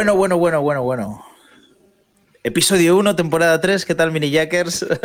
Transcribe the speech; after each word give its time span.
Bueno, 0.00 0.16
bueno, 0.16 0.38
bueno, 0.38 0.62
bueno, 0.62 0.82
bueno. 0.82 1.26
Episodio 2.42 2.96
1, 2.96 3.16
temporada 3.16 3.60
3. 3.60 3.84
¿Qué 3.84 3.94
tal, 3.94 4.10
mini 4.12 4.30
jackers? 4.30 4.86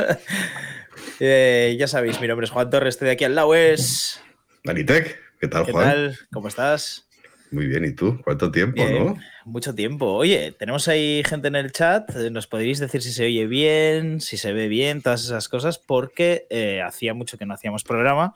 Eh, 1.19 1.75
ya 1.77 1.87
sabéis, 1.87 2.19
mi 2.21 2.27
nombre 2.27 2.45
es 2.45 2.51
Juan 2.51 2.69
Torres, 2.69 2.95
estoy 2.95 3.07
de 3.07 3.11
aquí 3.13 3.25
al 3.25 3.35
lado. 3.35 3.53
Es. 3.55 4.21
Danitec, 4.63 5.17
¿qué 5.39 5.47
tal, 5.49 5.65
¿Qué 5.65 5.71
Juan? 5.73 5.85
tal? 5.85 6.17
¿Cómo 6.31 6.47
estás? 6.47 7.07
Muy 7.51 7.67
bien, 7.67 7.83
¿y 7.85 7.91
tú? 7.91 8.19
¿Cuánto 8.23 8.51
tiempo, 8.51 8.85
Bien, 8.85 9.05
no? 9.05 9.17
Mucho 9.43 9.75
tiempo. 9.75 10.13
Oye, 10.13 10.53
tenemos 10.57 10.87
ahí 10.87 11.23
gente 11.25 11.49
en 11.49 11.55
el 11.57 11.71
chat. 11.73 12.09
eh, 12.15 12.29
Nos 12.31 12.47
podéis 12.47 12.79
decir 12.79 13.01
si 13.01 13.11
se 13.11 13.25
oye 13.25 13.47
bien, 13.47 14.21
si 14.21 14.37
se 14.37 14.53
ve 14.53 14.69
bien, 14.69 15.01
todas 15.01 15.25
esas 15.25 15.49
cosas, 15.49 15.77
porque 15.77 16.47
eh, 16.49 16.81
hacía 16.81 17.13
mucho 17.13 17.37
que 17.37 17.45
no 17.45 17.53
hacíamos 17.53 17.83
programa 17.83 18.33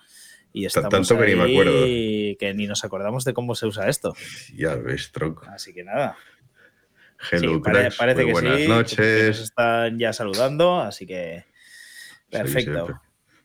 y 0.54 0.66
estamos 0.66 0.90
tanto 0.90 1.18
que 1.18 1.28
ni 1.28 1.36
me 1.36 1.52
acuerdo. 1.52 1.84
que 1.84 2.54
ni 2.56 2.68
nos 2.68 2.84
acordamos 2.84 3.24
de 3.24 3.34
cómo 3.34 3.56
se 3.56 3.66
usa 3.66 3.88
esto. 3.88 4.14
Ya 4.56 4.76
ves, 4.76 5.12
tronco. 5.14 5.46
Así 5.50 5.74
que 5.74 5.84
nada. 5.86 6.18
Hello, 7.32 7.56
Sí, 7.56 7.62
cracks. 7.62 7.98
parece 7.98 8.18
Muy 8.24 8.26
que 8.28 8.32
buenas 8.32 8.56
sí. 8.58 8.62
que 8.64 8.68
Nos 8.70 8.78
noches. 8.78 9.40
están 9.40 10.00
ya 10.00 10.14
saludando, 10.14 10.80
así 10.80 11.06
que 11.06 11.46
perfecto. 12.30 13.02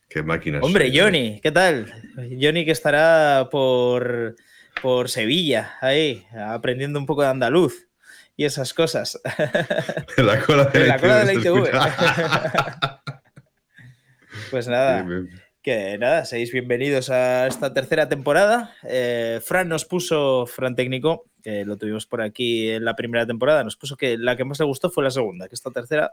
Qué 0.08 0.22
máquinas. 0.22 0.62
Hombre, 0.62 0.86
¿eh? 0.88 0.92
Johnny, 0.94 1.40
¿qué 1.42 1.50
tal? 1.50 1.92
Johnny 2.40 2.64
que 2.64 2.70
estará 2.70 3.48
por, 3.50 4.36
por 4.80 5.08
Sevilla, 5.10 5.72
ahí, 5.80 6.24
aprendiendo 6.36 6.98
un 7.00 7.06
poco 7.06 7.22
de 7.22 7.28
andaluz 7.28 7.88
y 8.36 8.44
esas 8.44 8.72
cosas. 8.74 9.20
En 10.16 10.26
la 10.26 10.40
cola 10.40 10.64
de 10.66 10.86
la 10.86 10.98
cola 10.98 11.24
de 11.24 11.34
la 11.34 11.42
se 11.42 11.48
ITV. 11.48 11.68
Pues 14.50 14.68
nada, 14.68 15.02
Bien, 15.02 15.26
bien. 15.26 15.42
Que 15.64 15.96
nada, 15.96 16.26
seáis 16.26 16.52
bienvenidos 16.52 17.08
a 17.08 17.46
esta 17.46 17.72
tercera 17.72 18.06
temporada. 18.06 18.76
Eh, 18.82 19.40
Fran 19.42 19.66
nos 19.66 19.86
puso, 19.86 20.44
Fran 20.46 20.76
Técnico, 20.76 21.24
que 21.42 21.64
lo 21.64 21.78
tuvimos 21.78 22.04
por 22.04 22.20
aquí 22.20 22.68
en 22.68 22.84
la 22.84 22.94
primera 22.94 23.26
temporada, 23.26 23.64
nos 23.64 23.74
puso 23.74 23.96
que 23.96 24.18
la 24.18 24.36
que 24.36 24.44
más 24.44 24.58
le 24.58 24.66
gustó 24.66 24.90
fue 24.90 25.02
la 25.02 25.10
segunda, 25.10 25.48
que 25.48 25.54
esta 25.54 25.70
tercera 25.70 26.12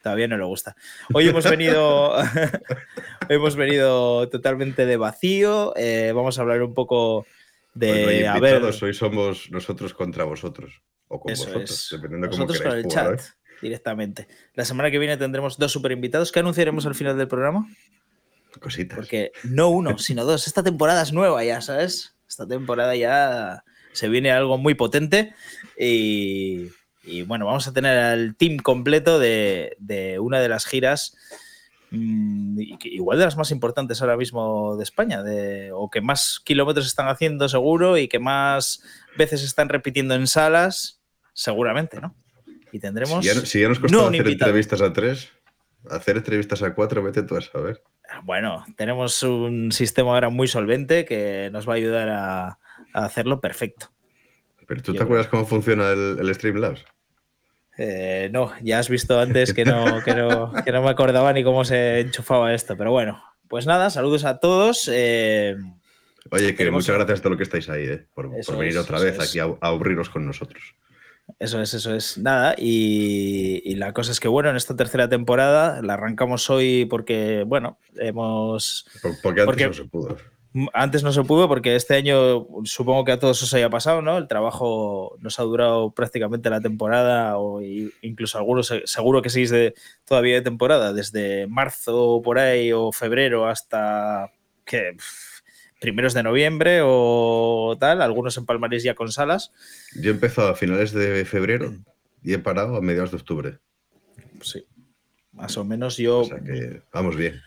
todavía 0.00 0.28
no 0.28 0.38
le 0.38 0.44
gusta. 0.44 0.76
Hoy 1.12 1.26
hemos 1.26 1.50
venido, 1.50 2.12
hoy 2.14 2.24
hemos 3.28 3.56
venido 3.56 4.28
totalmente 4.28 4.86
de 4.86 4.96
vacío. 4.96 5.74
eh, 5.76 6.12
vamos 6.14 6.38
a 6.38 6.42
hablar 6.42 6.62
un 6.62 6.72
poco 6.72 7.26
de, 7.74 8.02
no 8.04 8.08
hay 8.08 8.22
a 8.22 8.38
ver, 8.38 8.62
hoy 8.62 8.94
somos 8.94 9.50
nosotros 9.50 9.94
contra 9.94 10.22
vosotros. 10.22 10.80
O 11.08 11.18
con 11.18 11.32
Eso 11.32 11.46
vosotros, 11.46 11.70
es. 11.72 11.88
dependiendo 11.90 12.28
de 12.28 12.30
cómo 12.30 12.46
queráis 12.46 12.74
el 12.76 12.82
jugar, 12.84 13.16
chat 13.16 13.20
¿eh? 13.20 13.32
directamente. 13.62 14.28
La 14.54 14.64
semana 14.64 14.92
que 14.92 15.00
viene 15.00 15.16
tendremos 15.16 15.58
dos 15.58 15.72
super 15.72 15.90
invitados 15.90 16.30
que 16.30 16.38
anunciaremos 16.38 16.86
al 16.86 16.94
final 16.94 17.18
del 17.18 17.26
programa. 17.26 17.66
Cositas. 18.58 18.96
Porque 18.96 19.32
no 19.44 19.68
uno, 19.68 19.98
sino 19.98 20.24
dos. 20.24 20.46
Esta 20.46 20.62
temporada 20.62 21.02
es 21.02 21.12
nueva 21.12 21.44
ya, 21.44 21.60
¿sabes? 21.60 22.16
Esta 22.28 22.46
temporada 22.46 22.96
ya 22.96 23.64
se 23.92 24.08
viene 24.08 24.30
algo 24.30 24.58
muy 24.58 24.74
potente 24.74 25.34
y, 25.78 26.68
y 27.02 27.22
bueno, 27.22 27.46
vamos 27.46 27.66
a 27.66 27.72
tener 27.72 27.96
al 27.98 28.36
team 28.36 28.58
completo 28.58 29.18
de, 29.18 29.76
de 29.78 30.18
una 30.18 30.40
de 30.40 30.48
las 30.48 30.66
giras, 30.66 31.16
mm, 31.90 32.60
igual 32.84 33.18
de 33.18 33.24
las 33.24 33.36
más 33.36 33.50
importantes 33.50 34.00
ahora 34.00 34.16
mismo 34.16 34.76
de 34.76 34.84
España, 34.84 35.22
de, 35.22 35.70
o 35.72 35.90
que 35.90 36.00
más 36.00 36.40
kilómetros 36.44 36.86
están 36.86 37.08
haciendo 37.08 37.48
seguro 37.48 37.98
y 37.98 38.08
que 38.08 38.18
más 38.18 38.82
veces 39.16 39.42
están 39.42 39.68
repitiendo 39.68 40.14
en 40.14 40.26
salas, 40.26 41.00
seguramente, 41.32 42.00
¿no? 42.00 42.14
Y 42.72 42.78
tendremos... 42.78 43.24
Si 43.24 43.34
ya, 43.34 43.40
si 43.40 43.60
ya 43.60 43.68
nos 43.68 43.80
no 43.90 44.06
un 44.06 44.14
hacer 44.14 44.28
entrevistas 44.28 44.80
a 44.80 44.92
tres, 44.92 45.30
hacer 45.88 46.18
entrevistas 46.18 46.62
a 46.62 46.74
cuatro, 46.74 47.02
vete 47.02 47.22
tú 47.22 47.36
a 47.36 47.40
saber. 47.40 47.82
Bueno, 48.24 48.64
tenemos 48.76 49.22
un 49.22 49.72
sistema 49.72 50.12
ahora 50.14 50.28
muy 50.30 50.48
solvente 50.48 51.04
que 51.04 51.48
nos 51.52 51.68
va 51.68 51.74
a 51.74 51.76
ayudar 51.76 52.08
a, 52.08 52.46
a 52.48 53.04
hacerlo 53.04 53.40
perfecto. 53.40 53.90
Pero 54.66 54.82
tú 54.82 54.92
Yo 54.92 54.98
te 54.98 55.04
acuerdas 55.04 55.28
cómo 55.28 55.46
funciona 55.46 55.90
el, 55.90 56.18
el 56.20 56.34
Streamlabs? 56.34 56.84
Eh, 57.78 58.28
no, 58.32 58.52
ya 58.62 58.78
has 58.78 58.88
visto 58.88 59.18
antes 59.18 59.54
que 59.54 59.64
no, 59.64 60.02
que, 60.04 60.14
no, 60.14 60.52
que 60.64 60.70
no 60.72 60.82
me 60.82 60.90
acordaba 60.90 61.32
ni 61.32 61.42
cómo 61.42 61.64
se 61.64 62.00
enchufaba 62.00 62.52
esto, 62.52 62.76
pero 62.76 62.90
bueno, 62.90 63.22
pues 63.48 63.66
nada, 63.66 63.90
saludos 63.90 64.24
a 64.24 64.38
todos. 64.38 64.88
eh, 64.92 65.56
Oye, 66.30 66.48
que 66.48 66.58
Tenemos- 66.58 66.82
muchas 66.84 66.96
gracias 66.96 67.20
a 67.20 67.22
todos 67.22 67.30
los 67.32 67.38
que 67.38 67.44
estáis 67.44 67.68
ahí, 67.70 67.84
¿eh? 67.84 68.06
por, 68.14 68.28
venir 68.30 68.68
es, 68.68 68.76
otra 68.76 69.00
vez 69.00 69.14
es. 69.18 69.20
aquí 69.28 69.38
a, 69.38 69.44
a 69.44 69.56
aburriros 69.68 70.10
con 70.10 70.26
nosotros. 70.26 70.62
Eso 71.38 71.60
es, 71.60 71.74
eso 71.74 71.94
es, 71.94 72.18
nada. 72.18 72.54
Y, 72.58 73.62
y 73.64 73.74
la 73.76 73.92
cosa 73.92 74.12
es 74.12 74.20
que, 74.20 74.28
bueno, 74.28 74.50
en 74.50 74.56
esta 74.56 74.76
tercera 74.76 75.08
temporada 75.08 75.80
la 75.82 75.94
arrancamos 75.94 76.48
hoy 76.50 76.86
porque, 76.86 77.44
bueno, 77.46 77.78
hemos 77.96 78.86
Por- 79.02 79.20
Porque 79.22 79.40
antes 79.42 79.46
Porque- 79.46 79.66
no 79.66 79.72
se 79.74 79.84
pudo. 79.84 80.16
Antes 80.72 81.04
no 81.04 81.12
se 81.12 81.22
pudo 81.22 81.46
porque 81.46 81.76
este 81.76 81.94
año 81.94 82.44
supongo 82.64 83.04
que 83.04 83.12
a 83.12 83.20
todos 83.20 83.40
os 83.40 83.54
haya 83.54 83.70
pasado, 83.70 84.02
¿no? 84.02 84.18
El 84.18 84.26
trabajo 84.26 85.16
nos 85.20 85.38
ha 85.38 85.44
durado 85.44 85.92
prácticamente 85.92 86.50
la 86.50 86.60
temporada 86.60 87.38
o 87.38 87.62
incluso 87.62 88.36
algunos 88.36 88.66
se- 88.66 88.82
seguro 88.84 89.22
que 89.22 89.30
seguís 89.30 89.50
de, 89.50 89.74
todavía 90.04 90.34
de 90.34 90.42
temporada, 90.42 90.92
desde 90.92 91.46
marzo 91.46 92.20
por 92.24 92.40
ahí 92.40 92.72
o 92.72 92.90
febrero 92.90 93.46
hasta 93.46 94.32
que 94.64 94.96
primeros 95.80 96.14
de 96.14 96.22
noviembre 96.22 96.80
o 96.82 97.76
tal, 97.80 98.02
algunos 98.02 98.36
en 98.36 98.46
Palmarés 98.46 98.82
ya 98.82 98.94
con 98.94 99.10
salas. 99.10 99.50
Yo 100.00 100.10
he 100.10 100.14
empezado 100.14 100.48
a 100.48 100.54
finales 100.54 100.92
de 100.92 101.24
febrero 101.24 101.74
y 102.22 102.34
he 102.34 102.38
parado 102.38 102.76
a 102.76 102.80
mediados 102.80 103.10
de 103.10 103.16
octubre. 103.16 103.58
Sí. 104.42 104.64
Más 105.32 105.56
o 105.56 105.64
menos 105.64 105.96
yo 105.96 106.20
O 106.20 106.24
sea 106.24 106.40
que 106.40 106.82
vamos 106.92 107.16
bien. 107.16 107.40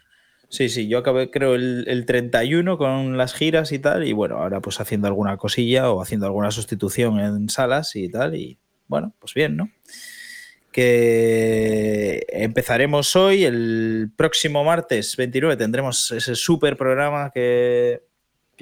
Sí, 0.49 0.69
sí, 0.69 0.87
yo 0.87 0.99
acabé 0.99 1.31
creo 1.31 1.55
el, 1.55 1.85
el 1.87 2.05
31 2.05 2.77
con 2.77 3.17
las 3.17 3.33
giras 3.33 3.71
y 3.71 3.79
tal, 3.79 4.05
y 4.05 4.13
bueno, 4.13 4.37
ahora 4.37 4.61
pues 4.61 4.79
haciendo 4.79 5.07
alguna 5.07 5.37
cosilla 5.37 5.89
o 5.89 6.01
haciendo 6.01 6.27
alguna 6.27 6.51
sustitución 6.51 7.19
en 7.19 7.49
salas 7.49 7.95
y 7.95 8.09
tal, 8.09 8.35
y 8.35 8.59
bueno, 8.87 9.15
pues 9.19 9.33
bien, 9.33 9.57
¿no? 9.57 9.71
Que 10.71 12.23
empezaremos 12.29 13.15
hoy, 13.15 13.45
el 13.45 14.11
próximo 14.15 14.63
martes 14.63 15.17
29 15.17 15.57
tendremos 15.57 16.11
ese 16.11 16.35
super 16.35 16.77
programa 16.77 17.31
que, 17.33 18.03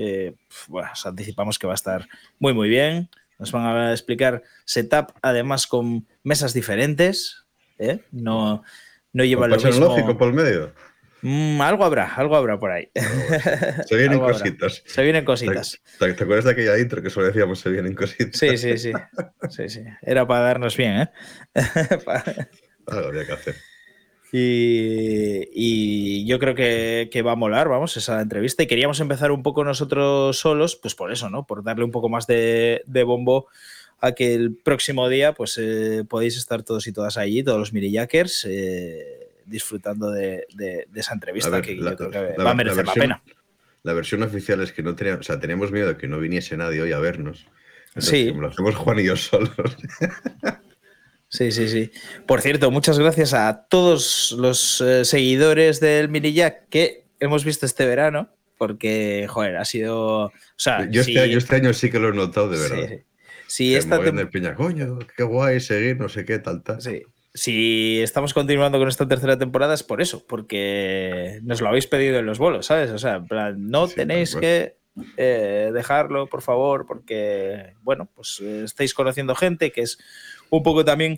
que 0.01 0.35
bueno, 0.67 0.89
os 0.93 1.05
anticipamos 1.05 1.59
que 1.59 1.67
va 1.67 1.73
a 1.73 1.75
estar 1.75 2.07
muy 2.39 2.53
muy 2.53 2.69
bien. 2.69 3.09
Nos 3.39 3.51
van 3.51 3.65
a 3.65 3.91
explicar 3.91 4.43
setup 4.65 5.13
además 5.21 5.65
con 5.67 6.07
mesas 6.23 6.53
diferentes, 6.53 7.45
¿eh? 7.79 7.99
No, 8.11 8.63
no 9.13 9.23
lleva 9.23 9.41
¿Con 9.49 9.51
lo 9.51 9.57
mismo. 9.57 9.85
lógico 9.87 10.17
por 10.17 10.27
el 10.29 10.33
medio? 10.35 10.73
Mm, 11.23 11.61
algo 11.61 11.85
habrá, 11.85 12.13
algo 12.15 12.35
habrá 12.35 12.59
por 12.59 12.71
ahí. 12.71 12.89
Se 13.85 13.95
vienen 13.95 14.19
habrá. 14.21 14.33
cositas. 14.33 14.83
Se 14.85 15.03
vienen 15.03 15.21
¿Te, 15.21 15.25
cositas. 15.25 15.79
te- 15.99 16.13
te 16.13 16.23
acuerdas 16.23 16.45
de 16.45 16.51
aquella 16.51 16.79
intro 16.79 17.01
que 17.01 17.09
solo 17.11 17.27
decíamos 17.27 17.59
se 17.59 17.69
vienen 17.69 17.93
cositas? 17.95 18.39
Sí, 18.39 18.57
sí, 18.57 18.77
sí. 18.77 18.91
Sí, 19.49 19.69
sí. 19.69 19.83
Era 20.01 20.25
para 20.27 20.41
darnos 20.41 20.75
bien, 20.77 21.01
¿eh? 21.01 21.09
Algo 22.87 23.07
había 23.09 23.25
que 23.25 23.33
hacer. 23.33 23.55
Y, 24.31 25.49
y 25.53 26.25
yo 26.25 26.39
creo 26.39 26.55
que, 26.55 27.09
que 27.11 27.21
va 27.21 27.33
a 27.33 27.35
molar, 27.35 27.67
vamos, 27.69 27.95
esa 27.97 28.21
entrevista. 28.21 28.63
Y 28.63 28.67
queríamos 28.67 28.99
empezar 28.99 29.31
un 29.31 29.43
poco 29.43 29.63
nosotros 29.63 30.37
solos, 30.39 30.75
pues 30.75 30.95
por 30.95 31.11
eso, 31.11 31.29
¿no? 31.29 31.45
Por 31.45 31.63
darle 31.63 31.83
un 31.83 31.91
poco 31.91 32.09
más 32.09 32.27
de, 32.27 32.81
de 32.85 33.03
bombo 33.03 33.47
a 33.99 34.13
que 34.13 34.33
el 34.33 34.55
próximo 34.55 35.09
día, 35.09 35.33
pues 35.33 35.57
eh, 35.61 36.03
podéis 36.07 36.37
estar 36.37 36.63
todos 36.63 36.87
y 36.87 36.91
todas 36.93 37.17
allí, 37.17 37.43
todos 37.43 37.59
los 37.59 37.73
mirijackers, 37.73 38.45
eh, 38.49 39.27
disfrutando 39.45 40.09
de, 40.11 40.45
de- 40.55 40.87
de 40.89 40.99
esa 40.99 41.13
entrevista 41.13 41.49
ver, 41.51 41.61
que 41.61 41.75
la- 41.75 41.91
yo 41.91 41.97
creo 41.97 42.09
que 42.11 42.33
la- 42.37 42.43
va 42.43 42.51
a 42.51 42.55
merecer 42.55 42.85
la, 42.85 42.93
versión- 42.93 43.03
pena. 43.03 43.23
La 43.83 43.93
versión 43.93 44.23
oficial 44.23 44.61
es 44.61 44.71
que 44.71 44.81
no 44.83 44.95
teníamos, 44.95 45.21
o 45.21 45.23
sea, 45.23 45.39
teníamos 45.39 45.71
miedo 45.71 45.87
de 45.89 45.97
que 45.97 46.07
no 46.07 46.19
viniese 46.19 46.55
nadie 46.57 46.81
hoy 46.81 46.91
a 46.93 46.99
vernos. 46.99 47.45
Entonces, 47.89 48.09
Sí. 48.09 48.31
lo 48.33 48.47
hacemos 48.47 48.75
Juan 48.75 48.99
y 48.99 49.03
yo 49.05 49.15
solos. 49.15 49.51
Sí, 51.31 51.51
sí, 51.53 51.69
sí. 51.69 51.91
Por 52.27 52.41
cierto, 52.41 52.69
muchas 52.71 52.99
gracias 52.99 53.33
a 53.33 53.65
todos 53.69 54.35
los 54.37 54.81
eh, 54.81 55.05
seguidores 55.05 55.79
del 55.79 56.09
Mini 56.09 56.33
Jack 56.33 56.67
que 56.69 57.05
hemos 57.21 57.45
visto 57.45 57.65
este 57.65 57.85
verano, 57.85 58.29
porque, 58.57 59.27
joder, 59.29 59.55
ha 59.55 59.63
sido. 59.65 60.25
O 60.25 60.31
sea, 60.57 60.89
yo, 60.91 61.03
si- 61.05 61.15
este, 61.15 61.29
yo 61.31 61.37
este 61.37 61.55
año 61.55 61.73
sí 61.73 61.89
que 61.89 61.99
lo 61.99 62.09
he 62.09 62.13
notado 62.13 62.49
de 62.49 62.57
sí, 62.57 62.63
verdad. 62.69 62.87
sí. 62.89 62.95
Si 63.47 63.71
Que 63.71 63.77
esta 63.77 63.97
tem- 63.99 64.19
el 64.19 64.29
piña, 64.29 64.55
coño, 64.55 64.99
qué 65.15 65.23
guay 65.23 65.59
seguir, 65.61 65.97
no 65.97 66.09
sé 66.09 66.25
qué, 66.25 66.37
tal, 66.39 66.63
tal. 66.63 66.81
sí. 66.81 67.01
Si 67.33 68.01
estamos 68.01 68.33
continuando 68.33 68.77
con 68.77 68.89
esta 68.89 69.07
tercera 69.07 69.37
temporada 69.37 69.73
es 69.73 69.83
por 69.83 70.01
eso, 70.01 70.25
porque 70.27 71.39
nos 71.43 71.61
lo 71.61 71.69
habéis 71.69 71.87
pedido 71.87 72.19
en 72.19 72.25
los 72.25 72.39
bolos, 72.39 72.65
¿sabes? 72.65 72.91
O 72.91 72.97
sea, 72.97 73.15
en 73.15 73.25
plan, 73.25 73.69
no 73.69 73.87
Sí, 73.87 73.95
tenéis 73.95 74.35
que 74.35 74.75
eh, 75.15 75.71
dejarlo, 75.73 76.27
por 76.27 76.41
favor, 76.41 76.85
porque, 76.85 77.71
bueno, 77.83 78.09
pues 78.13 78.41
eh, 78.43 78.63
estáis 78.65 78.93
conociendo 78.93 79.33
gente 79.35 79.71
que 79.71 79.79
es 79.83 79.97
un 80.51 80.63
poco 80.63 80.85
también 80.85 81.17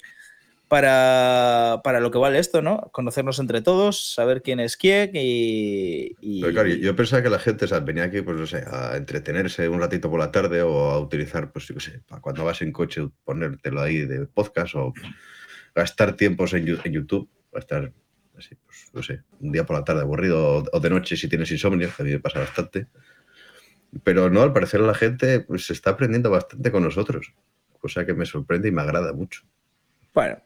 para, 0.68 1.82
para 1.84 2.00
lo 2.00 2.10
que 2.10 2.18
vale 2.18 2.40
esto, 2.40 2.62
¿no? 2.62 2.90
Conocernos 2.92 3.38
entre 3.40 3.62
todos, 3.62 4.14
saber 4.14 4.42
quién 4.42 4.60
es 4.60 4.78
quién 4.78 5.12
y... 5.14 6.16
claro, 6.42 6.68
yo- 6.70 6.96
pensaba 6.96 7.22
que 7.22 7.30
la 7.30 7.40
gente 7.40 7.66
o 7.66 7.68
sea, 7.68 7.80
venía 7.80 8.06
aquí, 8.06 8.22
pues 8.22 8.38
no 8.38 8.48
sé, 8.48 8.64
a 8.66 8.98
entretenerse 8.98 9.70
un 9.70 9.80
ratito 9.80 10.10
por 10.10 10.20
la 10.20 10.32
tarde 10.32 10.62
o 10.62 10.90
a 10.90 11.00
utilizar, 11.00 11.52
pues 11.52 11.68
yo 11.68 11.76
qué 11.76 11.82
sé, 11.82 12.02
para 12.08 12.22
cuando 12.22 12.46
vas 12.46 12.62
en 12.62 12.72
coche, 12.72 13.08
ponértelo 13.24 13.82
ahí 13.82 14.00
de 14.00 14.26
podcast 14.26 14.74
o 14.76 14.94
gastar 15.76 16.16
tiempos 16.16 16.54
en, 16.54 16.66
YouTube, 16.66 17.30
gastar 17.52 17.94
así, 18.36 18.56
pues 18.66 18.90
no 18.94 19.04
sé, 19.04 19.22
un 19.42 19.52
día 19.52 19.66
por 19.66 19.78
la 19.78 19.84
tarde 19.84 20.02
aburrido 20.02 20.64
o, 20.72 20.80
de 20.80 20.90
noche 20.90 21.16
si 21.18 21.28
tienes 21.28 21.52
insomnio, 21.52 21.90
que 21.96 22.20
pasa 22.20 22.40
bastante. 22.40 22.88
Pero 24.04 24.32
no, 24.32 24.42
al 24.42 24.54
parecer 24.54 24.80
la 24.80 24.96
gente 24.96 25.42
pues, 25.42 25.68
se 25.68 25.74
está 25.74 25.92
aprendiendo 25.92 26.32
bastante 26.32 26.72
con 26.72 26.82
nosotros. 26.82 27.34
Cosa 27.84 28.06
que 28.06 28.14
me 28.14 28.26
sorprende 28.26 28.70
y 28.70 28.72
me 28.72 28.82
agrada 28.82 29.12
mucho. 29.12 29.42
Bueno, 30.14 30.38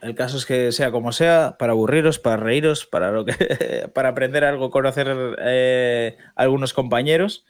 el 0.00 0.14
caso 0.14 0.38
es 0.38 0.46
que 0.46 0.72
sea 0.72 0.90
como 0.90 1.12
sea, 1.12 1.56
para 1.58 1.72
aburriros, 1.72 2.18
para 2.18 2.38
reíros, 2.38 2.86
para 2.86 3.10
lo 3.12 3.26
que, 3.26 3.34
para 3.94 4.08
aprender 4.08 4.44
algo, 4.44 4.70
conocer 4.70 5.14
eh, 5.38 6.16
algunos 6.34 6.72
compañeros, 6.72 7.44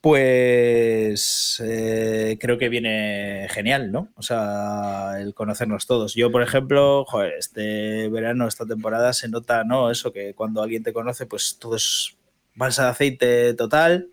pues 0.00 1.60
eh, 1.66 2.38
creo 2.40 2.58
que 2.58 2.68
viene 2.68 3.48
genial, 3.50 3.90
¿no? 3.90 4.12
O 4.14 4.22
sea, 4.22 5.16
el 5.18 5.34
conocernos 5.34 5.88
todos. 5.88 6.14
Yo, 6.14 6.30
por 6.30 6.42
ejemplo, 6.42 7.04
este 7.36 8.08
verano, 8.08 8.46
esta 8.46 8.66
temporada 8.66 9.12
se 9.14 9.28
nota, 9.28 9.64
¿no? 9.64 9.90
Eso 9.90 10.12
que 10.12 10.34
cuando 10.34 10.62
alguien 10.62 10.84
te 10.84 10.92
conoce, 10.92 11.26
pues 11.26 11.58
todo 11.58 11.74
es 11.74 12.16
balsa 12.54 12.84
de 12.84 12.90
aceite 12.90 13.54
total. 13.54 14.10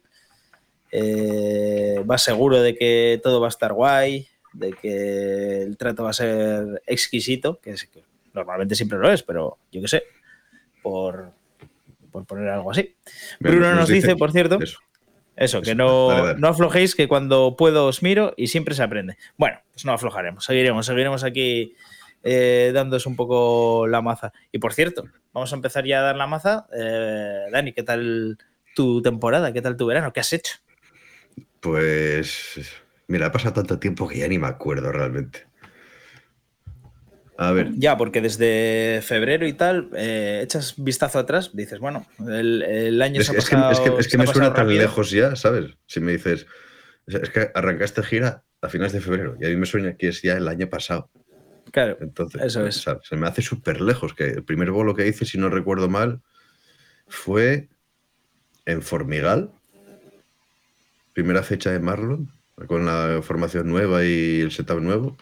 Eh, 0.98 2.02
vas 2.06 2.24
seguro 2.24 2.62
de 2.62 2.74
que 2.74 3.20
todo 3.22 3.42
va 3.42 3.48
a 3.48 3.50
estar 3.50 3.74
guay, 3.74 4.28
de 4.54 4.72
que 4.72 5.64
el 5.64 5.76
trato 5.76 6.06
va 6.06 6.12
a 6.12 6.14
ser 6.14 6.82
exquisito, 6.88 7.60
que, 7.60 7.72
es, 7.72 7.84
que 7.88 8.02
normalmente 8.34 8.76
siempre 8.76 8.98
lo 8.98 9.12
es, 9.12 9.22
pero 9.22 9.58
yo 9.74 9.82
qué 9.82 9.90
sé, 9.90 10.04
por, 10.82 11.32
por 12.14 12.26
poner 12.26 12.48
algo 12.48 12.72
así. 12.72 12.96
Bruno 13.42 13.76
nos, 13.76 13.90
dice, 13.90 14.16
por 14.16 14.32
cierto, 14.32 14.58
eso, 15.36 15.62
que 15.62 15.76
no, 15.76 16.34
no 16.36 16.48
aflojéis, 16.48 16.96
que 16.96 17.10
cuando 17.10 17.58
puedo 17.58 17.88
os 17.88 18.02
miro 18.02 18.34
y 18.38 18.48
siempre 18.48 18.74
se 18.74 18.84
aprende. 18.84 19.18
Bueno, 19.36 19.60
pues 19.74 19.84
no 19.84 19.92
aflojaremos, 19.92 20.46
seguiremos, 20.46 20.86
seguiremos 20.86 21.26
aquí 21.26 21.76
eh, 22.24 22.72
dándos 22.74 23.06
un 23.06 23.18
poco 23.18 23.86
la 23.86 24.02
maza. 24.02 24.32
Y 24.54 24.60
por 24.60 24.72
cierto, 24.72 25.04
vamos 25.34 25.52
a 25.52 25.58
empezar 25.58 25.86
ya 25.86 26.00
a 26.00 26.04
dar 26.04 26.16
la 26.16 26.28
maza. 26.28 26.68
Eh, 26.74 27.48
Dani, 27.52 27.74
¿qué 27.74 27.84
tal 27.84 28.38
tu 28.74 29.02
temporada? 29.02 29.52
¿Qué 29.52 29.62
tal 29.62 29.76
tu 29.76 29.88
verano? 29.88 30.14
¿Qué 30.14 30.22
has 30.22 30.32
hecho? 30.32 30.56
Pues, 31.66 32.60
mira, 33.08 33.26
ha 33.26 33.32
pasado 33.32 33.56
tanto 33.56 33.80
tiempo 33.80 34.08
que 34.08 34.20
ya 34.20 34.28
ni 34.28 34.38
me 34.38 34.46
acuerdo 34.46 34.92
realmente. 34.92 35.48
A 37.40 37.54
ver. 37.54 37.72
Ya, 37.76 37.98
porque 37.98 38.22
desde 38.22 39.02
febrero 39.02 39.48
y 39.48 39.54
tal, 39.54 39.90
eh, 39.98 40.42
echas 40.44 40.76
vistazo 40.78 41.18
atrás, 41.18 41.56
dices, 41.56 41.80
bueno, 41.80 42.06
el, 42.20 43.02
año 43.02 43.20
es, 43.20 43.26
se 43.26 43.36
ha 43.36 43.40
es 43.40 43.50
pasado. 43.50 43.96
Que, 43.96 44.00
es 44.00 44.08
que, 44.08 44.18
me 44.20 44.28
suena 44.28 44.54
tan 44.54 44.68
rápido. 44.68 44.84
lejos 44.84 45.10
ya, 45.10 45.36
¿sabes? 45.36 45.72
Si 45.88 46.00
me 46.02 46.12
dices, 46.12 46.46
es 47.08 47.32
que 47.32 47.50
arrancaste 47.56 48.04
gira 48.04 48.44
a 48.62 48.70
finales 48.70 48.94
de 48.94 49.02
febrero 49.02 49.36
y 49.40 49.46
a 49.46 49.50
mí 49.50 49.56
me 49.56 49.66
suena 49.66 49.98
que 49.98 50.10
es 50.10 50.22
ya 50.22 50.38
el 50.38 50.48
año 50.48 50.70
pasado. 50.70 51.10
Claro, 51.72 51.98
Entonces, 52.00 52.44
eso 52.44 52.68
es. 52.68 52.86
se 53.02 53.16
me 53.16 53.26
hace 53.26 53.42
súper 53.42 53.82
lejos. 53.82 54.14
Que 54.14 54.26
el 54.26 54.44
primer 54.44 54.70
bolo 54.70 54.94
que 54.94 55.08
hice, 55.08 55.26
si 55.26 55.40
no 55.40 55.50
recuerdo 55.50 55.90
mal, 55.90 56.22
fue 57.08 57.70
en 58.68 58.84
Formigal. 58.84 59.52
Primera 61.16 61.42
fecha 61.44 61.72
de 61.72 61.80
Marlon, 61.80 62.30
con 62.68 62.86
la 62.86 63.22
formación 63.24 63.70
nueva 63.70 64.04
y 64.04 64.42
el 64.42 64.52
setup 64.52 64.82
nuevo. 64.82 65.18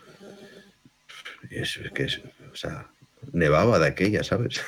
Y 1.51 1.60
es, 1.60 1.78
es 1.78 1.92
que 1.92 2.04
es, 2.06 2.19
o 2.51 2.56
sea, 2.56 2.88
nevaba 3.31 3.78
de 3.78 3.86
aquella, 3.88 4.24
¿sabes? 4.24 4.60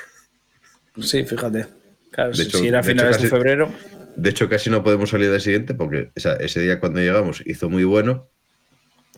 Sí, 1.00 1.24
fíjate. 1.24 1.66
Claro, 2.12 2.30
De 2.30 2.36
si- 2.36 2.42
hecho- 2.44 2.58
era 2.64 2.80
de 2.80 2.92
hecho, 2.92 3.00
finales 3.00 3.20
de 3.22 3.28
febrero. 3.28 3.72
De 4.14 4.30
hecho, 4.30 4.48
casi 4.48 4.70
no 4.70 4.84
podemos 4.84 5.10
salir 5.10 5.30
del 5.30 5.40
siguiente 5.40 5.74
porque 5.74 6.10
o 6.16 6.20
sea, 6.20 6.34
ese 6.36 6.60
día 6.60 6.78
cuando 6.78 7.00
llegamos 7.00 7.42
hizo 7.44 7.68
muy 7.68 7.82
bueno, 7.84 8.28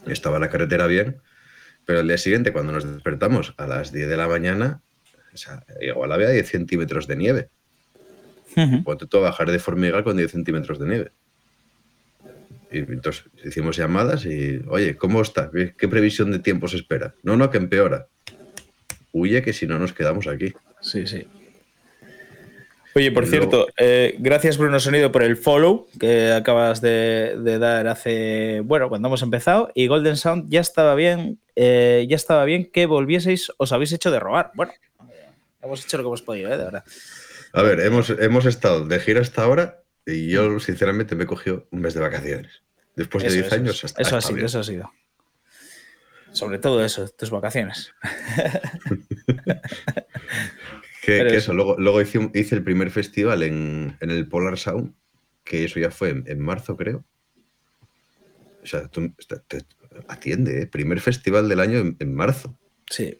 estaba 0.06 0.38
la 0.38 0.48
carretera 0.48 0.86
bien, 0.86 1.18
pero 1.84 2.00
el 2.00 2.08
día 2.08 2.16
siguiente 2.18 2.52
cuando 2.52 2.72
nos 2.72 2.90
despertamos 2.90 3.52
a 3.58 3.66
las 3.66 3.92
10 3.92 4.08
de 4.08 4.16
la 4.16 4.26
mañana, 4.28 4.80
o 5.32 5.36
sea, 5.36 5.62
igual 5.82 6.10
había 6.10 6.30
10 6.30 6.48
centímetros 6.48 7.06
de 7.06 7.16
nieve. 7.16 7.48
Ponte 8.82 9.06
tú 9.06 9.18
a 9.18 9.20
bajar 9.20 9.50
de 9.52 9.58
Formigal 9.60 10.02
con 10.02 10.16
10 10.16 10.32
centímetros 10.32 10.80
de 10.80 10.86
nieve. 10.86 11.12
Y 12.70 12.78
entonces 12.78 13.24
hicimos 13.44 13.76
llamadas 13.76 14.26
y, 14.26 14.60
oye, 14.68 14.96
¿cómo 14.96 15.22
está? 15.22 15.50
¿Qué, 15.50 15.88
previsión 15.88 16.30
de 16.30 16.38
tiempo 16.38 16.68
se 16.68 16.76
espera? 16.76 17.14
No, 17.22 17.36
no, 17.36 17.50
que 17.50 17.58
empeora. 17.58 18.08
Huye 19.12 19.42
que 19.42 19.52
si 19.52 19.66
no 19.66 19.78
nos 19.78 19.92
quedamos 19.92 20.26
aquí. 20.26 20.52
Sí, 20.80 21.06
sí. 21.06 21.26
Oye, 22.94 23.12
por 23.12 23.26
cierto, 23.26 23.68
eh, 23.78 24.16
gracias 24.18 24.58
Bruno 24.58 24.80
Sonido 24.80 25.12
por 25.12 25.22
el 25.22 25.36
follow 25.36 25.86
que 26.00 26.32
acabas 26.32 26.80
de, 26.80 27.36
de 27.38 27.58
dar 27.58 27.86
hace, 27.86 28.60
bueno, 28.64 28.88
cuando 28.88 29.08
hemos 29.08 29.22
empezado. 29.22 29.70
Y 29.74 29.86
Golden 29.86 30.16
Sound 30.16 30.50
ya 30.50 30.60
estaba 30.60 30.94
bien, 30.94 31.38
eh, 31.54 32.06
ya 32.08 32.16
estaba 32.16 32.44
bien 32.44 32.70
que 32.70 32.86
volvieseis, 32.86 33.52
os 33.56 33.72
habéis 33.72 33.92
hecho 33.92 34.10
de 34.10 34.18
robar. 34.20 34.50
Bueno, 34.54 34.72
hemos 35.62 35.84
hecho 35.84 35.96
lo 35.96 36.02
que 36.02 36.08
hemos 36.08 36.22
podido, 36.22 36.52
¿eh? 36.52 36.58
De 36.58 36.64
verdad. 36.64 36.84
A 37.52 37.62
ver, 37.62 37.80
hemos, 37.80 38.10
hemos 38.10 38.46
estado 38.46 38.84
de 38.84 38.98
gira 39.00 39.20
hasta 39.20 39.42
ahora 39.42 39.82
y 40.14 40.28
yo, 40.28 40.58
sinceramente, 40.60 41.14
me 41.14 41.24
he 41.24 41.26
cogido 41.26 41.66
un 41.70 41.80
mes 41.80 41.94
de 41.94 42.00
vacaciones. 42.00 42.62
Después 42.96 43.22
de 43.24 43.28
Eso, 43.28 43.36
10 43.36 43.46
eso, 43.46 43.54
años, 43.56 43.84
hasta, 43.84 44.02
eso 44.02 44.16
ha 44.16 44.20
sido, 44.20 44.44
eso 44.46 44.58
ha 44.60 44.64
sido. 44.64 44.92
Sobre 46.32 46.58
todo 46.58 46.84
eso, 46.84 47.08
tus 47.08 47.30
vacaciones. 47.30 47.92
Que, 51.02 51.26
eso. 51.36 51.54
luego, 51.54 51.76
luego 51.78 52.02
hice, 52.02 52.30
hice 52.34 52.54
el 52.54 52.62
primer 52.62 52.90
festival 52.90 53.42
en, 53.42 53.96
en 54.00 54.10
el 54.10 54.28
Polar 54.28 54.58
Sound, 54.58 54.94
que 55.42 55.64
eso 55.64 55.80
ya 55.80 55.90
fue 55.90 56.10
en, 56.10 56.24
en 56.26 56.38
marzo, 56.40 56.76
creo. 56.76 57.02
O 58.62 58.66
sea, 58.66 58.88
tú 58.88 59.10
te- 59.26 59.38
te- 59.38 59.64
atiende, 60.08 60.62
¿eh? 60.62 60.66
primer 60.66 61.00
festival 61.00 61.48
del 61.48 61.60
año 61.60 61.78
en, 61.78 61.96
en 61.98 62.14
marzo. 62.14 62.58
Sí. 62.90 63.18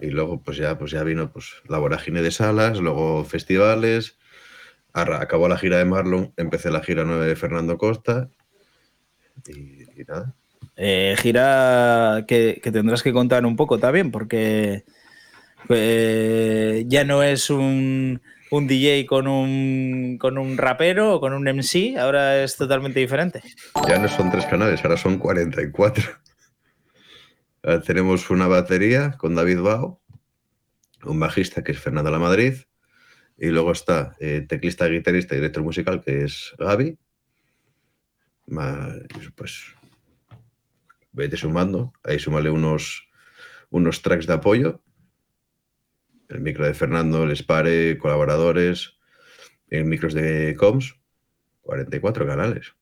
Y 0.00 0.06
luego, 0.10 0.40
pues 0.40 0.56
ya, 0.56 0.78
pues 0.78 0.92
ya 0.92 1.02
vino 1.02 1.32
pues, 1.32 1.50
la 1.68 1.78
vorágine 1.78 2.22
de 2.22 2.30
salas, 2.30 2.78
luego 2.78 3.24
festivales. 3.24 4.16
Acabó 4.92 5.48
la 5.48 5.58
gira 5.58 5.78
de 5.78 5.84
Marlon, 5.84 6.32
empecé 6.36 6.70
la 6.70 6.82
gira 6.82 7.04
nueva 7.04 7.24
de 7.24 7.36
Fernando 7.36 7.78
Costa. 7.78 8.28
Y, 9.46 9.82
y 9.82 10.04
nada. 10.06 10.34
Eh, 10.76 11.14
gira 11.18 12.24
que, 12.26 12.60
que 12.62 12.72
tendrás 12.72 13.02
que 13.02 13.12
contar 13.12 13.44
un 13.44 13.56
poco 13.56 13.78
también, 13.78 14.10
porque 14.10 14.84
eh, 15.68 16.84
ya 16.86 17.04
no 17.04 17.22
es 17.22 17.50
un, 17.50 18.20
un 18.50 18.66
DJ 18.66 19.06
con 19.06 19.26
un, 19.28 20.18
con 20.18 20.38
un 20.38 20.56
rapero 20.56 21.14
o 21.14 21.20
con 21.20 21.32
un 21.32 21.44
MC, 21.44 21.96
ahora 21.98 22.42
es 22.42 22.56
totalmente 22.56 23.00
diferente. 23.00 23.42
Ya 23.88 23.98
no 23.98 24.08
son 24.08 24.30
tres 24.30 24.46
canales, 24.46 24.82
ahora 24.84 24.96
son 24.96 25.18
44. 25.18 26.04
Ahora 27.62 27.80
tenemos 27.80 28.28
una 28.30 28.48
batería 28.48 29.12
con 29.12 29.34
David 29.34 29.60
Bao, 29.60 30.00
un 31.04 31.20
bajista 31.20 31.62
que 31.62 31.72
es 31.72 31.78
Fernando 31.78 32.10
La 32.10 32.18
Madrid, 32.18 32.54
y 33.42 33.50
luego 33.50 33.72
está 33.72 34.14
eh, 34.20 34.46
teclista, 34.48 34.86
guitarrista 34.86 35.34
y 35.34 35.38
director 35.38 35.64
musical 35.64 36.00
que 36.00 36.22
es 36.22 36.54
Gaby. 36.58 36.96
Más, 38.46 38.94
pues 39.34 39.74
vete 41.10 41.36
sumando, 41.36 41.92
ahí 42.04 42.20
súmale 42.20 42.50
unos, 42.50 43.08
unos 43.70 44.00
tracks 44.00 44.28
de 44.28 44.34
apoyo. 44.34 44.80
El 46.28 46.40
micro 46.40 46.64
de 46.64 46.72
Fernando, 46.72 47.24
el 47.24 47.36
Spare, 47.36 47.98
colaboradores, 47.98 48.96
el 49.70 49.86
micros 49.86 50.14
de 50.14 50.54
Coms, 50.56 50.94
44 51.62 52.24
canales. 52.24 52.76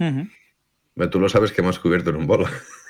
Ujú. 0.00 0.28
Bueno, 0.96 1.10
Tú 1.10 1.20
lo 1.20 1.28
sabes 1.28 1.52
que 1.52 1.60
hemos 1.60 1.78
cubierto 1.78 2.10
en 2.10 2.16
un 2.16 2.26
bolo. 2.26 2.46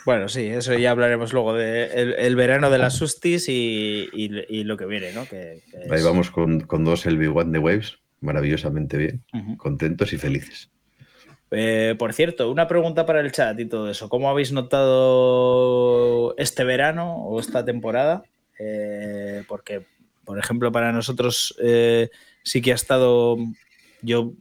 Bueno, 0.06 0.28
sí, 0.28 0.46
eso 0.46 0.74
ya 0.74 0.90
hablaremos 0.90 1.32
luego 1.32 1.54
de 1.54 1.86
el, 1.86 2.12
el 2.14 2.36
verano 2.36 2.68
de 2.70 2.78
las 2.78 2.94
sustis 2.96 3.48
y, 3.48 4.08
y- 4.12 4.44
y 4.48 4.64
lo 4.64 4.76
que 4.76 4.84
viene, 4.86 5.12
¿no? 5.12 5.24
Que, 5.24 5.60
que 5.70 5.78
Ahí 5.90 5.98
es- 5.98 6.04
vamos 6.04 6.30
con, 6.30 6.60
con 6.60 6.84
dos 6.84 7.06
LB1 7.06 7.50
de 7.52 7.58
Waves, 7.58 7.98
maravillosamente 8.20 8.96
bien, 8.98 9.24
contentos 9.56 10.12
y 10.12 10.18
felices. 10.18 10.70
Eh, 11.50 11.94
por 11.98 12.12
cierto, 12.12 12.50
una 12.50 12.66
pregunta 12.66 13.06
para 13.06 13.20
el 13.20 13.30
chat 13.32 13.58
y 13.60 13.66
todo 13.66 13.88
eso. 13.90 14.08
¿Cómo 14.08 14.28
habéis 14.28 14.52
notado 14.52 16.34
este 16.36 16.64
verano 16.64 17.16
o 17.16 17.40
esta 17.40 17.64
temporada? 17.64 18.24
Eh, 18.58 19.42
porque, 19.48 19.86
por 20.24 20.38
ejemplo, 20.38 20.72
para 20.72 20.92
nosotros 20.92 21.54
eh, 21.62 22.10
sí 22.42 22.60
que 22.60 22.72
ha 22.72 22.74
estado, 22.74 23.36
yo 24.02 24.32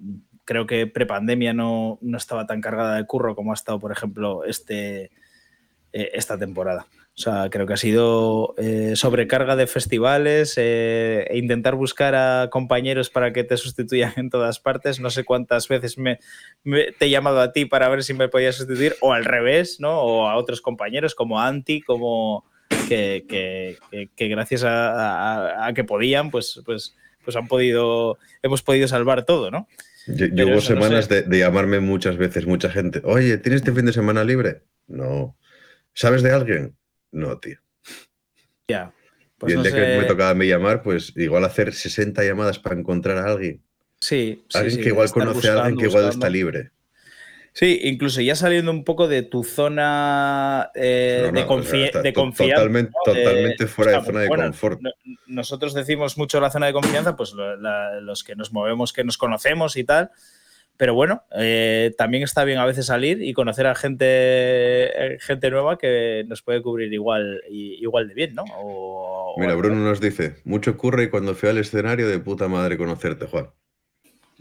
creo 0.45 0.65
que 0.65 0.87
prepandemia 0.87 1.53
no, 1.53 1.99
no 2.01 2.17
estaba 2.17 2.45
tan 2.47 2.61
cargada 2.61 2.95
de 2.97 3.05
curro 3.05 3.35
como 3.35 3.51
ha 3.51 3.55
estado, 3.55 3.79
por 3.79 3.91
ejemplo, 3.91 4.43
este, 4.45 5.11
eh, 5.93 6.11
esta 6.13 6.37
temporada. 6.37 6.87
O 7.15 7.21
sea, 7.21 7.47
creo 7.51 7.67
que 7.67 7.73
ha 7.73 7.77
sido 7.77 8.55
eh, 8.57 8.93
sobrecarga 8.95 9.55
de 9.55 9.67
festivales 9.67 10.55
eh, 10.57 11.27
e 11.29 11.37
intentar 11.37 11.75
buscar 11.75 12.15
a 12.15 12.49
compañeros 12.49 13.11
para 13.11 13.31
que 13.31 13.43
te 13.43 13.55
sustituyan 13.55 14.13
en 14.15 14.29
todas 14.31 14.59
partes. 14.59 14.99
No 14.99 15.11
sé 15.11 15.23
cuántas 15.23 15.67
veces 15.67 15.99
me, 15.99 16.17
me- 16.63 16.91
te 16.91 17.05
he 17.05 17.09
llamado 17.11 17.39
a 17.39 17.51
ti 17.51 17.65
para 17.65 17.87
ver 17.89 18.03
si 18.03 18.15
me 18.15 18.29
podías 18.29 18.55
sustituir, 18.55 18.95
o 18.99 19.13
al 19.13 19.25
revés, 19.25 19.79
¿no? 19.79 20.01
O 20.01 20.27
a 20.27 20.35
otros 20.37 20.59
compañeros 20.61 21.13
como 21.13 21.39
Anti, 21.39 21.81
como 21.81 22.45
que, 22.89 23.25
que- 23.29 23.77
que- 23.91 24.09
que 24.15 24.27
gracias 24.27 24.63
a, 24.63 24.93
a- 24.93 25.67
a 25.67 25.73
que 25.73 25.83
podían, 25.83 26.31
pues, 26.31 26.61
pues, 26.65 26.95
pues 27.23 27.35
han 27.37 27.47
podido, 27.47 28.17
hemos 28.41 28.63
podido 28.63 28.87
salvar 28.87 29.23
todo, 29.23 29.51
¿no? 29.51 29.67
Yo, 30.07 30.25
yo 30.25 30.45
hubo 30.47 30.55
no 30.55 30.61
semanas 30.61 31.05
sé. 31.05 31.21
de, 31.21 31.21
de 31.29 31.39
llamarme 31.39 31.79
muchas 31.79 32.17
veces, 32.17 32.47
mucha 32.47 32.69
gente. 32.71 33.01
Oye, 33.05 33.37
¿tienes 33.37 33.61
este 33.61 33.71
fin 33.71 33.85
de 33.85 33.93
semana 33.93 34.23
libre? 34.23 34.63
No. 34.87 35.37
¿Sabes 35.93 36.23
de 36.23 36.31
alguien? 36.31 36.75
No, 37.11 37.37
tío. 37.39 37.59
Ya. 38.67 38.93
Pues 39.37 39.51
y 39.51 39.53
el 39.53 39.57
no 39.57 39.63
día 39.63 39.75
que 39.75 39.97
me 39.99 40.05
tocaba 40.05 40.31
a 40.31 40.35
mí 40.35 40.47
llamar, 40.47 40.81
pues 40.81 41.13
igual 41.15 41.45
hacer 41.45 41.73
60 41.73 42.23
llamadas 42.23 42.59
para 42.59 42.79
encontrar 42.79 43.17
a 43.17 43.31
alguien. 43.31 43.61
Sí, 43.99 44.43
sí, 44.49 44.57
Alguien 44.57 44.77
sí, 44.77 44.81
que 44.81 44.89
igual 44.89 45.11
conoce 45.11 45.49
a 45.49 45.53
alguien 45.53 45.77
que 45.77 45.85
igual 45.85 46.05
buscando. 46.05 46.25
está 46.25 46.29
libre. 46.29 46.71
Sí, 47.53 47.81
incluso 47.83 48.19
ya 48.19 48.35
saliendo 48.35 48.71
un 48.71 48.83
poco 48.83 49.07
de 49.07 49.21
tu 49.21 49.43
zona 49.43 50.71
eh, 50.73 51.29
de, 51.31 51.45
confianza. 51.45 52.01
Totalmente, 52.01 53.67
fuera 53.67 53.91
de 53.91 54.03
zona 54.03 54.21
de 54.21 54.27
confort. 54.27 54.81
nosotros 55.27 55.75
decimos 55.75 56.17
mucho 56.17 56.41
la 56.41 56.49
zona 56.49 56.65
de 56.65 56.73
confianza, 56.73 57.15
pues 57.15 57.33
los 57.33 58.23
que 58.23 58.35
nos 58.35 58.51
movemos, 58.51 58.91
que 58.91 59.03
nos 59.03 59.19
conocemos 59.19 59.77
y 59.77 59.83
tal. 59.83 60.09
Pero 60.77 60.95
bueno, 60.95 61.23
eh, 61.37 61.93
también 61.97 62.23
está 62.23 62.43
bien 62.43 62.57
a 62.57 62.65
veces 62.65 62.87
salir 62.87 63.21
y 63.21 63.33
conocer 63.33 63.67
a 63.67 63.75
gente, 63.75 64.05
eh, 64.07 65.17
gente 65.19 65.51
nueva 65.51 65.77
que 65.77 66.25
nos 66.27 66.41
puede 66.41 66.61
cubrir 66.61 66.91
igual, 66.91 67.41
igual 67.49 68.07
de 68.07 68.13
bien, 68.13 68.35
¿no? 68.35 68.43
Mira, 69.37 69.55
Bruno 69.55 69.75
nos 69.75 70.01
dice, 70.01 70.35
mucho 70.43 70.77
curre 70.77 71.03
y 71.03 71.09
cuando 71.09 71.35
fui 71.35 71.49
al 71.49 71.59
escenario 71.59 72.07
de 72.07 72.19
puta 72.19 72.47
madre 72.47 72.77
conocerte, 72.77 73.27
Juan. 73.27 73.49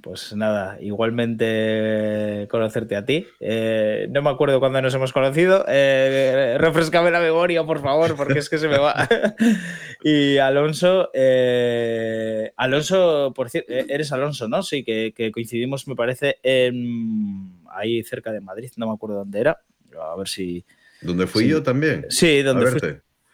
Pues 0.02 0.34
nada, 0.34 0.78
igualmente 0.80 2.48
conocerte 2.50 2.96
a 2.96 3.04
ti. 3.04 3.24
Eh, 3.38 4.08
no 4.10 4.20
me 4.20 4.30
acuerdo 4.30 4.58
cuándo 4.58 4.82
nos 4.82 4.92
hemos 4.94 5.12
conocido. 5.12 5.64
Eh, 5.68 6.56
refrescame 6.58 7.12
la 7.12 7.20
memoria, 7.20 7.62
por 7.62 7.80
favor, 7.80 8.16
porque 8.16 8.40
es 8.40 8.50
que 8.50 8.58
se 8.58 8.66
me 8.66 8.78
va. 8.78 9.08
y 10.02 10.38
Alonso, 10.38 11.10
eh, 11.14 12.52
Alonso, 12.56 13.32
por 13.32 13.48
cierto, 13.48 13.72
eres 13.72 14.10
Alonso, 14.10 14.48
¿no? 14.48 14.64
Sí, 14.64 14.82
que, 14.82 15.30
coincidimos, 15.32 15.86
me 15.86 15.94
parece, 15.94 16.38
en, 16.42 17.60
ahí 17.70 18.02
cerca 18.02 18.32
de 18.32 18.40
Madrid, 18.40 18.72
no 18.76 18.88
me 18.88 18.94
acuerdo 18.94 19.18
dónde 19.18 19.38
era. 19.38 19.60
A 20.00 20.16
ver 20.16 20.26
si. 20.26 20.64
¿Dónde 21.00 21.28
fui 21.28 21.46
yo 21.46 21.62
también? 21.62 22.06
Sí, 22.08 22.42
donde 22.42 22.66
fui. 22.66 22.80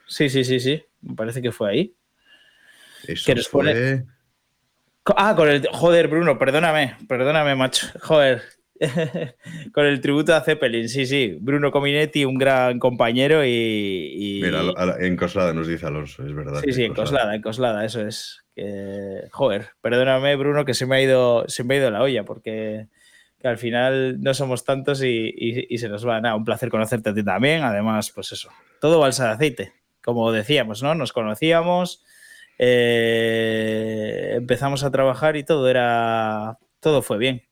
Sí, 0.07 0.29
sí, 0.29 0.45
sí, 0.45 0.61
sí. 0.61 0.83
Me 1.01 1.15
parece 1.15 1.41
que 1.41 1.51
fue 1.51 1.71
ahí. 1.71 1.95
Eso 3.07 3.35
fue... 3.51 4.05
Ah, 5.17 5.35
con 5.37 5.49
el. 5.49 5.67
Joder, 5.73 6.09
Bruno, 6.09 6.39
perdóname, 6.39 6.97
perdóname, 7.09 7.55
macho. 7.55 7.87
Joder. 8.01 8.43
con 9.73 9.87
el 9.87 10.01
tributo 10.01 10.35
a 10.37 10.41
Zeppelin, 10.41 10.89
sí, 10.89 11.05
sí. 11.05 11.37
Bruno 11.41 11.73
Cominetti, 11.73 12.25
un 12.25 12.39
gran 12.39 12.79
compañero 12.79 13.45
y. 13.45 14.41
Mira, 14.43 14.61
en 15.01 15.17
Coslada 15.17 15.53
nos 15.53 15.67
dice 15.67 15.87
Alonso, 15.87 16.25
es 16.25 16.35
verdad. 16.35 16.61
Sí, 16.65 16.73
sí, 16.73 16.85
en 16.85 16.95
Coslada, 16.95 17.35
en 17.35 17.43
Coslada, 17.43 17.85
eso 17.85 18.07
es. 18.07 18.45
joder, 19.33 19.71
perdóname, 19.81 20.37
Bruno, 20.37 20.65
que 20.65 20.75
se 20.75 20.87
me 20.87 20.97
ha 20.97 21.03
ido, 21.03 21.45
se 21.49 21.65
me 21.65 21.75
ha 21.75 21.79
ido 21.79 21.91
la 21.91 22.03
olla, 22.03 22.25
porque 22.25 22.87
al 23.45 23.59
final 23.59 24.21
no 24.21 24.35
somos 24.35 24.65
tantos 24.65 25.03
y, 25.03 25.77
se 25.79 25.89
nos 25.89 26.07
va. 26.07 26.21
Nada, 26.21 26.35
un 26.35 26.45
placer 26.45 26.71
conocerte 26.71 27.11
a 27.11 27.15
ti 27.15 27.23
también. 27.23 27.63
Además, 27.63 28.11
pues 28.13 28.33
eso, 28.33 28.51
todo 28.81 29.01
balsa 29.01 29.27
de 29.27 29.33
aceite. 29.33 29.73
Como 30.03 30.33
decíamos, 30.33 30.83
¿no? 30.83 30.95
Nos 30.95 31.13
conocíamos 31.13 32.05
eh, 32.59 34.35
empezamos 34.37 34.83
a 34.83 34.91
trabajar 34.91 35.37
y 35.37 35.45
todo 35.45 35.69
era. 35.69 36.59
Todo 36.81 37.03
fue 37.03 37.19
bien. 37.19 37.45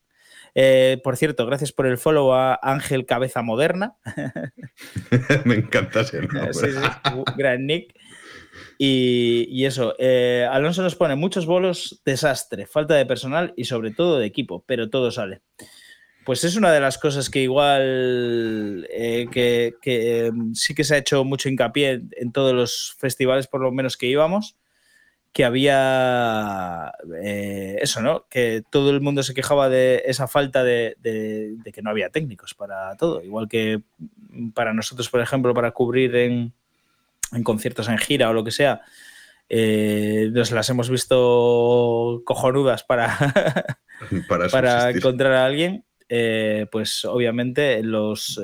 Eh, 0.55 1.01
por 1.05 1.17
cierto, 1.17 1.47
gracias 1.47 1.71
por 1.71 1.87
el 1.87 1.99
follow 1.99 2.33
a 2.33 2.59
Ángel 2.63 3.07
Cabeza 3.07 3.43
Moderna. 3.43 3.97
Me 5.45 5.57
encanta 5.57 6.01
ese 6.01 6.23
nombre. 6.23 6.53
Sí, 6.55 6.67
gran 7.37 7.67
nick. 7.67 7.95
Y, 8.79 9.65
eso, 9.65 9.95
eh, 9.99 10.47
Alonso 10.51 10.83
nos 10.83 10.97
pone 10.97 11.15
muchos 11.15 11.47
bolos, 11.47 12.03
desastre, 12.05 12.67
falta 12.67 12.95
de 12.95 13.07
personal 13.07 13.53
y 13.57 13.65
sobre 13.65 13.91
todo 13.91 14.19
de 14.19 14.27
equipo, 14.27 14.65
pero 14.67 14.89
todo 14.89 15.11
sale. 15.11 15.43
Pues 16.25 16.43
es 16.45 16.57
una 16.57 16.73
de 16.73 16.81
las 16.81 16.99
cosas 16.99 17.31
que 17.31 17.41
igual 17.41 18.87
que, 18.91 19.75
sí 20.55 20.75
que 20.75 20.85
se 20.85 20.95
ha 20.95 20.99
hecho 20.99 21.25
mucho 21.25 21.49
hincapié 21.49 22.03
en 22.17 22.33
todos 22.33 22.55
los 22.55 22.97
festivales, 22.99 23.47
por 23.47 23.61
lo 23.61 23.73
menos 23.73 23.97
que 23.97 24.07
íbamos, 24.07 24.57
que 25.37 25.45
había 25.45 26.95
eh, 27.23 27.77
eso, 27.83 28.01
¿no? 28.01 28.25
Que 28.31 28.65
todo 28.71 28.89
el 28.89 29.03
mundo 29.03 29.23
se 29.23 29.35
quejaba 29.35 29.69
de 29.69 30.03
esa 30.07 30.29
falta 30.29 30.65
de, 30.65 30.97
que 31.03 31.83
no 31.83 31.91
había 31.91 32.09
técnicos 32.09 32.55
para 32.55 32.97
todo. 32.97 33.23
Igual 33.23 33.47
que 33.47 33.83
para 34.55 34.73
nosotros, 34.73 35.11
por 35.11 35.21
ejemplo, 35.21 35.53
para 35.53 35.73
cubrir 35.73 36.17
en, 36.17 36.55
conciertos 37.43 37.91
en 37.91 37.99
gira 37.99 38.31
o 38.31 38.33
lo 38.33 38.45
que 38.45 38.51
sea, 38.51 38.81
eh, 39.51 40.31
nos 40.33 40.53
las 40.53 40.71
hemos 40.71 40.89
visto 40.89 42.23
cojonudas 42.25 42.83
para, 42.85 43.15
para, 44.51 44.89
encontrar 44.89 45.33
a 45.33 45.45
alguien. 45.45 45.85
Eh, 46.09 46.67
pues 46.73 47.05
obviamente 47.05 47.83
los 47.83 48.41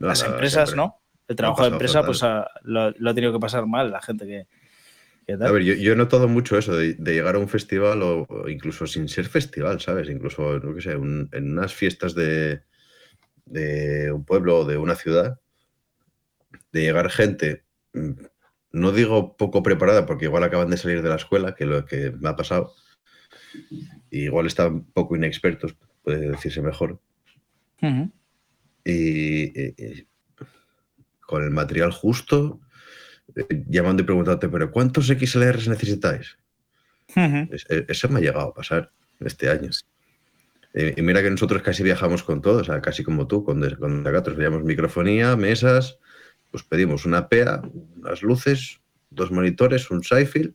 las 0.00 0.24
empresas, 0.24 0.74
¿no? 0.74 0.98
El 1.28 1.36
trabajo 1.36 1.62
de 1.62 1.68
empresa, 1.68 2.02
pues 2.04 2.22
lo 2.64 3.10
ha 3.10 3.14
tenido 3.14 3.32
que 3.32 3.38
pasar 3.38 3.66
mal 3.66 3.92
la 3.92 4.02
gente 4.02 4.26
que, 4.26 4.48
a 5.28 5.52
ver, 5.52 5.62
yo, 5.62 5.92
he 5.92 5.96
notado 5.96 6.28
mucho 6.28 6.58
eso 6.58 6.76
de, 6.76 6.94
llegar 6.94 7.36
a 7.36 7.38
un 7.38 7.48
festival 7.48 8.02
o, 8.02 8.48
incluso 8.48 8.86
sin 8.86 9.08
ser 9.08 9.26
festival, 9.26 9.80
¿sabes? 9.80 10.08
Incluso, 10.08 10.58
no 10.58 10.80
sé, 10.80 10.92
en 10.92 11.28
unas 11.32 11.74
fiestas 11.74 12.14
de, 12.14 12.62
un 14.12 14.24
pueblo 14.24 14.60
o 14.60 14.64
de 14.64 14.76
una 14.76 14.94
ciudad, 14.94 15.40
de 16.72 16.80
llegar 16.80 17.10
gente, 17.10 17.64
mm, 17.92 18.12
no 18.72 18.92
digo 18.92 19.36
poco 19.36 19.62
preparada, 19.62 20.06
porque 20.06 20.24
igual 20.24 20.44
acaban 20.44 20.70
de 20.70 20.76
salir 20.76 21.02
de 21.02 21.08
la 21.08 21.16
escuela, 21.16 21.54
que 21.54 21.66
lo 21.66 21.84
que 21.84 22.10
me 22.10 22.28
ha 22.28 22.36
pasado, 22.36 22.72
igual 24.10 24.46
están 24.46 24.84
poco 24.84 25.14
inexpertos, 25.14 25.76
puede 26.02 26.30
decirse 26.30 26.62
mejor. 26.62 27.00
y, 28.84 30.06
con 31.20 31.44
el 31.44 31.50
material 31.50 31.92
justo 31.92 32.60
llamando 33.68 34.02
y 34.02 34.06
preguntándote, 34.06 34.48
pero 34.48 34.70
¿cuántos 34.70 35.06
XLRs 35.06 35.68
necesitáis? 35.68 36.36
E, 37.14 37.86
eso 37.88 38.08
me 38.08 38.18
ha 38.18 38.22
llegado 38.22 38.48
a 38.48 38.54
pasar 38.54 38.90
este 39.20 39.50
año. 39.50 39.70
Y, 40.74 41.02
mira 41.02 41.22
que 41.22 41.30
nosotros 41.30 41.62
casi 41.62 41.82
viajamos 41.82 42.22
con 42.22 42.40
todo, 42.40 42.60
o 42.60 42.64
sea, 42.64 42.80
casi 42.80 43.04
como 43.04 43.26
tú, 43.26 43.44
con, 43.44 43.60
con 43.76 44.04
Decatur, 44.04 44.36
pedíamos 44.36 44.64
microfonía, 44.64 45.36
mesas, 45.36 45.98
pues 46.50 46.62
pedimos 46.62 47.04
una 47.04 47.28
PEA, 47.28 47.62
unas 47.96 48.22
luces, 48.22 48.80
dos 49.10 49.30
monitores, 49.30 49.90
un 49.90 50.02
Sci-Fi 50.02 50.54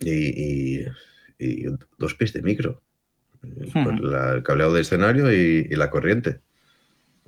y, 0.00 0.84
dos 1.98 2.14
pies 2.14 2.32
de 2.32 2.42
micro. 2.42 2.82
el 3.42 4.42
cableado 4.42 4.74
de 4.74 4.80
escenario 4.80 5.32
y 5.32 5.68
la 5.76 5.90
corriente. 5.90 6.40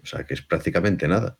O 0.02 0.06
sea, 0.06 0.24
que 0.24 0.34
es 0.34 0.42
prácticamente 0.42 1.06
nada. 1.06 1.38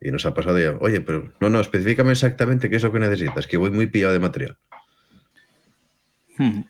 Y 0.00 0.10
nos 0.10 0.24
ha 0.24 0.32
pasado 0.32 0.58
ya, 0.58 0.76
oye, 0.80 1.00
pero 1.00 1.32
no, 1.40 1.50
no, 1.50 1.60
específicame 1.60 2.12
exactamente 2.12 2.70
qué 2.70 2.76
es 2.76 2.82
lo 2.82 2.92
que 2.92 2.98
necesitas, 2.98 3.46
que 3.46 3.58
voy 3.58 3.70
muy 3.70 3.86
pillado 3.86 4.14
de 4.14 4.18
material. 4.18 4.58
Hmm. 6.38 6.62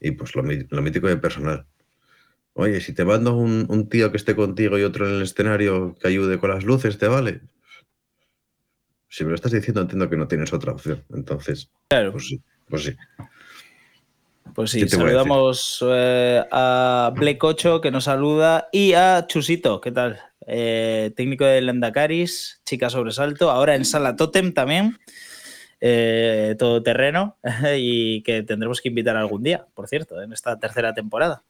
Y 0.00 0.10
pues 0.10 0.34
lo, 0.34 0.42
mítico 0.42 1.08
de 1.08 1.16
personal. 1.16 1.66
Oye, 2.52 2.80
si 2.80 2.92
te 2.92 3.06
mando 3.06 3.34
un, 3.36 3.88
tío 3.88 4.10
que 4.10 4.18
esté 4.18 4.36
contigo 4.36 4.78
y 4.78 4.82
otro 4.82 5.08
en 5.08 5.16
el 5.16 5.22
escenario 5.22 5.96
que 5.98 6.08
ayude 6.08 6.38
con 6.38 6.50
las 6.50 6.64
luces, 6.64 6.98
¿te 6.98 7.08
vale? 7.08 7.40
Si 9.08 9.24
me 9.24 9.30
lo 9.30 9.36
estás 9.36 9.52
diciendo, 9.52 9.80
entiendo 9.80 10.10
que 10.10 10.16
no 10.16 10.28
tienes 10.28 10.52
otra 10.52 10.72
opción. 10.72 11.02
Entonces, 11.14 11.70
claro. 11.88 12.12
pues 12.12 12.28
sí. 12.28 12.42
Pues 12.68 12.82
sí. 12.84 12.96
Pues 14.54 14.70
sí, 14.70 14.88
saludamos 14.88 15.84
eh, 15.88 16.44
a, 16.50 17.12
8 17.40 17.80
que 17.80 17.90
nos 17.90 18.04
saluda 18.04 18.68
y 18.70 18.92
a 18.92 19.26
Chusito, 19.26 19.80
¿qué 19.80 19.90
tal? 19.90 20.20
Eh, 20.46 21.12
técnico 21.16 21.44
de 21.44 21.60
Lendacaris, 21.62 22.60
chica 22.64 22.90
sobresalto, 22.90 23.50
ahora 23.50 23.74
en 23.74 23.84
Sala 23.84 24.16
Totem 24.16 24.52
también, 24.52 24.98
eh, 25.80 26.54
todo 26.58 26.82
terreno 26.82 27.38
y 27.76 28.22
que 28.22 28.42
tendremos 28.42 28.80
que 28.80 28.88
invitar 28.88 29.16
algún 29.16 29.42
día, 29.42 29.66
por 29.74 29.88
cierto, 29.88 30.20
en 30.22 30.32
esta 30.32 30.58
tercera 30.58 30.94
temporada. 30.94 31.44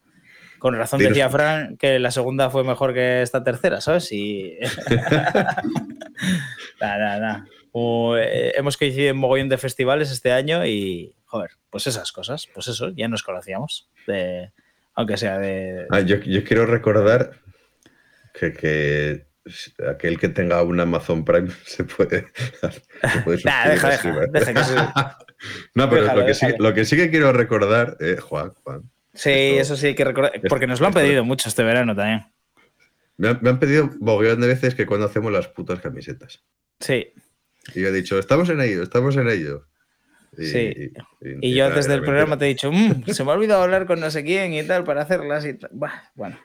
Con 0.58 0.74
razón 0.76 1.00
decía 1.00 1.28
Fran 1.28 1.76
que 1.76 1.98
la 1.98 2.10
segunda 2.10 2.48
fue 2.48 2.64
mejor 2.64 2.94
que 2.94 3.20
esta 3.20 3.44
tercera, 3.44 3.82
¿sabes? 3.82 4.10
Y... 4.12 4.56
nada, 6.80 7.18
nada. 7.18 7.46
hemos 7.74 8.78
coincidido 8.78 9.10
en 9.10 9.16
mogollón 9.18 9.50
de 9.50 9.58
festivales 9.58 10.10
este 10.10 10.32
año 10.32 10.64
y, 10.64 11.14
joder, 11.26 11.50
pues 11.68 11.86
esas 11.86 12.12
cosas, 12.12 12.48
pues 12.54 12.68
eso, 12.68 12.90
ya 12.90 13.08
nos 13.08 13.22
conocíamos, 13.22 13.90
de, 14.06 14.52
aunque 14.94 15.16
sea 15.16 15.38
de... 15.38 15.86
Ah, 15.90 16.00
yo, 16.00 16.20
quiero 16.20 16.64
recordar 16.64 17.40
que, 18.34 19.26
aquel 19.88 20.18
que 20.18 20.28
tenga 20.28 20.62
un 20.62 20.80
Amazon 20.80 21.24
Prime 21.24 21.50
se 21.64 21.84
puede, 21.84 22.26
deja, 23.26 23.68
deja, 23.68 25.18
No, 25.74 25.90
pero 25.90 26.14
lo, 26.14 26.26
que 26.26 26.34
sí, 26.34 26.46
lo, 26.58 26.72
que 26.72 26.84
sí, 26.84 26.96
que 26.96 27.10
quiero 27.10 27.32
recordar, 27.32 27.96
eh, 28.00 28.16
Juan, 28.16 28.50
Juan. 28.62 28.90
Sí, 29.12 29.30
eso 29.30 29.76
sí 29.76 29.88
hay 29.88 29.94
que 29.94 30.04
recordar, 30.04 30.32
porque 30.48 30.66
nos 30.66 30.80
lo 30.80 30.86
han 30.86 30.94
pedido 30.94 31.24
mucho 31.24 31.48
este 31.48 31.62
verano 31.62 31.94
también. 31.94 32.26
Me 33.16 33.28
han, 33.28 33.38
me 33.42 33.50
han 33.50 33.60
pedido 33.60 33.90
mogollón 34.00 34.40
de 34.40 34.48
veces 34.48 34.74
que 34.74 34.86
cuando 34.86 35.06
hacemos 35.06 35.30
las 35.30 35.46
putas 35.48 35.80
camisetas. 35.80 36.42
Sí. 36.80 37.12
Y 37.74 37.80
yo 37.82 37.88
he 37.88 37.92
dicho, 37.92 38.18
estamos 38.18 38.48
en 38.48 38.60
ello, 38.60 38.82
estamos 38.82 39.16
en 39.16 39.28
ello. 39.28 39.68
Y, 40.36 40.46
sí. 40.46 40.92
Y, 41.40 41.54
yo 41.54 41.70
desde 41.70 41.94
el 41.94 42.02
programa 42.02 42.36
te 42.36 42.46
he 42.46 42.48
dicho, 42.48 42.72
mm, 42.72 43.04
se 43.06 43.24
me 43.24 43.30
ha 43.30 43.34
olvidado 43.34 43.62
hablar 43.62 43.86
con 43.86 44.00
no 44.00 44.10
sé 44.10 44.24
quién 44.24 44.52
y 44.52 44.62
tal 44.64 44.82
para 44.82 45.02
hacerlas 45.02 45.46
y 45.46 45.54
tal. 45.54 45.70
Bueno, 46.14 46.38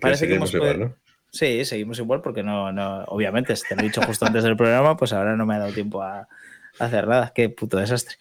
parece 0.00 0.26
que 0.26 0.34
hemos 0.34 0.52
igual, 0.52 0.80
¿no? 0.80 0.96
Sí, 1.32 1.64
seguimos 1.64 1.98
igual 1.98 2.20
porque 2.20 2.42
no, 2.42 2.72
no, 2.72 3.04
obviamente, 3.04 3.54
te 3.54 3.74
lo 3.74 3.80
he 3.80 3.84
dicho 3.86 4.02
justo 4.02 4.26
antes 4.26 4.44
del 4.44 4.56
programa, 4.56 4.98
pues 4.98 5.14
ahora 5.14 5.34
no 5.34 5.46
me 5.46 5.54
ha 5.54 5.60
dado 5.60 5.72
tiempo 5.72 6.02
a, 6.02 6.28
hacer 6.78 7.08
nada. 7.08 7.32
Qué 7.34 7.48
puto 7.48 7.78
desastre. 7.78 8.16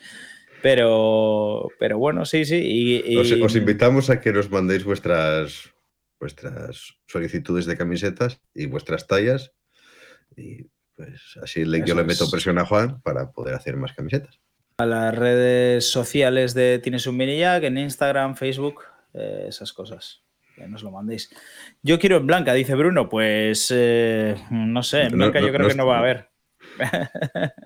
Pero, 0.62 1.68
pero 1.77 1.98
bueno, 1.98 2.25
sí, 2.25 2.46
sí. 2.46 3.03
Y, 3.06 3.18
os, 3.18 3.56
invitamos 3.56 4.10
a 4.10 4.22
que 4.22 4.32
nos 4.32 4.50
mandéis 4.50 4.86
vuestras 4.86 5.74
vuestras 6.20 6.94
solicitudes 7.08 7.65
de 7.65 7.75
camisetas 7.75 8.39
y 8.53 8.68
vuestras 8.68 9.08
tallas. 9.08 9.51
Y 10.38 10.68
pues 10.96 11.38
así 11.41 11.65
le, 11.65 11.84
yo 11.86 11.96
le 11.96 12.03
meto 12.03 12.25
es. 12.25 12.32
presión 12.32 12.60
a 12.60 12.65
Juan 12.65 13.01
para 13.01 13.32
poder 13.32 13.56
hacer 13.56 13.75
más 13.75 13.94
camisetas. 13.94 14.39
A 14.77 14.86
las 14.86 15.13
redes 15.15 15.89
sociales 15.89 16.53
de 16.53 16.80
Tienes 16.80 17.08
un 17.08 17.18
Mini 17.18 17.39
Jack, 17.39 17.63
en 17.63 17.77
Instagram, 17.77 18.36
Facebook, 18.36 18.84
eh, 19.13 19.46
esas 19.50 19.74
cosas. 19.74 20.24
Que 20.62 20.68
nos 20.68 20.84
lo 20.84 20.91
mandéis. 20.91 21.30
Yo 21.82 22.00
quiero 22.00 22.18
en 22.18 22.27
blanca, 22.27 22.53
dice 22.53 22.75
Bruno. 22.75 23.10
Pues 23.10 23.68
eh, 23.75 24.36
no 24.51 24.84
sé, 24.84 25.03
en 25.03 25.13
blanca 25.18 25.39
no, 25.39 25.48
yo 25.48 25.53
creo 25.53 25.63
no 25.63 25.70
que 25.70 25.75
no 25.75 25.88
va 25.88 25.96
a 25.98 26.00
haber. 26.00 26.30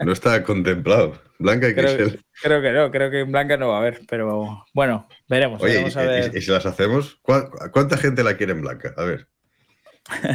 No 0.02 0.12
está 0.14 0.44
contemplado. 0.44 1.22
Blanca 1.38 1.68
y 1.70 1.74
Creo, 1.75 1.96
Crisel. 1.98 2.22
creo 2.42 2.62
que 2.62 2.72
no, 2.72 2.92
creo 2.92 3.12
que 3.12 3.20
en 3.22 3.32
blanca 3.32 3.58
no 3.58 3.70
va 3.70 3.75
a 3.75 3.80
haber. 3.80 4.02
Pero 4.10 4.66
bueno, 4.74 5.08
veremos. 5.28 5.62
Oye, 5.62 5.74
veremos 5.74 5.96
y, 5.96 6.00
a 6.00 6.04
y- 6.04 6.08
ver. 6.08 6.32
y 6.38 6.42
si 6.42 6.52
las 6.52 6.66
hacemos, 6.66 7.20
¿cuá- 7.22 7.50
¿cuánta 7.72 7.98
gente 7.98 8.24
la 8.24 8.38
quiere 8.38 8.54
en 8.54 8.62
blanca? 8.62 8.94
A 8.98 9.04
ver. 9.04 9.28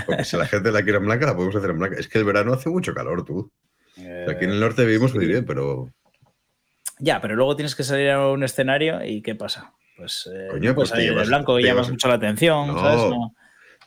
Porque 0.06 0.24
si 0.24 0.36
la 0.36 0.46
gente 0.46 0.70
la 0.72 0.82
quiere 0.82 0.98
en 0.98 1.06
blanca, 1.06 1.26
la 1.26 1.34
podemos 1.34 1.56
hacer 1.56 1.70
en 1.70 1.78
blanca. 1.78 1.96
Es 1.98 2.08
que 2.08 2.18
el 2.18 2.24
verano 2.24 2.52
hace 2.52 2.68
mucho 2.68 2.92
calor, 2.92 3.24
tú. 3.24 3.50
Aquí 4.28 4.44
en 4.44 4.50
el 4.50 4.60
norte 4.60 4.84
vivimos 4.84 5.14
muy 5.14 5.24
sí. 5.24 5.30
bien, 5.32 5.44
pero 5.44 5.88
Ya, 6.98 7.20
pero 7.20 7.34
luego 7.36 7.56
tienes 7.56 7.74
que 7.74 7.82
salir 7.82 8.10
a 8.10 8.28
un 8.28 8.42
escenario 8.44 9.04
y 9.04 9.22
¿qué 9.22 9.34
pasa? 9.34 9.72
Pues, 10.00 10.28
eh, 10.34 10.48
Coño, 10.50 10.74
pues 10.74 10.88
te 10.90 10.96
salir 10.96 11.14
de 11.14 11.24
blanco 11.26 11.58
y 11.58 11.62
te 11.62 11.68
llamas 11.68 11.90
mucho 11.90 12.08
la 12.08 12.14
atención, 12.14 12.68
No. 12.68 12.80
¿sabes? 12.80 12.96
No. 13.10 13.34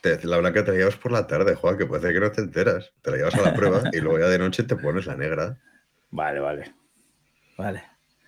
te- 0.00 0.24
la 0.26 0.36
blanca 0.38 0.62
te 0.64 0.70
la 0.70 0.76
llevas 0.78 0.96
por 0.96 1.10
la 1.12 1.26
tarde, 1.26 1.54
Juan, 1.56 1.76
que 1.76 1.86
puede 1.86 2.02
ser 2.02 2.12
que 2.12 2.20
no 2.20 2.30
te 2.30 2.40
enteras. 2.42 2.92
Te 3.02 3.10
la 3.10 3.16
llevas 3.16 3.34
a 3.34 3.42
la 3.42 3.54
prueba 3.54 3.82
y 3.92 3.98
luego 4.00 4.18
ya 4.20 4.28
de 4.28 4.38
noche 4.38 4.62
te 4.62 4.76
pones 4.76 5.06
la 5.06 5.16
negra. 5.16 5.58
Vale, 6.10 6.38
vale. 6.40 6.74
Vale. 7.58 7.82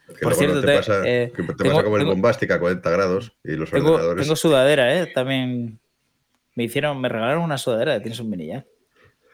Que 0.08 0.20
Por 0.22 0.34
cierto, 0.34 0.56
no 0.56 0.60
te 0.62 0.76
pasa, 0.76 1.02
eh, 1.06 1.32
que 1.34 1.42
te 1.42 1.54
tengo- 1.54 1.70
pasa 1.72 1.84
como 1.84 1.96
el 1.96 2.02
tengo- 2.02 2.12
bombástica 2.12 2.54
a 2.56 2.60
40 2.60 2.90
grados 2.90 3.36
y 3.44 3.52
los 3.52 3.70
Tengo, 3.70 3.92
ordenadores. 3.92 4.22
tengo 4.24 4.36
sudadera, 4.36 4.96
¿eh? 4.98 5.06
También 5.14 5.78
me 6.54 6.64
hicieron, 6.64 7.00
me 7.00 7.08
regalaron 7.08 7.42
una 7.42 7.58
sudadera 7.58 7.92
de 7.94 8.00
Tienes 8.00 8.18
un 8.20 8.30
mini 8.30 8.46
ya. 8.48 8.64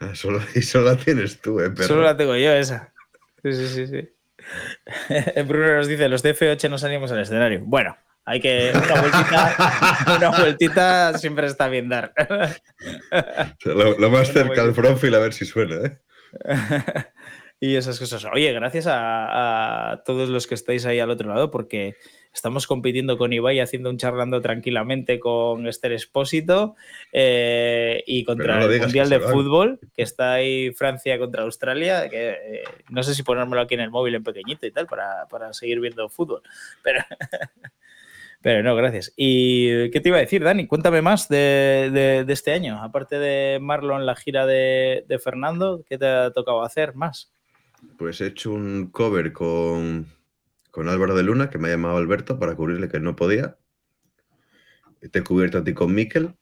Ah, 0.00 0.14
Solo, 0.14 0.40
y 0.54 0.62
solo 0.62 0.86
la 0.86 0.96
tienes 0.96 1.40
tú, 1.40 1.60
eh, 1.60 1.70
perro. 1.70 1.86
Solo 1.88 2.02
la 2.02 2.16
tengo 2.16 2.34
yo, 2.36 2.52
esa. 2.52 2.92
Sí, 3.42 3.52
sí, 3.52 3.68
sí, 3.68 3.86
sí. 3.86 4.08
Bruno 5.46 5.76
nos 5.76 5.86
dice, 5.86 6.08
los 6.08 6.22
de 6.22 6.34
F8 6.34 6.68
no 6.68 6.76
salimos 6.78 7.12
al 7.12 7.20
escenario. 7.20 7.60
Bueno, 7.64 7.96
hay 8.24 8.40
que... 8.40 8.72
Una 8.74 9.00
vueltita, 9.00 9.56
una 10.16 10.30
vueltita 10.30 11.18
siempre 11.18 11.46
está 11.46 11.68
bien 11.68 11.88
dar. 11.88 12.12
Lo, 13.64 13.98
lo 13.98 14.10
más 14.10 14.32
cerca 14.32 14.62
al 14.62 14.74
Fronfield 14.74 15.14
a 15.14 15.18
ver 15.20 15.32
si 15.32 15.44
suena, 15.44 15.76
¿eh? 15.76 15.98
y 17.60 17.76
esas 17.76 17.98
cosas. 17.98 18.24
Oye, 18.32 18.52
gracias 18.52 18.86
a, 18.86 19.92
a 19.92 20.02
todos 20.02 20.28
los 20.28 20.46
que 20.46 20.54
estáis 20.54 20.84
ahí 20.86 20.98
al 20.98 21.10
otro 21.10 21.28
lado, 21.32 21.50
porque 21.50 21.96
estamos 22.32 22.66
compitiendo 22.66 23.18
con 23.18 23.32
Ibai 23.32 23.60
haciendo 23.60 23.90
un 23.90 23.98
charlando 23.98 24.40
tranquilamente 24.40 25.20
con 25.20 25.66
Esther 25.68 25.92
Espósito 25.92 26.74
eh, 27.12 28.02
y 28.06 28.24
contra 28.24 28.58
no 28.58 28.66
el 28.66 28.80
Mundial 28.80 29.08
de. 29.10 29.20
Fútbol, 29.20 29.78
que 29.94 30.02
está 30.02 30.32
ahí 30.34 30.72
Francia 30.72 31.18
contra 31.18 31.42
Australia, 31.42 32.08
que 32.08 32.30
eh, 32.30 32.64
no 32.90 33.02
sé 33.02 33.14
si 33.14 33.22
ponérmelo 33.22 33.62
aquí 33.62 33.74
en 33.74 33.80
el 33.80 33.90
móvil 33.90 34.14
en 34.14 34.24
pequeñito 34.24 34.66
y 34.66 34.72
tal, 34.72 34.86
para, 34.86 35.26
para 35.30 35.52
seguir 35.52 35.80
viendo 35.80 36.08
fútbol. 36.08 36.42
Pero, 36.82 37.00
pero 38.42 38.62
no, 38.62 38.74
gracias. 38.76 39.12
¿Y 39.16 39.90
qué 39.90 40.00
te 40.00 40.08
iba 40.08 40.18
a 40.18 40.20
decir, 40.22 40.42
Dani? 40.42 40.66
Cuéntame 40.66 41.00
más 41.02 41.28
de, 41.28 41.90
de- 41.92 42.24
de 42.24 42.32
este 42.32 42.52
año. 42.52 42.82
Aparte 42.82 43.18
de 43.18 43.58
Marlon, 43.60 44.04
la 44.04 44.16
gira 44.16 44.46
de, 44.46 45.04
de 45.08 45.18
Fernando, 45.18 45.84
¿qué 45.88 45.96
te 45.98 46.06
ha 46.06 46.30
tocado 46.32 46.62
hacer 46.62 46.94
más? 46.94 47.32
Pues 47.98 48.20
he 48.20 48.26
hecho 48.26 48.52
un 48.52 48.90
cover 48.90 49.32
con, 49.32 50.06
con 50.70 50.88
Álvaro 50.88 51.14
de 51.14 51.22
Luna, 51.22 51.50
que 51.50 51.58
me 51.58 51.68
ha 51.68 51.72
llamado 51.72 51.96
Alberto 51.96 52.38
para 52.38 52.54
cubrirle 52.54 52.88
que 52.88 53.00
no 53.00 53.16
podía. 53.16 53.56
Te 55.10 55.18
he 55.18 55.24
cubierto 55.24 55.58
a 55.58 55.64
ti 55.64 55.74
con 55.74 55.94
Miquel. 55.94 56.34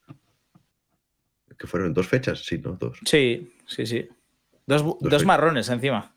Que 1.59 1.67
fueron 1.67 1.93
dos 1.93 2.07
fechas, 2.09 2.41
sí, 2.45 2.59
¿no? 2.59 2.73
Dos. 2.73 2.99
Sí, 3.05 3.55
sí, 3.67 3.85
sí. 3.87 4.09
Dos, 4.67 4.83
Dos 5.01 5.25
marrones 5.25 5.69
encima. 5.69 6.15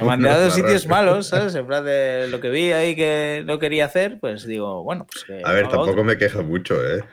Me 0.00 0.06
mandé 0.06 0.28
a 0.28 0.38
dos 0.40 0.54
sitios 0.54 0.86
malos, 0.86 1.28
¿sabes? 1.28 1.54
En 1.54 1.66
plan 1.66 1.84
de 1.84 2.28
lo 2.28 2.40
que 2.40 2.50
vi 2.50 2.72
ahí 2.72 2.96
que 2.96 3.42
no 3.46 3.58
quería 3.58 3.84
hacer, 3.84 4.18
pues 4.20 4.44
digo, 4.46 4.82
bueno, 4.82 5.06
pues 5.10 5.24
que. 5.24 5.40
A 5.44 5.52
ver, 5.52 5.68
tampoco 5.68 5.90
otro. 5.92 6.04
me 6.04 6.16
queja 6.18 6.42
mucho, 6.42 6.84
¿eh? 6.84 7.04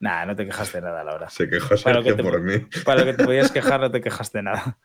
Nah, 0.00 0.24
no 0.26 0.36
te 0.36 0.46
quejaste 0.46 0.80
nada, 0.80 1.02
la 1.04 1.12
verdad. 1.12 1.28
Se 1.28 1.48
quejó 1.48 1.70
lo 1.74 1.78
Sergio 1.78 2.16
te- 2.16 2.22
por 2.22 2.40
mí. 2.40 2.58
Para 2.84 3.00
lo 3.00 3.06
que 3.06 3.14
te 3.14 3.24
podías 3.24 3.50
quejar, 3.50 3.80
no 3.80 3.90
te 3.90 4.00
quejaste 4.00 4.42
nada. 4.42 4.78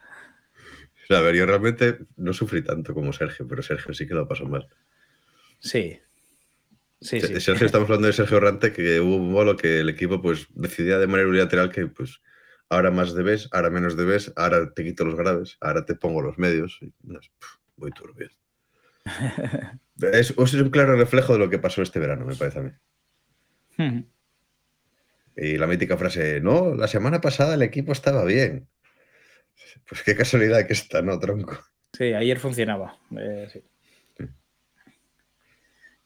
A 1.09 1.19
ver, 1.19 1.35
yo 1.35 1.45
realmente 1.45 1.99
no 2.17 2.33
sufrí 2.33 2.63
tanto 2.63 2.93
como 2.93 3.13
Sergio, 3.13 3.47
pero 3.47 3.61
Sergio 3.61 3.93
sí 3.93 4.07
que 4.07 4.13
lo 4.15 4.27
pasó 4.27 4.45
mal. 4.45 4.67
Sí. 5.59 5.99
Sí. 6.99 7.19
Sergio, 7.19 7.65
estamos 7.65 7.87
hablando 7.89 8.07
de 8.07 8.13
Sergio 8.13 8.39
Rante, 8.39 8.71
que 8.71 8.99
hubo 9.01 9.17
un 9.17 9.33
bolo 9.33 9.55
que 9.57 9.81
el 9.81 9.89
equipo 9.89 10.21
pues 10.21 10.47
decidía 10.51 10.97
de 10.99 11.07
manera 11.07 11.27
unilateral 11.29 11.69
que 11.69 11.85
pues 11.87 12.21
ahora 12.69 12.91
más 12.91 13.13
debes, 13.13 13.49
ahora 13.51 13.69
menos 13.69 13.95
debes, 13.95 14.33
ahora 14.35 14.73
te 14.73 14.83
quito 14.83 15.05
los 15.05 15.15
graves, 15.15 15.57
ahora 15.61 15.85
te 15.85 15.95
pongo 15.95 16.21
los 16.21 16.37
medios. 16.37 16.79
muy 17.77 17.91
turbio. 17.91 18.29
Es, 20.01 20.31
es 20.31 20.53
un 20.55 20.71
claro 20.71 20.95
reflejo 20.95 21.33
de 21.33 21.39
lo 21.39 21.51
que 21.51 21.59
pasó 21.59 21.83
este 21.83 21.99
verano, 21.99 22.25
me 22.25 22.35
parece 22.35 22.59
a 22.59 22.61
mí. 22.63 22.71
Y 25.35 25.57
la 25.57 25.65
mítica 25.65 25.97
frase, 25.97 26.41
no, 26.41 26.75
la 26.75 26.87
semana 26.87 27.19
pasada 27.19 27.55
el 27.55 27.63
equipo 27.63 27.91
estaba 27.91 28.23
bien. 28.23 28.67
Pues 29.89 30.03
qué 30.03 30.15
casualidad 30.15 30.67
que 30.67 30.73
está, 30.73 31.01
¿no, 31.01 31.17
tronco? 31.19 31.57
Sí, 31.91 32.13
ayer 32.13 32.39
funcionaba. 32.39 32.99
eh, 33.17 33.49
sí. 33.51 33.63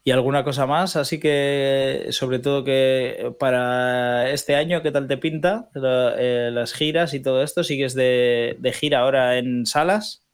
¿Y 0.08 0.12
alguna 0.12 0.46
cosa 0.46 0.66
más? 0.66 0.96
Así 0.96 1.20
que, 1.20 2.06
sobre 2.12 2.40
todo 2.40 2.64
que 2.64 3.36
para 3.38 4.30
este 4.32 4.56
año, 4.56 4.82
¿qué 4.82 4.90
tal 4.94 5.06
te 5.06 5.18
pinta? 5.18 5.70
La- 5.74 6.16
eh, 6.18 6.50
las 6.50 6.72
giras 6.72 7.14
y 7.14 7.20
todo 7.20 7.44
esto. 7.44 7.62
¿Sigues 7.62 7.94
de, 7.94 8.56
de 8.58 8.72
gira 8.72 9.00
ahora 9.00 9.38
en 9.38 9.66
salas? 9.66 10.26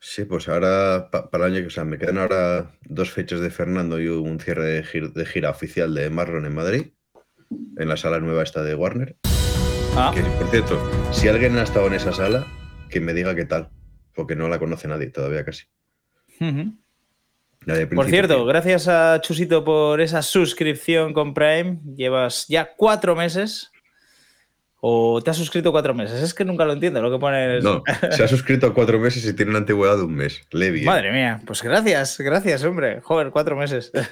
Sí, 0.00 0.24
pues 0.24 0.48
ahora 0.48 1.10
pa- 1.10 1.28
para 1.28 1.44
el 1.44 1.52
año 1.52 1.60
que 1.60 1.66
o 1.66 1.70
sea, 1.70 1.84
me 1.84 1.98
quedan 1.98 2.16
ahora 2.16 2.70
dos 2.86 3.10
fechas 3.10 3.40
de 3.40 3.50
Fernando 3.50 4.00
y 4.00 4.08
un 4.08 4.40
cierre 4.40 4.64
de, 4.64 4.82
gir- 4.82 5.12
de 5.12 5.26
gira 5.26 5.50
oficial 5.50 5.92
de 5.94 6.08
Marlon 6.08 6.46
en 6.46 6.54
Madrid, 6.54 6.86
en 7.76 7.86
la 7.86 7.98
sala 7.98 8.20
nueva 8.20 8.42
esta 8.42 8.62
de 8.62 8.74
Warner. 8.76 9.16
Ah, 9.94 10.10
Que, 10.14 10.22
por 10.22 10.48
cierto, 10.48 10.80
si 11.12 11.28
alguien 11.28 11.58
ha 11.58 11.64
estado 11.64 11.86
en 11.88 11.92
esa 11.92 12.14
sala, 12.14 12.46
que 12.88 13.00
me 13.00 13.12
diga 13.12 13.34
qué 13.34 13.44
tal, 13.44 13.68
porque 14.14 14.36
no 14.36 14.48
la 14.48 14.58
conoce 14.58 14.88
nadie 14.88 15.08
todavía 15.10 15.44
casi. 15.44 15.64
ujú. 16.40 16.72
La 17.68 17.74
de 17.74 17.86
Por 17.86 18.06
cierto, 18.06 18.46
gracias 18.46 18.88
a 18.88 19.20
Chusito 19.20 19.62
por 19.62 20.00
esa 20.00 20.22
suscripción 20.22 21.12
con 21.12 21.34
Prime. 21.34 21.80
Llevas 21.94 22.46
ya 22.48 22.72
cuatro 22.74 23.14
meses. 23.14 23.70
¿O 24.80 25.20
te 25.20 25.28
has 25.28 25.36
suscrito 25.36 25.70
cuatro 25.70 25.92
meses? 25.92 26.22
Es 26.22 26.32
que 26.32 26.46
nunca 26.46 26.64
lo 26.64 26.72
entiendo 26.72 27.02
lo 27.02 27.10
que 27.10 27.18
pones. 27.18 27.62
No, 27.62 27.82
se 28.10 28.24
ha 28.24 28.28
suscrito 28.28 28.68
a 28.68 28.72
cuatro 28.72 28.98
meses 28.98 29.22
y 29.26 29.34
tiene 29.34 29.50
una 29.50 29.58
antigüedad 29.58 29.98
de 29.98 30.04
un 30.04 30.14
mes. 30.14 30.40
Le 30.50 30.70
bien. 30.70 30.86
Madre 30.86 31.12
mía, 31.12 31.42
pues 31.44 31.62
gracias, 31.62 32.16
gracias, 32.18 32.64
hombre. 32.64 33.02
Joder, 33.02 33.30
cuatro 33.30 33.54
meses. 33.54 33.92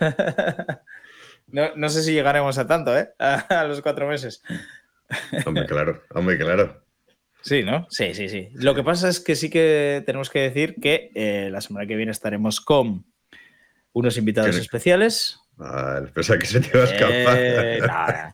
No, 1.48 1.70
no 1.76 1.88
sé 1.90 2.02
si 2.02 2.12
llegaremos 2.12 2.58
a 2.58 2.66
tanto, 2.66 2.98
¿eh? 2.98 3.10
A, 3.20 3.62
los 3.68 3.80
cuatro 3.80 4.08
meses. 4.08 4.42
Hombre, 5.46 5.64
claro, 5.64 6.02
hombre, 6.12 6.36
claro. 6.36 6.82
Sí, 7.40 7.62
¿no? 7.62 7.86
Sí, 7.88 8.14
sí, 8.14 8.28
sí. 8.28 8.48
Lo 8.54 8.74
que 8.74 8.82
pasa 8.82 9.08
es 9.08 9.20
que 9.20 9.36
sí 9.36 9.48
que 9.48 10.02
tenemos 10.04 10.28
que 10.28 10.40
decir 10.40 10.74
que 10.82 11.12
eh, 11.14 11.48
la 11.52 11.60
semana 11.60 11.86
que 11.86 11.94
viene 11.94 12.10
estaremos 12.10 12.60
con 12.60 13.06
unos 13.96 14.18
invitados 14.18 14.54
especiales. 14.56 15.40
Ah, 15.58 16.02
pensaba 16.12 16.38
que 16.38 16.44
se 16.44 16.60
te 16.60 16.68
iba 16.68 16.82
a 16.82 16.84
escapar. 16.84 17.38
Eh, 17.38 17.78
nada. 17.80 18.30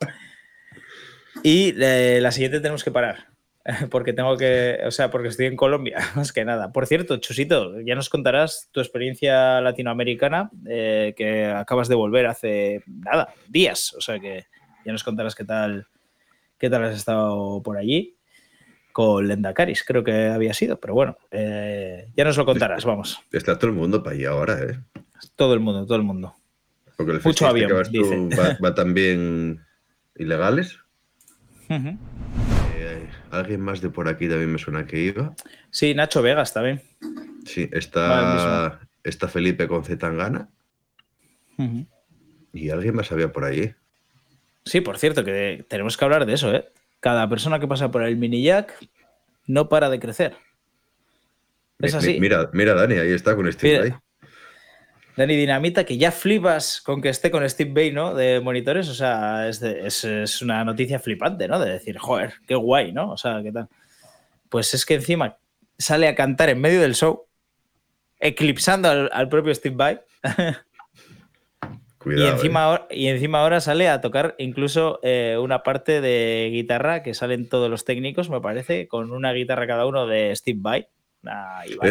Y 1.45 1.73
eh, 1.81 2.19
la 2.21 2.33
siguiente 2.33 2.59
tenemos 2.59 2.83
que 2.83 2.91
parar. 2.91 3.29
Porque 3.91 4.13
tengo 4.13 4.37
que, 4.37 4.81
o 4.85 4.91
sea, 4.91 5.13
porque 5.13 5.29
estoy 5.29 5.47
en 5.47 5.55
Colombia, 5.55 5.99
más 6.17 6.33
que 6.33 6.45
nada. 6.45 6.73
Por 6.73 6.89
cierto, 6.89 7.19
Chusito, 7.19 7.81
ya 7.83 7.95
nos 7.95 8.09
contarás 8.09 8.71
tu 8.73 8.81
experiencia 8.81 9.61
latinoamericana, 9.61 10.51
eh, 10.69 11.15
que 11.17 11.47
acabas 11.47 11.87
de 11.87 11.95
volver 11.95 12.27
hace 12.27 12.83
nada, 12.87 13.33
días. 13.49 13.95
O 13.97 14.01
sea 14.01 14.19
que 14.19 14.47
ya 14.85 14.91
nos 14.91 15.05
contarás 15.05 15.37
qué 15.37 15.45
tal, 15.45 15.87
qué 16.59 16.71
tal 16.71 16.83
has 16.83 16.97
estado 16.97 17.63
por 17.63 17.77
allí. 17.77 18.17
Con 18.91 19.29
Lenda 19.29 19.55
Caris, 19.55 19.85
creo 19.85 20.03
que 20.03 20.27
había 20.27 20.55
sido, 20.55 20.81
pero 20.81 20.95
bueno, 20.95 21.17
eh, 21.31 22.09
ya 22.17 22.25
nos 22.25 22.37
lo 22.37 22.45
contarás, 22.45 22.85
vamos. 22.85 23.21
Está 23.31 23.57
todo 23.57 23.71
el 23.71 23.77
mundo 23.77 24.03
para 24.03 24.17
allá 24.17 24.31
ahora, 24.31 24.59
¿eh? 24.61 25.03
Todo 25.37 25.55
el 25.55 25.61
mundo, 25.61 25.85
todo 25.87 25.97
el 25.97 26.03
mundo. 26.03 26.35
Porque 26.97 27.13
el 27.13 27.21
Mucho 27.23 27.45
que 27.45 27.51
avión, 27.51 27.73
vas 27.73 27.91
tú 27.91 28.29
dice. 28.29 28.37
va, 28.41 28.57
va 28.63 28.75
también 28.75 29.65
ilegales. 30.17 30.79
Eh, 31.69 33.09
alguien 33.31 33.61
más 33.61 33.81
de 33.81 33.89
por 33.91 34.09
aquí 34.09 34.29
también 34.29 34.53
me 34.53 34.59
suena 34.59 34.87
que 34.87 34.99
iba. 34.99 35.35
Sí, 35.71 35.95
Nacho 35.95 36.23
Vegas 36.23 36.53
también. 36.53 36.83
Sí, 37.47 37.69
está, 37.73 38.81
está 39.03 39.29
Felipe 39.29 39.67
con 39.69 39.85
Zetangana 39.85 40.49
y 42.53 42.71
alguien 42.71 42.95
más 42.95 43.11
había 43.13 43.33
por 43.33 43.45
allí. 43.45 43.73
Sí, 44.65 44.81
por 44.81 44.99
cierto, 44.99 45.25
que 45.25 45.65
tenemos 45.69 45.97
que 45.97 46.05
hablar 46.05 46.27
de 46.27 46.35
eso, 46.35 46.55
¿eh? 46.55 46.69
Cada 47.01 47.29
persona 47.29 47.59
que 47.59 47.67
pasa 47.67 47.91
por 47.91 48.03
el 48.05 48.17
mini 48.17 48.43
jack 48.43 48.75
no 49.47 49.69
para 49.69 49.91
de 49.91 49.99
crecer. 49.99 50.37
Es 51.81 51.95
así. 51.95 52.15
mi- 52.15 52.21
Mira, 52.21 52.49
mira, 52.53 52.75
Dani, 52.75 52.95
ahí 52.95 53.11
está 53.13 53.35
con 53.35 53.51
Steve 53.53 53.73
Mira. 53.81 53.83
Ray. 53.97 54.01
Dani 55.17 55.37
Dinamita, 55.37 55.85
que 55.85 55.99
ya 55.99 56.11
flipas 56.11 56.81
con 56.81 57.03
que 57.03 57.11
esté 57.11 57.31
con 57.31 57.49
Steve 57.49 57.71
Bay, 57.73 57.93
¿no? 57.93 58.15
De 58.15 58.41
monitores, 58.41 58.89
o 58.89 58.95
sea, 58.95 59.49
es, 59.49 59.63
es, 59.63 60.05
es, 60.05 60.43
una 60.43 60.65
noticia 60.65 60.99
flipante, 60.99 61.47
¿no? 61.49 61.59
De 61.59 61.71
decir, 61.71 61.99
joder, 61.99 62.35
qué 62.47 62.55
guay, 62.55 62.93
¿no? 62.93 63.13
O 63.13 63.17
sea, 63.17 63.43
¿qué 63.43 63.53
tal? 63.53 63.69
Pues 64.49 64.73
es 64.75 64.87
que 64.87 64.95
encima 64.95 65.37
sale 65.77 66.09
a 66.09 66.15
cantar 66.15 66.49
en 66.49 66.61
medio 66.61 66.81
del 66.81 66.95
show, 66.95 67.27
eclipsando 68.19 68.89
al, 68.89 69.11
al 69.13 69.29
propio 69.29 69.55
Steve 69.55 69.77
Vai. 69.77 70.01
Cuidado, 71.99 72.27
y, 72.27 72.31
encima, 72.31 72.61
eh. 72.61 72.63
ahora, 72.65 72.87
y 72.91 73.07
encima 73.09 73.41
ahora 73.41 73.61
sale 73.61 73.89
a 73.89 74.01
tocar 74.01 74.35
incluso 74.39 74.99
eh, 75.03 75.37
una 75.41 75.63
parte 75.63 76.01
de 76.01 76.49
guitarra 76.51 77.03
que 77.03 77.15
salen 77.15 77.49
todos 77.49 77.71
los 77.71 77.85
técnicos, 77.85 78.29
me 78.29 78.41
parece, 78.41 78.89
con 78.89 79.13
una 79.13 79.33
guitarra 79.33 79.67
cada 79.67 79.87
uno 79.87 80.07
de 80.07 80.35
Steve 80.35 80.59
Vai. 80.61 80.89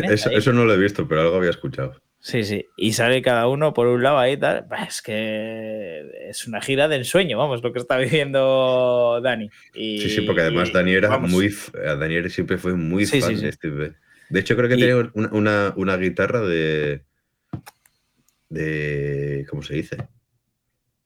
Eso, 0.04 0.30
ahí. 0.30 0.36
eso 0.36 0.52
no 0.52 0.66
lo 0.66 0.74
he 0.74 0.78
visto, 0.78 1.08
pero 1.08 1.22
algo 1.22 1.38
había 1.38 1.52
escuchado. 1.52 1.96
Sí, 2.24 2.44
sí. 2.44 2.68
Y 2.78 2.94
sale 2.94 3.22
cada 3.24 3.48
uno 3.48 3.74
por 3.74 3.88
un 3.88 4.04
lado 4.04 4.20
ahí 4.20 4.38
tal. 4.38 4.68
Es 4.88 5.02
que 5.02 6.08
es 6.30 6.48
una 6.48 6.62
gira 6.62 6.88
de 6.88 6.98
ensueño, 6.98 7.38
vamos, 7.38 7.64
lo 7.64 7.74
que 7.74 7.80
está 7.80 7.98
viviendo 7.98 9.20
Dani. 9.24 9.50
Y, 9.74 10.00
Sí, 10.02 10.10
sí, 10.10 10.22
porque 10.22 10.42
además 10.42 10.72
Dani 10.72 10.94
era 10.94 11.10
vamos, 11.10 11.32
muy. 11.32 11.48
eh, 11.48 11.96
Dani 12.00 12.30
siempre 12.30 12.58
fue 12.60 12.76
muy 12.76 13.06
Sí, 13.08 13.20
fan 13.22 13.36
sí, 13.36 13.42
de 13.44 13.52
sí. 13.52 13.58
Steve 13.58 13.80
Vai. 13.88 13.96
De 14.30 14.40
hecho, 14.40 14.56
creo 14.56 14.70
que 14.70 14.76
Y- 14.76 14.80
tenía 14.80 14.98
una, 15.14 15.30
una, 15.34 15.74
una 15.76 15.98
guitarra 15.98 16.42
de. 16.42 17.04
de. 18.50 19.46
¿Cómo 19.50 19.64
se 19.64 19.76
dice? 19.76 19.98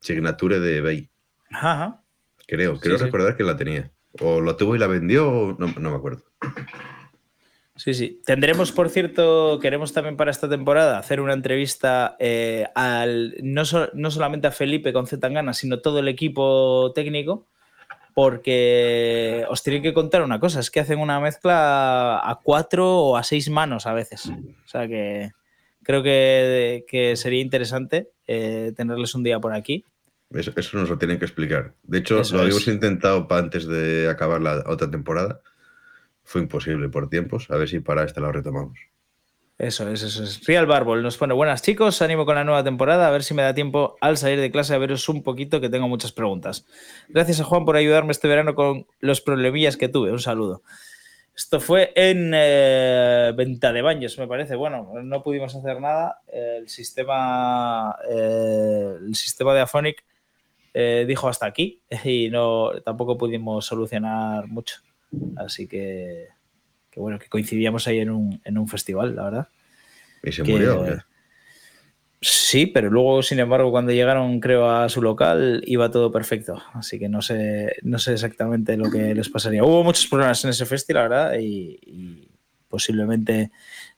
Signature 0.01 0.59
de 0.59 0.81
Bay. 0.81 1.09
Ajá. 1.49 2.03
Creo, 2.47 2.79
creo 2.79 2.97
recordar 2.97 3.35
que 3.37 3.43
la 3.43 3.55
tenía. 3.57 3.89
O 4.19 4.39
lo 4.41 4.55
tuvo 4.55 4.75
y 4.75 4.79
la 4.79 4.87
vendió, 4.87 5.29
o 5.29 5.55
no, 5.57 5.67
no 5.79 5.89
me 5.91 5.95
acuerdo. 5.95 6.23
Sí, 7.77 7.93
sí. 7.93 8.21
Tendremos, 8.25 8.71
por 8.71 8.89
cierto, 8.89 9.59
queremos 9.61 9.91
también 9.91 10.15
para 10.15 10.31
esta 10.31 10.47
temporada 10.47 10.97
hacer 10.97 11.19
una 11.19 11.33
entrevista 11.33 12.15
eh, 12.19 12.65
al, 12.73 13.35
no, 13.43 13.65
so- 13.65 13.89
no 13.93 14.09
solamente 14.11 14.47
a 14.47 14.51
Felipe 14.51 14.93
con 14.93 15.07
Zetangana, 15.07 15.53
sino 15.53 15.79
todo 15.79 15.99
el 15.99 16.07
equipo 16.07 16.93
técnico, 16.95 17.47
porque 18.13 19.45
os 19.49 19.61
tienen 19.61 19.83
que 19.83 19.93
contar 19.93 20.21
una 20.23 20.39
cosa, 20.39 20.59
es 20.61 20.71
que 20.71 20.79
hacen 20.79 20.99
una 20.99 21.19
mezcla 21.19 22.17
a 22.17 22.39
cuatro 22.41 22.97
o 22.97 23.17
a 23.17 23.23
seis 23.23 23.49
manos 23.49 23.85
a 23.85 23.93
veces. 23.93 24.27
O 24.29 24.67
sea 24.67 24.87
que 24.87 25.31
creo 25.83 26.01
que, 26.01 26.85
que 26.87 27.15
sería 27.17 27.41
interesante 27.41 28.09
eh, 28.25 28.71
tenerles 28.75 29.13
un 29.15 29.23
día 29.23 29.39
por 29.39 29.53
aquí. 29.53 29.83
Eso, 30.31 30.51
eso 30.55 30.77
nos 30.77 30.89
lo 30.89 30.97
tienen 30.97 31.19
que 31.19 31.25
explicar. 31.25 31.73
De 31.83 31.99
hecho, 31.99 32.21
Eso 32.21 32.35
lo 32.35 32.41
habíamos 32.43 32.67
es. 32.67 32.73
intentado 32.73 33.27
para 33.27 33.41
antes 33.41 33.67
de 33.67 34.09
acabar 34.09 34.41
la 34.41 34.63
otra 34.65 34.89
temporada. 34.89 35.41
Fue 36.25 36.41
imposible 36.41 36.89
por 36.89 37.09
tiempos. 37.09 37.49
A 37.49 37.55
ver 37.55 37.69
si 37.69 37.79
para 37.79 38.03
esta 38.03 38.19
lo 38.19 38.31
retomamos. 38.31 38.77
Eso 39.57 39.89
es, 39.89 40.03
eso 40.03 40.23
es. 40.23 40.45
Real 40.45 40.65
Barbol 40.65 41.01
nos 41.01 41.15
pone 41.15 41.33
buenas 41.33 41.61
chicos, 41.61 42.01
ánimo 42.01 42.25
con 42.25 42.35
la 42.35 42.43
nueva 42.43 42.61
temporada, 42.61 43.07
a 43.07 43.11
ver 43.11 43.23
si 43.23 43.33
me 43.33 43.41
da 43.41 43.53
tiempo 43.53 43.95
al 44.01 44.17
salir 44.17 44.41
de 44.41 44.51
clase 44.51 44.73
a 44.73 44.77
veros 44.77 45.07
un 45.07 45.23
poquito 45.23 45.61
que 45.61 45.69
tengo 45.69 45.87
muchas 45.87 46.11
preguntas. 46.11 46.65
Gracias 47.07 47.39
a 47.39 47.45
Juan 47.45 47.63
por 47.63 47.77
ayudarme 47.77 48.11
este 48.11 48.27
verano 48.27 48.53
con 48.53 48.85
los 48.99 49.21
problemillas 49.21 49.77
que 49.77 49.87
tuve. 49.87 50.11
Un 50.11 50.19
saludo. 50.19 50.61
Esto 51.33 51.61
fue 51.61 51.93
en 51.95 52.31
eh, 52.33 53.31
Venta 53.35 53.71
de 53.71 53.81
Baños, 53.81 54.17
me 54.17 54.27
parece. 54.27 54.55
Bueno, 54.55 54.91
no 55.03 55.23
pudimos 55.23 55.55
hacer 55.55 55.79
nada. 55.79 56.21
El 56.27 56.67
sistema, 56.67 57.95
eh, 58.09 58.95
el 59.05 59.15
sistema 59.15 59.53
de 59.53 59.61
Afonic 59.61 60.03
eh, 60.73 61.05
dijo 61.07 61.29
hasta 61.29 61.45
aquí 61.45 61.81
y 62.03 62.29
no 62.29 62.71
tampoco 62.83 63.17
pudimos 63.17 63.65
solucionar 63.65 64.47
mucho. 64.47 64.84
Así 65.37 65.67
que, 65.67 66.27
que 66.91 66.99
bueno, 66.99 67.19
que 67.19 67.27
coincidíamos 67.27 67.87
ahí 67.87 67.99
en 67.99 68.09
un, 68.09 68.41
en 68.43 68.57
un 68.57 68.67
festival, 68.67 69.15
la 69.15 69.23
verdad. 69.25 69.47
Y 70.23 70.31
se 70.31 70.43
Que- 70.43 70.51
murió. 70.51 70.81
¿o 70.81 70.85
qué? 70.85 70.97
Sí, 72.21 72.65
pero 72.65 72.89
luego, 72.89 73.21
sin 73.21 73.39
embargo, 73.39 73.69
cuando 73.69 73.91
llegaron, 73.91 74.39
creo, 74.39 74.69
a 74.71 74.89
su 74.89 75.01
local, 75.01 75.61
iba 75.67 75.91
todo 75.91 76.11
perfecto. 76.11 76.59
Así 76.73 76.97
que 76.97 77.07
no 77.07 77.21
sé, 77.21 77.75
no 77.83 77.99
sé 77.99 78.13
exactamente 78.13 78.77
lo 78.77 78.89
que 78.89 79.13
les 79.13 79.29
pasaría. 79.29 79.63
Hubo 79.63 79.83
muchos 79.83 80.07
problemas 80.07 80.43
en 80.43 80.49
ese 80.49 80.65
festival, 80.65 81.03
la 81.03 81.07
verdad, 81.09 81.39
y, 81.39 81.77
y 81.85 82.27
posiblemente 82.67 83.51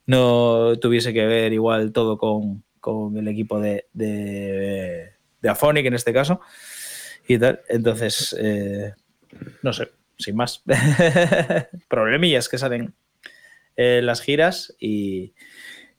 no 0.07 0.77
tuviese 0.77 1.13
que 1.13 1.25
ver 1.25 1.53
igual 1.53 1.93
todo 1.93 2.17
con, 2.17 2.63
con 2.81 3.15
el 3.17 3.27
equipo 3.29 3.61
de, 3.61 3.85
de, 3.93 5.11
de 5.41 5.49
Afonic 5.49 5.85
en 5.85 5.93
este 5.93 6.11
caso. 6.11 6.41
Y 7.29 7.37
tal. 7.37 7.61
Entonces, 7.69 8.35
eh, 8.37 8.93
no 9.61 9.71
sé, 9.71 9.87
sin 10.17 10.35
más. 10.35 10.63
Problemillas 11.87 12.49
que 12.49 12.57
salen 12.57 12.95
en 13.75 14.05
las 14.05 14.21
giras 14.21 14.75
y, 14.79 15.33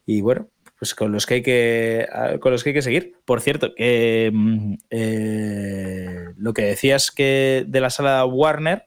y 0.07 0.21
bueno, 0.21 0.49
pues 0.79 0.95
con 0.95 1.13
los 1.13 1.27
que 1.27 1.35
hay 1.35 1.43
que 1.43 2.09
con 2.41 2.53
los 2.53 2.63
que 2.63 2.71
hay 2.71 2.75
que 2.75 2.83
seguir. 2.83 3.15
Por 3.25 3.41
cierto, 3.41 3.69
mm, 3.69 4.75
eh, 4.91 6.25
lo 6.37 6.53
que 6.53 6.63
decías 6.63 7.11
que 7.11 7.65
de 7.67 7.81
la 7.81 7.91
sala 7.91 8.25
Warner, 8.25 8.87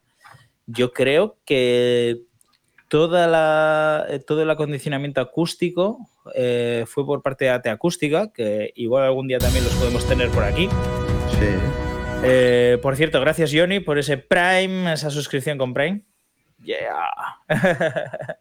yo 0.68 0.94
creo 0.94 1.38
que 1.46 2.22
toda 2.88 3.28
la, 3.28 4.06
eh, 4.10 4.20
todo 4.20 4.42
el 4.42 4.50
acondicionamiento 4.50 5.22
acústico 5.22 6.10
eh, 6.36 6.86
fue 6.88 7.06
por 7.06 7.22
parte 7.22 7.46
de 7.46 7.52
AT 7.52 7.68
Acústica, 7.68 8.32
que 8.34 8.72
igual 8.76 9.04
algún 9.04 9.28
día 9.28 9.40
también 9.40 9.64
los 9.64 9.74
podemos 9.76 10.06
tener 10.08 10.30
por 10.30 10.44
aquí. 10.44 10.68
Sí. 11.40 11.81
Eh, 12.24 12.78
por 12.82 12.96
cierto, 12.96 13.20
gracias 13.20 13.52
Johnny 13.54 13.80
por 13.80 13.98
ese 13.98 14.18
Prime, 14.18 14.94
esa 14.94 15.10
suscripción 15.10 15.58
con 15.58 15.74
Prime. 15.74 16.02
Yeah. 16.64 17.10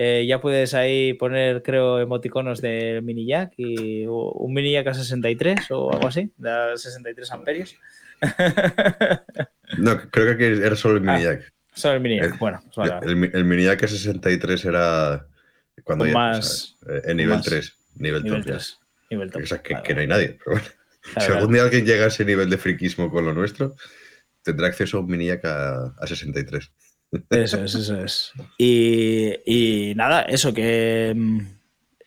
Eh, 0.00 0.26
ya 0.28 0.40
puedes 0.40 0.74
ahí 0.74 1.14
poner, 1.14 1.60
creo, 1.64 1.98
emoticonos 1.98 2.60
de 2.60 3.00
mini 3.02 3.26
jack 3.26 3.54
y 3.56 4.06
un 4.06 4.54
mini 4.54 4.70
jack 4.70 4.86
a 4.86 4.94
63 4.94 5.68
o 5.72 5.92
algo 5.92 6.06
así, 6.06 6.32
de 6.36 6.50
63 6.76 7.32
amperios. 7.32 7.74
No, 9.76 10.00
creo 10.08 10.36
que 10.38 10.44
aquí 10.52 10.62
era 10.64 10.76
solo 10.76 10.98
el 10.98 11.08
Ah, 11.08 11.14
mini 11.14 11.24
jack. 11.24 11.52
Solo 11.74 11.94
el 11.94 12.00
mini 12.00 12.16
jack. 12.20 12.32
El- 12.34 12.38
Bueno, 12.38 12.60
pues 12.66 12.76
vale, 12.76 12.90
vale. 12.92 13.06
El, 13.26 13.30
el 13.34 13.44
mini 13.44 13.64
jack 13.64 13.84
63 13.88 14.64
era 14.66 15.26
cuando 15.82 16.06
ya 16.06 16.12
más- 16.12 16.76
empezaba, 16.80 16.98
eh, 16.98 17.10
en 17.10 17.16
nivel 17.16 17.34
más 17.38 17.44
3. 17.44 17.76
Nivel, 17.96 18.22
nivel 18.22 18.40
top 18.44 18.46
ya. 18.46 18.52
3. 18.54 18.78
Nivel 19.10 19.30
top. 19.32 19.42
O 19.42 19.46
sea, 19.46 19.58
que, 19.62 19.74
Vale, 19.74 19.84
que 19.84 19.94
no 19.96 20.00
hay 20.02 20.06
nadie. 20.06 20.38
Pero 20.44 20.60
bueno. 20.60 20.66
Claro, 21.12 21.26
si 21.26 21.32
algún 21.32 21.48
claro. 21.48 21.52
día 21.52 21.62
alguien 21.62 21.86
llega 21.86 22.04
a 22.04 22.08
ese 22.08 22.24
nivel 22.24 22.50
de 22.50 22.58
friquismo 22.58 23.10
con 23.10 23.24
lo 23.24 23.34
nuestro, 23.34 23.74
tendrá 24.42 24.68
acceso 24.68 24.98
a 24.98 25.00
un 25.00 25.06
mini 25.06 25.26
jack 25.26 25.44
a, 25.44 25.94
a 25.98 26.06
63. 26.06 26.70
Eso 27.30 27.64
es, 27.64 27.74
eso 27.74 28.02
es. 28.02 28.32
Y, 28.58 29.32
y 29.46 29.94
nada, 29.94 30.22
eso 30.22 30.52
que 30.52 31.12
mm, 31.16 31.40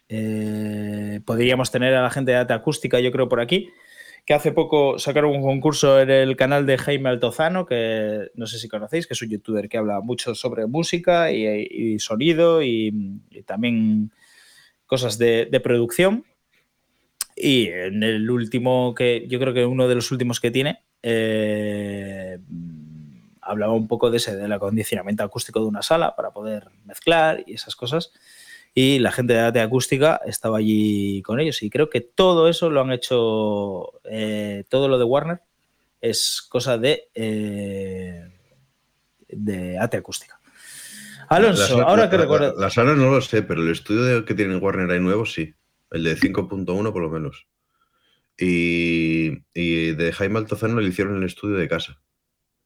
eh, 0.09 1.21
podríamos 1.25 1.71
tener 1.71 1.93
a 1.95 2.03
la 2.03 2.09
gente 2.09 2.31
de 2.31 2.37
Data 2.37 2.55
Acústica, 2.55 2.99
yo 2.99 3.11
creo, 3.11 3.27
por 3.27 3.39
aquí, 3.39 3.69
que 4.25 4.33
hace 4.33 4.51
poco 4.51 4.99
sacaron 4.99 5.35
un 5.35 5.41
concurso 5.41 5.99
en 5.99 6.11
el 6.11 6.35
canal 6.35 6.65
de 6.65 6.77
Jaime 6.77 7.09
Altozano, 7.09 7.65
que 7.65 8.29
no 8.35 8.45
sé 8.45 8.59
si 8.59 8.67
conocéis, 8.67 9.07
que 9.07 9.13
es 9.15 9.21
un 9.21 9.29
youtuber 9.29 9.67
que 9.67 9.77
habla 9.77 10.01
mucho 10.01 10.35
sobre 10.35 10.67
música 10.67 11.31
y, 11.31 11.47
y 11.47 11.99
sonido 11.99 12.61
y, 12.61 13.21
y 13.31 13.43
también 13.43 14.11
cosas 14.85 15.17
de, 15.17 15.47
de 15.49 15.59
producción. 15.59 16.25
Y 17.35 17.67
en 17.67 18.03
el 18.03 18.29
último 18.29 18.93
que 18.95 19.25
yo 19.27 19.39
creo 19.39 19.53
que 19.53 19.65
uno 19.65 19.87
de 19.87 19.95
los 19.95 20.11
últimos 20.11 20.39
que 20.39 20.51
tiene, 20.51 20.83
eh, 21.01 22.37
hablaba 23.41 23.73
un 23.73 23.87
poco 23.87 24.11
de 24.11 24.17
ese, 24.17 24.35
del 24.35 24.51
acondicionamiento 24.53 25.23
acústico 25.23 25.59
de 25.59 25.65
una 25.65 25.81
sala 25.81 26.15
para 26.15 26.31
poder 26.31 26.67
mezclar 26.85 27.43
y 27.47 27.53
esas 27.53 27.75
cosas. 27.75 28.11
Y 28.73 28.99
la 28.99 29.11
gente 29.11 29.33
de 29.33 29.39
Ate 29.41 29.59
Acústica 29.59 30.21
estaba 30.25 30.59
allí 30.59 31.21
con 31.23 31.39
ellos. 31.39 31.61
Y 31.63 31.69
creo 31.69 31.89
que 31.89 32.01
todo 32.01 32.47
eso 32.47 32.69
lo 32.69 32.81
han 32.81 32.91
hecho, 32.91 33.99
eh, 34.05 34.63
todo 34.69 34.87
lo 34.87 34.97
de 34.97 35.03
Warner 35.03 35.41
es 35.99 36.41
cosa 36.47 36.77
de, 36.77 37.09
eh, 37.13 38.29
de 39.27 39.77
Ate 39.77 39.97
Acústica. 39.97 40.39
Alonso, 41.27 41.77
La 41.79 41.83
ahora 41.85 42.03
la- 42.03 42.09
que 42.09 42.17
recuerdo. 42.17 42.55
La, 42.59 42.69
sala 42.69 42.93
no 42.93 43.09
lo 43.11 43.21
sé, 43.21 43.41
pero 43.43 43.61
el 43.61 43.69
estudio 43.71 44.25
que 44.25 44.33
tiene 44.33 44.55
Warner 44.57 44.89
ahí 44.91 44.99
nuevo 44.99 45.25
sí. 45.25 45.53
El 45.91 46.03
de 46.03 46.17
5.1 46.17 46.91
por 46.91 47.01
lo 47.01 47.09
menos. 47.09 47.47
Y, 48.37 49.29
de 49.53 50.13
Jaime 50.13 50.39
Altozano 50.39 50.81
lo 50.81 50.87
hicieron 50.87 51.15
en 51.15 51.21
el 51.21 51.27
estudio 51.27 51.57
de 51.57 51.67
casa. 51.67 52.01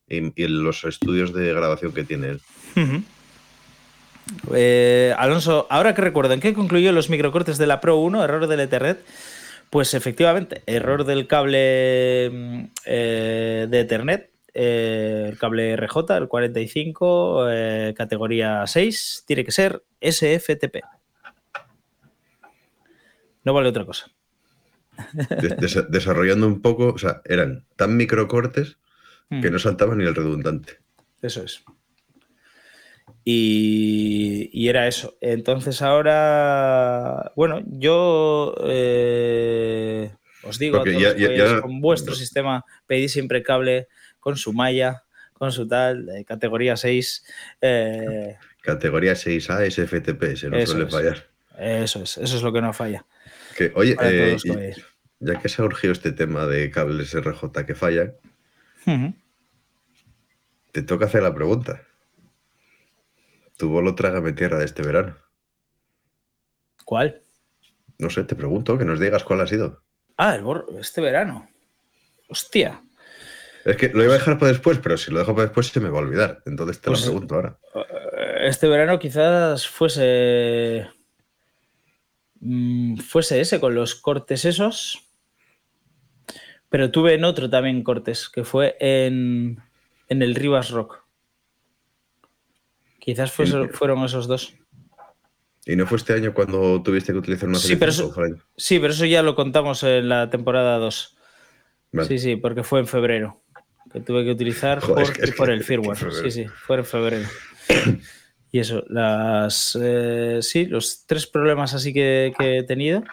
Y, 0.08 0.18
en 0.42 0.64
los 0.64 0.84
estudios 0.86 1.34
de 1.34 1.54
grabación 1.54 1.92
que 1.92 2.04
tiene 2.04 2.30
él. 2.30 2.42
Eh, 4.54 5.14
Alonso, 5.18 5.68
ahora 5.70 5.94
que 5.94 6.02
recuerdo, 6.02 6.34
¿en 6.34 6.40
qué 6.40 6.54
concluyó 6.54 6.92
los 6.92 7.10
microcortes 7.10 7.58
de 7.58 7.68
la 7.68 7.82
Pro 7.82 7.98
1? 7.98 8.24
Error 8.24 8.48
del 8.48 8.62
Ethernet. 8.62 9.04
Pues 9.70 9.94
efectivamente, 9.94 10.64
error 10.68 11.04
del 11.04 11.28
cable 11.28 12.30
mm, 12.32 12.64
eh, 12.86 13.68
de 13.70 13.80
Ethernet, 13.80 14.30
eh, 14.54 15.26
el 15.28 15.38
cable 15.38 15.76
RJ, 15.76 16.18
el 16.18 16.28
45, 16.30 17.50
eh, 17.50 17.94
categoría 17.98 18.66
6, 18.66 19.26
tiene 19.28 19.44
que 19.44 19.52
ser 19.52 19.84
SFTP. 20.00 20.78
No 23.46 23.54
vale 23.54 23.70
otra 23.70 23.86
cosa. 23.86 24.08
Des- 25.42 25.58
desa- 25.58 25.88
desarrollando 25.88 26.48
un 26.48 26.62
poco, 26.62 26.90
o 26.94 26.98
sea, 26.98 27.22
eran 27.26 27.66
tan 27.76 27.96
microcortes 27.98 28.78
que 29.30 29.50
Mm. 29.50 29.54
no 29.54 29.60
saltaba 29.60 29.96
ni 29.96 30.04
el 30.04 30.16
redundante. 30.16 30.80
Eso 31.22 31.44
es. 31.44 31.64
Y, 33.24 34.50
y 34.54 34.70
era 34.70 34.88
eso. 34.88 35.16
Entonces 35.22 35.82
ahora, 35.82 37.32
bueno, 37.36 37.62
yo 37.66 38.56
eh, 38.66 40.14
os 40.44 40.60
digo, 40.60 40.78
a 40.78 40.84
todos 40.84 41.02
ya- 41.02 41.10
los 41.10 41.18
ya- 41.18 41.28
que 41.30 41.38
ya- 41.38 41.62
con 41.62 41.82
vuestro 41.82 42.14
sistema 42.16 42.64
pedís 42.88 43.14
siempre 43.14 43.42
cable 43.44 43.88
con 44.20 44.38
su 44.38 44.54
malla, 44.54 45.04
con 45.34 45.52
su 45.52 45.68
tal, 45.68 46.08
eh, 46.10 46.24
categoría 46.26 46.78
6. 46.78 47.26
eh, 47.62 48.38
Categoría 48.62 49.14
6A 49.16 49.64
SFTP, 49.66 50.36
se 50.36 50.50
no 50.50 50.58
Eso 50.58 50.72
suele 50.74 50.88
es. 50.88 50.92
fallar. 50.94 51.28
eso 51.60 52.04
es, 52.04 52.18
eso 52.18 52.38
es 52.38 52.42
lo 52.44 52.52
que 52.54 52.62
no 52.62 52.74
falla. 52.74 53.06
Que, 53.56 53.72
oye, 53.76 53.96
eh, 54.02 54.38
y- 54.44 54.74
ya 55.20 55.40
que 55.40 55.48
se 55.50 55.62
ha 55.62 55.66
urgido 55.66 55.94
este 55.94 56.12
tema 56.12 56.46
de 56.46 56.70
cables 56.70 57.14
RJ 57.16 57.66
que 57.66 57.74
fallan, 57.76 58.14
te 60.72 60.82
toca 60.84 61.06
hacer 61.06 61.24
la 61.24 61.34
pregunta. 61.34 61.82
Tu 63.58 63.70
bolo 63.70 63.96
trágame 63.96 64.34
tierra 64.34 64.60
de 64.60 64.66
este 64.66 64.82
verano. 64.84 65.18
¿Cuál? 66.84 67.22
No 67.98 68.10
sé, 68.10 68.24
te 68.26 68.36
pregunto, 68.36 68.78
que 68.78 68.84
nos 68.86 69.00
digas 69.00 69.24
cuál 69.24 69.40
ha 69.42 69.48
sido. 69.48 69.82
Ah, 70.18 70.36
el 70.36 70.44
este 70.80 71.00
verano. 71.02 71.48
Hostia. 72.28 72.82
Es 73.64 73.78
que 73.78 73.90
lo 73.90 74.04
iba 74.04 74.14
a 74.14 74.18
dejar 74.18 74.38
para 74.38 74.52
después, 74.52 74.78
pero 74.80 74.98
si 74.98 75.12
lo 75.12 75.20
dejo 75.20 75.34
para 75.34 75.46
después 75.48 75.68
se 75.68 75.80
me 75.80 75.90
va 75.90 76.00
a 76.00 76.02
olvidar. 76.02 76.44
Entonces 76.46 76.82
te 76.82 76.90
Pues- 76.90 77.02
lo 77.02 77.12
pregunto 77.12 77.36
ahora. 77.36 77.58
Eh, 77.74 78.48
Este 78.48 78.68
verano 78.68 79.00
quizás 79.00 79.68
fuese. 79.68 80.88
Mm, 82.42 82.98
fuese 82.98 83.40
ese 83.42 83.60
con 83.60 83.76
los 83.76 83.96
cortes 83.96 84.46
esos. 84.46 85.02
Pero 86.70 86.92
tuve 86.92 87.14
en 87.14 87.24
otro 87.24 87.50
también 87.50 87.84
cortes, 87.84 88.28
que 88.30 88.44
fue 88.44 88.76
en, 88.80 89.62
en 90.10 90.22
el 90.22 90.36
Rivas 90.36 90.72
Rock. 90.72 91.04
Quizás 93.00 93.32
fuese- 93.32 93.70
fueron 93.72 94.04
esos 94.04 94.28
dos. 94.28 94.56
¿Y 95.68 95.76
no 95.76 95.86
fue 95.88 95.98
este 95.98 96.14
año 96.14 96.34
cuando 96.34 96.82
tuviste 96.84 97.12
que 97.12 97.20
utilizar 97.20 97.48
una 97.50 97.58
Sí, 97.60 97.76
pero 97.76 97.92
eso-. 97.92 98.14
Sí, 98.58 98.80
pero 98.80 98.94
eso 98.94 99.06
ya 99.06 99.22
lo 99.24 99.36
contamos 99.36 99.84
en 99.84 100.10
la 100.10 100.30
temporada 100.30 100.78
2. 100.78 101.18
Vale. 101.92 102.08
Sí, 102.08 102.20
sí, 102.20 102.36
porque 102.36 102.64
fue 102.64 102.80
en 102.80 102.88
febrero. 102.88 103.42
Que 103.92 104.02
tuve 104.02 104.26
que 104.26 104.32
utilizar 104.32 104.80
Joder, 104.80 104.94
por, 104.96 105.04
es 105.04 105.12
que- 105.12 105.24
es 105.26 105.32
por 105.36 105.50
el 105.50 105.64
firmware. 105.64 105.98
Sí, 106.12 106.32
sí, 106.32 106.46
fue 106.46 106.78
en 106.78 106.86
febrero. 106.86 107.28
Y 108.56 108.60
eso, 108.60 108.86
las 108.88 109.78
eh, 109.82 110.40
sí, 110.42 110.66
los 110.66 111.06
tres 111.06 111.28
problemas 111.28 111.74
así 111.74 111.92
que, 111.92 112.34
que 112.40 112.60
he 112.60 112.64
tenido, 112.64 113.04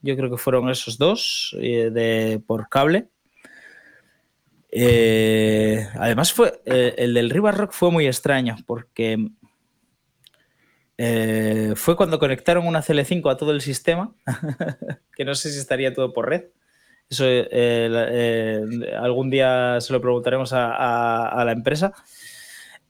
yo 0.00 0.16
creo 0.16 0.30
que 0.30 0.38
fueron 0.38 0.70
esos 0.70 0.96
dos 0.96 1.54
eh, 1.60 1.90
de 1.92 2.40
por 2.46 2.70
cable. 2.70 3.10
Eh, 4.70 5.86
además 5.92 6.32
fue 6.32 6.62
el 6.64 7.12
del 7.12 7.28
River 7.28 7.54
Rock 7.54 7.72
fue 7.72 7.90
muy 7.90 8.06
extraño 8.06 8.56
porque 8.66 9.28
fue 11.76 11.94
cuando 11.94 12.18
conectaron 12.18 12.66
una 12.66 12.80
CL5 12.80 13.30
a 13.30 13.36
todo 13.36 13.52
el 13.52 13.60
sistema, 13.60 14.14
que 15.14 15.26
no 15.26 15.34
sé 15.34 15.52
si 15.52 15.58
estaría 15.58 15.92
todo 15.92 16.14
por 16.14 16.30
red. 16.30 16.44
Eso 17.10 17.26
algún 18.98 19.28
día 19.28 19.82
se 19.82 19.92
lo 19.92 20.00
preguntaremos 20.00 20.54
a 20.54 21.42
la 21.44 21.52
empresa. 21.52 21.92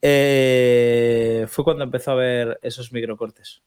Eh, 0.02 1.46
fue 1.48 1.64
cuando 1.64 1.84
empezó 1.84 2.10
a 2.10 2.14
haber 2.14 2.58
esos 2.62 2.92
microcortes. 2.92 3.62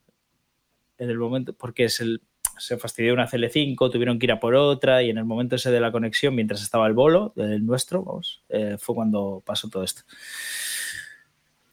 En 0.98 1.10
el 1.10 1.18
momento, 1.18 1.52
porque 1.52 1.88
se 1.88 2.76
fastidió 2.78 3.12
una 3.12 3.28
CL5, 3.28 3.90
tuvieron 3.90 4.18
que 4.18 4.26
ir 4.26 4.32
a 4.32 4.40
por 4.40 4.54
otra 4.54 5.02
y 5.02 5.10
en 5.10 5.18
el 5.18 5.24
momento 5.24 5.56
ese 5.56 5.70
de 5.70 5.80
la 5.80 5.92
conexión, 5.92 6.34
mientras 6.34 6.62
estaba 6.62 6.86
el 6.86 6.94
bolo, 6.94 7.32
el 7.36 7.66
nuestro, 7.66 8.02
vamos, 8.02 8.44
eh, 8.48 8.76
fue 8.78 8.94
cuando 8.94 9.42
pasó 9.44 9.68
todo 9.68 9.82
esto. 9.82 10.02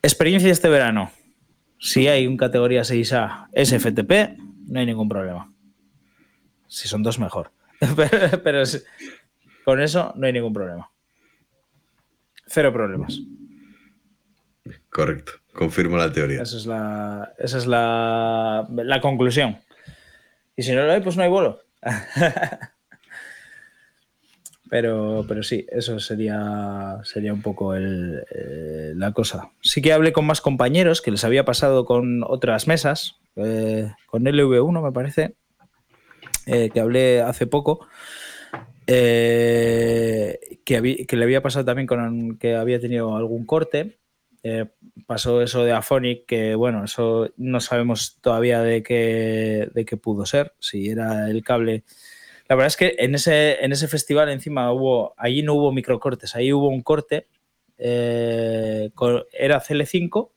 Experiencia 0.01 0.51
este 0.51 0.69
verano. 0.69 1.11
Si 1.77 2.07
hay 2.07 2.27
un 2.27 2.37
categoría 2.37 2.81
6A 2.81 3.49
SFTP, 3.53 4.39
no 4.67 4.79
hay 4.79 4.85
ningún 4.85 5.07
problema. 5.07 5.53
Si 6.67 6.87
son 6.87 7.03
dos, 7.03 7.19
mejor. 7.19 7.51
pero 8.43 8.63
con 9.63 9.81
eso 9.81 10.13
no 10.15 10.27
hay 10.27 10.33
ningún 10.33 10.53
problema. 10.53 10.91
Cero 12.47 12.73
problemas. 12.73 13.19
Correcto, 14.89 15.33
confirmo 15.53 15.97
la 15.97 16.11
teoría. 16.11 16.41
Esa 16.41 16.57
es 16.57 16.65
la, 16.65 17.33
esa 17.37 17.57
es 17.57 17.67
la, 17.67 18.67
la 18.69 19.01
conclusión. 19.01 19.59
Y 20.55 20.63
si 20.63 20.73
no 20.73 20.83
lo 20.83 20.91
hay, 20.91 21.01
pues 21.01 21.15
no 21.15 21.23
hay 21.23 21.29
bolo. 21.29 21.61
pero, 24.69 25.25
pero 25.27 25.43
sí, 25.43 25.65
eso 25.69 25.99
sería, 25.99 26.97
sería 27.03 27.33
un 27.33 27.41
poco 27.41 27.75
el, 27.75 28.23
eh, 28.29 28.93
la 28.95 29.11
cosa. 29.11 29.51
Sí 29.61 29.81
que 29.81 29.93
hablé 29.93 30.11
con 30.11 30.25
más 30.25 30.41
compañeros 30.41 31.01
que 31.01 31.11
les 31.11 31.23
había 31.23 31.45
pasado 31.45 31.85
con 31.85 32.23
otras 32.23 32.67
mesas, 32.67 33.19
eh, 33.35 33.91
con 34.07 34.23
LV1 34.25 34.83
me 34.83 34.91
parece, 34.91 35.35
eh, 36.45 36.69
que 36.73 36.79
hablé 36.79 37.21
hace 37.21 37.47
poco. 37.47 37.87
que, 38.85 40.55
que 40.65 41.15
le 41.15 41.23
había 41.23 41.43
pasado 41.43 41.63
también 41.65 41.87
con 41.87 42.37
que 42.37 42.55
había 42.55 42.79
tenido 42.79 43.15
algún 43.15 43.45
corte. 43.45 43.98
Eh, 44.43 44.65
pasó 45.05 45.41
eso 45.41 45.63
de 45.63 45.73
Afonic, 45.73 46.25
que 46.25 46.55
bueno, 46.55 46.85
eso 46.85 47.29
no 47.37 47.59
sabemos 47.59 48.17
todavía 48.21 48.61
de 48.61 48.83
qué, 48.83 49.69
de 49.73 49.85
qué 49.85 49.97
pudo 49.97 50.25
ser, 50.25 50.53
si 50.59 50.89
era 50.89 51.29
el 51.29 51.43
cable. 51.43 51.83
La 52.47 52.55
verdad 52.55 52.67
es 52.67 52.77
que 52.77 52.95
en 52.99 53.15
ese, 53.15 53.63
en 53.63 53.71
ese 53.71 53.87
festival 53.87 54.29
encima 54.29 54.71
hubo, 54.71 55.13
allí 55.17 55.43
no 55.43 55.55
hubo 55.55 55.71
microcortes, 55.71 56.35
ahí 56.35 56.53
hubo 56.53 56.69
un 56.69 56.81
corte, 56.81 57.27
eh, 57.77 58.91
era 59.33 59.61
CL5, 59.61 60.31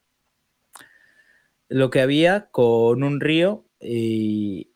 lo 1.69 1.91
que 1.91 2.01
había 2.01 2.49
con 2.51 3.03
un 3.03 3.21
río 3.21 3.65
y 3.81 4.69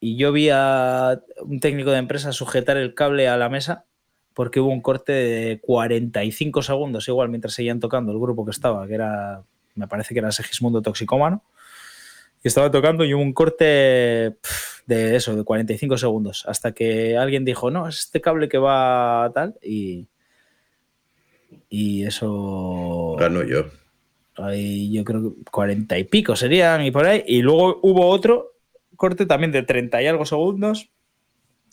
yo 0.00 0.32
vi 0.32 0.50
a 0.52 1.22
un 1.40 1.60
técnico 1.60 1.90
de 1.90 1.98
empresa 1.98 2.32
sujetar 2.32 2.76
el 2.76 2.94
cable 2.94 3.28
a 3.28 3.38
la 3.38 3.48
mesa 3.48 3.86
porque 4.34 4.60
hubo 4.60 4.70
un 4.70 4.82
corte 4.82 5.12
de 5.12 5.60
45 5.60 6.62
segundos, 6.62 7.08
igual, 7.08 7.28
mientras 7.28 7.54
seguían 7.54 7.80
tocando 7.80 8.12
el 8.12 8.18
grupo 8.18 8.44
que 8.44 8.50
estaba, 8.50 8.86
que 8.86 8.94
era, 8.94 9.42
me 9.76 9.86
parece 9.86 10.12
que 10.12 10.18
era 10.20 10.32
Segismundo 10.32 10.82
Toxicómano, 10.82 11.42
y 12.42 12.48
estaba 12.48 12.70
tocando 12.70 13.04
y 13.04 13.14
hubo 13.14 13.22
un 13.22 13.32
corte 13.32 14.36
de 14.86 15.16
eso, 15.16 15.34
de 15.36 15.44
45 15.44 15.96
segundos, 15.96 16.44
hasta 16.46 16.72
que 16.72 17.16
alguien 17.16 17.44
dijo, 17.44 17.70
no, 17.70 17.88
es 17.88 18.00
este 18.00 18.20
cable 18.20 18.48
que 18.48 18.58
va 18.58 19.30
tal, 19.32 19.54
y, 19.62 20.08
y 21.70 22.04
eso... 22.04 23.16
Gano 23.18 23.44
yo. 23.44 23.66
Ahí 24.36 24.92
yo 24.92 25.04
creo 25.04 25.22
que 25.22 25.44
40 25.48 25.96
y 25.96 26.04
pico 26.04 26.34
serían 26.34 26.84
y 26.84 26.90
por 26.90 27.06
ahí. 27.06 27.22
Y 27.24 27.42
luego 27.42 27.78
hubo 27.82 28.08
otro 28.08 28.54
corte 28.96 29.26
también 29.26 29.52
de 29.52 29.62
30 29.62 30.02
y 30.02 30.06
algo 30.08 30.26
segundos 30.26 30.90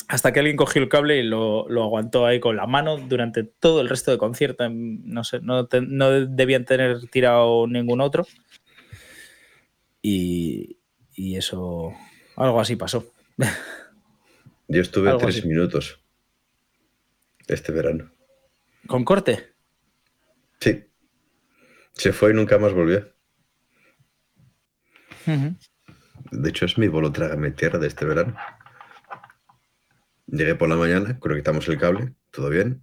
hasta 0.08 0.32
que 0.34 0.40
alguien 0.40 0.58
cogió 0.58 0.82
el 0.82 0.90
cable 0.90 1.18
y 1.20 1.24
lo, 1.24 1.68
lo 1.70 1.84
aguantó 1.84 2.26
ahí 2.26 2.40
con 2.40 2.56
la 2.56 2.68
mano 2.68 2.98
durante 2.98 3.44
todo 3.44 3.82
el 3.82 3.90
resto 3.90 4.12
de 4.12 4.18
concierto. 4.18 4.64
En- 4.64 5.06
No 5.10 5.24
sé, 5.24 5.40
no, 5.42 5.68
te- 5.68 5.82
no 5.82 6.10
debían 6.12 6.66
tener 6.66 7.08
tirado 7.10 7.68
ningún 7.68 8.02
otro. 8.02 8.26
Y, 10.02 10.78
y 11.14 11.36
eso, 11.38 11.94
algo 12.36 12.60
así 12.60 12.76
pasó. 12.76 13.06
Yo 14.68 14.82
estuve 14.82 15.10
Algo 15.10 15.22
tres 15.22 15.38
así. 15.40 15.48
minutos 15.48 16.00
este 17.48 17.72
verano. 17.72 18.12
¿Con 18.88 19.04
corte? 19.04 19.54
Sí. 20.60 20.86
Se 21.94 22.14
fue 22.14 22.32
y 22.32 22.34
nunca 22.34 22.58
más 22.58 22.74
volvió. 22.74 23.08
De 26.32 26.50
hecho, 26.50 26.66
es 26.66 26.78
mi 26.78 26.88
bolo 26.88 27.12
trágame 27.12 27.52
tierra 27.52 27.78
de 27.80 27.88
este 27.88 28.06
verano. 28.06 28.36
Llegué 30.32 30.56
por 30.56 30.70
la 30.70 30.78
mañana, 30.78 31.20
conectamos 31.20 31.68
el 31.68 31.78
cable, 31.78 32.14
todo 32.32 32.50
bien. 32.50 32.82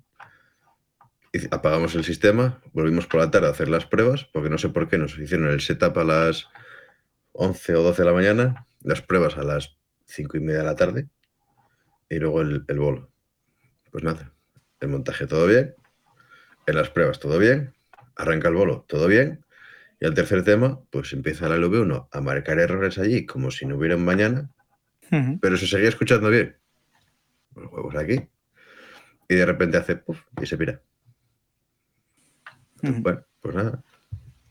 Y 1.33 1.47
apagamos 1.47 1.95
el 1.95 2.05
sistema, 2.05 2.61
volvimos 2.73 3.07
por 3.07 3.21
la 3.21 3.31
tarde 3.31 3.47
a 3.47 3.51
hacer 3.51 3.71
las 3.71 3.87
pruebas, 3.87 4.25
porque 4.33 4.51
no 4.51 4.59
sé 4.59 4.69
por 4.69 4.87
qué 4.89 4.99
nos 4.99 5.19
hicieron 5.19 5.49
el 5.49 5.63
setup 5.63 5.97
a 5.97 6.05
las 6.05 6.47
11 7.33 7.75
o 7.77 7.83
12 7.83 8.03
de 8.03 8.07
la 8.07 8.15
mañana, 8.15 8.67
las 8.83 9.01
pruebas 9.01 9.39
a 9.39 9.45
las 9.45 9.79
5 10.05 10.37
y 10.37 10.41
media 10.41 10.59
de 10.59 10.67
la 10.67 10.77
tarde, 10.77 11.09
y 12.11 12.19
luego 12.19 12.43
el, 12.43 12.67
el 12.69 12.79
bolo. 12.79 13.11
Pues 13.91 14.05
nada, 14.05 14.35
el 14.81 14.89
montaje 14.89 15.27
todo 15.27 15.47
bien, 15.47 15.75
en 16.67 16.77
las 16.77 16.91
pruebas 16.91 17.19
todo 17.19 17.39
bien, 17.39 17.75
arranca 18.15 18.49
el 18.49 18.55
bolo 18.55 18.85
todo 18.87 19.07
bien, 19.07 19.43
y 20.01 20.05
al 20.05 20.13
tercer 20.13 20.45
tema, 20.45 20.81
pues 20.91 21.15
empieza 21.15 21.49
la 21.49 21.57
LV1 21.57 22.09
a 22.13 22.21
marcar 22.21 22.59
errores 22.59 22.99
allí 22.99 23.25
como 23.25 23.51
si 23.51 23.65
no 23.65 23.77
hubiera 23.77 23.97
un 23.97 24.05
mañana, 24.05 24.51
pero 25.41 25.57
se 25.57 25.67
seguía 25.67 25.89
escuchando 25.89 26.29
bien. 26.29 26.58
Los 27.61 27.73
huevos 27.73 27.95
aquí. 27.97 28.29
Y 29.29 29.35
de 29.35 29.47
repente 29.47 29.77
hace 29.77 29.97
puff 29.97 30.21
y 30.41 30.47
se 30.47 30.57
pira. 30.57 30.81
Bueno, 32.83 33.25
pues 33.41 33.55
nada. 33.55 33.83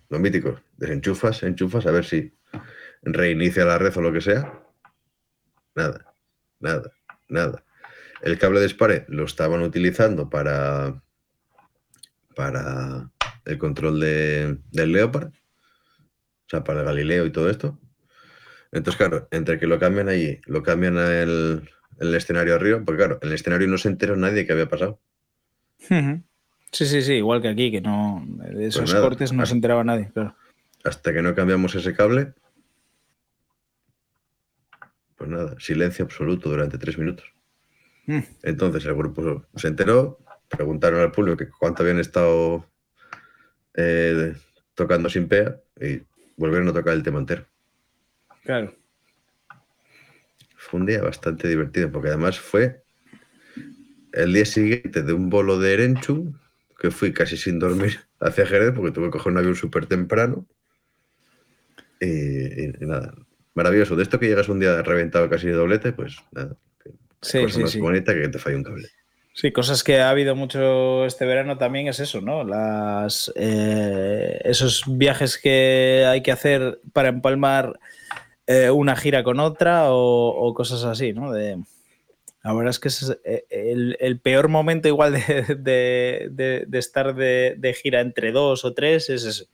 Lo 0.10 0.20
mítico. 0.20 0.60
Desenchufas, 0.78 1.44
enchufas, 1.44 1.86
a 1.86 1.92
ver 1.92 2.06
si 2.06 2.34
reinicia 3.02 3.66
la 3.66 3.78
red 3.78 3.96
o 3.98 4.02
lo 4.02 4.12
que 4.14 4.22
sea. 4.22 4.62
Nada, 5.76 6.14
nada, 6.60 6.92
nada. 7.30 7.64
El 8.22 8.38
cable 8.38 8.60
de 8.60 8.70
Spare 8.70 9.06
lo 9.10 9.26
estaban 9.26 9.62
utilizando 9.62 10.30
para, 10.30 11.02
para 12.36 13.12
el 13.46 13.58
control 13.58 14.00
de- 14.00 14.58
del 14.72 14.92
Leopard. 14.92 15.28
o 15.30 16.50
sea, 16.50 16.64
para 16.64 16.80
el 16.80 16.86
Galileo 16.86 17.26
y 17.26 17.32
todo 17.32 17.50
esto. 17.50 17.78
Entonces, 18.72 18.98
claro, 18.98 19.28
entre 19.32 19.60
que 19.60 19.68
lo 19.68 19.80
cambian 19.80 20.08
allí, 20.10 20.40
lo 20.46 20.64
cambian 20.64 20.98
el, 20.98 21.70
el 22.00 22.14
escenario 22.16 22.56
arriba, 22.56 22.82
porque 22.86 23.00
claro, 23.00 23.20
en 23.22 23.30
el 23.30 23.36
escenario 23.36 23.68
no 23.68 23.78
se 23.78 23.90
enteró 23.90 24.16
nadie 24.16 24.46
que 24.46 24.54
había 24.54 24.70
pasado. 24.70 25.00
Sí, 25.80 26.86
sí, 26.86 27.02
sí, 27.02 27.14
igual 27.14 27.42
que 27.42 27.48
aquí, 27.50 27.72
que 27.72 27.82
no, 27.82 28.24
de 28.28 28.52
Pues 28.54 28.76
esos 28.76 28.94
nada, 28.94 29.06
cortes 29.06 29.32
no 29.34 29.46
se 29.46 29.54
enteraba 29.54 29.84
nadie, 29.84 30.10
claro. 30.14 30.36
Hasta 30.84 31.14
que 31.14 31.22
no 31.22 31.34
cambiamos 31.34 31.76
ese 31.76 31.94
cable, 31.94 32.34
pues 35.18 35.30
nada, 35.30 35.56
silencio 35.60 36.06
absoluto 36.06 36.50
durante 36.50 36.78
tres 36.78 36.98
minutos. 36.98 37.26
Mm. 38.06 38.20
Entonces 38.44 38.86
el 38.86 38.96
grupo 38.96 39.46
se 39.56 39.68
enteró, 39.68 40.20
preguntaron 40.50 41.02
al 41.02 41.12
público 41.12 41.38
que 41.38 41.50
cuánto 41.50 41.84
habían 41.84 42.00
estado 42.00 42.66
eh, 43.74 44.34
tocando 44.76 45.10
sin 45.10 45.28
PEA 45.28 45.60
y 45.82 46.02
volvieron 46.38 46.68
a 46.70 46.74
tocar 46.74 46.94
el 46.94 47.04
tema 47.04 47.20
entero. 47.20 47.46
Claro. 48.44 48.74
Fue 50.70 50.80
un 50.80 50.86
día 50.86 51.02
bastante 51.02 51.48
divertido 51.48 51.92
porque 51.92 52.10
además 52.10 52.40
fue 52.40 52.84
el 54.12 54.34
día 54.34 54.46
siguiente 54.46 55.02
de 55.02 55.14
un 55.14 55.30
bolo 55.30 55.60
de 55.60 55.74
Erenchun 55.74 56.38
que 56.80 56.92
fui 56.92 57.14
casi 57.14 57.38
sin 57.38 57.58
dormir 57.60 58.00
hacia 58.20 58.46
Jerez 58.46 58.74
porque 58.76 58.92
tuve 58.92 59.06
que 59.06 59.12
coger 59.12 59.32
un 59.32 59.38
avión 59.40 59.56
súper 59.56 59.86
temprano. 59.86 60.46
Y, 62.00 62.08
y- 62.08 62.74
y 62.82 62.86
nada, 62.86 63.14
maravilloso. 63.56 63.96
De 63.96 64.04
esto 64.04 64.20
que 64.20 64.28
llegas 64.28 64.50
un 64.50 64.60
día 64.60 64.82
reventado 64.84 65.30
casi 65.30 65.48
de 65.48 65.54
doblete, 65.54 65.94
pues 65.94 66.18
nada. 66.32 66.56
Sí, 67.22 67.40
cosa 67.42 67.50
sí, 67.50 67.62
más 67.64 67.72
sí. 67.72 67.80
bonita 67.80 68.14
que 68.14 68.22
que 68.24 68.30
te 68.30 68.40
falle 68.40 68.58
un 68.58 68.64
cable. 68.64 68.90
Sí, 69.34 69.52
cosas 69.52 69.84
que 69.84 70.00
ha 70.02 70.10
habido 70.10 70.36
mucho 70.36 71.06
este 71.06 71.26
verano 71.26 71.58
también 71.60 71.88
es 71.88 72.00
eso, 72.00 72.22
¿no? 72.22 72.44
Las, 72.44 73.32
eh, 73.36 74.40
esos 74.44 74.84
viajes 74.88 75.38
que 75.38 76.06
hay 76.08 76.24
que 76.24 76.32
hacer 76.32 76.80
para 76.92 77.10
empalmar 77.10 77.80
eh, 78.48 78.72
una 78.72 78.96
gira 78.96 79.24
con 79.24 79.42
otra 79.42 79.88
o, 79.90 80.54
cosas 80.56 80.86
así, 80.86 81.12
¿no? 81.12 81.34
La 81.34 82.54
verdad 82.54 82.70
es 82.70 82.80
que 82.80 82.88
es 82.88 83.18
eh, 83.26 83.46
el, 84.00 84.20
peor 84.22 84.48
momento 84.48 84.88
igual 84.88 85.14
de, 85.14 86.68
estar 86.72 87.14
de, 87.14 87.78
gira 87.82 88.00
entre 88.00 88.32
dos 88.32 88.64
o 88.64 88.74
tres 88.74 89.10
es. 89.10 89.50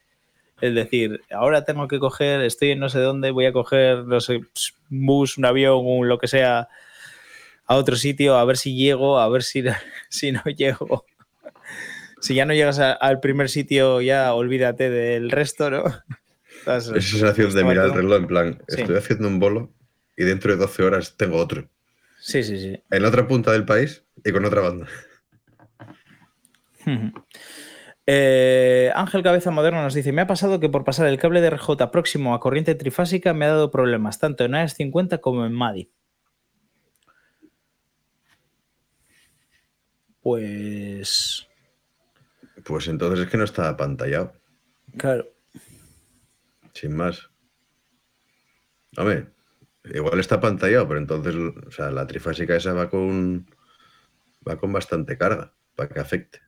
Es 0.62 0.75
decir, 0.75 1.19
ahora 1.29 1.65
tengo 1.65 1.89
que 1.89 1.99
coger, 1.99 2.39
estoy 2.41 2.71
en 2.71 2.79
no 2.79 2.88
sé 2.88 2.99
dónde, 2.99 3.32
voy 3.32 3.47
a 3.47 3.51
coger, 3.51 4.06
no 4.06 4.21
sé, 4.21 4.41
bus, 4.88 5.38
un 5.38 5.43
avión, 5.43 5.82
un 5.84 6.08
lo 6.08 6.19
que 6.19 6.27
sea, 6.27 6.69
a 7.65 7.75
otro 7.75 7.97
sitio, 7.97 8.38
a 8.38 8.45
ver 8.45 8.56
si 8.56 8.75
llego, 8.75 9.19
a 9.19 9.27
ver 9.27 9.43
si, 9.43 9.63
si 10.10 10.32
no 10.32 10.43
llego. 10.43 11.06
Si 12.21 12.36
ya 12.36 12.45
no 12.45 12.53
llegas 12.53 12.79
al 12.79 13.19
primer 13.19 13.49
sitio, 13.49 13.99
ya 13.99 14.34
olvídate 14.34 14.89
del 14.89 15.32
resto, 15.32 15.69
¿no? 15.69 15.84
Esa 16.65 16.82
sensación 17.02 17.54
de 17.54 17.63
mirar 17.63 17.86
el 17.88 17.93
reloj 17.93 18.17
en 18.19 18.28
plan, 18.28 18.63
Sí. 18.67 18.82
estoy 18.82 18.97
haciendo 18.97 19.28
un 19.28 19.39
bolo 19.39 19.71
y 20.17 20.23
dentro 20.23 20.52
de 20.52 20.58
12 20.58 20.84
horas 20.84 21.15
tengo 21.17 21.38
otro. 21.38 21.69
Sí, 22.19 22.41
sí, 22.43 22.58
sí. 22.60 22.82
En 22.89 23.02
la 23.02 23.10
otra 23.10 23.28
punta 23.28 23.52
del 23.52 23.65
país 23.65 24.04
y 24.23 24.32
con 24.32 24.45
otra 24.45 24.62
banda. 24.62 24.88
Eh, 28.06 28.91
Ángel 28.95 29.23
Cabeza 29.23 29.49
Moderno 29.49 29.82
nos 29.82 29.93
dice: 29.93 30.12
Me 30.12 30.21
ha 30.23 30.28
pasado 30.28 30.60
que 30.60 30.67
por 30.67 30.84
pasar 30.84 31.08
el 31.08 31.17
cable 31.17 31.39
de 31.39 31.52
RJ 31.52 31.89
próximo 31.89 32.36
a 32.36 32.41
corriente 32.41 32.76
trifásica 32.76 33.34
me 33.34 33.45
ha 33.45 33.49
dado 33.49 33.71
problemas 33.71 34.19
tanto 34.19 34.43
en 34.43 34.56
AES 34.56 34.73
50 34.73 35.19
como 35.19 35.45
en 35.45 35.54
MADI. 35.54 35.89
Pues. 40.21 41.47
Pues 42.63 42.88
entonces 42.88 43.26
es 43.26 43.30
que 43.32 43.38
no 43.38 43.43
está 43.43 43.67
apantallado, 43.69 44.34
Claro. 44.97 45.28
Sin 46.73 46.95
más. 46.95 47.29
Hombre, 48.97 49.33
igual 49.86 50.19
está 50.19 50.36
apantallado, 50.36 50.88
pero 50.88 50.99
entonces 50.99 51.36
o 51.36 51.71
sea, 51.71 51.91
la 51.91 52.05
trifásica 52.07 52.55
esa 52.55 52.73
va 52.73 52.89
con 52.89 53.49
va 54.47 54.57
con 54.57 54.71
bastante 54.73 55.17
carga 55.17 55.53
para 55.75 55.89
que 55.89 55.99
afecte. 55.99 56.41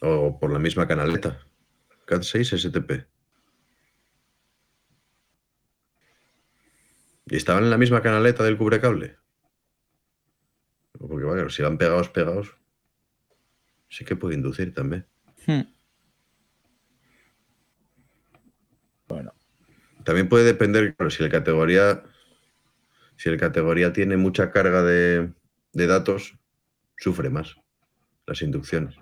O 0.00 0.38
por 0.38 0.52
la 0.52 0.58
misma 0.58 0.86
canaleta. 0.86 1.46
CAT6 2.06 2.56
STP. 2.58 3.06
¿Y 7.30 7.36
estaban 7.36 7.64
en 7.64 7.70
la 7.70 7.78
misma 7.78 8.00
canaleta 8.00 8.42
del 8.44 8.56
cubrecable? 8.56 9.18
Porque, 10.92 11.24
bueno, 11.24 11.48
si 11.50 11.62
van 11.62 11.78
pegados, 11.78 12.08
pegados, 12.08 12.56
sí 13.88 14.04
que 14.04 14.16
puede 14.16 14.34
inducir 14.34 14.74
también. 14.74 15.06
Hmm. 15.46 15.62
Bueno. 19.06 19.32
También 20.08 20.30
puede 20.30 20.44
depender, 20.46 20.96
claro, 20.96 21.10
si 21.10 21.22
el 21.22 21.28
categoría, 21.28 22.02
si 23.16 23.28
el 23.28 23.36
categoría 23.36 23.92
tiene 23.92 24.16
mucha 24.16 24.50
carga 24.50 24.82
de, 24.82 25.34
de 25.74 25.86
datos, 25.86 26.38
sufre 26.96 27.28
más 27.28 27.56
las 28.26 28.40
inducciones. 28.40 28.94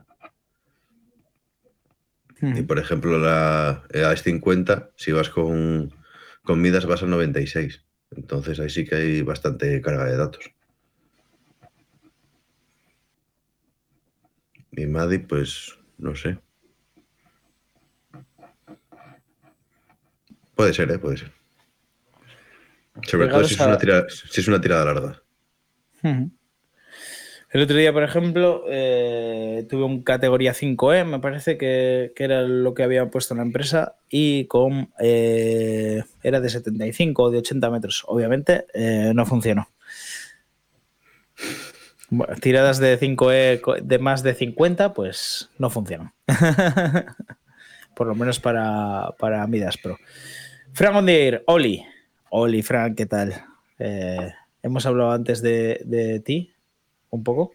Y 2.41 2.63
por 2.63 2.81
ejemplo, 2.81 3.21
la 3.21 3.85
AES 3.95 4.23
50, 4.25 4.91
si 4.97 5.13
vas 5.13 5.31
con, 5.31 5.95
con 6.43 6.61
Midas, 6.61 6.87
vas 6.87 7.05
a 7.05 7.07
96. 7.07 7.85
Entonces 8.11 8.59
ahí 8.59 8.69
sí 8.69 8.85
que 8.85 8.97
hay 8.97 9.23
bastante 9.23 9.81
carga 9.81 10.07
de 10.07 10.17
datos. 10.17 10.51
Y 14.73 14.87
Madi, 14.87 15.19
pues 15.19 15.79
no 15.99 16.17
sé. 16.17 16.41
Puede 20.57 20.75
ser, 20.75 20.91
¿eh? 20.91 20.99
Puede 20.99 21.19
ser. 21.19 21.33
Sobre 23.07 23.29
todo 23.29 23.45
si 23.45 23.55
es, 23.55 23.61
a- 23.61 23.67
una 23.69 23.79
tirada, 23.79 24.07
si 24.09 24.41
es 24.41 24.49
una 24.49 24.61
tirada 24.61 24.85
larga. 24.87 25.23
El 27.51 27.63
otro 27.63 27.77
día, 27.77 27.93
por 27.93 28.03
ejemplo, 28.03 28.65
eh, 28.69 29.67
tuve 29.71 29.85
un 29.85 30.03
categoría 30.03 30.53
5E, 30.53 31.05
me 31.05 31.21
parece 31.21 31.57
que, 31.57 32.13
que 32.17 32.25
era 32.25 32.43
lo 32.43 32.75
que 32.75 32.83
había 32.83 33.09
puesto 33.11 33.35
en 33.35 33.39
la 33.39 33.45
empresa, 33.45 33.97
y 34.11 34.47
con 34.47 34.91
eh, 34.99 36.03
era 36.23 36.41
de 36.41 36.51
75 36.51 37.23
o 37.25 37.31
de 37.31 37.39
80 37.39 37.71
metros. 37.71 38.03
Obviamente 38.09 38.67
eh, 38.75 39.13
no 39.15 39.25
funcionó. 39.27 39.69
Bueno, 42.09 42.35
tiradas 42.41 42.79
de 42.79 42.99
5E 42.99 43.61
co- 43.61 43.77
de 43.81 43.99
más 43.99 44.23
de 44.23 44.35
50, 44.35 44.93
pues 44.95 45.51
no 45.59 45.71
funcionan. 45.71 46.13
por 47.95 48.07
lo 48.07 48.15
menos 48.15 48.39
para, 48.41 49.11
para 49.19 49.47
Midas 49.47 49.77
Pro. 49.79 49.99
Fran 50.77 50.95
Ondier, 50.95 51.43
Oli. 51.47 51.83
Oli, 52.29 52.63
Fran, 52.63 52.95
¿qué 52.95 53.07
tal? 53.07 53.33
Eh, 53.79 54.31
hemos 54.63 54.85
hablado 54.85 55.11
antes 55.13 55.41
de, 55.41 55.81
de 55.87 56.21
ti, 56.21 56.53
un 57.09 57.25
poco. 57.25 57.55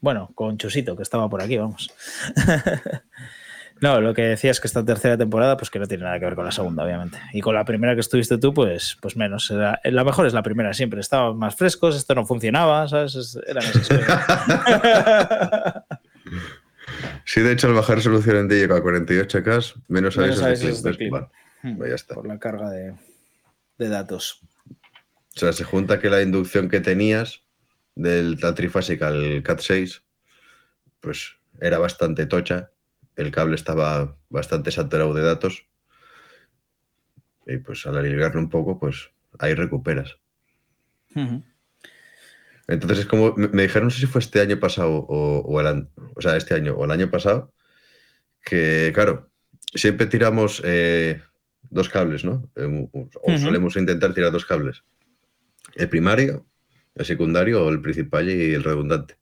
Bueno, 0.00 0.30
con 0.36 0.56
Chusito, 0.56 0.94
que 0.96 1.02
estaba 1.02 1.28
por 1.28 1.42
aquí, 1.42 1.58
vamos. 1.58 1.92
no, 3.80 4.00
lo 4.00 4.14
que 4.14 4.22
decía 4.22 4.52
es 4.52 4.60
que 4.60 4.68
esta 4.68 4.84
tercera 4.84 5.18
temporada, 5.18 5.56
pues 5.56 5.68
que 5.68 5.80
no 5.80 5.86
tiene 5.88 6.04
nada 6.04 6.20
que 6.20 6.26
ver 6.26 6.36
con 6.36 6.44
la 6.44 6.52
segunda, 6.52 6.84
obviamente. 6.84 7.18
Y 7.32 7.40
con 7.40 7.56
la 7.56 7.64
primera 7.64 7.94
que 7.96 8.02
estuviste 8.02 8.38
tú, 8.38 8.54
pues, 8.54 8.96
pues 9.02 9.16
menos. 9.16 9.50
Era- 9.50 9.80
la 9.82 10.04
mejor 10.04 10.28
es 10.28 10.32
la 10.32 10.44
primera 10.44 10.72
siempre. 10.72 11.00
Estaban 11.00 11.36
más 11.36 11.56
frescos, 11.56 11.96
esto 11.96 12.14
no 12.14 12.24
funcionaba, 12.24 12.86
¿sabes? 12.86 13.16
Es- 13.16 13.38
Eran 13.48 13.64
esas. 13.64 13.88
Sí, 17.24 17.40
de 17.40 17.52
hecho, 17.52 17.66
al 17.68 17.74
bajar 17.74 17.96
resolución 17.96 18.36
en 18.36 18.48
DJ 18.48 18.64
a 18.64 18.80
48K, 18.82 19.74
menos 19.88 20.16
a 20.18 20.20
Menos 20.22 20.40
esos 20.40 20.84
a 20.84 20.88
de 20.90 20.96
clip, 20.96 21.14
pues. 21.62 21.74
Hmm, 21.74 21.76
Pues 21.76 21.88
ya 21.90 21.94
está. 21.94 22.14
Por 22.14 22.26
la 22.26 22.38
carga 22.38 22.70
de, 22.70 22.94
de 23.78 23.88
datos. 23.88 24.40
O 25.36 25.38
sea, 25.38 25.52
se 25.52 25.64
junta 25.64 26.00
que 26.00 26.10
la 26.10 26.22
inducción 26.22 26.68
que 26.68 26.80
tenías 26.80 27.42
del 27.94 28.38
la 28.40 28.54
trifásica 28.54 29.08
al 29.08 29.42
CAT6, 29.42 30.02
pues 31.00 31.36
era 31.60 31.78
bastante 31.78 32.26
tocha. 32.26 32.70
El 33.16 33.30
cable 33.30 33.54
estaba 33.54 34.16
bastante 34.28 34.70
saturado 34.70 35.12
de 35.14 35.22
datos. 35.22 35.66
Y 37.46 37.58
pues 37.58 37.86
al 37.86 37.96
aliviarlo 37.98 38.40
un 38.40 38.48
poco, 38.48 38.78
pues 38.78 39.10
ahí 39.38 39.54
recuperas. 39.54 40.16
Entonces 42.68 43.00
es 43.00 43.06
como, 43.06 43.34
me, 43.34 43.48
me 43.48 43.62
dijeron, 43.62 43.84
no 43.88 43.90
sé 43.90 44.00
si 44.00 44.06
fue 44.06 44.20
este 44.20 44.40
año 44.40 44.60
pasado 44.60 44.90
o, 44.92 45.40
o 45.40 45.60
el 45.60 45.88
o 46.14 46.20
sea, 46.20 46.36
este 46.36 46.54
año 46.54 46.74
o 46.74 46.84
el 46.84 46.90
año 46.92 47.10
pasado, 47.10 47.52
que 48.44 48.92
claro, 48.94 49.30
siempre 49.74 50.06
tiramos 50.06 50.62
eh, 50.64 51.20
dos 51.70 51.88
cables, 51.88 52.24
¿no? 52.24 52.50
Eh, 52.56 52.88
O 52.92 53.38
solemos 53.38 53.76
intentar 53.76 54.12
tirar 54.12 54.32
dos 54.32 54.44
cables. 54.44 54.82
El 55.74 55.88
primario, 55.88 56.46
el 56.94 57.04
secundario 57.04 57.64
o 57.64 57.70
el 57.70 57.80
principal 57.80 58.28
y 58.28 58.54
el 58.54 58.64
redundante. 58.64 59.16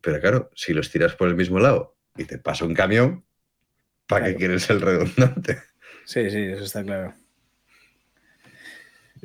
Pero 0.00 0.20
claro, 0.20 0.50
si 0.54 0.72
los 0.74 0.90
tiras 0.90 1.14
por 1.14 1.28
el 1.28 1.36
mismo 1.36 1.58
lado 1.58 1.96
y 2.16 2.24
te 2.24 2.38
pasa 2.38 2.64
un 2.64 2.74
camión, 2.74 3.24
¿para 4.06 4.26
qué 4.26 4.36
quieres 4.36 4.68
el 4.70 4.80
redundante? 4.80 5.62
Sí, 6.04 6.30
sí, 6.30 6.38
eso 6.38 6.64
está 6.64 6.84
claro. 6.84 7.14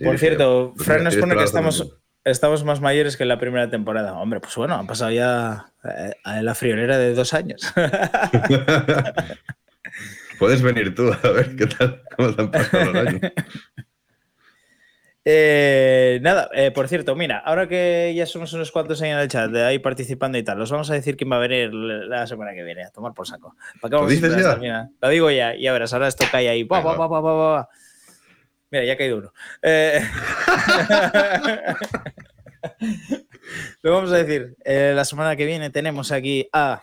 Por 0.03 0.17
cierto, 0.17 0.73
pues 0.75 0.85
Fran 0.85 1.03
nos 1.03 1.15
pone 1.17 1.35
que 1.35 1.43
estamos, 2.23 2.63
más 2.63 2.81
mayores 2.81 3.17
que 3.17 3.23
en 3.23 3.29
la 3.29 3.37
primera 3.39 3.69
temporada. 3.69 4.13
Hombre, 4.17 4.39
pues 4.39 4.55
bueno, 4.55 4.75
han 4.75 4.87
pasado 4.87 5.11
ya 5.11 5.71
eh, 5.83 6.15
a 6.23 6.41
la 6.41 6.55
friolera 6.55 6.97
de 6.97 7.13
dos 7.13 7.33
años. 7.33 7.61
Puedes 10.41 10.63
venir 10.63 10.95
tú 10.95 11.13
a 11.13 11.29
ver 11.29 11.55
qué 11.55 11.67
tal, 11.67 12.01
cómo 12.17 12.33
te 12.33 12.41
han 12.41 12.49
pasado 12.49 12.91
los 12.91 13.07
años. 13.07 13.21
Eh, 15.23 16.17
nada, 16.23 16.49
eh, 16.55 16.71
por 16.71 16.87
cierto, 16.87 17.15
mira, 17.15 17.37
ahora 17.37 17.67
que 17.67 18.11
ya 18.15 18.25
somos 18.25 18.51
unos 18.53 18.71
cuantos 18.71 18.99
ahí 19.03 19.11
en 19.11 19.19
el 19.19 19.27
chat, 19.27 19.51
de 19.51 19.63
ahí 19.63 19.77
participando 19.77 20.39
y 20.39 20.43
tal, 20.43 20.59
os 20.59 20.71
vamos 20.71 20.89
a 20.89 20.95
decir 20.95 21.15
quién 21.15 21.31
va 21.31 21.35
a 21.35 21.41
venir 21.41 21.71
la 21.71 22.25
semana 22.25 22.55
que 22.55 22.63
viene, 22.63 22.85
a 22.85 22.89
tomar 22.89 23.13
por 23.13 23.27
saco. 23.27 23.55
¿Para 23.79 23.91
qué 23.91 24.01
¿Lo 24.01 24.07
dices 24.07 24.35
ya? 24.35 24.89
Lo 24.99 25.09
digo 25.09 25.29
ya, 25.29 25.53
y 25.53 25.67
a 25.67 25.73
verás, 25.73 25.93
ahora 25.93 26.07
esto 26.07 26.25
cae 26.31 26.49
ahí. 26.49 26.63
Pa, 26.63 26.81
pa, 26.81 26.97
pa. 26.97 27.69
Mira, 28.71 28.83
ya 28.83 28.93
ha 28.93 28.97
caído 28.97 29.19
uno. 29.19 29.31
Eh, 29.61 30.01
Lo 33.83 33.91
vamos 33.93 34.11
a 34.11 34.23
decir. 34.23 34.55
la 34.65 35.05
semana 35.05 35.35
que 35.35 35.45
viene 35.45 35.69
tenemos 35.69 36.11
aquí 36.11 36.49
a 36.51 36.81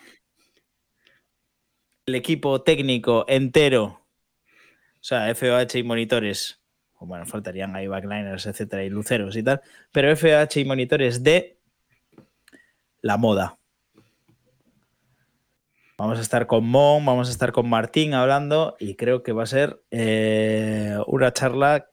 el 2.09 2.15
equipo 2.15 2.63
técnico 2.63 3.27
entero, 3.29 3.85
o 3.85 5.05
sea, 5.05 5.33
FOH 5.35 5.79
y 5.79 5.83
monitores. 5.83 6.61
o 6.95 7.07
Bueno, 7.07 7.27
faltarían 7.27 7.77
ahí 7.77 7.87
backliners, 7.87 8.47
etcétera, 8.47 8.83
y 8.83 8.89
luceros 8.89 9.37
y 9.37 9.43
tal. 9.43 9.61
Pero 9.93 10.11
FOH 10.17 10.61
y 10.61 10.65
monitores 10.65 11.23
de 11.23 11.59
la 13.03 13.19
moda. 13.19 13.59
Vamos 15.99 16.19
a 16.19 16.23
estar 16.23 16.47
con 16.47 16.65
Mon, 16.65 17.05
vamos 17.05 17.29
a 17.29 17.31
estar 17.31 17.53
con 17.53 17.69
Martín 17.69 18.15
hablando 18.15 18.77
y 18.79 18.95
creo 18.95 19.23
que 19.23 19.33
va 19.33 19.43
a 19.43 19.47
ser 19.47 19.83
eh, 19.91 20.97
una 21.09 21.33
charla 21.33 21.91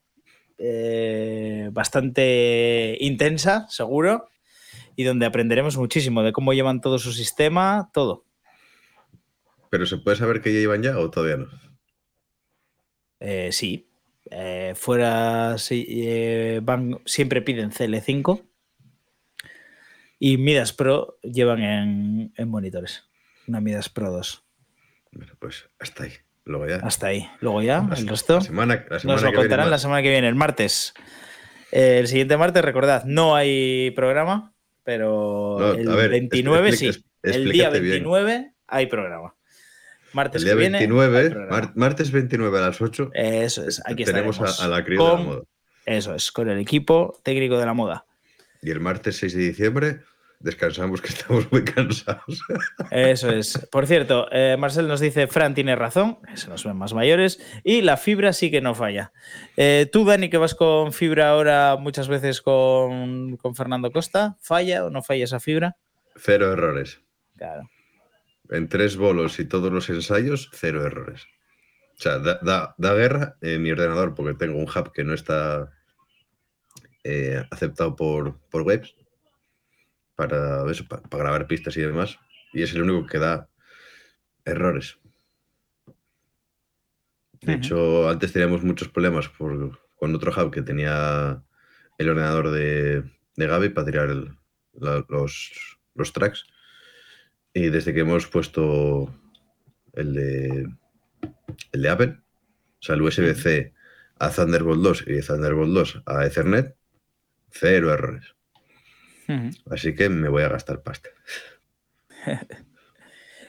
eh, 0.58 1.70
bastante 1.74 2.98
intensa, 3.02 3.68
seguro, 3.68 4.30
y 4.96 5.04
donde 5.04 5.26
aprenderemos 5.26 5.76
muchísimo 5.76 6.24
de 6.24 6.32
cómo 6.32 6.54
llevan 6.54 6.80
todo 6.80 7.00
su 7.00 7.12
sistema, 7.12 7.90
todo. 7.94 8.24
Pero 9.76 9.86
¿se 9.86 9.98
puede 9.98 10.18
saber 10.18 10.42
que 10.42 10.54
ya 10.54 10.60
iban 10.60 10.82
ya 10.84 10.98
o 10.98 11.10
todavía 11.10 11.38
no? 11.38 11.48
Eh, 13.20 13.50
sí, 13.52 13.90
Eh, 14.32 14.74
fuera 14.76 15.58
sí, 15.60 15.86
eh, 15.88 16.60
van, 16.64 17.00
siempre 17.06 17.42
piden 17.44 17.70
CL5 17.72 18.42
y 20.18 20.38
Midas 20.38 20.74
Pro 20.74 21.20
llevan 21.22 21.62
en, 21.62 22.34
en 22.36 22.50
monitores. 22.50 23.04
Una 23.48 23.62
Midas 23.62 23.90
Pro 23.90 24.12
2. 24.12 24.44
Bueno, 25.12 25.34
pues 25.40 25.70
hasta 25.80 26.06
ahí. 26.06 26.14
Luego 26.46 26.68
ya. 26.68 26.78
Hasta 26.78 27.08
ahí. 27.08 27.28
Luego 27.40 27.62
ya, 27.62 27.84
la, 27.88 27.96
el 27.96 28.08
resto. 28.08 28.36
La 28.36 28.42
semana, 28.42 28.86
la 28.90 29.00
semana 29.00 29.16
Nos 29.16 29.22
lo 29.24 29.28
que 29.30 29.32
viene 29.38 29.48
contarán 29.50 29.70
la 29.72 29.78
semana 29.78 30.02
que 30.02 30.10
viene, 30.10 30.28
el 30.28 30.36
martes. 30.36 30.94
Eh, 31.72 32.00
el 32.00 32.08
siguiente 32.08 32.38
martes, 32.38 32.64
recordad, 32.64 33.04
no 33.06 33.36
hay 33.36 33.92
programa, 33.92 34.54
pero 34.84 35.58
No, 35.60 35.72
el 35.74 35.88
ver, 35.88 36.10
29 36.10 36.70
expli- 36.72 36.94
sí. 36.94 37.06
El 37.24 37.32
día 37.32 37.68
explícate 37.68 37.80
bien. 37.80 37.92
29 38.04 38.54
hay 38.68 38.86
programa. 38.88 39.36
Martes 40.16 40.42
El 40.42 40.46
día 40.46 40.54
que 40.54 40.60
viene. 40.60 40.78
hay 40.78 40.88
29, 40.88 41.30
programa. 41.30 41.52
mar- 41.62 41.72
martes 41.76 42.12
29 42.12 42.58
a 42.58 42.62
las 42.62 42.82
8, 42.82 43.12
Eso 43.14 43.68
es, 43.68 43.82
aquí 43.86 44.06
tenemos 44.06 44.40
a, 44.40 44.64
a 44.64 44.68
la 44.70 44.84
cría 44.84 44.98
de 45.00 45.04
la 45.06 45.12
con- 45.12 45.26
moda. 45.26 45.42
Eso 45.86 46.16
es, 46.16 46.32
con 46.32 46.50
el 46.50 46.58
equipo 46.58 47.20
técnico 47.24 47.60
de 47.60 47.66
la 47.66 47.74
moda. 47.74 48.06
Y 48.62 48.72
el 48.72 48.80
martes 48.80 49.18
6 49.18 49.36
de 49.36 49.42
diciembre 49.44 50.00
descansamos, 50.40 51.02
que 51.02 51.10
estamos 51.10 51.52
muy 51.52 51.64
cansados. 51.64 52.42
Eso 52.92 53.30
es. 53.30 53.68
Por 53.72 53.88
cierto, 53.88 54.28
eh, 54.32 54.56
Marcel 54.58 54.88
nos 54.88 55.00
dice, 55.00 55.28
Fran 55.28 55.54
tiene 55.54 55.76
razón, 55.76 56.20
se 56.36 56.48
nos 56.50 56.64
ven 56.64 56.76
más 56.78 56.94
mayores, 56.94 57.40
y 57.64 57.82
la 57.82 57.98
fibra 57.98 58.32
sí 58.34 58.50
que 58.52 58.62
no 58.62 58.74
falla. 58.76 59.12
Eh, 59.58 59.88
tú, 59.92 60.06
Dani, 60.06 60.30
que 60.30 60.38
vas 60.38 60.56
con 60.56 60.94
fibra 60.94 61.30
ahora 61.30 61.76
muchas 61.80 62.08
veces 62.08 62.42
con, 62.42 63.38
con 63.38 63.56
Fernando 63.56 63.92
Costa, 63.92 64.38
¿falla 64.42 64.86
o 64.86 64.90
no 64.90 65.02
falla 65.04 65.24
esa 65.24 65.40
fibra? 65.40 65.76
Cero 66.16 66.52
errores. 66.54 67.02
Claro. 67.38 67.70
En 68.50 68.70
tres 68.70 68.96
bolos 68.98 69.40
y 69.40 69.46
todos 69.46 69.72
los 69.72 69.90
ensayos, 69.90 70.50
cero 70.54 70.86
errores. 70.86 71.26
O 71.98 72.02
sea, 72.02 72.20
da, 72.20 72.40
da- 72.42 72.76
da 72.78 72.94
guerra 72.94 73.38
en 73.42 73.62
mi 73.64 73.72
ordenador 73.72 74.14
porque 74.16 74.34
tengo 74.34 74.58
un 74.58 74.66
hub 74.70 74.92
que 74.92 75.04
no 75.04 75.14
está 75.14 75.72
eh, 77.04 77.44
aceptado 77.52 77.96
por, 77.96 78.40
por 78.50 78.62
Waves 78.64 78.96
para, 80.16 80.70
eso, 80.70 80.86
para 80.88 81.24
grabar 81.24 81.48
pistas 81.48 81.76
y 81.78 81.82
demás. 81.82 82.20
Y 82.54 82.64
es 82.64 82.74
el 82.74 82.82
único 82.84 83.06
que 83.08 83.18
da 83.20 83.50
errores. 84.46 84.98
De 87.42 87.54
hecho, 87.54 88.10
antes 88.10 88.32
teníamos 88.34 88.64
muchos 88.64 88.88
problemas 88.90 89.28
por, 89.30 89.80
con 89.96 90.16
otro 90.16 90.32
hub 90.32 90.52
que 90.52 90.62
tenía 90.62 91.44
el 91.98 92.10
ordenador 92.10 92.50
de, 92.52 93.04
de 93.36 93.48
Gaby 93.48 93.70
para 93.70 93.86
tirar 93.86 94.10
el- 94.10 94.38
la- 94.74 95.06
los, 95.10 95.78
los 95.96 96.12
tracks. 96.14 96.46
Y 97.56 97.70
desde 97.70 97.94
que 97.94 98.02
hemos 98.02 98.28
puesto 98.28 99.10
el 99.94 100.14
de, 100.14 100.68
el 101.72 101.82
de 101.82 101.90
Apple, 101.90 102.18
o 102.18 102.82
sea, 102.82 102.96
el 102.96 103.02
USB-C 103.02 103.74
a 104.20 104.30
Thunderbolt 104.30 104.82
2 104.82 105.04
y 105.08 105.14
de 105.14 105.22
Thunderbolt 105.22 105.72
2 105.72 106.04
a 106.06 106.26
Ethernet, 106.26 106.76
cero 107.50 107.94
errores. 107.94 108.36
Así 109.72 109.96
que 109.96 110.10
me 110.10 110.28
voy 110.28 110.44
a 110.44 110.50
gastar 110.50 110.84
pasta. 110.84 111.10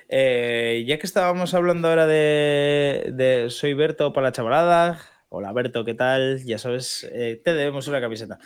Eh, 0.08 0.84
ya 0.86 1.00
que 1.00 1.06
estábamos 1.06 1.52
hablando 1.52 1.88
ahora 1.88 2.06
de, 2.06 3.10
de 3.12 3.50
Soy 3.50 3.74
Berto 3.74 4.12
para 4.12 4.28
la 4.28 4.32
chavalada. 4.32 5.00
Hola 5.38 5.52
Berto, 5.52 5.84
¿qué 5.84 5.92
tal? 5.92 6.42
Ya 6.46 6.56
sabes, 6.56 7.06
eh, 7.12 7.38
te 7.44 7.52
debemos 7.52 7.86
una 7.88 8.00
camiseta. 8.00 8.38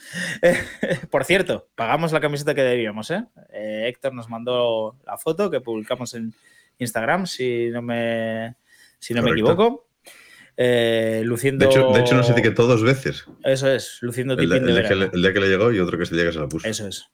por 1.13 1.25
cierto, 1.25 1.69
pagamos 1.77 2.11
la 2.11 2.21
camiseta 2.21 2.53
que 2.53 2.65
debíamos, 2.65 3.13
¿eh? 3.13 3.27
Eh, 3.53 3.85
Héctor 3.87 4.13
nos 4.13 4.29
mandó 4.29 4.97
la 5.07 5.17
foto 5.17 5.53
que 5.53 5.61
publicamos 5.61 6.15
en 6.15 6.35
Instagram, 6.79 7.29
si 7.29 7.69
no 7.69 7.81
me, 7.81 8.57
si 8.99 9.15
no 9.15 9.23
me 9.23 9.31
equivoco. 9.31 9.87
Eh, 10.57 11.23
luciendo. 11.25 11.65
De 11.65 11.71
hecho, 11.71 11.93
de 11.93 12.01
hecho, 12.01 12.17
nos 12.17 12.29
etiquetó 12.29 12.67
dos 12.67 12.83
veces. 12.83 13.25
Eso 13.45 13.71
es, 13.71 13.99
luciendo 14.01 14.35
El, 14.35 14.49
de 14.49 14.57
el 14.57 14.67
de 14.67 14.69
que 14.69 14.73
verano. 14.73 14.97
le, 14.97 15.11
el 15.15 15.23
día 15.23 15.33
que 15.33 15.41
le 15.41 15.49
llegó 15.49 15.71
y 15.71 15.79
otro 15.79 15.97
que 15.97 16.03
es 16.03 16.11
el 16.11 16.17
día 16.17 16.27
que 16.27 16.33
se 16.33 16.41
la 16.41 16.49
puso. 16.49 16.67
Eso 16.67 16.89
es. 16.89 17.05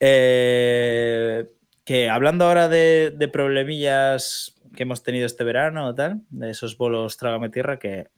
Eh, 0.00 1.46
que 1.84 2.10
hablando 2.10 2.44
ahora 2.44 2.68
de, 2.68 3.10
de 3.16 3.28
problemillas 3.28 4.54
que 4.76 4.82
hemos 4.82 5.02
tenido 5.02 5.24
este 5.24 5.44
verano 5.44 5.86
o 5.86 5.94
tal, 5.94 6.20
de 6.28 6.50
esos 6.50 6.76
bolos 6.76 7.16
trágame 7.16 7.48
tierra, 7.48 7.78
que 7.78 8.08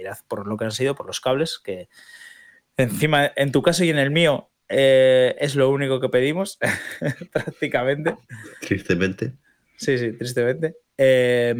mirad 0.00 0.16
por 0.28 0.46
lo 0.46 0.56
que 0.56 0.64
han 0.64 0.72
sido, 0.72 0.94
por 0.94 1.06
los 1.06 1.20
cables, 1.20 1.58
que 1.62 1.88
encima, 2.76 3.30
en 3.36 3.52
tu 3.52 3.60
caso 3.60 3.84
y 3.84 3.90
en 3.90 3.98
el 3.98 4.10
mío, 4.10 4.50
eh, 4.68 5.36
es 5.38 5.54
lo 5.56 5.68
único 5.68 6.00
que 6.00 6.08
pedimos, 6.08 6.58
prácticamente. 7.32 8.16
Tristemente. 8.60 9.34
Sí, 9.76 9.98
sí, 9.98 10.12
tristemente. 10.12 10.76
Eh, 10.96 11.54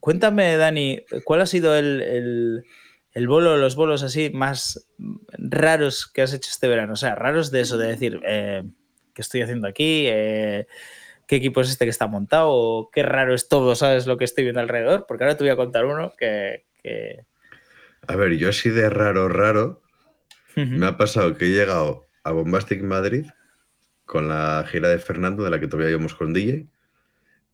cuéntame, 0.00 0.56
Dani, 0.56 1.04
¿cuál 1.24 1.40
ha 1.42 1.46
sido 1.46 1.76
el, 1.76 2.02
el, 2.02 2.64
el 3.12 3.28
bolo, 3.28 3.56
los 3.56 3.76
bolos 3.76 4.02
así 4.02 4.30
más 4.30 4.88
raros 5.32 6.10
que 6.10 6.22
has 6.22 6.32
hecho 6.34 6.50
este 6.50 6.66
verano? 6.68 6.94
O 6.94 6.96
sea, 6.96 7.14
raros 7.14 7.50
de 7.52 7.60
eso, 7.60 7.78
de 7.78 7.88
decir, 7.88 8.20
eh, 8.26 8.64
¿qué 9.14 9.22
estoy 9.22 9.42
haciendo 9.42 9.68
aquí? 9.68 10.06
Eh, 10.08 10.66
¿Qué 11.28 11.36
equipo 11.36 11.60
es 11.60 11.68
este 11.70 11.84
que 11.84 11.90
está 11.90 12.06
montado? 12.08 12.48
¿O 12.50 12.90
¿Qué 12.90 13.02
raro 13.04 13.34
es 13.34 13.48
todo? 13.48 13.74
¿Sabes 13.76 14.06
lo 14.06 14.16
que 14.16 14.24
estoy 14.24 14.44
viendo 14.44 14.60
alrededor? 14.60 15.04
Porque 15.06 15.24
ahora 15.24 15.36
te 15.36 15.44
voy 15.44 15.50
a 15.50 15.56
contar 15.56 15.84
uno 15.84 16.12
que... 16.18 16.64
que- 16.82 17.26
A 18.08 18.16
ver, 18.16 18.36
yo 18.36 18.48
así 18.48 18.70
de 18.70 18.88
raro, 18.90 19.28
raro, 19.28 19.82
me 20.56 20.86
ha 20.86 20.96
pasado 20.96 21.36
que 21.36 21.46
he 21.46 21.50
llegado 21.50 22.08
a 22.24 22.32
Bombastic 22.32 22.82
Madrid 22.82 23.26
con 24.04 24.28
la 24.28 24.64
gira 24.68 24.88
de 24.88 24.98
Fernando, 24.98 25.44
de 25.44 25.50
la 25.50 25.60
que 25.60 25.68
todavía 25.68 25.90
íbamos 25.90 26.14
con 26.14 26.32
DJ, 26.32 26.66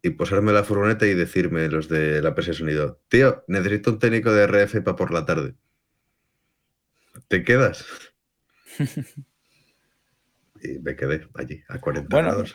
y 0.03 0.11
posarme 0.11 0.53
la 0.53 0.65
furgoneta 0.65 1.07
y 1.07 1.15
decirme 1.15 1.69
los 1.69 1.89
de 1.89 2.23
la 2.23 2.35
PS 2.35 2.55
Sonido, 2.55 3.01
tío, 3.09 3.45
necesito 3.49 3.91
un 3.91 3.99
técnico 3.99 4.33
de 4.33 4.45
RF 4.47 4.81
para 4.83 4.97
por 4.97 5.13
la 5.13 5.27
tarde. 5.27 5.55
¿Te 7.29 7.43
quedas? 7.43 7.85
y 10.63 10.79
me 10.79 10.95
quedé 10.97 11.27
allí, 11.35 11.63
a 11.69 11.81
40 11.81 12.09
Bueno. 12.15 12.29
grados. 12.31 12.55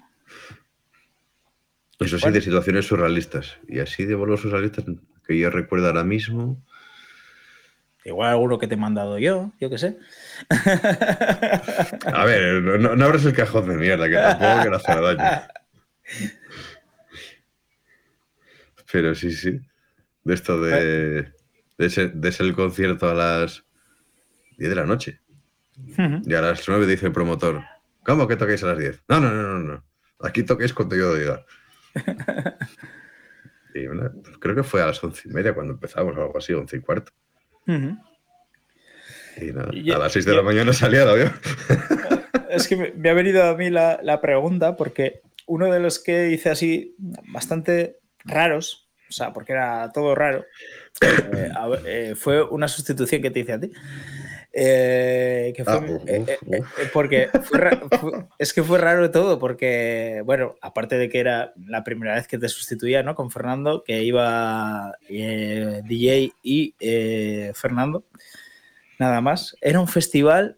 Eso 2.00 2.18
sí, 2.18 2.22
Bueno. 2.24 2.36
de 2.36 2.42
situaciones 2.42 2.86
surrealistas. 2.88 3.58
Y 3.68 3.80
así 3.80 4.06
de 4.06 4.16
bolos 4.16 4.42
surrealistas 4.42 4.86
que 5.28 5.38
yo 5.38 5.50
recuerdo 5.50 5.88
ahora 5.88 6.04
mismo. 6.06 6.64
Igual 8.10 8.32
alguno 8.32 8.58
que 8.58 8.68
te 8.68 8.74
he 8.74 8.78
mandado 8.78 9.20
yo, 9.20 9.52
yo 9.60 9.70
qué 9.70 9.78
sé. 9.78 9.98
A 12.12 12.26
ver, 12.26 12.62
no, 12.64 12.96
no- 12.96 13.06
abres 13.06 13.24
el 13.26 13.34
cajón 13.34 13.70
de 13.70 13.76
mierda, 13.76 14.10
que 14.10 14.16
tampoco 14.16 14.62
quiero 14.62 14.76
hacer 14.78 15.00
daño. 15.00 15.42
Pero 18.92 19.14
sí, 19.14 19.32
sí. 19.32 19.60
De 20.24 20.34
esto 20.34 20.60
de, 20.60 21.32
de, 21.78 21.90
ser, 21.90 22.14
de 22.14 22.32
ser 22.32 22.48
el 22.48 22.56
concierto 22.56 23.10
a 23.10 23.14
las 23.14 23.64
10 24.58 24.70
de 24.72 24.76
la 24.76 24.86
noche. 24.86 25.22
Y 26.26 26.34
a 26.34 26.42
las 26.42 26.68
9 26.68 26.88
dice 26.88 27.06
el 27.06 27.12
promotor, 27.14 27.64
¿cómo 28.04 28.28
que 28.28 28.36
toquéis 28.36 28.64
a 28.64 28.68
las 28.68 28.78
10? 28.80 29.04
No, 29.08 29.20
no, 29.20 29.32
no, 29.32 29.44
no, 29.44 29.60
no. 29.60 29.86
Aquí 30.22 30.44
toquéis 30.44 30.74
cuando 30.74 30.96
yo 30.96 31.14
diga. 31.16 31.46
Y 33.76 33.86
una- 33.86 34.12
creo 34.40 34.56
que 34.56 34.64
fue 34.64 34.82
a 34.82 34.88
las 34.88 35.02
once 35.04 35.30
y 35.30 35.32
media 35.32 35.54
cuando 35.54 35.74
empezamos, 35.74 36.18
o 36.18 36.22
algo 36.24 36.38
así, 36.40 36.54
once 36.54 36.76
y 36.76 36.82
cuarto. 36.82 37.12
Ujú. 37.70 37.98
Y 39.42 39.52
nada, 39.54 39.70
Y- 39.72 39.92
a 39.92 39.98
las 39.98 40.12
6 40.12 40.26
de 40.26 40.36
la 40.36 40.42
mañana 40.42 40.74
salía 40.74 41.04
el 41.04 41.10
avión. 41.10 41.34
Es 42.50 42.68
que 42.68 42.76
me, 42.76 42.92
me 42.94 43.10
ha 43.12 43.14
venido 43.14 43.44
a 43.44 43.56
mí 43.56 43.70
la, 43.70 44.00
la 44.02 44.20
pregunta 44.22 44.76
porque 44.76 45.22
uno 45.46 45.72
de 45.72 45.80
los 45.80 46.00
que 46.00 46.32
hice 46.32 46.50
así 46.50 46.96
bastante 46.98 48.00
raros 48.26 48.90
o 49.10 49.12
sea, 49.12 49.34
porque 49.34 49.54
era 49.54 49.92
todo 49.92 50.14
raro. 50.14 50.46
Eh, 51.02 51.50
a 51.56 51.68
eh, 51.86 52.14
fue 52.16 52.44
una 52.44 52.68
sustitución 52.68 53.22
que 53.24 53.32
te 53.32 53.40
hice 53.40 53.54
a 53.54 53.60
ti. 53.60 53.72
Eh, 54.62 55.54
que 55.56 55.64
fue, 55.64 55.74
Ah, 55.74 55.86
eh, 56.06 56.26
eh, 56.28 56.38
eh, 56.52 56.64
porque 56.92 57.30
fue 57.44 57.60
ra- 57.60 57.80
fue- 58.00 58.12
es 58.38 58.54
que 58.54 58.62
fue 58.62 58.78
raro 58.78 59.10
todo, 59.10 59.40
porque, 59.40 60.22
bueno, 60.26 60.56
aparte 60.62 60.98
de 60.98 61.08
que 61.08 61.20
era 61.22 61.54
la 61.66 61.86
primera 61.86 62.16
vez 62.16 62.28
que 62.28 62.38
te 62.38 62.50
sustituía, 62.50 63.02
¿no? 63.02 63.16
Con 63.16 63.32
Fernando, 63.32 63.84
que 63.86 64.04
iba 64.04 64.94
eh, 65.08 65.82
DJ 65.86 66.34
y 66.44 66.76
eh, 66.82 67.54
Fernando, 67.56 68.04
nada 69.00 69.22
más. 69.22 69.56
Era 69.62 69.80
un 69.80 69.88
festival 69.88 70.58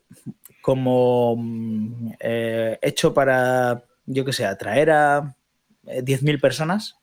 como 0.61 1.35
mm, 1.37 2.13
eh, 2.21 2.79
hecho 2.81 3.13
para, 3.13 3.83
yo 4.07 4.25
qué 4.25 4.33
sé, 4.33 4.45
atraer 4.45 4.89
a 4.89 5.35
eh, 5.85 6.01
10.000 6.01 6.39
personas, 6.39 6.95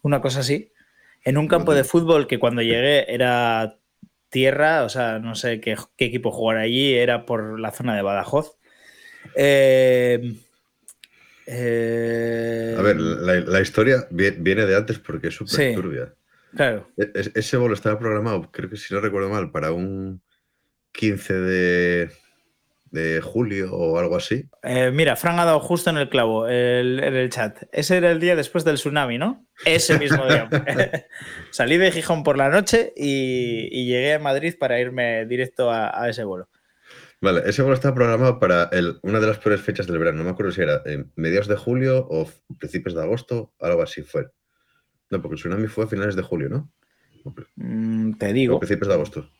una 0.00 0.22
cosa 0.22 0.40
así, 0.40 0.70
en 1.24 1.36
un 1.36 1.48
campo 1.48 1.74
de 1.74 1.84
fútbol 1.84 2.26
que 2.26 2.38
cuando 2.38 2.62
llegué 2.62 3.12
era 3.12 3.76
tierra, 4.40 4.84
o 4.84 4.90
sea, 4.90 5.18
no 5.18 5.34
sé 5.34 5.62
qué, 5.62 5.76
qué 5.96 6.04
equipo 6.04 6.30
jugar 6.30 6.58
allí, 6.58 6.92
era 6.92 7.24
por 7.24 7.58
la 7.58 7.70
zona 7.70 7.96
de 7.96 8.02
Badajoz. 8.02 8.58
Eh, 9.34 10.34
eh, 11.46 12.74
A 12.78 12.82
ver, 12.82 12.96
la, 13.00 13.34
la 13.40 13.60
historia 13.62 14.06
vie- 14.10 14.36
viene 14.38 14.66
de 14.66 14.76
antes 14.76 14.98
porque 14.98 15.28
es 15.28 15.34
súper 15.34 15.54
Sí. 15.70 15.74
turbia. 15.74 16.12
claro. 16.54 16.86
E- 16.98 17.12
es- 17.14 17.30
ese 17.34 17.56
bolo 17.56 17.72
estaba 17.74 17.98
programado, 17.98 18.50
creo 18.52 18.68
que 18.68 18.76
si 18.76 18.92
no 18.92 19.00
recuerdo 19.00 19.30
mal, 19.30 19.50
para 19.50 19.72
un 19.72 20.22
15 20.92 21.32
de, 21.34 22.10
de 22.90 23.20
julio 23.20 23.74
o 23.74 23.98
algo 23.98 24.16
así. 24.16 24.48
Eh, 24.62 24.90
mira, 24.92 25.16
Fran 25.16 25.38
ha 25.38 25.44
dado 25.44 25.60
justo 25.60 25.90
en 25.90 25.96
el 25.98 26.08
clavo 26.08 26.46
el- 26.48 27.00
en 27.02 27.14
el 27.14 27.30
chat. 27.30 27.64
Ese 27.72 27.96
era 27.96 28.10
el 28.10 28.20
día 28.20 28.36
después 28.36 28.64
del 28.64 28.76
tsunami, 28.76 29.18
¿no? 29.18 29.46
Ese 29.64 29.98
mismo 29.98 30.26
día. 30.26 30.48
Salí 31.50 31.76
de 31.78 31.90
Gijón 31.92 32.22
por 32.22 32.38
la 32.38 32.48
noche 32.48 32.92
y, 32.96 33.68
y 33.70 33.86
llegué 33.86 34.14
a 34.14 34.18
Madrid 34.18 34.54
para 34.58 34.80
irme 34.80 35.26
directo 35.26 35.70
a, 35.70 36.02
a 36.02 36.08
ese 36.08 36.24
vuelo. 36.24 36.48
Vale, 37.20 37.42
ese 37.46 37.62
bolo 37.62 37.74
estaba 37.74 37.94
programado 37.94 38.38
para 38.38 38.64
el- 38.72 38.98
una 39.02 39.20
de 39.20 39.26
las 39.26 39.38
peores 39.38 39.60
fechas 39.62 39.86
del 39.86 39.98
verano. 39.98 40.18
No 40.18 40.24
me 40.24 40.30
acuerdo 40.30 40.52
si 40.52 40.60
era 40.62 40.82
en 40.84 41.10
mediados 41.16 41.48
de 41.48 41.56
julio 41.56 42.06
o 42.10 42.30
principios 42.58 42.94
de 42.94 43.02
agosto, 43.02 43.52
algo 43.60 43.82
así 43.82 44.02
fue. 44.02 44.26
No, 45.10 45.20
porque 45.22 45.34
el 45.34 45.40
tsunami 45.40 45.66
fue 45.66 45.84
a 45.84 45.88
finales 45.88 46.14
de 46.16 46.22
julio, 46.22 46.48
¿no? 46.48 46.70
Mm, 47.56 48.12
te 48.18 48.26
o 48.28 48.32
digo. 48.32 48.60
principios 48.60 48.88
de 48.88 48.94
agosto. 48.94 49.30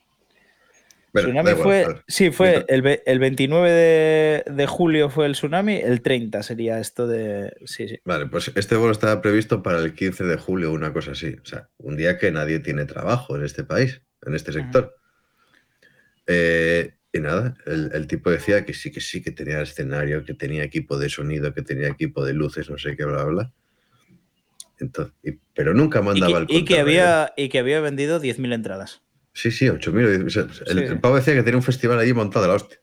Bueno, 1.22 1.28
tsunami 1.28 1.50
igual, 1.50 1.62
fue, 1.64 1.84
vale. 1.84 2.02
sí, 2.08 2.30
fue 2.30 2.64
el, 2.68 3.00
el 3.06 3.18
29 3.18 3.70
de, 3.70 4.44
de 4.52 4.66
julio 4.66 5.10
fue 5.10 5.26
el 5.26 5.32
tsunami, 5.32 5.76
el 5.76 6.00
30 6.02 6.42
sería 6.42 6.78
esto 6.78 7.06
de... 7.06 7.54
Sí, 7.64 7.88
sí. 7.88 7.98
Vale, 8.04 8.26
pues 8.26 8.50
este 8.54 8.76
vuelo 8.76 8.92
estaba 8.92 9.20
previsto 9.20 9.62
para 9.62 9.78
el 9.80 9.94
15 9.94 10.24
de 10.24 10.36
julio, 10.36 10.72
una 10.72 10.92
cosa 10.92 11.12
así. 11.12 11.36
O 11.42 11.46
sea, 11.46 11.68
un 11.78 11.96
día 11.96 12.18
que 12.18 12.30
nadie 12.30 12.58
tiene 12.60 12.84
trabajo 12.84 13.36
en 13.36 13.44
este 13.44 13.64
país, 13.64 14.02
en 14.26 14.34
este 14.34 14.52
sector. 14.52 14.94
Eh, 16.26 16.92
y 17.12 17.20
nada, 17.20 17.54
el, 17.66 17.90
el 17.94 18.06
tipo 18.06 18.30
decía 18.30 18.64
que 18.64 18.74
sí, 18.74 18.90
que 18.90 19.00
sí, 19.00 19.22
que 19.22 19.30
tenía 19.30 19.62
escenario, 19.62 20.24
que 20.24 20.34
tenía 20.34 20.64
equipo 20.64 20.98
de 20.98 21.08
sonido, 21.08 21.54
que 21.54 21.62
tenía 21.62 21.88
equipo 21.88 22.24
de 22.24 22.34
luces, 22.34 22.68
no 22.68 22.76
sé 22.78 22.96
qué, 22.96 23.04
bla, 23.04 23.24
bla, 23.24 23.32
bla. 23.32 23.52
Entonces, 24.78 25.14
y- 25.22 25.38
pero 25.54 25.72
nunca 25.72 26.00
Y 26.00 26.02
mandaba 26.02 26.38
el 26.38 26.44
y 26.44 26.46
que 26.46 26.74
contrarreloj. 26.74 26.82
había, 26.82 27.32
y 27.36 27.48
que 27.48 27.58
había 27.60 27.80
vendido 27.80 28.20
10.000 28.20 28.52
entradas. 28.52 29.00
Sí, 29.38 29.50
sí, 29.50 29.66
8.000. 29.68 30.24
o 30.26 30.30
sea, 30.30 30.42
el, 30.66 30.78
Sí. 30.78 30.84
el 30.84 30.98
pavo 30.98 31.16
decía 31.16 31.34
que 31.34 31.42
tenía 31.42 31.58
un 31.58 31.62
festival 31.62 31.98
allí 31.98 32.14
montado 32.14 32.46
a 32.46 32.48
la 32.48 32.54
hostia. 32.54 32.78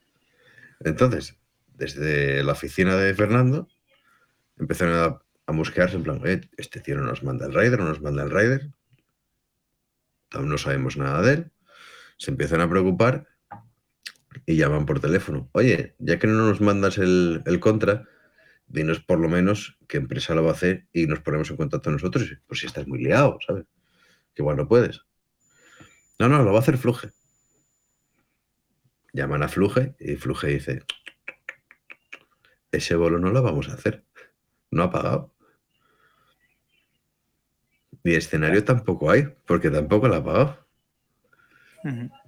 Entonces, 0.82 1.36
desde 1.76 2.44
la 2.44 2.52
oficina 2.52 2.96
de 2.96 3.12
Fernando, 3.16 3.68
empezaron 4.60 4.94
a, 4.94 5.22
a 5.48 5.52
buscarse 5.52 5.96
en 5.96 6.04
plan, 6.04 6.22
"Oye, 6.22 6.42
este 6.58 6.80
tío 6.80 6.96
no 6.96 7.06
nos 7.06 7.24
manda 7.24 7.48
el 7.48 7.56
rider, 7.56 7.80
no 7.80 7.86
nos 7.86 8.02
manda 8.02 8.22
el 8.22 8.30
rider. 8.30 8.70
Aún 10.32 10.48
no 10.50 10.58
sabemos 10.60 10.96
nada 10.96 11.22
de 11.24 11.34
él. 11.34 11.52
Se 12.18 12.30
empiezan 12.30 12.62
a 12.62 12.70
preocupar 12.70 13.28
y 14.46 14.56
llaman 14.56 14.86
por 14.86 15.00
teléfono. 15.00 15.50
Oye, 15.54 15.96
ya 15.98 16.20
que 16.20 16.28
no 16.28 16.34
nos 16.48 16.62
mandas 16.62 17.00
el, 17.00 17.42
el 17.48 17.60
contra, 17.60 18.08
dinos 18.68 19.00
por 19.00 19.20
lo 19.20 19.28
menos 19.28 19.78
qué 19.88 19.98
empresa 19.98 20.36
lo 20.36 20.44
va 20.44 20.52
a 20.52 20.54
hacer 20.54 20.86
y 20.94 21.08
nos 21.08 21.20
ponemos 21.22 21.50
en 21.50 21.58
contacto 21.58 21.90
nosotros. 21.90 22.32
Pues 22.46 22.60
si 22.60 22.68
estás 22.68 22.88
muy 22.88 23.04
liado, 23.04 23.40
¿sabes? 23.46 23.66
Que 24.36 24.44
igual 24.44 24.58
no 24.58 24.68
puedes. 24.68 25.02
No, 26.24 26.30
no, 26.30 26.42
lo 26.42 26.54
va 26.54 26.60
a 26.60 26.62
hacer 26.62 26.78
Fluje. 26.78 27.12
Llaman 29.12 29.44
a 29.44 29.50
Fluje 29.50 29.94
y 30.00 30.16
Fluje 30.16 30.48
dice, 30.48 30.86
ese 32.72 32.96
bolo 32.96 33.20
no 33.20 33.30
lo 33.30 33.44
vamos 33.44 33.68
a 33.68 33.74
hacer. 33.74 34.06
No 34.72 34.84
ha 34.84 34.90
pagado. 34.90 35.36
Y 38.06 38.14
escenario 38.14 38.64
tampoco 38.64 39.12
hay, 39.12 39.36
porque 39.46 39.70
tampoco 39.70 40.08
lo 40.08 40.16
ha 40.16 40.24
pagado. 40.24 40.68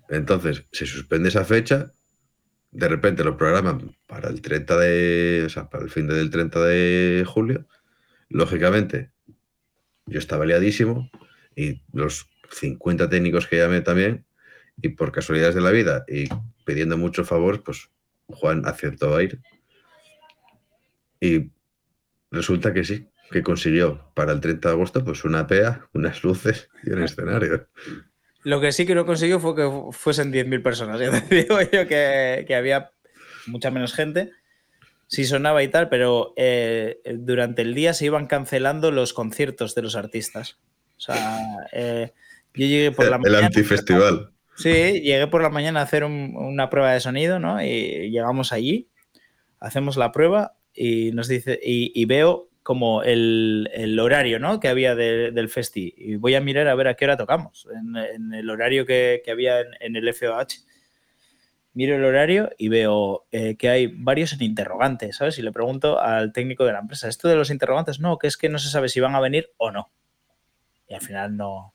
Entonces, 0.10 0.66
se 0.74 0.86
suspende 0.86 1.30
esa 1.30 1.46
fecha, 1.46 1.90
de 2.72 2.90
repente 2.90 3.24
lo 3.24 3.38
programan 3.38 3.96
para 4.08 4.28
el 4.28 4.42
30 4.42 4.78
de, 4.78 5.44
o 5.46 5.50
sea, 5.50 5.70
para 5.70 5.86
el 5.86 5.90
fin 5.90 6.06
del 6.08 6.30
30 6.30 6.60
de 6.66 7.24
julio. 7.26 7.66
Lógicamente, 8.28 9.14
yo 10.06 10.20
estaba 10.20 10.46
liadísimo 10.46 11.10
y 11.56 11.82
los 11.94 12.30
50 12.52 13.10
técnicos 13.10 13.48
que 13.48 13.58
llamé 13.58 13.82
también, 13.82 14.26
y 14.82 14.90
por 14.90 15.12
casualidades 15.12 15.56
de 15.56 15.62
la 15.62 15.72
vida 15.72 16.04
y 16.08 16.28
pidiendo 16.66 16.98
mucho 16.98 17.24
favor, 17.24 17.64
pues 17.64 17.90
Juan 18.28 18.66
aceptó 18.66 19.16
a 19.16 19.24
ir. 19.24 19.40
Y 21.20 21.50
resulta 22.32 22.74
que 22.74 22.84
sí, 22.84 23.08
que 23.32 23.42
consiguió 23.44 24.12
para 24.14 24.32
el 24.34 24.42
30 24.42 24.70
de 24.70 24.76
agosto 24.76 25.04
pues 25.04 25.24
una 25.24 25.48
PEA, 25.48 25.88
unas 25.94 26.24
luces 26.24 26.70
y 26.84 26.92
un 26.92 27.04
escenario. 27.04 27.68
Lo 28.44 28.62
que 28.62 28.72
sí 28.72 28.86
que 28.86 28.94
no 28.96 29.06
consiguió 29.06 29.40
fue 29.40 29.56
que 29.56 29.64
fu- 29.64 29.92
fuesen 29.92 30.32
10.000 30.32 30.62
personas. 30.62 31.00
Ya 31.02 31.22
te 31.28 31.36
digo 31.36 31.60
yo 31.62 31.88
que, 31.88 32.44
que 32.48 32.56
había 32.56 32.92
mucha 33.48 33.72
menos 33.72 33.94
gente. 33.94 34.32
Sí 35.08 35.24
sonaba 35.26 35.62
y 35.64 35.68
tal, 35.68 35.88
pero 35.90 36.34
eh, 36.36 37.00
durante 37.06 37.62
el 37.62 37.74
día 37.76 37.94
se 37.94 38.06
iban 38.06 38.26
cancelando 38.28 38.92
los 38.92 39.14
conciertos 39.14 39.74
de 39.76 39.82
los 39.84 39.96
artistas. 39.96 40.58
O 40.98 41.00
sea, 41.00 41.68
eh, 41.72 42.14
yo 42.56 42.66
llegué 42.68 42.92
por 42.92 43.10
la 43.10 43.16
el 43.18 43.22
mañana. 43.22 43.46
antifestival. 43.48 44.32
Sí, 44.56 44.70
llegué 45.02 45.28
por 45.28 45.42
la 45.42 45.50
mañana 45.50 45.82
a 45.82 45.84
hacer 45.84 46.04
un- 46.04 46.34
una 46.36 46.70
prueba 46.70 46.94
de 46.94 47.00
sonido, 47.02 47.40
¿no? 47.40 47.62
Y 47.64 48.10
llegamos 48.12 48.54
allí, 48.54 48.90
hacemos 49.60 49.98
la 49.98 50.12
prueba 50.12 50.56
y 50.74 51.12
nos 51.12 51.28
dice, 51.28 51.60
y, 51.62 51.92
y 52.00 52.06
veo 52.06 52.50
como 52.64 53.04
el, 53.04 53.70
el 53.74 54.00
horario, 54.00 54.40
¿no? 54.40 54.60
Que 54.60 54.70
había 54.70 54.96
de- 54.96 55.32
del 55.32 55.50
festi. 55.50 55.94
Y 55.98 56.16
voy 56.16 56.36
a 56.36 56.42
mirar 56.42 56.68
a 56.68 56.76
ver 56.76 56.88
a 56.88 56.96
qué 56.96 57.06
hora 57.06 57.18
tocamos, 57.18 57.68
en, 57.76 57.96
en 57.98 58.34
el 58.34 58.50
horario 58.50 58.86
que, 58.86 59.22
que 59.24 59.30
había 59.32 59.60
en, 59.60 59.68
en 59.82 59.96
el 59.98 60.08
FOH. 60.08 60.64
Miro 61.74 61.96
el 61.98 62.06
horario 62.06 62.50
y 62.58 62.70
veo 62.70 63.28
eh, 63.34 63.58
que 63.58 63.68
hay 63.68 63.88
varios 63.88 64.32
en 64.32 64.42
interrogantes, 64.44 65.18
¿sabes? 65.18 65.38
Y 65.38 65.42
le 65.42 65.52
pregunto 65.52 66.00
al 66.00 66.32
técnico 66.32 66.64
de 66.66 66.72
la 66.72 66.80
empresa, 66.80 67.10
¿esto 67.10 67.28
de 67.28 67.36
los 67.36 67.52
interrogantes? 67.52 68.00
No, 68.00 68.18
que 68.18 68.28
es 68.28 68.38
que 68.38 68.48
no 68.48 68.58
se 68.60 68.70
sabe 68.70 68.88
si 68.88 69.02
van 69.02 69.14
a 69.14 69.20
venir 69.20 69.50
o 69.58 69.70
no. 69.72 69.92
Y 70.88 70.94
al 70.94 71.02
final 71.02 71.36
no, 71.36 71.75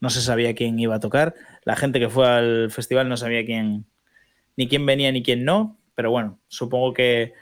no 0.00 0.10
se 0.10 0.20
sabía 0.20 0.54
quién 0.54 0.78
iba 0.78 0.96
a 0.96 1.00
tocar. 1.00 1.34
La 1.64 1.76
gente 1.76 1.98
que 2.00 2.08
fue 2.08 2.26
al 2.28 2.70
festival 2.70 3.08
no 3.08 3.16
sabía 3.16 3.44
quién, 3.44 3.86
ni 4.56 4.68
quién 4.68 4.84
venía 4.86 5.10
ni 5.12 5.22
quién 5.22 5.44
no, 5.44 5.78
pero 5.94 6.10
bueno, 6.10 6.38
supongo 6.48 6.92
que 6.92 7.32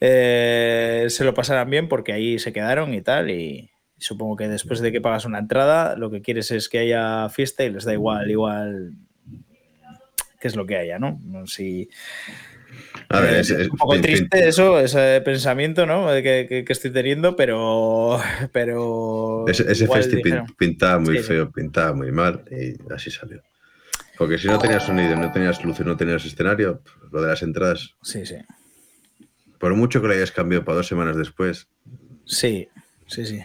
eh, 0.00 1.06
se 1.08 1.24
lo 1.24 1.34
pasarán 1.34 1.70
bien 1.70 1.88
porque 1.88 2.12
ahí 2.12 2.38
se 2.38 2.52
quedaron 2.52 2.94
y 2.94 3.02
tal. 3.02 3.30
Y 3.30 3.70
supongo 3.98 4.36
que 4.36 4.48
después 4.48 4.80
de 4.80 4.90
que 4.92 5.00
pagas 5.00 5.24
una 5.24 5.38
entrada, 5.38 5.96
lo 5.96 6.10
que 6.10 6.22
quieres 6.22 6.50
es 6.50 6.68
que 6.68 6.80
haya 6.80 7.28
fiesta 7.28 7.64
y 7.64 7.70
les 7.70 7.84
da 7.84 7.92
igual, 7.92 8.30
igual 8.30 8.94
qué 10.40 10.48
es 10.48 10.56
lo 10.56 10.66
que 10.66 10.76
haya, 10.76 10.98
¿no? 10.98 11.20
Si, 11.46 11.88
A 13.12 13.20
ver, 13.20 13.34
eh, 13.34 13.40
es, 13.40 13.50
es- 13.50 13.68
un 13.68 13.76
poco 13.76 14.00
triste 14.00 14.48
eso, 14.48 14.78
ese 14.80 15.20
pensamiento, 15.24 15.86
¿no? 15.86 16.08
Que, 16.08 16.46
que- 16.48 16.64
que 16.64 16.72
estoy 16.72 16.90
teniendo, 16.90 17.36
pero. 17.36 18.18
pero 18.52 19.44
ese, 19.48 19.70
ese 19.70 19.84
igual 19.84 20.02
festi 20.02 20.16
pin- 20.16 20.22
dijeron, 20.24 20.46
pintaba 20.58 20.98
muy 20.98 21.18
Sí, 21.18 21.22
feo, 21.24 21.50
pintaba 21.50 21.92
muy 21.92 22.10
mal 22.12 22.42
y 22.50 22.74
así 22.92 23.10
salió. 23.10 23.42
Porque 24.18 24.38
si 24.38 24.46
no 24.46 24.58
tenías 24.58 24.84
sonido, 24.84 25.16
no 25.16 25.32
tenías 25.32 25.58
y 25.64 25.82
no 25.84 25.96
tenías 25.96 26.24
escenario, 26.24 26.80
lo 27.10 27.22
de 27.22 27.28
las 27.28 27.42
entradas, 27.42 27.94
Sí, 28.02 28.24
sí. 28.26 28.36
por 29.58 29.74
mucho 29.74 30.00
que 30.00 30.08
lo 30.08 30.14
hayas 30.14 30.30
cambiado 30.30 30.64
para 30.64 30.76
dos 30.76 30.86
semanas 30.86 31.16
después. 31.16 31.66
Sí, 32.24 32.68
sí, 33.06 33.26
sí. 33.26 33.42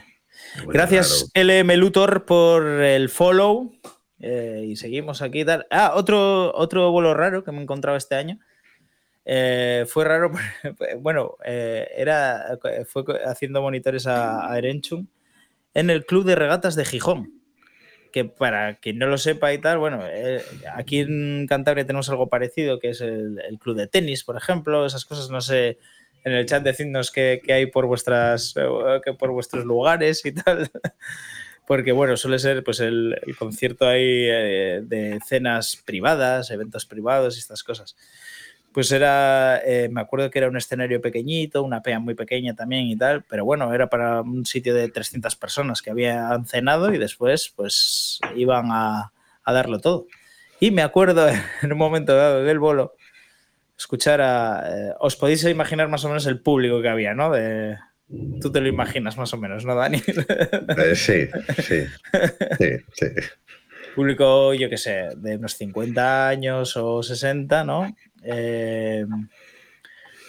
bueno, 0.57 0.71
Gracias, 0.73 1.31
LM 1.33 1.75
Luthor, 1.77 2.25
por 2.25 2.65
el 2.67 3.09
follow. 3.09 3.73
Eh, 4.19 4.65
y 4.69 4.75
seguimos 4.75 5.21
aquí. 5.21 5.45
Tal. 5.45 5.67
Ah, 5.71 5.93
otro, 5.95 6.51
otro 6.55 6.91
vuelo 6.91 7.13
raro 7.13 7.43
que 7.43 7.51
me 7.51 7.59
he 7.59 7.61
encontrado 7.63 7.97
este 7.97 8.15
año. 8.15 8.39
Eh, 9.29 9.83
fue 9.87 10.05
raro, 10.05 10.31
bueno, 10.99 11.35
eh, 11.43 11.85
era, 11.97 12.57
fue 12.87 13.03
co- 13.03 13.17
haciendo 13.25 13.61
monitores 13.61 14.07
a, 14.07 14.49
a 14.49 14.57
en 14.57 15.89
el 15.89 16.05
Club 16.05 16.23
de 16.23 16.35
Regatas 16.35 16.75
de 16.75 16.85
Gijón. 16.85 17.33
Que 18.13 18.23
para 18.23 18.77
quien 18.77 18.97
no 18.97 19.07
lo 19.07 19.17
sepa 19.17 19.53
y 19.53 19.57
tal, 19.57 19.79
bueno, 19.79 19.99
eh, 20.07 20.41
aquí 20.73 20.99
en 20.99 21.45
Cantabria 21.45 21.85
tenemos 21.85 22.09
algo 22.09 22.29
parecido, 22.29 22.79
que 22.79 22.89
es 22.89 23.01
el, 23.01 23.37
Club 23.59 23.75
de 23.75 23.87
Tenis, 23.87 24.23
por 24.23 24.37
ejemplo, 24.37 24.85
esas 24.85 25.03
cosas, 25.03 25.29
no 25.29 25.41
sé 25.41 25.77
en 26.23 26.33
el 26.33 26.45
chat 26.45 26.63
decidnos 26.63 27.11
qué, 27.11 27.41
hay 27.49 27.65
por 27.67 27.85
vuestras 27.85 28.53
eh, 28.55 29.01
que 29.03 29.13
por 29.13 29.31
vuestros 29.31 29.65
lugares 29.65 30.25
y 30.25 30.31
tal. 30.33 30.71
Porque 31.67 31.91
bueno, 31.91 32.15
suele 32.15 32.39
ser 32.39 32.63
pues 32.63 32.79
el, 32.79 33.19
concierto 33.37 33.85
ahí 33.85 34.25
eh, 34.25 34.81
de 34.83 35.19
cenas 35.25 35.83
privadas, 35.85 36.49
eventos 36.49 36.85
privados 36.85 37.35
y 37.35 37.39
estas 37.39 37.61
cosas. 37.61 37.97
Pues 38.77 38.91
era, 38.91 39.59
eh, 39.65 39.89
me 39.91 40.01
acuerdo 40.01 40.29
que 40.29 40.37
era 40.37 40.49
un 40.49 40.55
escenario 40.55 41.01
pequeñito, 41.01 41.63
una 41.63 41.81
pea 41.81 41.97
muy 41.97 42.13
pequeña 42.13 42.53
también 42.53 42.85
y 42.85 42.95
tal, 42.95 43.23
pero 43.23 43.43
bueno, 43.43 43.73
era 43.73 43.89
para 43.89 44.21
un 44.21 44.45
sitio 44.45 44.75
de 44.75 44.87
300 44.87 45.35
personas 45.35 45.81
que 45.81 45.89
habían 45.89 46.45
cenado 46.45 46.93
y 46.93 46.99
después 46.99 47.51
pues 47.55 48.19
iban 48.35 48.67
a, 48.69 49.11
a 49.43 49.51
darlo 49.51 49.79
todo. 49.79 50.05
Y 50.59 50.69
me 50.69 50.83
acuerdo 50.83 51.27
en 51.63 51.71
un 51.71 51.77
momento 51.79 52.15
dado 52.15 52.43
del 52.43 52.59
bolo 52.59 52.93
escuchar 53.75 54.21
a... 54.21 54.69
eh, 54.69 54.93
os 54.99 55.15
podéis 55.15 55.43
imaginar 55.45 55.87
más 55.87 56.05
o 56.05 56.09
menos 56.09 56.27
el 56.27 56.39
público 56.39 56.79
que 56.79 56.89
había, 56.89 57.15
¿no? 57.15 57.31
De, 57.31 57.79
tú 58.39 58.51
te 58.51 58.61
lo 58.61 58.67
imaginas 58.67 59.17
más 59.17 59.33
o 59.33 59.37
menos, 59.37 59.65
¿no, 59.65 59.73
Dani? 59.73 60.03
Eh, 60.05 60.95
sí, 60.95 61.27
sí, 61.63 61.83
sí, 62.59 62.77
sí. 62.93 63.05
público, 63.97 64.53
yo 64.53 64.69
qué 64.69 64.77
sé, 64.77 65.09
de 65.17 65.37
unos 65.37 65.55
50 65.55 66.27
años 66.27 66.77
o 66.77 67.01
60, 67.01 67.63
¿no? 67.63 67.95
Eh, 68.23 69.05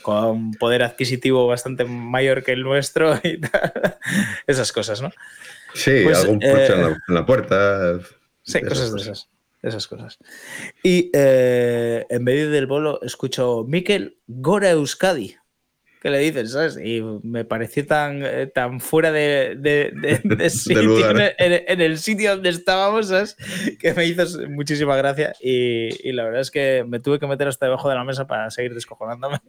con 0.03 0.53
poder 0.53 0.83
adquisitivo 0.83 1.47
bastante 1.47 1.85
mayor 1.85 2.43
que 2.43 2.53
el 2.53 2.63
nuestro 2.63 3.15
y 3.25 3.41
tal. 3.41 3.99
Esas 4.47 4.73
cosas, 4.73 5.03
¿no? 5.03 5.11
Sí, 5.75 6.01
Pues, 6.05 6.21
algún 6.21 6.41
coche 6.41 6.51
eh, 6.51 6.75
en, 6.75 6.83
la, 6.83 6.89
en 6.89 7.15
la 7.15 7.27
puerta. 7.27 8.01
Sí, 8.43 8.59
esas 8.59 8.69
cosas 8.69 8.95
de 8.95 9.01
esas. 9.03 9.29
Esas 9.61 9.87
cosas. 9.89 10.19
Y 10.83 11.11
eh, 11.13 12.07
en 12.09 12.25
medio 12.25 12.51
del 12.51 12.67
bolo 12.67 13.03
escucho 13.03 13.65
Miquel 13.67 14.19
Gora 14.27 14.71
Euskadi. 14.71 15.37
¿Qué 16.09 16.13
le 16.13 16.19
dices? 16.21 16.53
¿Sabes? 16.53 16.79
Y 16.83 17.03
me 17.23 17.45
pareció 17.45 17.85
tan, 17.87 18.23
eh, 18.25 18.47
tan 18.47 18.81
fuera 18.81 19.13
de, 19.13 19.57
de- 19.59 19.93
de- 19.95 20.21
de 20.37 20.49
sitio 20.49 20.83
lugar. 20.83 21.35
en, 21.37 21.53
el, 21.53 21.65
en 21.69 21.81
el 21.83 21.99
sitio 21.99 22.31
donde 22.31 22.49
estábamos, 22.49 23.09
¿sabes? 23.09 23.37
Que 23.79 23.93
me 23.93 24.07
hizo 24.07 24.25
muchísima 24.49 24.97
gracia. 24.97 25.35
Y, 25.43 25.91
y 26.09 26.13
la 26.13 26.25
verdad 26.25 26.41
es 26.41 26.51
que 26.51 26.83
me 26.89 26.99
tuve 26.99 27.19
que 27.19 27.27
meter 27.27 27.47
hasta 27.47 27.67
debajo 27.67 27.91
de 27.91 27.97
la 27.97 28.05
mesa 28.05 28.27
para 28.27 28.51
seguir 28.51 28.73
descojonándome. 28.73 29.37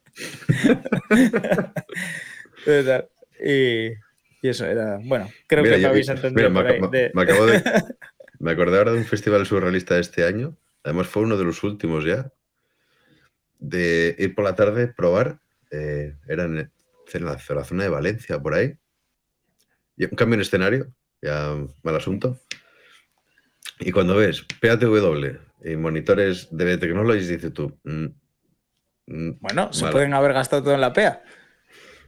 Y 4.41 4.47
eso 4.47 4.65
era. 4.65 4.99
Bueno, 5.03 5.29
creo 5.47 5.63
Mira, 5.63 5.75
que 5.75 5.79
me 5.79 5.83
yo- 5.83 5.89
habéis 5.89 6.07
entendido. 6.09 6.49
mira, 6.49 6.61
por 6.61 6.71
ahí, 6.71 6.81
me, 6.81 7.11
me 7.13 7.21
acabo 7.21 7.45
de. 7.45 7.61
Me 8.41 8.51
acordé 8.51 8.77
ahora 8.77 8.91
de 8.93 8.97
un 8.97 9.03
festival 9.05 9.45
surrealista 9.45 9.95
de 9.95 10.01
este 10.01 10.23
año. 10.25 10.55
Además, 10.83 11.07
fue 11.07 11.23
uno 11.23 11.37
de 11.37 11.43
los 11.45 11.61
últimos 11.63 12.03
ya. 12.05 12.31
De 13.59 14.15
ir 14.17 14.33
por 14.35 14.43
la 14.45 14.55
tarde, 14.55 14.87
probar. 14.87 15.39
Eh, 15.71 16.15
era 16.27 16.43
en, 16.45 16.57
en 16.57 17.25
la, 17.25 17.37
en 17.49 17.55
la 17.55 17.63
zona 17.63 17.83
de 17.83 17.89
Valencia, 17.89 18.39
por 18.39 18.53
ahí. 18.53 18.73
Y 19.97 20.05
un 20.05 20.11
cambio 20.11 20.35
en 20.35 20.41
escenario, 20.41 20.93
ya 21.21 21.55
mal 21.83 21.95
asunto. 21.95 22.39
Y 23.79 23.91
cuando 23.91 24.15
ves 24.15 24.45
PATW 24.61 25.37
y 25.63 25.75
monitores 25.75 26.47
de 26.51 26.77
Technologies, 26.77 27.27
dices 27.27 27.53
tú. 27.53 27.77
mm, 27.83 28.05
mm, 29.07 29.37
Bueno, 29.39 29.73
se 29.73 29.87
pueden 29.87 30.13
haber 30.13 30.33
gastado 30.33 30.63
todo 30.63 30.73
en 30.73 30.81
la 30.81 30.93
PEA. 30.93 31.23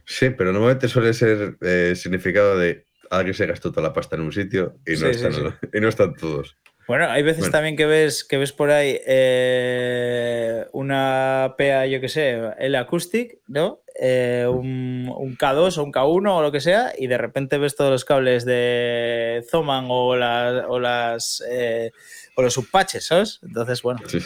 Sí, 0.04 0.30
pero 0.30 0.52
normalmente 0.52 0.88
suele 0.88 1.12
ser 1.14 1.56
eh, 1.60 1.94
significado 1.94 2.58
de 2.58 2.86
alguien 3.10 3.34
se 3.34 3.46
gastó 3.46 3.70
toda 3.70 3.88
la 3.88 3.92
pasta 3.92 4.16
en 4.16 4.22
un 4.22 4.32
sitio 4.32 4.78
y 4.86 4.92
no, 4.92 4.96
Sí, 4.96 5.04
sí, 5.14 5.26
están, 5.26 5.32
sí. 5.34 5.42
y 5.74 5.80
no 5.80 5.88
están 5.88 6.14
todos. 6.14 6.56
Bueno, 6.88 7.08
hay 7.08 7.22
veces 7.22 7.40
Bueno. 7.40 7.52
también 7.52 7.76
que 7.76 7.86
ves 7.86 8.24
que 8.24 8.38
ves 8.38 8.52
por 8.52 8.70
ahí 8.70 8.98
eh, 9.06 10.66
una 10.72 11.54
PEA, 11.56 11.86
yo 11.86 12.00
que 12.00 12.08
sé, 12.08 12.40
el 12.58 12.74
Acoustic, 12.74 13.38
¿no? 13.48 13.80
Eh, 14.00 14.46
un, 14.48 15.12
un 15.16 15.36
K2 15.36 15.78
o 15.78 15.84
un 15.84 15.92
K1 15.92 16.30
o 16.38 16.42
lo 16.42 16.50
que 16.52 16.60
sea, 16.60 16.92
y 16.98 17.06
de 17.06 17.18
repente 17.18 17.58
ves 17.58 17.76
todos 17.76 17.90
los 17.90 18.04
cables 18.04 18.44
de 18.44 19.44
Zoman 19.50 19.86
o, 19.88 20.16
las 20.16 20.64
o, 20.68 20.80
las, 20.80 21.42
eh, 21.48 21.92
o 22.36 22.42
los 22.42 22.54
subpatches, 22.54 23.06
¿sabes? 23.06 23.38
Entonces, 23.42 23.82
bueno, 23.82 24.00
Sí. 24.06 24.18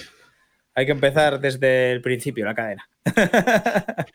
hay 0.74 0.86
que 0.86 0.92
empezar 0.92 1.40
desde 1.40 1.92
el 1.92 2.00
principio 2.00 2.44
la 2.44 2.54
cadena. 2.54 2.88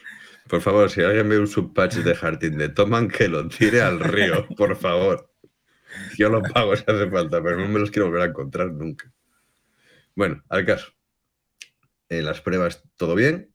Por 0.47 0.61
favor, 0.61 0.89
si 0.89 1.01
alguien 1.01 1.29
ve 1.29 1.37
un 1.39 1.47
subpatch 1.47 1.95
de 1.97 2.17
Harting 2.19 2.57
de 2.57 2.69
Toman, 2.69 3.07
que 3.07 3.27
lo 3.29 3.47
tire 3.47 3.81
al 3.81 3.99
río, 3.99 4.47
por 4.57 4.75
favor. 4.75 5.30
Yo 6.17 6.29
lo 6.29 6.41
pago 6.41 6.75
si 6.75 6.83
hace 6.87 7.09
falta, 7.09 7.41
pero 7.43 7.57
no 7.57 7.67
me 7.67 7.79
los 7.79 7.91
quiero 7.91 8.07
volver 8.07 8.21
a 8.23 8.25
encontrar 8.31 8.71
nunca. 8.71 9.11
Bueno, 10.15 10.43
al 10.49 10.65
caso. 10.65 10.91
En 12.09 12.25
las 12.25 12.41
pruebas 12.41 12.83
todo 12.97 13.15
bien. 13.15 13.53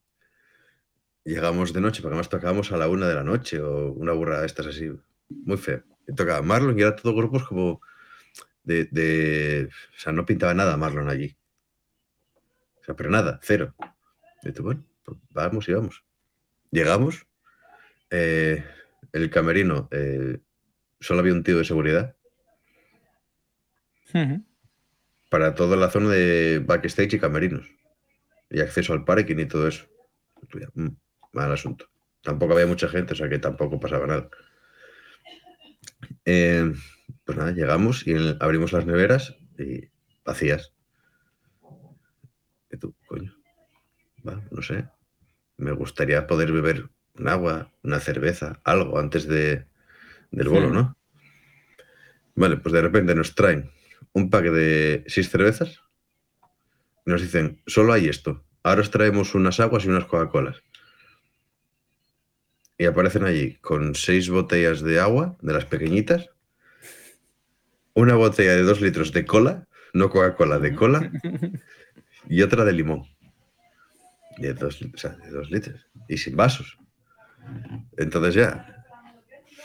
Llegamos 1.24 1.72
de 1.72 1.80
noche, 1.80 2.02
porque 2.02 2.14
además 2.14 2.28
tocábamos 2.28 2.70
a 2.72 2.76
la 2.76 2.88
una 2.88 3.08
de 3.08 3.14
la 3.14 3.24
noche 3.24 3.60
o 3.60 3.92
una 3.92 4.12
burrada 4.12 4.40
de 4.42 4.46
estas 4.46 4.66
así. 4.66 4.90
Muy 5.28 5.56
feo. 5.56 5.82
Tocaba 6.16 6.40
Marlon 6.42 6.78
y 6.78 6.82
era 6.82 6.94
todo 6.94 7.14
grupos 7.16 7.44
como 7.44 7.80
de, 8.62 8.84
de- 8.92 9.68
O 9.96 9.98
sea, 9.98 10.12
no 10.12 10.24
pintaba 10.24 10.54
nada 10.54 10.76
Marlon 10.76 11.08
allí. 11.08 11.36
O 12.80 12.84
sea, 12.84 12.94
pero 12.94 13.10
nada, 13.10 13.40
cero. 13.42 13.74
Y 14.44 14.52
tú, 14.52 14.62
bueno, 14.62 14.84
pues 15.04 15.18
vamos 15.30 15.68
y 15.68 15.72
vamos. 15.72 16.04
Llegamos. 16.70 17.26
eh, 18.10 18.64
el 19.12 19.30
camerino, 19.30 19.88
eh, 19.90 20.38
solo 21.00 21.20
había 21.20 21.32
un 21.32 21.42
tío 21.42 21.58
de 21.58 21.64
seguridad 21.64 22.15
para 25.30 25.54
toda 25.54 25.76
la 25.76 25.90
zona 25.90 26.10
de 26.10 26.62
backstage 26.64 27.14
y 27.14 27.18
camerinos. 27.18 27.66
Y 28.50 28.60
acceso 28.60 28.92
al 28.92 29.04
parking 29.04 29.38
y 29.38 29.46
todo 29.46 29.66
eso. 29.68 29.86
Mm, 30.74 30.88
mal 31.32 31.52
asunto. 31.52 31.88
Tampoco 32.22 32.54
había 32.54 32.66
mucha 32.66 32.88
gente, 32.88 33.12
o 33.12 33.16
sea 33.16 33.28
que 33.28 33.38
tampoco 33.38 33.78
pasaba 33.80 34.06
nada. 34.06 34.28
Eh, 36.24 36.72
pues 37.24 37.38
nada, 37.38 37.52
llegamos 37.52 38.06
y 38.06 38.12
el- 38.12 38.36
abrimos 38.40 38.72
las 38.72 38.86
neveras 38.86 39.36
y 39.58 39.88
vacías. 40.24 40.72
Y 42.70 42.76
tú, 42.78 42.94
coño, 43.06 43.34
va, 44.26 44.42
no 44.50 44.62
sé. 44.62 44.88
Me 45.56 45.72
gustaría 45.72 46.26
poder 46.26 46.52
beber 46.52 46.88
un 47.14 47.28
agua, 47.28 47.72
una 47.82 47.98
cerveza, 48.00 48.60
algo 48.64 48.98
antes 48.98 49.26
de, 49.26 49.66
del 50.30 50.48
bolo. 50.48 50.70
¿no? 50.70 50.96
Vale, 52.34 52.58
pues 52.58 52.72
de 52.72 52.82
repente 52.82 53.14
nos 53.14 53.34
traen 53.34 53.70
un 54.16 54.30
pack 54.30 54.46
de 54.46 55.04
seis 55.08 55.28
cervezas 55.28 55.80
y 57.04 57.10
nos 57.10 57.20
dicen, 57.20 57.60
solo 57.66 57.92
hay 57.92 58.08
esto. 58.08 58.44
Ahora 58.62 58.80
os 58.80 58.90
traemos 58.90 59.34
unas 59.34 59.60
aguas 59.60 59.84
y 59.84 59.88
unas 59.88 60.06
Coca-Colas. 60.06 60.56
Y 62.78 62.86
aparecen 62.86 63.24
allí 63.24 63.56
con 63.60 63.94
seis 63.94 64.28
botellas 64.30 64.80
de 64.80 65.00
agua, 65.00 65.36
de 65.42 65.52
las 65.52 65.66
pequeñitas, 65.66 66.30
una 67.94 68.14
botella 68.14 68.54
de 68.54 68.62
dos 68.62 68.80
litros 68.80 69.12
de 69.12 69.24
cola, 69.26 69.66
no 69.92 70.08
Coca-Cola, 70.10 70.58
de 70.58 70.74
cola, 70.74 71.10
y 72.28 72.42
otra 72.42 72.64
de 72.64 72.72
limón. 72.72 73.02
De 74.38 74.52
dos, 74.54 74.80
lit- 74.82 74.94
o 74.94 74.98
sea, 74.98 75.10
de 75.12 75.30
dos 75.30 75.50
litros. 75.50 75.86
Y 76.08 76.16
sin 76.18 76.36
vasos. 76.36 76.78
Entonces 77.98 78.34
ya 78.34 78.84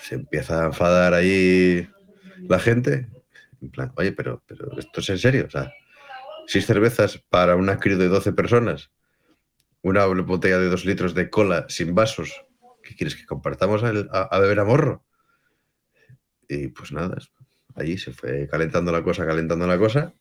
se 0.03 0.15
empieza 0.15 0.63
a 0.63 0.65
enfadar 0.67 1.13
ahí 1.13 1.87
la 2.49 2.59
gente. 2.59 3.07
En 3.61 3.69
plan, 3.71 3.91
oye, 3.95 4.11
pero, 4.11 4.43
pero 4.47 4.77
esto 4.77 4.99
es 5.01 5.09
en 5.09 5.17
serio. 5.19 5.45
O 5.47 5.49
sea, 5.49 5.71
seis 6.47 6.65
cervezas 6.65 7.17
para 7.29 7.55
una 7.55 7.77
crew 7.77 7.97
de 7.97 8.07
12 8.07 8.33
personas, 8.33 8.91
una 9.81 10.05
botella 10.05 10.57
de 10.59 10.69
dos 10.69 10.85
litros 10.85 11.13
de 11.13 11.29
cola 11.29 11.65
sin 11.69 11.93
vasos. 11.95 12.45
¿Qué 12.83 12.95
quieres 12.95 13.15
que 13.15 13.25
compartamos 13.25 13.83
a, 13.83 13.89
a 14.21 14.39
beber 14.39 14.59
a 14.59 14.65
morro? 14.65 15.05
Y 16.47 16.67
pues 16.69 16.91
nada, 16.91 17.17
allí 17.75 17.97
se 17.97 18.11
fue 18.11 18.47
calentando 18.49 18.91
la 18.91 19.03
cosa, 19.03 19.25
calentando 19.25 19.65
la 19.67 19.77
cosa. 19.77 20.13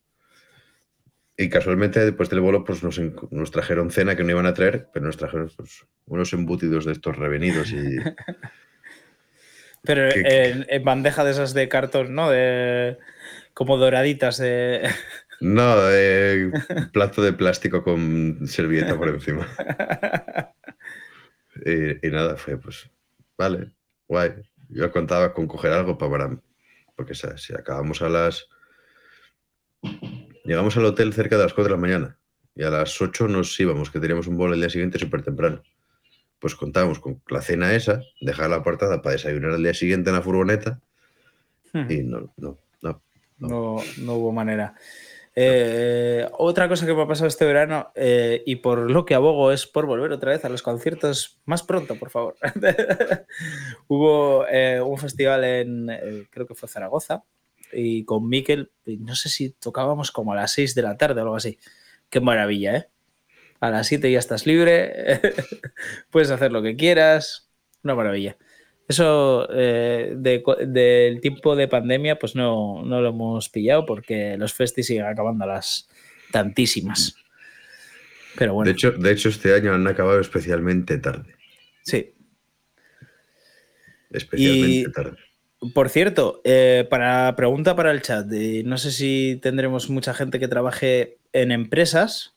Y 1.37 1.49
casualmente 1.49 1.99
después 1.99 2.29
del 2.29 2.41
bolo 2.41 2.63
pues 2.63 2.83
nos, 2.83 3.51
trajeron 3.51 3.89
cena 3.89 4.15
que 4.15 4.23
no 4.23 4.29
iban 4.31 4.45
a 4.45 4.53
traer, 4.53 4.87
pero 4.93 5.07
nos 5.07 5.17
trajeron 5.17 5.49
pues, 5.57 5.85
unos 6.05 6.31
embutidos 6.33 6.85
de 6.85 6.91
estos 6.91 7.17
revenidos 7.17 7.71
y 7.71 7.97
Pero 9.83 10.09
¿Qué- 10.13 10.21
qué- 10.21 10.49
en, 10.51 10.65
en 10.69 10.83
bandeja 10.83 11.23
de 11.23 11.31
esas 11.31 11.53
de 11.55 11.67
cartón, 11.67 12.13
¿no? 12.13 12.29
De, 12.29 12.99
como 13.53 13.77
doraditas 13.77 14.37
de... 14.37 14.89
no, 15.39 15.75
eh, 15.91 16.51
plato 16.93 17.21
de 17.21 17.33
plástico 17.33 17.83
con 17.83 18.47
servilleta 18.47 18.97
por 18.97 19.09
encima. 19.09 19.47
Y, 21.65 22.07
y 22.07 22.09
nada, 22.11 22.37
fue 22.37 22.57
pues, 22.57 22.89
vale, 23.37 23.71
guay. 24.07 24.31
Yo 24.69 24.89
contaba 24.91 25.33
con 25.33 25.47
coger 25.47 25.73
algo 25.73 25.97
para, 25.97 26.11
para- 26.11 26.39
porque 26.95 27.13
si 27.13 27.53
acabamos 27.53 28.01
a 28.01 28.09
las... 28.09 28.47
Llegamos 30.45 30.77
al 30.77 30.85
hotel 30.85 31.13
cerca 31.13 31.37
de 31.37 31.43
las 31.43 31.53
4 31.53 31.65
de 31.75 31.77
la 31.77 31.81
mañana 31.81 32.17
y 32.55 32.63
a 32.63 32.69
las 32.69 32.99
8 33.01 33.27
nos 33.27 33.59
íbamos, 33.59 33.91
que 33.91 33.99
teníamos 33.99 34.27
un 34.27 34.37
vuelo 34.37 34.53
el 34.53 34.59
día 34.61 34.69
siguiente 34.69 34.97
súper 34.97 35.23
temprano. 35.23 35.61
Pues 36.39 36.55
contábamos 36.55 36.99
con 36.99 37.21
la 37.29 37.41
cena 37.41 37.73
esa, 37.75 38.01
dejar 38.21 38.49
la 38.49 38.57
apartada 38.57 39.01
para 39.01 39.13
desayunar 39.13 39.51
al 39.51 39.61
día 39.63 39.73
siguiente 39.73 40.09
en 40.09 40.15
la 40.15 40.21
furgoneta 40.21 40.79
y 41.89 42.01
no, 42.03 42.33
no, 42.37 42.59
no. 43.41 43.77
No, 43.97 44.13
hubo 44.15 44.31
manera. 44.31 44.75
Eh, 45.33 46.27
otra 46.33 46.67
cosa 46.67 46.85
que 46.85 46.93
me 46.93 47.01
ha 47.03 47.07
pasado 47.07 47.27
este 47.27 47.45
verano 47.45 47.91
eh, 47.95 48.43
y 48.45 48.57
por 48.57 48.91
lo 48.91 49.05
que 49.05 49.15
abogo 49.15 49.51
es 49.51 49.65
por 49.65 49.85
volver 49.85 50.11
otra 50.11 50.31
vez 50.31 50.43
a 50.43 50.49
los 50.49 50.61
conciertos 50.61 51.39
más 51.45 51.63
pronto, 51.63 51.95
por 51.95 52.09
favor. 52.09 52.35
Hubo 53.87 54.45
eh, 54.47 54.81
un 54.81 54.97
festival 54.97 55.43
en, 55.43 56.27
creo 56.29 56.45
que 56.45 56.55
fue 56.55 56.67
Zaragoza, 56.67 57.23
y 57.73 58.03
con 58.03 58.27
Miquel, 58.27 58.71
no 58.85 59.15
sé 59.15 59.29
si 59.29 59.51
tocábamos 59.51 60.11
como 60.11 60.33
a 60.33 60.35
las 60.35 60.51
6 60.51 60.75
de 60.75 60.81
la 60.81 60.97
tarde 60.97 61.21
o 61.21 61.23
algo 61.23 61.35
así. 61.35 61.57
Qué 62.09 62.19
maravilla, 62.19 62.75
¿eh? 62.75 62.89
A 63.61 63.69
las 63.69 63.87
7 63.87 64.11
ya 64.11 64.19
estás 64.19 64.45
libre, 64.45 65.21
puedes 66.09 66.31
hacer 66.31 66.51
lo 66.51 66.61
que 66.61 66.75
quieras, 66.75 67.49
una 67.83 67.95
maravilla. 67.95 68.37
Eso 68.87 69.47
eh, 69.53 70.15
del 70.17 71.21
tiempo 71.21 71.55
de 71.55 71.67
pandemia, 71.67 72.19
pues 72.19 72.35
no, 72.35 72.83
lo 72.83 73.07
hemos 73.07 73.49
pillado 73.49 73.85
porque 73.85 74.35
los 74.37 74.53
festis 74.53 74.87
siguen 74.87 75.05
acabando 75.05 75.45
a 75.45 75.47
las 75.47 75.87
tantísimas. 76.31 77.15
Pero 78.37 78.53
bueno. 78.53 78.67
De 78.67 78.73
hecho, 78.73 78.91
de 78.91 79.11
hecho, 79.11 79.29
este 79.29 79.53
año 79.53 79.73
han 79.73 79.87
acabado 79.87 80.19
especialmente 80.19 80.97
tarde. 80.97 81.35
Sí. 81.83 82.13
Especialmente 84.09 84.89
tarde. 84.89 85.17
Por 85.73 85.89
cierto, 85.89 86.41
eh, 86.43 86.87
para 86.89 87.35
pregunta 87.35 87.75
para 87.75 87.91
el 87.91 88.01
chat, 88.01 88.25
no 88.25 88.77
sé 88.79 88.91
si 88.91 89.39
tendremos 89.43 89.91
mucha 89.91 90.13
gente 90.13 90.39
que 90.39 90.47
trabaje 90.47 91.19
en 91.33 91.51
empresas 91.51 92.35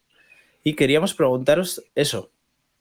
y 0.62 0.74
queríamos 0.74 1.14
preguntaros 1.14 1.82
eso. 1.94 2.30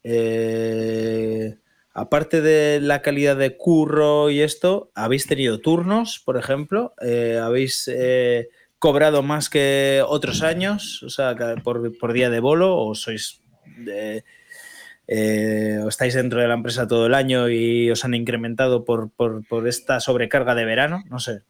Eh, 0.02 1.56
aparte 1.94 2.42
de 2.42 2.80
la 2.80 3.00
calidad 3.00 3.36
de 3.36 3.56
curro 3.56 4.28
y 4.28 4.42
esto, 4.42 4.90
¿habéis 4.94 5.26
tenido 5.26 5.60
turnos, 5.60 6.20
por 6.24 6.36
ejemplo? 6.36 6.92
Eh, 7.00 7.40
¿Habéis 7.40 7.88
eh, 7.88 8.48
cobrado 8.80 9.22
más 9.22 9.48
que 9.48 10.02
otros 10.06 10.42
años? 10.42 11.02
O 11.04 11.08
sea, 11.08 11.36
por, 11.62 12.12
día 12.12 12.28
de 12.28 12.40
bolo 12.40 12.76
o 12.76 12.94
sois... 12.94 13.40
Eh, 15.06 15.78
o 15.84 15.88
estáis 15.88 16.14
dentro 16.14 16.40
de 16.40 16.48
la 16.48 16.54
empresa 16.54 16.88
todo 16.88 17.06
el 17.06 17.12
año 17.12 17.50
y 17.50 17.90
os 17.90 18.06
han 18.06 18.14
incrementado 18.14 18.86
por, 18.86 19.10
esta 19.66 20.00
sobrecarga 20.00 20.54
de 20.54 20.64
verano, 20.64 21.04
no 21.10 21.18
sé. 21.18 21.42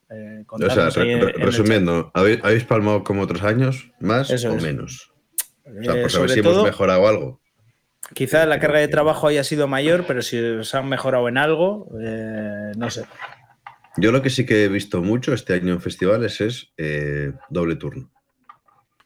o 0.49 0.70
sea, 0.70 0.90
resumiendo, 1.36 2.11
¿habéis, 2.14 2.64
palmado 2.64 3.05
como 3.05 3.22
otros 3.22 3.45
años, 3.45 3.92
más 4.01 4.45
o 4.45 4.57
menos? 4.57 5.12
O 5.64 5.82
sea, 5.82 6.03
por 6.03 6.11
saber 6.11 6.30
si 6.30 6.40
hemos 6.40 6.64
mejorado 6.64 7.07
algo. 7.07 7.43
Quizá 8.14 8.46
la 8.46 8.60
carga 8.60 8.78
de 8.78 8.88
trabajo 8.88 9.26
haya 9.26 9.44
sido 9.44 9.66
mayor, 9.66 10.04
pero 10.06 10.22
si 10.22 10.38
os 10.38 10.74
han 10.74 10.88
mejorado 10.88 11.28
en 11.28 11.36
algo, 11.36 11.88
eh, 12.00 12.72
no 12.76 12.90
sé. 12.90 13.04
Yo 13.96 14.12
lo 14.12 14.22
que 14.22 14.30
sí 14.30 14.46
que 14.46 14.64
he 14.64 14.68
visto 14.68 15.02
mucho 15.02 15.34
este 15.34 15.54
año 15.54 15.72
en 15.72 15.80
festivales 15.80 16.40
es 16.40 16.72
eh, 16.76 17.32
doble 17.48 17.76
turno. 17.76 18.10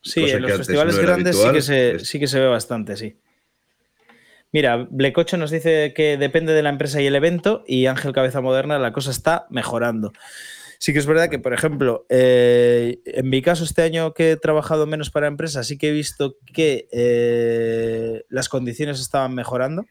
Sí, 0.03 0.25
en 0.31 0.43
los 0.43 0.57
festivales 0.57 0.99
grandes 0.99 1.37
sí, 1.37 1.51
que 1.53 1.63
se, 1.63 1.99
sí 2.01 2.21
que 2.21 2.27
se 2.27 2.41
ve 2.41 2.47
bastante, 2.47 2.97
sí. 2.97 3.19
Mira, 4.53 4.87
Blecocho 4.91 5.37
nos 5.37 5.51
dice 5.51 5.93
que 5.95 6.17
depende 6.17 6.55
de 6.55 6.63
la 6.63 6.71
empresa 6.71 7.03
y 7.03 7.07
el 7.07 7.17
evento 7.17 7.65
y 7.67 7.87
Ángel 7.87 8.13
Cabeza 8.13 8.41
Moderna 8.41 8.79
la 8.79 8.93
cosa 8.93 9.11
está 9.11 9.47
mejorando. 9.51 10.13
Sí 10.81 10.93
que 10.93 11.01
es 11.01 11.07
verdad 11.07 11.29
que, 11.29 11.41
por 11.41 11.53
ejemplo, 11.53 12.07
eh, 12.09 13.01
en 13.05 13.29
mi 13.29 13.43
caso 13.43 13.65
este 13.65 13.83
año 13.83 14.15
que 14.15 14.33
he 14.33 14.37
trabajado 14.37 14.87
menos 14.87 15.11
para 15.11 15.27
empresas, 15.27 15.67
sí 15.67 15.77
que 15.77 15.89
he 15.89 15.93
visto 15.93 16.37
que 16.55 16.89
eh, 16.93 18.25
las 18.29 18.49
condiciones 18.49 19.01
estaban 19.01 19.35
mejorando, 19.35 19.87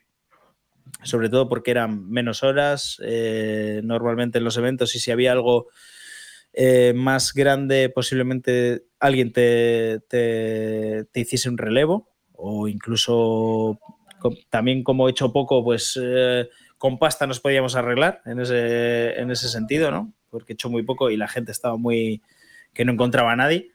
sobre 1.04 1.28
todo 1.28 1.50
porque 1.50 1.72
eran 1.72 2.10
menos 2.10 2.42
horas 2.42 3.02
eh, 3.04 3.82
normalmente 3.84 4.38
en 4.38 4.46
los 4.46 4.58
eventos 4.58 4.96
y 4.96 5.00
si 5.00 5.12
había 5.12 5.34
algo 5.34 5.68
más 6.96 7.34
grande, 7.36 7.90
posiblemente 7.94 8.86
alguien 9.00 9.32
te, 9.32 10.00
te, 10.10 11.08
hiciese 11.14 11.50
un 11.50 11.58
relevo 11.58 12.10
o 12.32 12.68
incluso 12.68 13.80
también 14.50 14.84
como 14.84 15.08
he 15.08 15.12
hecho 15.12 15.32
poco, 15.32 15.64
pues 15.64 16.00
con 16.80 16.98
pasta 16.98 17.28
nos 17.28 17.42
podíamos 17.42 17.76
arreglar 17.76 18.22
en 18.26 18.40
ese, 18.40 19.20
en 19.20 19.30
ese 19.30 19.50
sentido, 19.50 19.92
¿no? 19.92 20.16
Porque 20.30 20.54
he 20.54 20.56
hecho 20.56 20.70
muy 20.70 20.84
poco 20.84 21.10
y 21.10 21.18
la 21.18 21.28
gente 21.28 21.52
estaba 21.52 21.78
muy. 21.78 22.22
que 22.74 22.86
no 22.86 22.94
encontraba 22.94 23.32
a 23.32 23.36
nadie. 23.36 23.72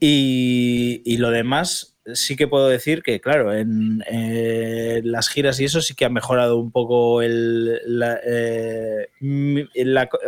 Y, 0.00 1.16
lo 1.18 1.30
demás, 1.30 1.96
sí 2.14 2.36
que 2.36 2.46
puedo 2.46 2.68
decir 2.68 3.02
que, 3.02 3.20
claro, 3.20 3.52
en 3.54 4.02
las 5.04 5.28
giras 5.28 5.58
y 5.60 5.64
eso 5.64 5.80
sí 5.80 5.94
que 5.94 6.04
ha 6.04 6.10
mejorado 6.10 6.58
un 6.58 6.70
poco 6.70 7.22
el. 7.22 7.80
Eh, 8.04 9.08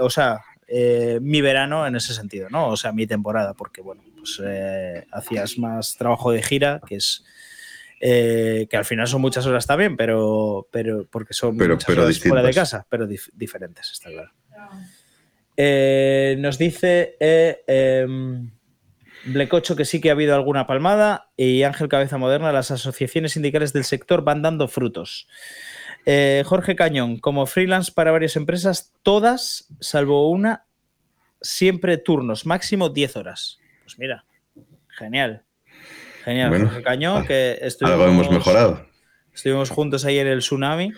o 0.01 0.11
sea, 0.11 0.41
eh, 0.67 1.19
mi 1.23 1.41
verano 1.41 1.87
en 1.87 1.97
ese 1.97 2.15
sentido, 2.15 2.49
¿no? 2.51 2.69
O 2.69 2.77
sea, 2.77 2.93
mi 2.93 3.07
temporada, 3.07 3.55
porque, 3.55 3.81
bueno, 3.81 4.03
pues 4.17 4.41
eh, 4.45 5.07
hacías 5.13 5.59
más 5.59 5.97
trabajo 5.97 6.33
de 6.33 6.43
gira, 6.43 6.81
que 6.87 6.97
es. 6.97 7.25
que 8.01 8.69
al 8.73 8.85
final 8.85 9.07
son 9.07 9.21
muchas 9.21 9.47
horas 9.47 9.67
también, 9.67 9.97
pero, 9.97 10.67
pero 10.73 11.07
porque 11.07 11.35
son 11.35 11.57
muchas 11.57 11.89
horas 11.89 12.19
fuera 12.19 12.43
de 12.43 12.55
casa, 12.55 12.87
pero 12.89 13.07
diferentes, 13.07 13.91
está 13.93 14.11
claro. 14.11 14.33
Eh, 15.57 16.37
nos 16.39 16.57
dice 16.57 17.17
eh, 17.21 17.63
em, 17.67 18.51
Blecocho 19.27 19.77
que 19.77 19.85
sí 19.85 20.01
que 20.01 20.09
ha 20.09 20.13
habido 20.13 20.35
alguna 20.35 20.67
palmada 20.67 21.31
y 21.37 21.65
Ángel 21.65 21.89
Cabeza 21.89 22.17
Moderna, 22.17 22.53
las 22.53 22.71
asociaciones 22.71 23.33
sindicales 23.33 23.73
del 23.73 23.85
sector 23.85 24.23
van 24.23 24.41
dando 24.43 24.69
frutos. 24.69 25.29
Eh, 26.07 26.43
Jorge 26.47 26.77
Cañón, 26.77 27.19
como 27.19 27.45
freelance 27.45 27.93
para 27.93 28.11
varias 28.11 28.37
empresas, 28.37 28.95
todas, 29.03 29.69
salvo 29.81 30.31
una, 30.31 30.65
siempre 31.43 31.99
turnos, 31.99 32.47
máximo 32.47 32.89
10 32.89 33.17
horas. 33.17 33.59
Pues 33.83 33.99
mira, 33.99 34.25
genial. 34.89 35.45
Genial, 36.25 36.59
Jorge 36.59 36.83
Cañón, 36.83 37.27
que 37.27 37.59
estuvimos, 37.61 38.01
algo 38.01 38.13
hemos 38.13 38.31
mejorado. 38.31 38.87
Estuvimos 39.35 39.71
juntos 39.71 40.05
ahí 40.05 40.19
en 40.19 40.27
el 40.27 40.41
tsunami. 40.41 40.93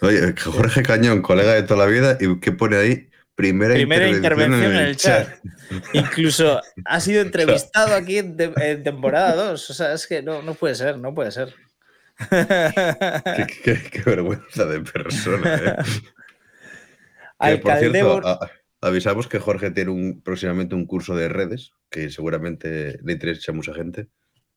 Oye, 0.00 0.34
Jorge 0.36 0.82
Cañón, 0.82 1.22
colega 1.22 1.54
de 1.54 1.62
toda 1.62 1.84
la 1.84 1.90
vida, 1.90 2.18
¿y 2.20 2.38
qué 2.40 2.52
pone 2.52 2.76
ahí? 2.76 3.08
Primera, 3.34 3.78
intervención, 3.78 4.64
en 4.64 4.76
el, 4.76 4.96
chat. 4.96 5.28
Incluso 5.92 6.60
ha 6.84 7.00
sido 7.00 7.22
entrevistado 7.22 7.94
aquí 7.94 8.18
en, 8.18 8.36
temporada 8.82 9.36
2. 9.36 9.70
O 9.70 9.74
sea, 9.74 9.92
es 9.92 10.08
que 10.08 10.22
no, 10.22 10.42
puede 10.54 10.74
ser, 10.74 10.98
no 10.98 11.14
puede 11.14 11.30
ser. 11.30 11.54
qué, 13.62 14.02
vergüenza 14.04 14.64
de 14.64 14.80
persona. 14.80 15.54
¿eh? 17.38 17.58
por 17.62 17.78
cierto, 17.78 18.40
avisamos 18.80 19.28
que 19.28 19.38
Jorge 19.38 19.70
tiene 19.70 19.92
un, 19.92 20.20
próximamente 20.20 20.74
un 20.74 20.86
curso 20.86 21.14
de 21.14 21.28
redes 21.28 21.70
que 21.90 22.10
seguramente 22.10 22.98
le 23.04 23.12
interesa 23.12 23.52
a 23.52 23.54
mucha 23.54 23.72
gente. 23.72 24.08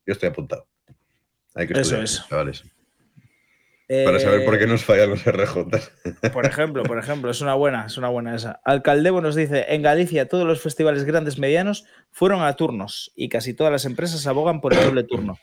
Yo 0.08 0.14
estoy 0.14 0.30
apuntado. 0.30 0.68
Hay 1.54 1.68
que 1.68 1.80
estudiar, 1.80 2.04
Eso 2.04 2.24
es. 2.24 2.30
chavales. 2.30 2.64
Para 4.06 4.20
saber 4.20 4.46
por 4.46 4.58
qué 4.58 4.68
nos 4.68 4.86
fallan 4.86 5.10
los 5.10 5.26
RJ. 5.26 5.66
Por 6.32 6.46
ejemplo, 6.46 6.84
por 6.84 6.98
ejemplo, 6.98 7.30
es 7.30 7.42
una 7.42 7.56
buena, 7.56 7.88
es 7.88 7.98
una 7.98 8.08
buena 8.08 8.36
esa. 8.36 8.62
Alcaldevo 8.64 9.20
nos 9.20 9.36
dice, 9.36 9.66
en 9.68 9.82
Galicia 9.82 10.30
todos 10.30 10.48
los 10.48 10.62
festivales 10.62 11.04
grandes 11.04 11.38
medianos 11.38 11.86
fueron 12.10 12.42
a 12.42 12.56
turnos 12.56 13.12
y 13.16 13.28
casi 13.28 13.54
todas 13.54 13.72
las 13.72 13.84
empresas 13.84 14.26
abogan 14.28 14.62
por 14.62 14.74
el 14.74 14.84
doble 14.84 15.04
turno. 15.04 15.40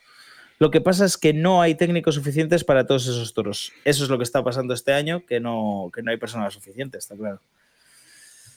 Lo 0.59 0.71
que 0.71 0.81
pasa 0.81 1.05
es 1.05 1.19
que 1.19 1.35
no 1.35 1.61
hay 1.61 1.75
técnicos 1.75 2.15
suficientes 2.15 2.65
para 2.65 2.87
todos 2.87 3.07
esos 3.07 3.35
turnos. 3.35 3.73
Eso 3.85 4.05
es 4.05 4.11
lo 4.11 4.17
que 4.17 4.25
está 4.25 4.43
pasando 4.43 4.73
este 4.73 4.95
año, 4.95 5.27
que 5.27 5.41
no, 5.41 5.91
no 6.03 6.11
hay 6.11 6.17
personas 6.17 6.55
suficientes, 6.55 7.05
está 7.05 7.17
claro. 7.17 7.41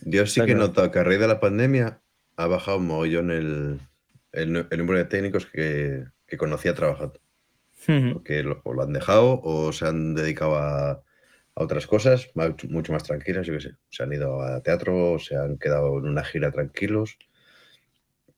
Yo 0.05 0.25
sí 0.25 0.41
que 0.45 0.55
notado 0.55 0.89
que 0.89 0.99
a 0.99 1.03
raíz 1.03 1.19
de 1.19 1.27
la 1.27 1.41
pandemia 1.41 1.99
ha 2.37 2.47
bajado 2.47 2.77
un 2.77 2.87
mogollón 2.87 3.29
el, 3.29 3.79
el, 4.31 4.53
número 4.53 4.97
de 4.97 5.05
técnicos 5.05 5.45
que, 5.45 6.05
que 6.27 6.37
conocía 6.37 6.73
trabajando 6.73 7.19
porque 7.85 8.43
lo, 8.43 8.61
o 8.63 8.73
lo 8.73 8.83
han 8.83 8.93
dejado 8.93 9.41
o 9.43 9.71
se 9.71 9.87
han 9.87 10.13
dedicado 10.13 10.55
a, 10.55 11.01
otras 11.53 11.85
cosas 11.85 12.29
mucho 12.69 12.93
más 12.93 13.03
tranquilas, 13.03 13.45
yo 13.45 13.53
qué 13.53 13.61
sé. 13.61 13.75
Se 13.89 14.03
han 14.03 14.13
ido 14.13 14.41
a 14.41 14.61
teatro, 14.61 15.19
se 15.19 15.35
han 15.35 15.57
quedado 15.57 15.99
en 15.99 16.05
una 16.05 16.23
gira 16.23 16.49
tranquilos. 16.51 17.17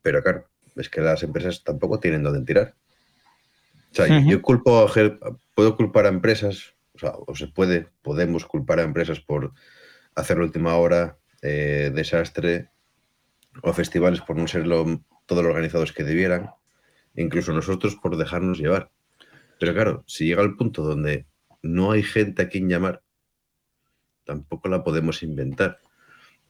Pero 0.01 0.23
claro, 0.23 0.47
es 0.75 0.89
que 0.89 1.01
las 1.01 1.23
empresas 1.23 1.63
tampoco 1.63 1.99
tienen 1.99 2.23
dónde 2.23 2.41
tirar. 2.41 2.75
O 3.91 3.95
sea, 3.95 4.21
yo 4.25 4.41
culpo 4.41 4.89
puedo 5.53 5.75
culpar 5.75 6.07
a 6.07 6.09
empresas, 6.09 6.73
o 6.95 6.99
sea, 6.99 7.13
o 7.15 7.35
se 7.35 7.47
puede, 7.47 7.87
podemos 8.01 8.45
culpar 8.45 8.79
a 8.79 8.83
empresas 8.83 9.19
por 9.19 9.53
hacer 10.15 10.37
la 10.37 10.45
última 10.45 10.75
hora, 10.75 11.17
eh, 11.43 11.91
desastre, 11.93 12.69
o 13.61 13.71
festivales 13.73 14.21
por 14.21 14.35
no 14.35 14.47
ser 14.47 14.65
lo, 14.65 15.03
todos 15.27 15.43
los 15.43 15.51
organizados 15.51 15.93
que 15.93 16.03
debieran, 16.03 16.49
incluso 17.15 17.53
nosotros 17.53 17.95
por 17.95 18.17
dejarnos 18.17 18.57
llevar. 18.57 18.89
Pero 19.63 19.75
claro, 19.75 20.03
si 20.07 20.25
llega 20.25 20.41
al 20.41 20.57
punto 20.57 20.83
donde 20.83 21.25
no 21.61 21.93
hay 21.93 22.03
gente 22.03 22.41
a 22.41 22.49
quien 22.49 22.67
llamar, 22.67 23.01
tampoco 24.25 24.67
la 24.67 24.83
podemos 24.83 25.23
inventar. 25.23 25.79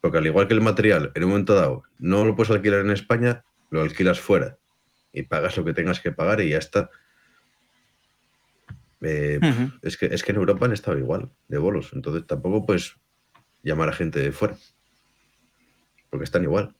Porque 0.01 0.17
al 0.17 0.25
igual 0.25 0.47
que 0.47 0.55
el 0.55 0.61
material, 0.61 1.11
en 1.13 1.23
un 1.23 1.29
momento 1.29 1.53
dado, 1.53 1.83
no 1.99 2.25
lo 2.25 2.35
puedes 2.35 2.49
alquilar 2.49 2.79
en 2.79 2.89
España, 2.89 3.45
lo 3.69 3.83
alquilas 3.83 4.19
fuera 4.19 4.57
y 5.11 5.21
pagas 5.21 5.55
lo 5.57 5.63
que 5.63 5.75
tengas 5.75 5.99
que 5.99 6.11
pagar 6.11 6.41
y 6.41 6.49
ya 6.49 6.57
está. 6.57 6.89
Eh, 9.01 9.39
es, 9.83 9.95
que, 9.95 10.07
es 10.07 10.23
que 10.23 10.31
en 10.31 10.37
Europa 10.37 10.65
han 10.65 10.73
estado 10.73 10.97
igual, 10.97 11.29
de 11.49 11.59
bolos. 11.59 11.91
Entonces 11.93 12.25
tampoco 12.25 12.65
puedes 12.65 12.95
llamar 13.61 13.89
a 13.89 13.93
gente 13.93 14.21
de 14.21 14.31
fuera. 14.31 14.57
Porque 16.09 16.23
están 16.23 16.41
igual. 16.41 16.75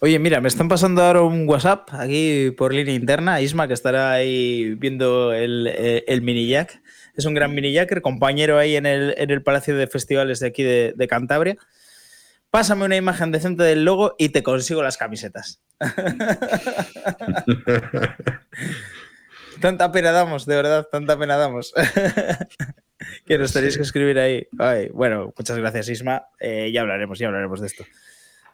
Oye, 0.00 0.18
mira, 0.18 0.42
me 0.42 0.48
están 0.48 0.68
pasando 0.68 1.02
ahora 1.02 1.22
un 1.22 1.48
WhatsApp 1.48 1.88
aquí 1.94 2.50
por 2.50 2.74
línea 2.74 2.94
interna. 2.94 3.40
Isma, 3.40 3.66
que 3.66 3.74
estará 3.74 4.12
ahí 4.12 4.74
viendo 4.74 5.32
el, 5.32 5.68
eh, 5.68 6.04
el 6.06 6.20
mini 6.20 6.48
jack. 6.48 6.82
Es 7.14 7.24
un 7.24 7.32
gran 7.32 7.54
mini 7.54 7.72
jacker, 7.72 8.02
compañero 8.02 8.58
ahí 8.58 8.76
en 8.76 8.84
el, 8.84 9.14
en 9.16 9.30
el 9.30 9.42
Palacio 9.42 9.74
de 9.74 9.86
Festivales 9.86 10.40
de 10.40 10.48
aquí 10.48 10.62
de, 10.62 10.92
de 10.94 11.08
Cantabria. 11.08 11.56
Pásame 12.50 12.84
una 12.84 12.96
imagen 12.96 13.32
decente 13.32 13.62
del 13.62 13.84
logo 13.84 14.14
y 14.18 14.28
te 14.28 14.42
consigo 14.42 14.82
las 14.82 14.98
camisetas. 14.98 15.62
tanta 19.60 19.92
pena 19.92 20.12
damos, 20.12 20.44
de 20.44 20.56
verdad, 20.56 20.86
tanta 20.92 21.18
pena 21.18 21.36
damos. 21.36 21.72
que 23.26 23.38
nos 23.38 23.54
tenéis 23.54 23.76
que 23.76 23.82
escribir 23.82 24.18
ahí. 24.18 24.46
Ay, 24.58 24.90
bueno, 24.92 25.32
muchas 25.36 25.56
gracias, 25.56 25.88
Isma. 25.88 26.26
Eh, 26.38 26.70
ya 26.72 26.82
hablaremos, 26.82 27.18
ya 27.18 27.28
hablaremos 27.28 27.60
de 27.60 27.66
esto. 27.66 27.84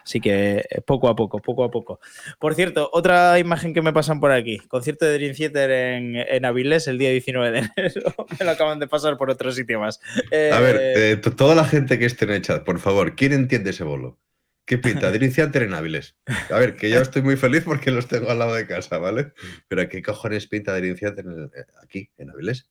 Así 0.05 0.21
que 0.21 0.65
eh, 0.69 0.81
poco 0.85 1.09
a 1.09 1.17
poco, 1.17 1.41
poco 1.41 1.65
a 1.65 1.71
poco. 1.71 2.01
Por 2.39 2.55
cierto, 2.55 2.89
otra 2.93 3.39
imagen 3.39 3.75
que 3.75 3.83
me 3.83 3.93
pasan 3.93 4.21
por 4.21 4.33
aquí. 4.33 4.59
Concierto 4.69 5.05
de 5.05 5.15
Dream 5.15 5.35
Theater 5.35 5.71
en, 5.71 6.17
en 6.17 6.45
Avilés 6.45 6.89
el 6.89 6.99
día 6.99 7.11
19 7.11 7.51
de 7.51 7.59
enero. 7.59 8.15
me 8.39 8.45
lo 8.45 8.51
acaban 8.51 8.79
de 8.79 8.89
pasar 8.89 9.17
por 9.17 9.31
otro 9.31 9.53
sitio 9.53 9.81
más. 9.81 10.01
Eh, 10.31 10.51
a 10.53 10.61
ver, 10.61 10.81
eh, 10.81 11.17
toda 11.17 11.55
la 11.55 11.65
gente 11.65 11.99
que 11.99 12.07
esté 12.07 12.25
en 12.25 12.33
el 12.33 12.43
chat, 12.43 12.65
por 12.65 12.79
favor, 12.79 13.15
¿quién 13.15 13.33
entiende 13.33 13.71
ese 13.71 13.85
bolo? 13.85 14.19
¿Qué 14.65 14.79
pinta? 14.79 15.11
Dream 15.13 15.33
Theater 15.33 15.63
en 15.63 15.75
Avilés. 15.75 16.17
A 16.51 16.59
ver, 16.59 16.77
que 16.77 16.91
yo 16.91 17.01
estoy 17.01 17.23
muy 17.23 17.37
feliz 17.37 17.63
porque 17.65 17.91
los 17.91 18.09
tengo 18.09 18.31
al 18.31 18.39
lado 18.39 18.55
de 18.55 18.67
casa, 18.67 18.99
¿vale? 18.99 19.33
Pero 19.69 19.89
¿qué 19.89 20.03
cojones 20.03 20.47
pinta 20.47 20.75
Dream 20.75 20.97
Theater 20.97 21.25
en, 21.27 21.51
aquí, 21.83 22.11
en 22.19 22.31
Avilés? 22.31 22.69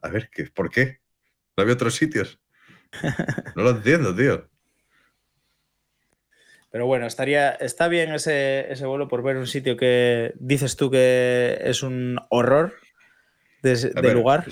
A 0.00 0.08
ver, 0.10 0.30
¿qué, 0.30 0.44
¿por 0.44 0.70
qué? 0.70 1.00
¿No 1.56 1.62
había 1.62 1.74
otros 1.74 1.94
sitios? 1.94 2.40
No 3.54 3.64
lo 3.64 3.70
entiendo, 3.70 4.14
tío. 4.14 4.48
Pero 6.70 6.86
bueno, 6.86 7.06
estaría, 7.06 7.50
está 7.52 7.88
bien 7.88 8.12
ese, 8.12 8.70
ese 8.70 8.86
vuelo 8.86 9.08
por 9.08 9.22
ver 9.22 9.36
un 9.36 9.46
sitio 9.46 9.76
que 9.76 10.34
dices 10.38 10.76
tú 10.76 10.90
que 10.90 11.58
es 11.62 11.82
un 11.82 12.18
horror 12.28 12.74
de, 13.62 13.74
de 13.76 14.00
ver, 14.00 14.14
lugar, 14.14 14.44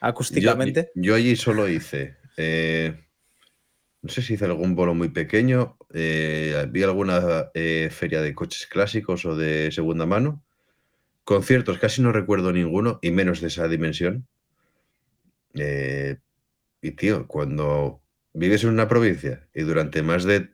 acústicamente. 0.00 0.90
Yo, 0.94 1.02
yo, 1.02 1.14
allí 1.14 1.34
solo 1.36 1.68
hice, 1.68 2.16
eh, 2.36 2.94
no 4.02 4.10
sé 4.10 4.22
si 4.22 4.34
hice 4.34 4.44
algún 4.44 4.74
vuelo 4.74 4.94
muy 4.94 5.08
pequeño, 5.08 5.78
eh, 5.94 6.66
vi 6.70 6.82
alguna 6.82 7.50
eh, 7.54 7.88
feria 7.90 8.20
de 8.20 8.34
coches 8.34 8.66
clásicos 8.66 9.24
o 9.24 9.34
de 9.34 9.72
segunda 9.72 10.06
mano. 10.06 10.44
Conciertos 11.24 11.78
casi 11.78 12.02
no 12.02 12.12
recuerdo 12.12 12.52
ninguno, 12.52 12.98
y 13.02 13.10
menos 13.10 13.40
de 13.40 13.48
esa 13.48 13.66
dimensión. 13.66 14.28
Eh, 15.54 16.18
y 16.82 16.90
tío, 16.92 17.26
cuando 17.26 18.02
vives 18.32 18.62
en 18.62 18.70
una 18.70 18.86
provincia 18.88 19.48
y 19.54 19.62
durante 19.62 20.02
más 20.02 20.24
de 20.24 20.50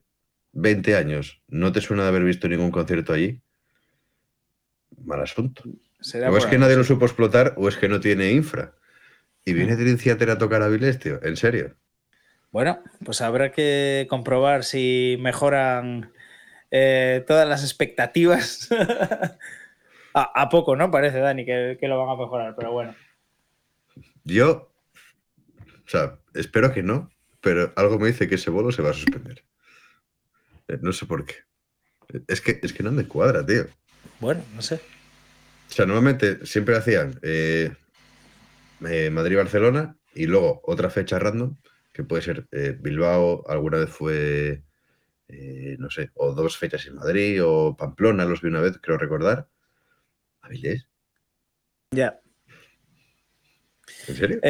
20 0.53 0.97
años, 0.97 1.43
¿no 1.49 1.73
te 1.73 1.81
suena 1.81 2.03
de 2.03 2.09
haber 2.11 2.25
visto 2.25 2.49
ningún 2.49 2.71
concierto 2.71 3.13
allí? 3.13 3.41
Mal 5.05 5.21
asunto. 5.21 5.63
¿Será 6.01 6.31
o 6.31 6.37
es 6.37 6.47
que 6.47 6.59
nadie 6.59 6.77
lo 6.77 6.85
supo 6.85 7.07
explotar 7.07 7.55
o 7.57 7.69
es 7.69 7.77
que 7.77 7.89
no 7.89 8.01
tiene 8.01 8.33
infra. 8.33 8.75
Y 9.45 9.55
viene 9.55 9.77
Dream 9.77 9.99
Theater 9.99 10.31
a 10.31 10.39
tocar 10.39 10.63
a 10.63 10.69
Vilés, 10.69 10.99
tío. 10.99 11.21
¿En 11.23 11.37
serio? 11.37 11.75
Bueno, 12.51 12.83
pues 13.05 13.21
habrá 13.23 13.51
que 13.51 14.07
comprobar 14.09 14.63
si 14.63 15.17
mejoran 15.21 16.13
eh, 16.71 17.25
todas 17.27 17.49
las 17.49 17.65
expectativas. 17.65 18.69
a, 20.15 20.43
a, 20.43 20.49
poco, 20.49 20.77
¿no? 20.77 20.91
Parece, 20.91 21.19
Dani, 21.19 21.45
que, 21.45 21.77
que, 21.81 21.89
lo 21.89 21.99
van 21.99 22.11
a 22.11 22.21
mejorar, 22.21 22.55
pero 22.57 22.73
bueno. 22.73 22.95
Yo, 24.25 24.71
o 25.65 25.89
sea, 25.89 26.19
espero 26.35 26.73
que 26.73 26.83
no, 26.83 27.11
pero 27.41 27.73
algo 27.75 27.99
me 27.99 28.09
dice 28.09 28.29
que 28.29 28.37
ese 28.37 28.51
bolo 28.51 28.71
se 28.71 28.83
va 28.83 28.91
a 28.91 28.95
suspender. 28.95 29.45
Eh, 30.73 30.79
no 30.81 30.93
sé 30.93 31.07
por 31.07 31.25
qué. 31.25 31.35
Es 32.27 32.41
que, 32.41 32.59
es 32.63 32.73
que 32.73 32.83
no 32.83 32.93
me 32.93 33.07
cuadra, 33.07 33.45
tío. 33.45 33.67
Bueno, 34.21 34.43
no 34.55 34.63
sé. 34.63 34.77
O 34.77 35.73
sea, 35.73 35.87
normalmente 35.87 36.45
siempre 36.45 36.77
hacían 36.77 37.19
eh, 37.23 37.73
eh, 38.87 39.11
Madrid-Barcelona 39.11 39.97
y 40.15 40.27
luego 40.27 40.61
otra 40.65 40.91
fecha 40.91 41.19
random, 41.19 41.57
que 41.93 42.05
puede 42.05 42.23
ser 42.23 42.47
eh, 42.51 42.77
Bilbao, 42.79 43.45
alguna 43.49 43.79
vez 43.79 43.91
fue, 43.91 44.63
no 45.79 45.89
sé, 45.89 46.11
o 46.15 46.35
dos 46.35 46.59
fechas 46.59 46.87
en 46.87 46.97
Madrid, 46.97 47.43
o 47.43 47.75
Pamplona, 47.75 48.27
los 48.27 48.43
vi 48.43 48.49
una 48.49 48.61
vez, 48.61 48.79
creo 48.83 48.99
recordar. 48.99 49.49
¿Avilés? 50.43 50.87
Ya. 51.91 52.21
¿En 54.09 54.17
serio? 54.17 54.41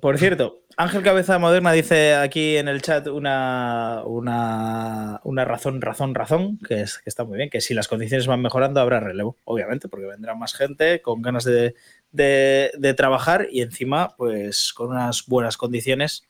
Por 0.00 0.18
cierto, 0.18 0.63
Ángel 0.76 1.02
Cabeza 1.02 1.38
Moderna 1.38 1.72
dice 1.72 2.14
aquí 2.14 2.56
en 2.56 2.68
el 2.68 2.82
chat 2.82 3.06
una, 3.06 4.02
una, 4.04 5.20
una, 5.22 5.44
razón, 5.44 5.80
razón, 5.80 6.14
razón, 6.14 6.58
que, 6.58 6.80
es, 6.80 6.98
que 6.98 7.08
está 7.08 7.24
muy 7.24 7.36
bien, 7.36 7.50
que 7.50 7.60
si 7.60 7.74
las 7.74 7.86
condiciones 7.86 8.26
van 8.26 8.42
mejorando 8.42 8.80
habrá 8.80 8.98
relevo, 8.98 9.36
obviamente, 9.44 9.88
porque 9.88 10.06
vendrá 10.06 10.34
más 10.34 10.54
gente 10.54 11.00
con 11.00 11.22
ganas 11.22 11.44
de, 11.44 11.74
de, 12.12 12.94
trabajar 12.96 13.46
y 13.50 13.62
encima, 13.62 14.16
pues 14.16 14.72
con 14.72 14.90
unas 14.90 15.26
buenas 15.26 15.56
condiciones, 15.56 16.26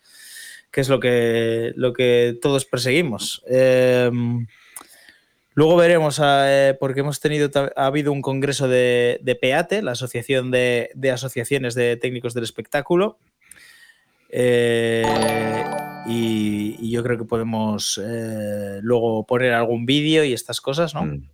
que 0.71 0.83
es 0.83 0.89
lo 0.89 1.01
que, 1.01 1.73
lo 1.77 1.93
que 1.93 2.39
todos 2.43 2.65
perseguimos. 2.67 3.43
Eh, 3.49 4.11
Luego 5.57 5.77
veremos, 5.77 6.21
eh, 6.23 6.77
porque 6.81 7.01
hemos 7.01 7.21
tenido, 7.21 7.49
ha 7.77 7.87
habido 7.87 8.11
un 8.11 8.23
congreso 8.23 8.67
de, 8.67 9.21
de 9.23 9.37
PEATE, 9.37 9.83
la 9.83 9.93
Asociación 9.93 10.51
de, 10.51 10.91
de, 10.95 11.13
Asociaciones 11.13 11.77
de 11.77 11.97
Técnicos 11.97 12.35
del 12.35 12.43
Espectáculo. 12.43 13.19
Eh, 14.37 15.05
y, 16.07 16.77
y, 16.81 16.91
yo 16.91 17.05
creo 17.05 17.17
que 17.17 17.25
podemos 17.25 18.01
eh, 18.05 18.81
luego 18.83 19.25
poner 19.25 19.53
algún 19.53 19.87
vídeo 19.87 20.25
y 20.25 20.33
estas 20.33 20.61
cosas, 20.61 20.93
¿no? 20.93 21.05
Mm. 21.05 21.31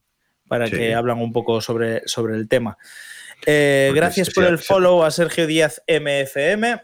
Para 0.47 0.67
sí. 0.67 0.77
que 0.77 0.95
hablan 0.95 1.17
un 1.19 1.33
poco 1.33 1.63
sobre, 1.63 2.07
sobre 2.07 2.37
el 2.37 2.47
tema. 2.47 2.77
Eh, 3.47 3.91
gracias 3.95 4.29
por 4.29 4.45
el 4.45 4.59
follow 4.59 5.03
a 5.03 5.11
Sergio 5.11 5.47
Díaz 5.47 5.83
MFM. 5.89 6.83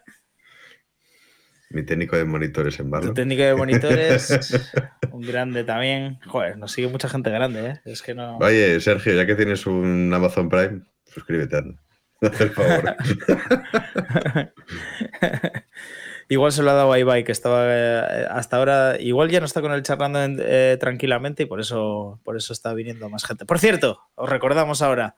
Mi 1.69 1.83
técnico 1.83 2.17
de 2.17 2.25
monitores 2.25 2.81
en 2.81 2.91
barro. 2.91 3.09
Tu 3.09 3.15
técnico 3.15 3.43
de 3.43 3.55
monitores, 3.55 4.73
un 5.13 5.21
grande 5.21 5.65
también. 5.65 6.19
Joder, 6.25 6.57
nos 6.57 6.73
sigue 6.73 6.89
mucha 6.89 7.11
gente 7.11 7.29
grande, 7.29 7.67
¿eh? 7.67 7.81
Es 7.85 8.01
que 8.01 8.15
no. 8.15 8.39
Oye, 8.39 8.81
Sergio, 8.81 9.13
ya 9.13 9.27
que 9.27 9.35
tienes 9.35 9.67
un 9.67 10.11
Amazon 10.15 10.49
Prime, 10.49 10.81
suscríbete. 11.13 11.77
Haz 12.23 12.41
el 12.41 12.51
favor. 12.53 12.97
igual 16.29 16.53
se 16.53 16.63
lo 16.63 16.71
ha 16.71 16.75
dado 16.75 16.93
a 16.93 16.99
Ibai, 16.99 17.25
que 17.25 17.33
estaba 17.33 17.65
eh, 17.69 18.27
hasta 18.31 18.57
ahora. 18.57 18.97
Igual 19.01 19.31
ya 19.31 19.41
no 19.41 19.47
está 19.47 19.61
con 19.61 19.73
él 19.73 19.83
charlando 19.83 20.21
eh, 20.23 20.77
tranquilamente 20.79 21.45
y 21.45 21.47
por 21.47 21.61
eso, 21.61 22.21
por 22.25 22.37
eso 22.37 22.53
está 22.53 22.75
viniendo 22.75 23.09
más 23.09 23.25
gente. 23.25 23.45
Por 23.45 23.59
cierto, 23.59 24.01
os 24.15 24.29
recordamos 24.29 24.83
ahora 24.83 25.17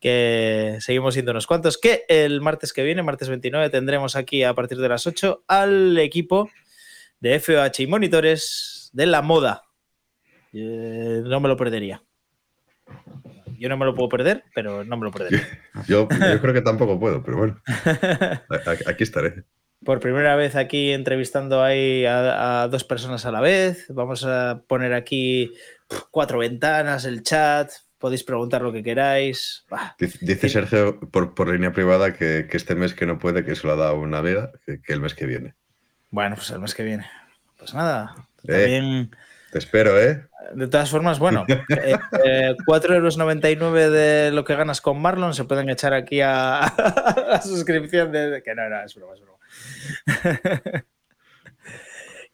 que 0.00 0.78
seguimos 0.80 1.14
siendo 1.14 1.32
unos 1.32 1.46
cuantos, 1.46 1.78
que 1.78 2.04
el 2.08 2.40
martes 2.40 2.72
que 2.72 2.84
viene, 2.84 3.02
martes 3.02 3.28
29, 3.28 3.70
tendremos 3.70 4.16
aquí 4.16 4.44
a 4.44 4.54
partir 4.54 4.78
de 4.78 4.88
las 4.88 5.06
8 5.06 5.44
al 5.48 5.98
equipo 5.98 6.50
de 7.20 7.40
FOH 7.40 7.82
y 7.82 7.86
monitores 7.86 8.90
de 8.92 9.06
la 9.06 9.22
moda. 9.22 9.62
Eh, 10.52 11.22
no 11.24 11.40
me 11.40 11.48
lo 11.48 11.56
perdería. 11.56 12.02
Yo 13.58 13.68
no 13.68 13.76
me 13.76 13.84
lo 13.84 13.94
puedo 13.94 14.08
perder, 14.08 14.44
pero 14.54 14.84
no 14.84 14.96
me 14.96 15.04
lo 15.04 15.10
perdería. 15.10 15.46
Yo, 15.88 16.08
yo 16.08 16.40
creo 16.40 16.54
que 16.54 16.62
tampoco 16.62 16.98
puedo, 16.98 17.22
pero 17.24 17.38
bueno. 17.38 17.60
Aquí 18.86 19.02
estaré. 19.02 19.44
Por 19.84 20.00
primera 20.00 20.34
vez 20.36 20.56
aquí 20.56 20.92
entrevistando 20.92 21.62
ahí 21.62 22.04
a, 22.04 22.62
a 22.62 22.68
dos 22.68 22.84
personas 22.84 23.24
a 23.26 23.32
la 23.32 23.40
vez. 23.40 23.86
Vamos 23.88 24.24
a 24.24 24.62
poner 24.66 24.92
aquí 24.92 25.52
cuatro 26.10 26.38
ventanas, 26.38 27.04
el 27.04 27.22
chat, 27.22 27.70
podéis 27.98 28.24
preguntar 28.24 28.62
lo 28.62 28.72
que 28.72 28.82
queráis. 28.82 29.64
Bah. 29.68 29.96
Dice 29.98 30.48
Sergio 30.48 30.98
por, 31.00 31.34
por 31.34 31.48
línea 31.48 31.72
privada 31.72 32.12
que, 32.12 32.46
que, 32.50 32.56
este 32.56 32.74
mes 32.74 32.94
que 32.94 33.06
no 33.06 33.18
puede, 33.18 33.44
que 33.44 33.54
se 33.54 33.66
lo 33.66 33.72
ha 33.72 33.76
dado 33.76 33.96
una 33.96 34.18
amiga, 34.18 34.52
que, 34.64 34.80
que, 34.80 34.92
el 34.92 35.00
mes 35.00 35.14
que 35.14 35.26
viene. 35.26 35.54
Bueno, 36.10 36.36
pues 36.36 36.50
el 36.50 36.60
mes 36.60 36.74
que 36.74 36.84
viene. 36.84 37.06
Pues 37.58 37.74
nada. 37.74 38.14
Eh, 38.44 38.52
también... 38.52 39.10
Te 39.52 39.58
espero, 39.58 39.98
¿eh? 39.98 40.26
De 40.54 40.68
todas 40.68 40.90
formas, 40.90 41.18
bueno, 41.18 41.46
eh, 41.48 41.96
eh, 42.24 42.54
4,99 42.66 43.62
euros 43.62 43.92
de 43.92 44.30
lo 44.30 44.44
que 44.44 44.54
ganas 44.54 44.82
con 44.82 45.00
Marlon 45.00 45.34
se 45.34 45.44
pueden 45.44 45.70
echar 45.70 45.94
aquí 45.94 46.20
a, 46.20 46.58
a 46.66 47.26
la 47.28 47.42
suscripción 47.42 48.12
de. 48.12 48.42
Que 48.42 48.54
no, 48.54 48.68
no, 48.68 48.82
es 48.82 48.94
broma, 48.94 49.14
es 49.14 49.20
broma. 49.20 49.37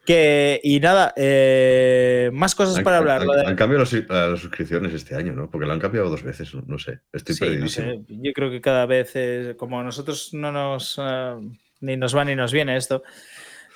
Que, 0.04 0.60
y 0.62 0.80
nada, 0.80 1.14
eh, 1.16 2.28
más 2.32 2.54
cosas 2.54 2.76
han, 2.76 2.84
para 2.84 2.98
hablar. 2.98 3.22
Han, 3.22 3.48
han 3.48 3.56
cambiado 3.56 3.84
las, 3.84 3.92
las, 3.92 4.38
suscripciones 4.38 4.92
este 4.92 5.14
año, 5.14 5.32
¿no? 5.32 5.50
Porque 5.50 5.66
lo 5.66 5.72
han 5.72 5.80
cambiado 5.80 6.10
dos 6.10 6.22
veces, 6.22 6.54
no, 6.54 6.62
no 6.66 6.78
sé. 6.78 7.00
Estoy 7.10 7.34
sí, 7.34 7.56
no 7.56 7.68
sé. 7.68 8.00
Yo 8.08 8.32
creo 8.34 8.50
que 8.50 8.60
cada 8.60 8.84
vez, 8.84 9.16
es, 9.16 9.56
como 9.56 9.80
a 9.80 9.82
nosotros 9.82 10.34
no 10.34 10.52
nos. 10.52 10.98
Uh, 10.98 11.50
ni 11.80 11.96
nos 11.96 12.14
va 12.14 12.24
ni 12.24 12.36
nos 12.36 12.52
viene 12.52 12.76
esto. 12.76 13.02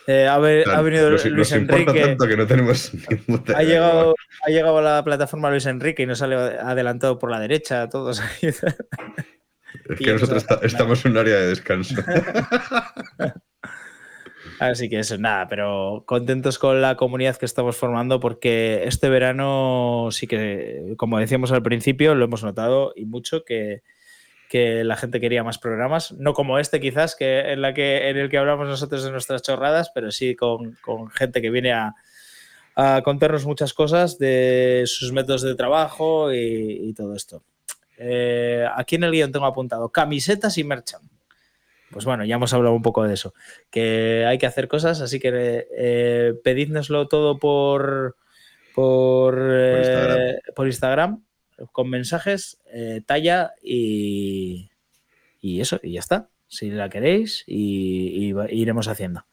Eh, 0.06 0.26
ha, 0.26 0.34
ha, 0.34 0.38
venido 0.38 1.10
nos, 1.10 1.24
Luis 1.24 1.50
nos 1.50 1.52
Enrique. 1.52 2.00
tanto 2.00 2.26
que 2.26 2.36
no 2.36 2.46
tenemos 2.46 2.92
ha, 3.54 3.62
llegado, 3.62 4.14
ha 4.46 4.50
llegado 4.50 4.78
a 4.78 4.82
la 4.82 5.04
plataforma 5.04 5.50
Luis 5.50 5.66
Enrique 5.66 6.02
y 6.02 6.06
nos 6.06 6.18
sale 6.18 6.34
adelantado 6.34 7.18
por 7.18 7.30
la 7.30 7.40
derecha, 7.40 7.88
todos 7.88 8.20
ahí. 8.20 8.50
Es 9.88 9.98
que 9.98 10.12
nosotros 10.12 10.42
está, 10.42 10.60
estamos 10.62 11.04
en 11.04 11.12
un 11.12 11.18
área 11.18 11.36
de 11.36 11.48
descanso. 11.48 11.94
Así 14.58 14.88
que 14.88 14.98
eso, 14.98 15.16
nada, 15.18 15.46
pero 15.48 16.02
contentos 16.06 16.58
con 16.58 16.80
la 16.80 16.96
comunidad 16.96 17.36
que 17.36 17.46
estamos 17.46 17.76
formando 17.76 18.18
porque 18.18 18.82
este 18.84 19.08
verano 19.08 20.08
sí 20.10 20.26
que, 20.26 20.94
como 20.96 21.18
decíamos 21.18 21.52
al 21.52 21.62
principio, 21.62 22.14
lo 22.16 22.24
hemos 22.24 22.42
notado 22.42 22.92
y 22.96 23.04
mucho 23.04 23.44
que, 23.44 23.82
que 24.48 24.82
la 24.82 24.96
gente 24.96 25.20
quería 25.20 25.44
más 25.44 25.58
programas, 25.58 26.12
no 26.12 26.32
como 26.34 26.58
este 26.58 26.80
quizás, 26.80 27.14
que 27.14 27.52
en, 27.52 27.62
la 27.62 27.72
que, 27.72 28.08
en 28.08 28.16
el 28.16 28.28
que 28.28 28.38
hablamos 28.38 28.66
nosotros 28.66 29.04
de 29.04 29.12
nuestras 29.12 29.42
chorradas, 29.42 29.90
pero 29.94 30.10
sí 30.10 30.34
con, 30.34 30.72
con 30.82 31.08
gente 31.10 31.40
que 31.40 31.50
viene 31.50 31.72
a, 31.72 31.94
a, 32.74 33.02
contarnos 33.02 33.46
muchas 33.46 33.72
cosas 33.72 34.18
de 34.18 34.84
sus 34.86 35.12
métodos 35.12 35.42
de 35.42 35.54
trabajo 35.54 36.32
y, 36.32 36.88
y 36.88 36.94
todo 36.94 37.14
esto. 37.14 37.42
Eh, 37.98 38.66
aquí 38.74 38.96
en 38.96 39.04
el 39.04 39.12
guion 39.12 39.32
tengo 39.32 39.46
apuntado 39.46 39.90
camisetas 39.90 40.56
y 40.58 40.64
merchant. 40.64 41.04
Pues 41.90 42.04
bueno, 42.04 42.24
ya 42.24 42.34
hemos 42.34 42.52
hablado 42.52 42.74
un 42.74 42.82
poco 42.82 43.04
de 43.04 43.14
eso, 43.14 43.32
que 43.70 44.24
hay 44.26 44.36
que 44.36 44.46
hacer 44.46 44.68
cosas, 44.68 45.00
así 45.00 45.18
que 45.18 45.66
eh, 45.74 46.34
pedídnoslo 46.44 47.08
todo 47.08 47.38
por, 47.38 48.16
por, 48.74 49.34
por 49.34 49.78
Instagram. 49.78 50.18
Eh, 50.18 50.40
por 50.54 50.66
Instagram 50.66 51.22
con 51.72 51.90
mensajes, 51.90 52.60
eh, 52.72 53.02
talla 53.04 53.54
y, 53.62 54.70
y, 55.40 55.60
eso, 55.60 55.80
y 55.82 55.92
ya 55.92 56.00
está. 56.00 56.28
Si 56.46 56.70
la 56.70 56.88
queréis, 56.88 57.44
y, 57.46 58.30
y, 58.30 58.34
iremos 58.50 58.88
haciendo 58.88 59.26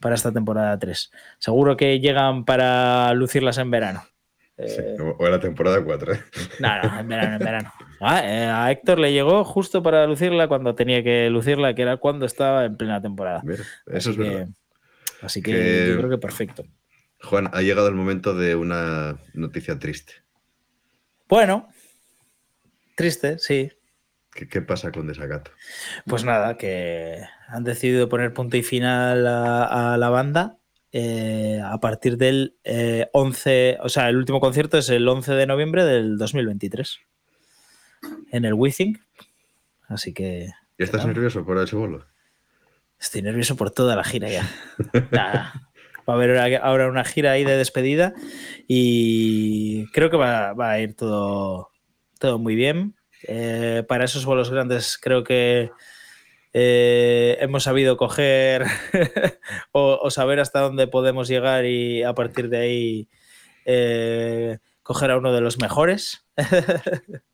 para 0.00 0.14
esta 0.14 0.32
temporada 0.32 0.78
3. 0.78 1.10
Seguro 1.38 1.76
que 1.76 2.00
llegan 2.00 2.44
para 2.44 3.12
lucirlas 3.14 3.58
en 3.58 3.70
verano. 3.70 4.04
Sí, 4.56 4.82
o 5.18 5.26
en 5.26 5.32
la 5.32 5.40
temporada 5.40 5.82
4. 5.82 6.14
¿eh? 6.14 6.22
No, 6.60 6.82
no, 6.82 7.00
en 7.00 7.08
verano, 7.08 7.36
en 7.36 7.38
verano. 7.44 7.72
Ah, 8.00 8.22
eh, 8.24 8.46
a 8.46 8.70
Héctor 8.70 8.98
le 8.98 9.12
llegó 9.12 9.44
justo 9.44 9.82
para 9.82 10.06
lucirla 10.06 10.48
cuando 10.48 10.74
tenía 10.74 11.02
que 11.02 11.30
lucirla, 11.30 11.74
que 11.74 11.82
era 11.82 11.96
cuando 11.96 12.26
estaba 12.26 12.64
en 12.64 12.76
plena 12.76 13.00
temporada. 13.00 13.42
Mira, 13.44 13.62
eso 13.86 14.10
así 14.10 14.10
es 14.10 14.16
que, 14.16 14.22
verdad. 14.22 14.48
Así 15.22 15.42
que, 15.42 15.52
que, 15.52 15.86
yo 15.88 15.98
creo 15.98 16.10
que 16.10 16.18
perfecto. 16.18 16.64
Juan, 17.22 17.48
ha 17.52 17.62
llegado 17.62 17.88
el 17.88 17.94
momento 17.94 18.34
de 18.34 18.54
una 18.54 19.18
noticia 19.32 19.78
triste. 19.78 20.14
Bueno, 21.28 21.68
triste, 22.96 23.38
sí. 23.38 23.70
¿Qué, 24.32 24.48
qué 24.48 24.60
pasa 24.60 24.92
con 24.92 25.06
Desacato? 25.06 25.52
Pues 26.06 26.24
nada, 26.24 26.56
que 26.56 27.20
han 27.48 27.64
decidido 27.64 28.08
poner 28.08 28.34
punto 28.34 28.56
y 28.56 28.62
final 28.62 29.26
a, 29.26 29.94
a 29.94 29.96
la 29.96 30.10
banda 30.10 30.58
eh, 30.96 31.60
a 31.60 31.78
partir 31.80 32.16
del 32.16 32.56
eh, 32.62 33.08
11, 33.12 33.78
o 33.82 33.88
sea, 33.88 34.08
el 34.08 34.16
último 34.16 34.38
concierto 34.38 34.78
es 34.78 34.88
el 34.90 35.08
11 35.08 35.32
de 35.32 35.46
noviembre 35.48 35.84
del 35.84 36.18
2023 36.18 37.00
en 38.30 38.44
el 38.44 38.54
Withing. 38.54 38.98
Así 39.88 40.12
que. 40.12 40.50
¿Y 40.78 40.82
estás 40.82 41.06
nervioso 41.06 41.44
por 41.44 41.58
ese 41.58 41.76
bolo? 41.76 42.06
Estoy 42.98 43.22
nervioso 43.22 43.56
por 43.56 43.70
toda 43.70 43.96
la 43.96 44.04
gira 44.04 44.28
ya. 44.28 44.48
Nada. 45.10 45.70
Va 46.08 46.14
a 46.14 46.16
haber 46.16 46.58
ahora 46.62 46.88
una 46.88 47.04
gira 47.04 47.32
ahí 47.32 47.44
de 47.44 47.56
despedida 47.56 48.12
y 48.68 49.86
creo 49.92 50.10
que 50.10 50.18
va, 50.18 50.52
va 50.52 50.72
a 50.72 50.80
ir 50.80 50.94
todo, 50.94 51.70
todo 52.18 52.38
muy 52.38 52.54
bien. 52.54 52.94
Eh, 53.26 53.84
para 53.88 54.04
esos 54.04 54.26
bolos 54.26 54.50
grandes 54.50 54.98
creo 54.98 55.24
que 55.24 55.70
eh, 56.52 57.38
hemos 57.40 57.62
sabido 57.62 57.96
coger 57.96 58.66
o, 59.72 59.98
o, 60.02 60.10
saber 60.10 60.40
hasta 60.40 60.60
dónde 60.60 60.86
podemos 60.88 61.26
llegar 61.26 61.64
y 61.64 62.02
a 62.02 62.12
partir 62.12 62.50
de 62.50 62.58
ahí 62.58 63.08
eh, 63.64 64.58
coger 64.82 65.10
a 65.10 65.16
uno 65.16 65.32
de 65.32 65.40
los 65.40 65.58
mejores 65.58 66.26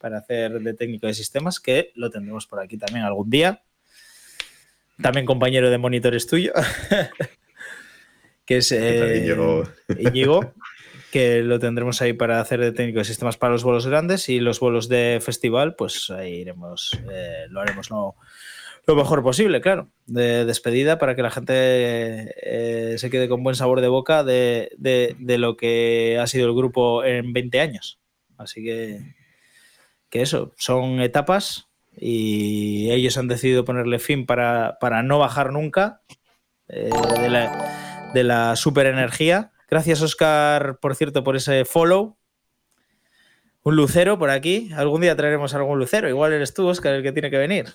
para 0.00 0.18
hacer 0.18 0.60
de 0.60 0.74
técnico 0.74 1.06
de 1.06 1.14
sistemas, 1.14 1.60
que 1.60 1.92
lo 1.94 2.10
tendremos 2.10 2.46
por 2.46 2.60
aquí 2.60 2.78
también 2.78 3.04
algún 3.04 3.28
día. 3.30 3.62
También 5.00 5.26
compañero 5.26 5.70
de 5.70 5.78
monitores 5.78 6.26
tuyo, 6.26 6.52
que 8.44 8.58
es 8.58 8.72
eh, 8.72 9.34
Íñigo. 9.98 10.54
Que 11.12 11.42
lo 11.42 11.58
tendremos 11.58 12.00
ahí 12.02 12.12
para 12.12 12.40
hacer 12.40 12.60
de 12.60 12.70
técnico 12.70 13.00
de 13.00 13.04
sistemas 13.04 13.36
para 13.36 13.52
los 13.52 13.64
vuelos 13.64 13.84
grandes 13.84 14.28
y 14.28 14.38
los 14.38 14.60
vuelos 14.60 14.88
de 14.88 15.18
festival, 15.20 15.74
pues 15.74 16.08
ahí 16.10 16.34
iremos, 16.34 16.92
eh, 17.10 17.46
lo 17.48 17.60
haremos 17.60 17.90
no, 17.90 18.14
lo 18.86 18.94
mejor 18.94 19.20
posible, 19.20 19.60
claro, 19.60 19.88
de 20.06 20.44
despedida 20.44 21.00
para 21.00 21.16
que 21.16 21.22
la 21.22 21.32
gente 21.32 21.52
eh, 21.56 22.96
se 22.96 23.10
quede 23.10 23.28
con 23.28 23.42
buen 23.42 23.56
sabor 23.56 23.80
de 23.80 23.88
boca 23.88 24.22
de, 24.22 24.70
de, 24.78 25.16
de, 25.18 25.38
lo 25.38 25.56
que 25.56 26.16
ha 26.20 26.28
sido 26.28 26.46
el 26.46 26.54
grupo 26.54 27.04
en 27.04 27.32
20 27.32 27.60
años. 27.60 27.98
Así 28.38 28.62
que, 28.62 29.00
que 30.10 30.22
eso, 30.22 30.52
son 30.56 31.00
etapas 31.00 31.68
y 31.96 32.90
ellos 32.90 33.16
han 33.16 33.28
decidido 33.28 33.64
ponerle 33.64 33.98
fin 33.98 34.26
para, 34.26 34.78
para 34.80 35.02
no 35.02 35.18
bajar 35.18 35.52
nunca 35.52 36.02
eh, 36.68 36.90
de, 37.20 37.28
la, 37.28 38.10
de 38.12 38.24
la 38.24 38.56
super 38.56 38.86
energía. 38.86 39.52
Gracias, 39.68 40.02
Oscar, 40.02 40.78
por 40.80 40.96
cierto, 40.96 41.24
por 41.24 41.36
ese 41.36 41.64
follow. 41.64 42.16
Un 43.62 43.76
lucero 43.76 44.18
por 44.18 44.30
aquí. 44.30 44.70
Algún 44.74 45.02
día 45.02 45.16
traeremos 45.16 45.54
algún 45.54 45.78
lucero. 45.78 46.08
Igual 46.08 46.32
eres 46.32 46.54
tú, 46.54 46.66
Oscar, 46.66 46.94
el 46.94 47.02
que 47.02 47.12
tiene 47.12 47.30
que 47.30 47.38
venir. 47.38 47.66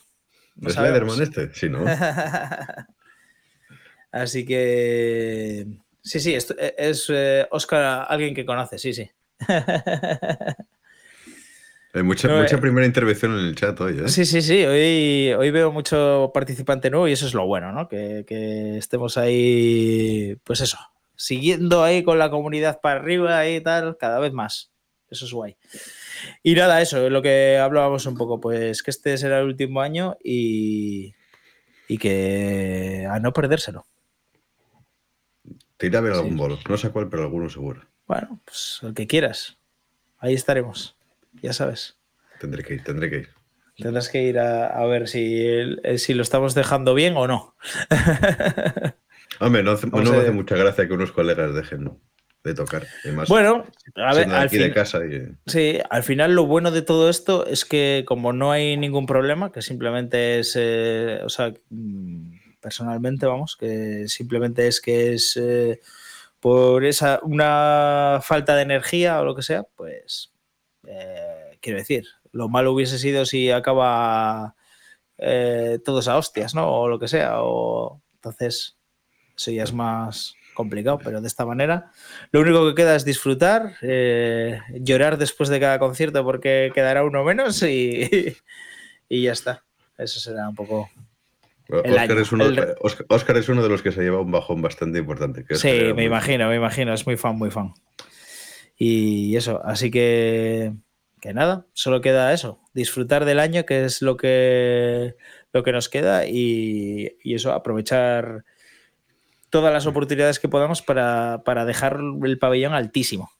No 0.56 0.70
¿Es 0.70 0.76
Spider-Man 0.76 1.22
este? 1.22 1.54
Sí, 1.54 1.70
¿no? 1.70 1.86
Así 4.12 4.46
que. 4.46 5.68
Sí, 6.02 6.20
sí, 6.20 6.34
es, 6.34 6.54
es 6.58 7.08
eh, 7.10 7.48
Oscar 7.52 8.06
alguien 8.10 8.34
que 8.34 8.46
conoce, 8.46 8.78
sí, 8.78 8.94
sí. 8.94 9.10
Hay 11.96 12.04
mucha, 12.04 12.28
no, 12.28 12.42
mucha 12.42 12.58
eh, 12.58 12.60
primera 12.60 12.86
intervención 12.86 13.40
en 13.40 13.46
el 13.46 13.56
chat 13.56 13.80
hoy, 13.80 14.00
¿eh? 14.00 14.10
Sí, 14.10 14.26
sí, 14.26 14.42
sí. 14.42 14.66
Hoy, 14.66 15.32
hoy 15.32 15.50
veo 15.50 15.72
mucho 15.72 16.30
participante 16.34 16.90
nuevo 16.90 17.08
y 17.08 17.14
eso 17.14 17.26
es 17.26 17.34
lo 17.34 17.46
bueno, 17.48 17.72
¿no? 17.72 17.88
Que, 17.88 18.26
que, 18.28 18.78
estemos 18.78 19.18
ahí, 19.18 20.36
pues 20.44 20.60
eso, 20.60 20.78
siguiendo 21.16 21.84
ahí 21.84 22.04
con 22.04 22.20
la 22.20 22.30
comunidad 22.30 22.82
para 22.82 23.00
arriba 23.00 23.48
y 23.48 23.62
tal, 23.62 23.96
cada 23.98 24.20
vez 24.20 24.34
más. 24.34 24.74
Eso 25.10 25.24
es 25.24 25.32
guay. 25.32 25.56
Y 26.44 26.56
nada, 26.56 26.82
eso 26.82 27.06
es 27.06 27.12
lo 27.14 27.22
que 27.22 27.58
hablábamos 27.58 28.06
un 28.08 28.18
poco, 28.18 28.42
pues 28.42 28.84
que 28.84 28.92
este 28.92 29.18
será 29.18 29.40
el 29.40 29.46
último 29.46 29.80
año 29.80 30.18
y, 30.22 31.14
y 31.88 31.98
que 31.98 33.08
a 33.10 33.20
no 33.20 33.32
perdérselo. 33.32 33.86
Te 35.78 35.88
irá 35.88 36.00
a 36.00 36.02
ver 36.02 36.14
sí. 36.14 36.20
algún 36.20 36.36
bolo, 36.36 36.60
no 36.68 36.78
sé 36.78 36.90
cuál, 36.90 37.08
pero 37.08 37.24
alguno 37.24 37.50
seguro. 37.50 37.84
Bueno, 38.06 38.42
pues 38.44 38.82
el 38.84 38.94
que 38.94 39.08
quieras. 39.08 39.58
Ahí 40.18 40.34
estaremos, 40.34 40.95
ya 41.42 41.54
sabes. 41.54 41.98
Tendré 42.40 42.64
que 42.64 42.76
ir, 42.76 42.84
tendré 42.84 43.10
que 43.10 43.18
ir. 43.18 43.30
Tendrás 43.78 44.10
que 44.10 44.24
ir 44.24 44.40
a, 44.40 44.68
a 44.68 44.86
ver 44.86 45.08
si, 45.08 45.46
si, 45.98 46.14
lo 46.14 46.24
estamos 46.24 46.56
dejando 46.56 46.94
bien 46.94 47.18
o 47.18 47.28
no. 47.28 47.56
Hombre, 49.40 49.64
no, 49.64 49.72
hace, 49.72 49.88
no 49.88 49.98
me 49.98 50.18
hace 50.18 50.32
mucha 50.32 50.56
gracia 50.56 50.88
que 50.88 50.94
unos 50.94 51.12
colegas 51.12 51.54
dejen, 51.54 51.92
de 52.46 52.54
tocar. 52.54 52.88
Además, 53.04 53.28
bueno, 53.28 53.66
a 53.96 54.14
ver, 54.14 54.30
al, 54.32 54.50
fin, 54.50 54.62
de 54.62 54.72
casa 54.72 55.00
y... 55.06 55.28
sí, 55.48 55.80
al 55.90 56.04
final 56.04 56.36
lo 56.36 56.46
bueno 56.46 56.72
de 56.72 56.84
todo 56.84 57.10
esto 57.10 57.46
es 57.46 57.66
que 57.66 58.06
como 58.08 58.32
no 58.32 58.52
hay 58.52 58.78
ningún 58.78 59.08
problema, 59.08 59.52
que 59.52 59.62
simplemente 59.62 60.40
es, 60.40 60.56
eh, 60.58 61.20
o 61.26 61.30
sea, 61.30 61.54
mm, 61.70 62.60
personalmente 62.62 63.26
vamos, 63.26 63.58
que 63.58 64.08
simplemente 64.08 64.68
es 64.68 64.80
que 64.80 65.14
es 65.14 65.38
eh, 65.42 65.82
por 66.40 66.86
esa 66.86 67.20
una 67.24 68.20
falta 68.22 68.56
de 68.56 68.62
energía 68.62 69.20
o 69.20 69.26
lo 69.26 69.36
que 69.36 69.42
sea, 69.42 69.64
pues 69.76 70.35
eh, 70.88 71.58
quiero 71.62 71.80
decir, 71.80 72.06
lo 72.32 72.50
malo 72.50 72.74
hubiese 72.74 73.00
sido 73.00 73.26
si 73.26 73.52
acaba 73.52 74.56
eh, 75.18 75.80
todos 75.84 76.08
a 76.08 76.18
hostias, 76.18 76.56
¿no? 76.56 76.70
O 76.72 76.88
lo 76.88 77.00
que 77.00 77.08
sea, 77.08 77.42
o 77.42 78.02
entonces 78.16 78.78
eso 79.38 79.52
ya 79.52 79.64
es 79.64 79.74
más 79.74 80.36
complicado, 80.54 81.00
pero 81.04 81.22
de 81.22 81.28
esta 81.28 81.46
manera 81.46 81.92
lo 82.32 82.42
único 82.42 82.66
que 82.68 82.76
queda 82.76 82.96
es 82.96 83.06
disfrutar, 83.06 83.76
eh, 83.82 84.60
llorar 84.74 85.18
después 85.18 85.50
de 85.50 85.60
cada 85.60 85.80
concierto 85.80 86.24
porque 86.24 86.72
quedará 86.74 87.04
uno 87.04 87.24
menos 87.24 87.62
y, 87.64 88.36
y 89.10 89.24
ya 89.24 89.34
está. 89.34 89.64
Eso 89.98 90.20
será 90.20 90.50
un 90.50 90.56
poco. 90.56 90.90
Oscar, 91.70 92.18
es 92.20 92.32
uno, 92.32 92.46
el... 92.46 92.76
Oscar, 93.10 93.38
es 93.38 93.50
uno, 93.50 93.64
de 93.64 93.70
los 93.70 93.82
que 93.82 93.92
se 93.92 94.02
lleva 94.02 94.22
un 94.22 94.32
bajón 94.32 94.62
bastante 94.62 95.00
importante. 95.00 95.46
Que 95.46 95.56
sí, 95.56 95.94
me 95.96 96.04
imagino, 96.04 96.48
me 96.50 96.58
imagino, 96.58 96.94
es 96.94 97.08
muy 97.08 97.18
fan, 97.18 97.38
muy 97.38 97.50
fan. 97.50 97.74
Y 98.78 99.36
eso, 99.36 99.62
así 99.64 99.90
que, 99.90 100.74
que 101.22 101.34
nada, 101.34 101.66
solo 101.74 102.02
queda 102.02 102.34
eso, 102.34 102.60
disfrutar 102.74 103.26
del 103.26 103.40
año, 103.40 103.66
que 103.66 103.86
es 103.86 104.02
lo 104.02 104.18
que, 104.18 105.16
lo 105.54 105.64
que 105.64 105.72
nos 105.72 105.90
queda, 105.90 106.28
y, 106.28 107.18
y 107.24 107.36
eso, 107.36 107.54
aprovechar 107.54 108.44
todas 109.50 109.72
las 109.72 109.86
oportunidades 109.86 110.40
que 110.40 110.50
podamos 110.50 110.82
para, 110.82 111.42
para 111.46 111.64
dejar 111.64 112.00
el 112.24 112.38
pabellón 112.38 112.74
altísimo. 112.74 113.32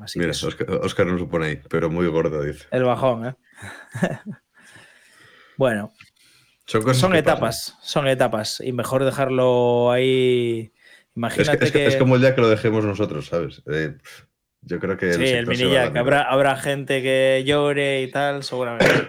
Así 0.00 0.18
Mira, 0.18 0.32
que 0.32 0.46
Oscar, 0.46 0.70
Oscar 0.82 1.06
nos 1.06 1.20
lo 1.20 1.28
pone 1.28 1.46
ahí, 1.46 1.60
pero 1.68 1.90
muy 1.90 2.06
gordo, 2.06 2.42
dice. 2.42 2.66
El 2.70 2.84
bajón, 2.84 3.26
¿eh? 3.26 3.34
bueno. 5.56 5.92
Son, 6.66 6.94
son 6.94 7.14
etapas, 7.14 7.70
pasan. 7.70 7.80
son 7.82 8.08
etapas. 8.08 8.60
Y 8.64 8.72
mejor 8.72 9.04
dejarlo 9.04 9.90
ahí. 9.90 10.72
Imagínate 11.14 11.52
es 11.52 11.58
que, 11.58 11.64
es, 11.66 11.72
que... 11.72 11.86
es 11.86 11.96
como 11.96 12.16
el 12.16 12.20
día 12.20 12.34
que 12.34 12.42
lo 12.42 12.48
dejemos 12.48 12.84
nosotros, 12.84 13.26
¿sabes? 13.26 13.62
Eh, 13.72 13.96
yo 14.66 14.78
creo 14.78 14.96
que. 14.98 15.14
Sí, 15.14 15.22
el, 15.22 15.36
el 15.38 15.46
mini 15.46 15.70
jack. 15.72 15.96
Habrá, 15.96 16.22
habrá 16.22 16.56
gente 16.56 17.00
que 17.02 17.42
llore 17.46 18.02
y 18.02 18.10
tal, 18.10 18.42
seguramente. 18.44 19.08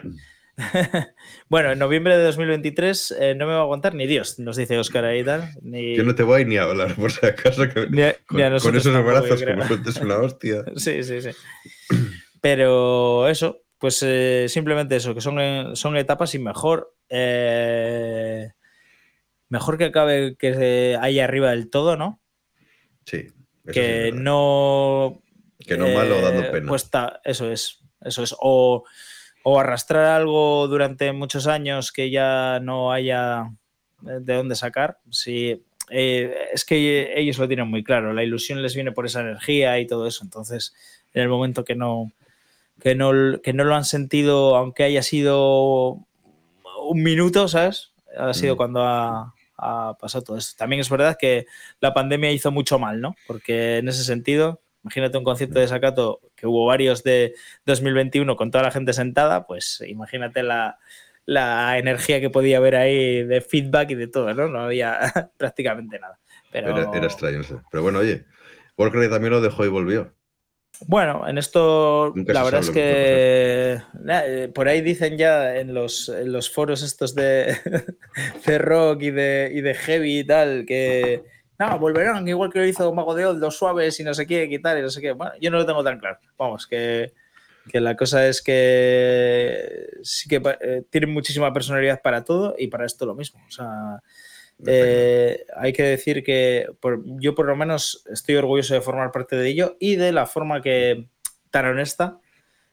bueno, 1.49 1.71
en 1.71 1.77
noviembre 1.79 2.17
de 2.17 2.23
2023 2.23 3.15
eh, 3.19 3.35
no 3.35 3.45
me 3.45 3.53
va 3.53 3.59
a 3.59 3.61
aguantar 3.63 3.93
ni 3.93 4.07
Dios, 4.07 4.39
nos 4.39 4.55
dice 4.57 4.77
Oscar 4.79 5.05
ahí 5.05 5.23
tal. 5.23 5.49
Ni... 5.61 5.95
Yo 5.95 6.03
no 6.03 6.15
te 6.15 6.23
voy 6.23 6.45
ni 6.45 6.57
a 6.57 6.63
hablar, 6.63 6.95
por 6.95 7.11
si 7.11 7.23
acaso, 7.25 7.67
que 7.69 7.87
Ni 7.89 8.01
a- 8.01 8.15
con, 8.25 8.37
ni 8.37 8.43
esos 8.43 8.63
tampoco, 8.63 8.95
yo 8.95 9.03
brazos 9.03 9.41
creo. 9.43 9.55
como 9.55 9.67
sueltes 9.67 9.97
una 9.97 10.17
hostia. 10.17 10.63
Sí, 10.77 11.03
sí, 11.03 11.21
sí. 11.21 11.29
Pero 12.41 13.27
eso, 13.27 13.61
pues 13.77 14.01
eh, 14.03 14.45
simplemente 14.47 14.95
eso, 14.95 15.13
que 15.13 15.21
son, 15.21 15.39
eh, 15.39 15.71
son 15.73 15.95
etapas 15.97 16.33
y 16.35 16.39
mejor. 16.39 16.93
eh, 17.09 18.49
mejor 19.49 19.77
que 19.77 19.85
acabe 19.85 20.35
que 20.37 20.97
ahí 20.99 21.19
arriba 21.19 21.51
del 21.51 21.69
todo, 21.69 21.95
¿no? 21.97 22.19
Sí. 23.05 23.27
que 23.71 24.11
no. 24.13 25.21
Que 25.68 25.78
no 25.78 25.88
malo 25.89 26.22
dando 26.22 26.43
eh, 26.43 26.51
pena. 26.51 26.68
Pues 26.68 26.89
eso 27.24 27.51
es. 27.51 27.80
Eso 28.01 28.24
es. 28.24 28.36
O, 28.39 28.84
o 29.43 29.59
arrastrar 29.59 30.05
algo 30.05 30.68
durante 30.68 31.11
muchos 31.11 31.47
años 31.47 31.91
que 31.91 32.09
ya 32.09 32.59
no 32.61 32.91
haya 32.91 33.51
eh, 34.07 34.20
de 34.22 34.34
dónde 34.36 34.55
sacar. 34.55 34.99
Sí, 35.09 35.63
eh, 35.89 36.36
es 36.53 36.65
que 36.65 37.13
ellos 37.20 37.38
lo 37.38 37.47
tienen 37.47 37.68
muy 37.68 37.84
claro. 37.84 38.13
La 38.13 38.24
ilusión 38.24 38.61
les 38.61 38.76
viene 38.76 38.91
por 38.91 39.05
esa 39.05 39.22
energía 39.22 39.80
y 39.80 39.88
todo 39.88 40.07
eso. 40.07 40.24
Entonces, 40.24 40.74
en 41.13 41.24
el 41.24 41.30
momento 41.30 41.63
que 41.63 41.76
no, 41.76 42.11
que 42.80 42.95
no, 42.95 43.11
que 43.41 43.53
no 43.53 43.63
lo 43.63 43.76
han 43.76 43.86
sentido, 43.86 44.55
aunque 44.55 44.84
haya 44.84 45.03
sido 45.03 46.05
un 46.89 47.03
minuto, 47.03 47.47
¿sabes? 47.47 47.91
Ha 48.18 48.34
sido 48.34 48.55
Mm. 48.55 48.57
cuando 48.57 48.84
ha, 48.84 49.34
ha 49.57 49.97
pasado 49.99 50.24
todo 50.24 50.38
esto. 50.38 50.55
También 50.57 50.80
es 50.80 50.89
verdad 50.89 51.18
que 51.20 51.45
la 51.80 51.93
pandemia 51.93 52.32
hizo 52.32 52.51
mucho 52.51 52.80
mal, 52.80 53.01
¿no? 53.01 53.15
Porque 53.26 53.78
en 53.78 53.88
ese 53.88 54.03
sentido, 54.03 54.61
imagínate 54.88 55.17
un 55.17 55.23
concierto 55.23 55.59
de 55.59 55.67
Sacato 55.67 56.21
que 56.35 56.47
hubo 56.47 56.65
varios 56.65 57.03
de 57.03 57.33
2021 57.65 58.35
con 58.38 58.49
toda 58.51 58.63
la 58.63 58.71
gente 58.71 58.93
sentada, 58.93 59.45
pues 59.45 59.83
imagínate 59.85 60.43
la, 60.43 60.79
la 61.25 61.77
energía 61.77 62.21
que 62.21 62.29
podía 62.29 62.57
haber 62.57 62.75
ahí 62.77 63.23
de 63.23 63.41
feedback 63.41 63.91
y 63.91 63.95
de 63.95 64.07
todo, 64.07 64.33
¿no? 64.33 64.47
No 64.47 64.61
había 64.61 64.99
prácticamente 65.38 65.99
nada. 65.99 66.19
Pero 66.51 66.69
Era, 66.71 66.89
era 66.93 67.05
extraño. 67.05 67.43
sí. 67.43 67.53
Pero 67.69 67.83
bueno, 67.83 67.99
oye, 67.99 68.25
Warcraft 68.77 69.11
también 69.11 69.33
lo 69.33 69.41
dejó 69.41 69.65
y 69.65 69.67
volvió. 69.67 70.13
bueno, 70.88 71.27
en 71.27 71.38
esto 71.38 72.13
Nunca 72.15 72.33
la 72.33 72.43
verdad 72.43 72.61
es 72.61 72.69
que 72.69 73.81
na- 73.99 74.25
eh, 74.25 74.47
por 74.47 74.67
ahí 74.69 74.81
dicen 74.81 75.17
ya 75.17 75.57
en 75.57 75.73
los, 75.73 76.07
en 76.09 76.31
los 76.31 76.49
foros 76.49 76.83
estos 76.83 77.13
de, 77.15 77.57
de 78.45 78.57
rock 78.59 79.01
y 79.01 79.11
de, 79.11 79.51
y 79.53 79.61
de 79.61 79.73
heavy 79.73 80.19
y 80.19 80.23
tal 80.23 80.65
que 80.65 81.23
no, 81.59 81.79
volverán 81.79 82.27
igual 82.27 82.51
que 82.51 82.59
lo 82.59 82.65
hizo 82.65 82.93
Mago 82.93 83.15
de 83.15 83.25
Oz, 83.25 83.37
los 83.37 83.57
suaves 83.57 83.99
y 83.99 84.03
no 84.03 84.13
sé 84.13 84.27
qué, 84.27 84.59
tal 84.61 84.79
y 84.79 84.81
no 84.81 84.89
sé 84.89 85.01
qué. 85.01 85.11
Bueno, 85.13 85.33
yo 85.41 85.49
no 85.51 85.57
lo 85.57 85.65
tengo 85.65 85.83
tan 85.83 85.99
claro. 85.99 86.19
Vamos, 86.37 86.67
que, 86.67 87.13
que 87.71 87.79
la 87.79 87.95
cosa 87.95 88.27
es 88.27 88.41
que 88.41 89.87
sí 90.03 90.29
que 90.29 90.41
eh, 90.61 90.83
tienen 90.89 91.11
muchísima 91.11 91.51
personalidad 91.53 92.01
para 92.01 92.23
todo 92.23 92.55
y 92.57 92.67
para 92.67 92.85
esto 92.85 93.05
lo 93.05 93.15
mismo. 93.15 93.41
O 93.47 93.51
sea, 93.51 94.01
eh, 94.65 95.45
hay 95.55 95.73
que 95.73 95.83
decir 95.83 96.23
que 96.23 96.67
por- 96.79 97.03
yo 97.19 97.33
por 97.35 97.45
lo 97.47 97.55
menos 97.55 98.03
estoy 98.11 98.35
orgulloso 98.35 98.73
de 98.73 98.81
formar 98.81 99.11
parte 99.11 99.35
de 99.35 99.47
ello 99.49 99.77
y 99.79 99.95
de 99.95 100.11
la 100.11 100.25
forma 100.25 100.61
que 100.61 101.07
tan 101.51 101.65
honesta 101.65 102.19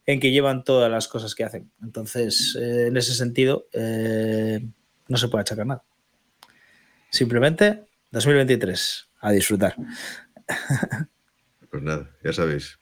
en 0.07 0.21
que 0.21 0.31
llevan 0.31 0.65
todas 0.65 0.91
las 0.91 1.09
cosas 1.09 1.35
que 1.35 1.45
hacen. 1.45 1.71
Entonces, 1.83 2.55
eh, 2.61 2.89
en 2.89 2.97
ese 2.99 3.15
sentido, 3.15 3.67
no 3.73 5.17
se 5.17 5.29
puede 5.29 5.41
achacar 5.43 5.67
nada. 5.67 5.83
Simplemente 7.11 7.85
2023, 8.15 9.11
a 9.21 9.33
disfrutar. 9.33 9.75
Pues 11.71 11.83
nada, 11.83 12.09
ya 12.23 12.33
sabéis. 12.33 12.79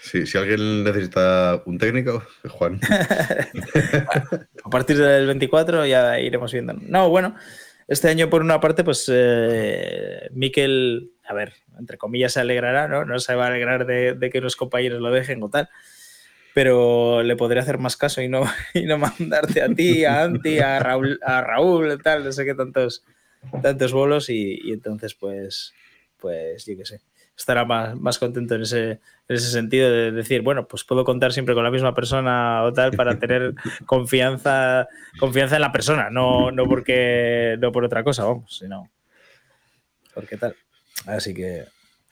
Sí, 0.00 0.24
si 0.24 0.38
alguien 0.38 0.84
necesita 0.84 1.62
un 1.66 1.76
técnico, 1.76 2.24
Juan. 2.48 2.80
A 4.64 4.70
partir 4.70 4.96
del 4.96 5.26
24 5.26 5.84
ya 5.86 6.18
iremos 6.18 6.52
viendo. 6.52 6.72
No, 6.72 7.10
bueno, 7.10 7.34
este 7.88 8.08
año 8.08 8.30
por 8.30 8.42
una 8.42 8.60
parte, 8.60 8.84
pues 8.84 9.10
eh, 9.12 10.28
Miquel, 10.32 11.10
a 11.24 11.34
ver, 11.34 11.52
entre 11.78 11.98
comillas 11.98 12.32
se 12.32 12.40
alegrará, 12.40 12.88
¿no? 12.88 13.04
No 13.04 13.18
se 13.18 13.34
va 13.34 13.46
a 13.46 13.48
alegrar 13.48 13.84
de, 13.84 14.14
de 14.14 14.30
que 14.30 14.40
los 14.40 14.56
compañeros 14.56 15.00
lo 15.00 15.10
dejen 15.10 15.42
o 15.42 15.50
tal, 15.50 15.68
pero 16.54 17.22
le 17.22 17.36
podré 17.36 17.60
hacer 17.60 17.78
más 17.78 17.96
caso 17.96 18.22
y 18.22 18.28
no, 18.28 18.44
y 18.74 18.84
no 18.84 18.96
mandarte 18.96 19.62
a 19.62 19.68
ti, 19.68 20.04
a 20.04 20.22
Anti, 20.22 20.60
a 20.60 20.78
Raúl, 20.78 21.18
a 21.22 21.40
Raúl, 21.42 22.00
tal, 22.02 22.24
no 22.24 22.32
sé 22.32 22.44
qué 22.44 22.54
tantos, 22.54 23.04
tantos 23.62 23.92
bolos 23.92 24.30
y, 24.30 24.58
y 24.62 24.72
entonces 24.72 25.14
pues, 25.14 25.72
pues 26.16 26.66
yo 26.66 26.76
qué 26.76 26.84
sé. 26.84 27.00
Estará 27.36 27.64
más, 27.64 27.98
más 27.98 28.18
contento 28.18 28.54
en 28.54 28.62
ese, 28.62 28.90
en 28.90 29.00
ese 29.36 29.50
sentido 29.50 29.90
de 29.90 30.12
decir, 30.12 30.42
bueno, 30.42 30.68
pues 30.68 30.84
puedo 30.84 31.04
contar 31.04 31.32
siempre 31.32 31.54
con 31.54 31.64
la 31.64 31.70
misma 31.70 31.94
persona 31.94 32.62
o 32.64 32.72
tal 32.72 32.90
para 32.92 33.18
tener 33.18 33.54
confianza, 33.86 34.88
confianza 35.18 35.56
en 35.56 35.62
la 35.62 35.72
persona, 35.72 36.10
no, 36.10 36.50
no 36.50 36.64
porque 36.66 37.56
no 37.58 37.72
por 37.72 37.84
otra 37.84 38.04
cosa, 38.04 38.24
vamos, 38.24 38.58
sino 38.58 38.90
porque 40.14 40.36
tal. 40.36 40.54
Así 41.06 41.32
que 41.32 41.64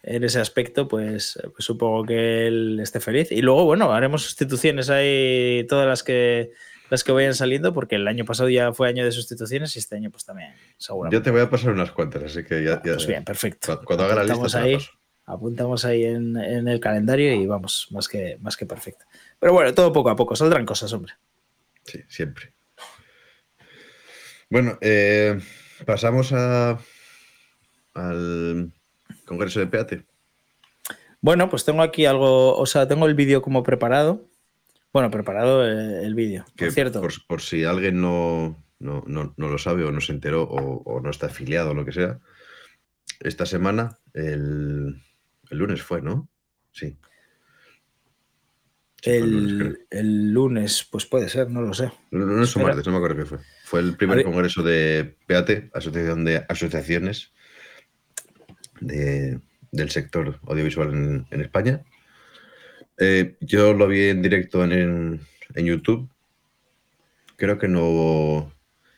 en 0.03 0.23
ese 0.23 0.39
aspecto, 0.39 0.87
pues, 0.87 1.37
pues 1.43 1.65
supongo 1.65 2.05
que 2.05 2.47
él 2.47 2.79
esté 2.81 2.99
feliz. 2.99 3.31
Y 3.31 3.41
luego, 3.41 3.65
bueno, 3.65 3.93
haremos 3.93 4.23
sustituciones 4.23 4.89
ahí, 4.89 5.65
todas 5.67 5.87
las 5.87 6.03
que 6.03 6.51
las 6.89 7.03
que 7.03 7.11
vayan 7.11 7.33
saliendo, 7.35 7.73
porque 7.73 7.95
el 7.95 8.07
año 8.07 8.25
pasado 8.25 8.49
ya 8.49 8.73
fue 8.73 8.87
año 8.89 9.03
de 9.05 9.11
sustituciones 9.11 9.75
y 9.75 9.79
este 9.79 9.95
año 9.95 10.09
pues 10.11 10.25
también, 10.25 10.53
seguramente. 10.77 11.17
Yo 11.17 11.21
te 11.23 11.31
voy 11.31 11.41
a 11.41 11.49
pasar 11.49 11.71
unas 11.71 11.91
cuantas, 11.91 12.23
así 12.23 12.43
que 12.43 12.63
ya. 12.63 12.81
ya- 12.83 12.93
Pues 12.95 13.07
bien, 13.07 13.23
perfecto. 13.23 13.79
cu- 13.79 13.85
Cuando 13.85 14.05
haga 14.05 14.15
la 14.15 14.23
lista, 14.23 14.33
Apuntamos 14.35 14.53
la 14.55 14.61
ahí, 14.61 14.73
paso. 14.75 14.91
apuntamos 15.25 15.85
ahí 15.85 16.03
en, 16.05 16.37
en 16.37 16.67
el 16.67 16.79
calendario 16.79 17.33
y 17.33 17.45
vamos, 17.45 17.87
más 17.91 18.07
que, 18.07 18.37
más 18.41 18.57
que 18.57 18.65
perfecto. 18.65 19.05
Pero 19.39 19.53
bueno, 19.53 19.73
todo 19.73 19.93
poco 19.93 20.09
a 20.09 20.15
poco, 20.15 20.35
saldrán 20.35 20.65
cosas, 20.65 20.91
hombre. 20.93 21.13
Sí, 21.85 21.99
siempre. 22.07 22.53
Bueno, 24.49 24.77
eh, 24.81 25.39
pasamos 25.85 26.31
a, 26.33 26.79
al 27.93 28.71
Congreso 29.25 29.59
de 29.59 29.67
Peate. 29.67 30.05
Bueno, 31.21 31.49
pues 31.49 31.65
tengo 31.65 31.81
aquí 31.81 32.05
algo, 32.05 32.57
o 32.57 32.65
sea, 32.65 32.87
tengo 32.87 33.05
el 33.05 33.13
vídeo 33.13 33.41
como 33.41 33.61
preparado. 33.61 34.25
Bueno, 34.91 35.11
preparado 35.11 35.65
el 35.65 36.15
vídeo, 36.15 36.45
por 36.57 36.71
cierto. 36.71 37.01
Por, 37.01 37.13
por 37.27 37.41
si 37.41 37.63
alguien 37.63 38.01
no, 38.01 38.63
no, 38.79 39.03
no- 39.05 39.33
no 39.37 39.47
lo 39.49 39.57
sabe 39.57 39.83
o 39.83 39.91
no 39.91 40.01
se 40.01 40.13
enteró 40.13 40.43
o, 40.43 40.81
o 40.83 40.99
no 41.01 41.09
está 41.11 41.27
afiliado 41.27 41.71
o 41.71 41.73
lo 41.75 41.85
que 41.85 41.91
sea, 41.91 42.19
esta 43.19 43.45
semana, 43.45 43.97
el, 44.13 45.01
el 45.51 45.57
lunes 45.57 45.81
fue, 45.83 46.01
¿no? 46.01 46.27
Sí. 46.71 46.97
El 49.03 49.31
lunes. 49.59 49.77
El, 49.91 50.31
lunes, 50.33 50.87
pues 50.91 51.05
puede 51.05 51.29
ser, 51.29 51.49
no 51.49 51.61
lo 51.61 51.73
sé. 51.73 51.91
No, 52.11 52.25
no, 52.25 52.43
es 52.43 52.55
un 52.55 52.63
martes, 52.63 52.85
no 52.85 52.91
me 52.91 52.97
acuerdo 52.97 53.15
qué 53.17 53.25
fue. 53.25 53.37
Fue 53.63 53.79
el 53.81 53.95
primer 53.95 54.23
congreso 54.23 54.61
de 54.63 55.15
PAT, 55.27 55.69
Asociación 55.73 56.25
de 56.25 56.45
Asociaciones 56.49 57.31
de- 58.81 59.39
del 59.71 59.89
sector 59.91 60.39
audiovisual 60.47 60.93
en, 60.93 61.27
en 61.29 61.41
España. 61.41 61.81
Eh, 62.99 63.35
yo 63.39 63.73
lo 63.73 63.87
vi 63.87 64.09
en 64.09 64.21
directo 64.21 64.63
en, 64.63 64.71
en- 64.73 65.21
en 65.55 65.65
YouTube. 65.65 66.09
Creo 67.37 67.57
que 67.57 67.67
no, 67.67 68.53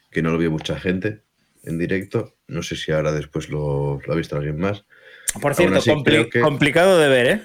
que 0.09 0.21
no 0.21 0.31
lo 0.31 0.37
vio 0.37 0.49
mucha 0.51 0.79
gente 0.79 1.21
en 1.63 1.77
directo. 1.77 2.35
No 2.47 2.63
sé 2.63 2.75
si 2.75 2.91
ahora 2.91 3.11
después 3.11 3.49
lo, 3.49 3.99
lo 4.05 4.13
ha 4.13 4.15
visto 4.15 4.35
alguien 4.35 4.59
más. 4.59 4.83
Por 5.39 5.53
cierto, 5.55 5.77
así, 5.77 5.89
compli- 5.91 6.03
creo 6.03 6.29
que- 6.29 6.41
complicado 6.41 6.97
de 6.99 7.07
ver, 7.07 7.27
¿eh? 7.27 7.41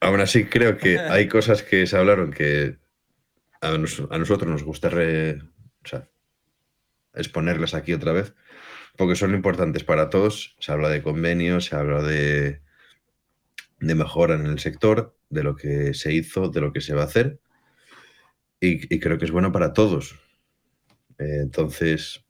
Aún 0.00 0.20
así, 0.20 0.44
creo 0.44 0.76
que 0.76 0.98
hay 1.10 1.26
cosas 1.28 1.62
que 1.62 1.86
se 1.86 1.96
hablaron 1.96 2.30
que 2.32 2.76
a, 3.62 3.78
nos- 3.78 4.02
a 4.10 4.18
nosotros 4.18 4.50
nos 4.50 4.62
gusta 4.62 4.90
re- 4.90 5.38
o 5.40 5.88
sea, 5.88 6.06
exponerlas 7.14 7.72
aquí 7.74 7.92
otra 7.94 8.12
vez, 8.12 8.34
porque 8.96 9.16
son 9.16 9.34
importantes 9.34 9.84
para 9.84 10.10
todos. 10.10 10.54
Se 10.60 10.70
habla 10.72 10.90
de 10.90 11.02
convenios, 11.02 11.64
se 11.66 11.76
habla 11.76 12.02
de, 12.02 12.60
de 13.86 13.94
mejora 13.94 14.34
en 14.34 14.46
el 14.46 14.58
sector, 14.58 15.16
de 15.30 15.42
lo 15.42 15.56
que 15.56 15.94
se 15.94 16.12
hizo, 16.12 16.48
de 16.48 16.60
lo 16.60 16.72
que 16.72 16.80
se 16.80 16.94
va 16.94 17.02
a 17.02 17.06
hacer, 17.06 17.40
y, 18.60 18.94
y 18.94 19.00
creo 19.00 19.18
que 19.18 19.24
es 19.24 19.30
bueno 19.30 19.52
para 19.52 19.72
todos. 19.72 20.18
Eh, 21.18 21.38
entonces, 21.42 22.24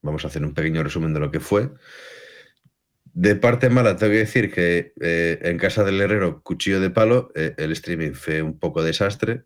vamos 0.00 0.24
a 0.24 0.28
hacer 0.28 0.44
un 0.44 0.54
pequeño 0.54 0.82
resumen 0.82 1.14
de 1.14 1.20
lo 1.20 1.30
que 1.30 1.40
fue. 1.40 1.70
De 3.14 3.36
parte 3.36 3.68
mala, 3.68 3.96
tengo 3.96 4.12
que 4.12 4.18
decir 4.18 4.50
que 4.52 4.94
eh, 5.00 5.38
en 5.42 5.58
casa 5.58 5.84
del 5.84 6.00
herrero, 6.00 6.42
cuchillo 6.42 6.80
de 6.80 6.90
palo, 6.90 7.30
eh, 7.34 7.54
el 7.58 7.72
streaming 7.72 8.12
fue 8.12 8.40
un 8.42 8.58
poco 8.58 8.82
desastre. 8.82 9.44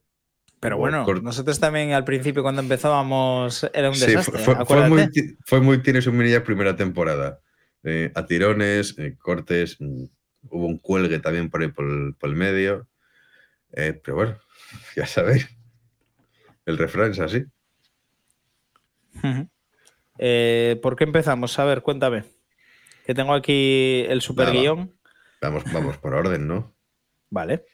Pero 0.60 0.78
bueno, 0.78 1.04
cort- 1.04 1.22
nosotros 1.22 1.58
también 1.60 1.92
al 1.92 2.04
principio 2.04 2.42
cuando 2.42 2.62
empezábamos 2.62 3.68
era 3.74 3.90
un 3.90 3.98
desastre. 3.98 4.38
fue, 4.38 4.44
fue- 4.44 4.54
fue 4.54 4.62
acuérdate. 4.62 4.88
muy, 4.90 5.10
ti- 5.10 5.36
fue 5.44 5.60
muy 5.60 5.78
tienes 5.82 6.06
un 6.06 6.16
minilla 6.16 6.44
primera 6.44 6.76
temporada. 6.76 7.40
A 8.14 8.26
tirones, 8.26 8.96
cortes, 9.18 9.76
mm, 9.78 10.04
hubo 10.50 10.66
un 10.66 10.78
cuelgue 10.78 11.18
también 11.18 11.50
por 11.50 11.62
ahí 11.62 11.68
por 11.68 11.86
el, 11.86 12.14
por 12.14 12.30
el 12.30 12.36
medio. 12.36 12.88
Eh, 13.72 14.00
pero 14.02 14.16
bueno, 14.16 14.38
ya 14.96 15.06
sabéis. 15.06 15.48
El 16.64 16.78
refrán 16.78 17.12
es 17.12 17.20
así. 17.20 17.44
Eh, 20.18 20.78
¿Por 20.82 20.96
qué 20.96 21.04
empezamos? 21.04 21.58
A 21.58 21.64
ver, 21.64 21.82
cuéntame. 21.82 22.24
Que 23.04 23.14
tengo 23.14 23.34
aquí 23.34 24.04
el 24.08 24.20
super 24.20 24.48
Nada. 24.48 24.60
guion. 24.60 24.98
Vamos, 25.40 25.64
vamos 25.72 25.96
por 25.98 26.14
orden, 26.14 26.48
¿no? 26.48 26.74
Vale. 27.30 27.64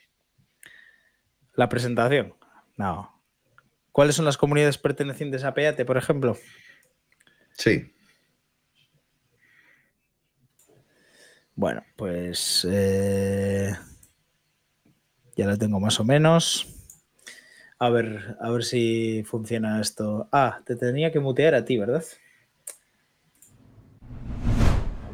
La 1.55 1.69
presentación. 1.69 2.35
No. 2.77 3.23
¿Cuáles 3.91 4.15
son 4.15 4.25
las 4.25 4.37
comunidades 4.37 4.77
pertenecientes 4.77 5.43
a 5.43 5.53
Peate, 5.53 5.85
por 5.85 5.97
ejemplo? 5.97 6.37
Sí. 7.53 7.92
Bueno, 11.55 11.83
pues 11.95 12.67
eh, 12.69 13.71
ya 15.35 15.45
lo 15.45 15.57
tengo 15.57 15.79
más 15.79 15.99
o 15.99 16.03
menos. 16.03 16.67
A 17.79 17.89
ver, 17.89 18.37
a 18.39 18.49
ver 18.49 18.63
si 18.63 19.23
funciona 19.25 19.81
esto. 19.81 20.27
Ah, 20.31 20.61
te 20.65 20.75
tenía 20.75 21.11
que 21.11 21.19
mutear 21.19 21.53
a 21.53 21.65
ti, 21.65 21.77
¿verdad? 21.77 22.03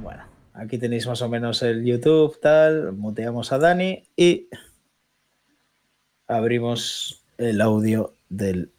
Bueno, 0.01 0.23
aquí 0.53 0.77
tenéis 0.77 1.07
más 1.07 1.21
o 1.21 1.29
menos 1.29 1.61
el 1.61 1.83
YouTube, 1.83 2.39
tal. 2.39 2.93
Muteamos 2.93 3.51
a 3.51 3.57
Dani 3.57 4.03
y 4.15 4.47
abrimos 6.27 7.23
el 7.37 7.59
audio 7.61 8.13
del... 8.29 8.71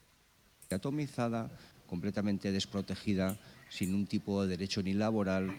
Atomizada, 0.70 1.50
completamente 1.88 2.52
desprotegida, 2.52 3.36
sin 3.70 3.92
un 3.92 4.06
tipo 4.06 4.40
de 4.40 4.50
derecho 4.50 4.84
ni 4.84 4.92
laboral. 4.92 5.50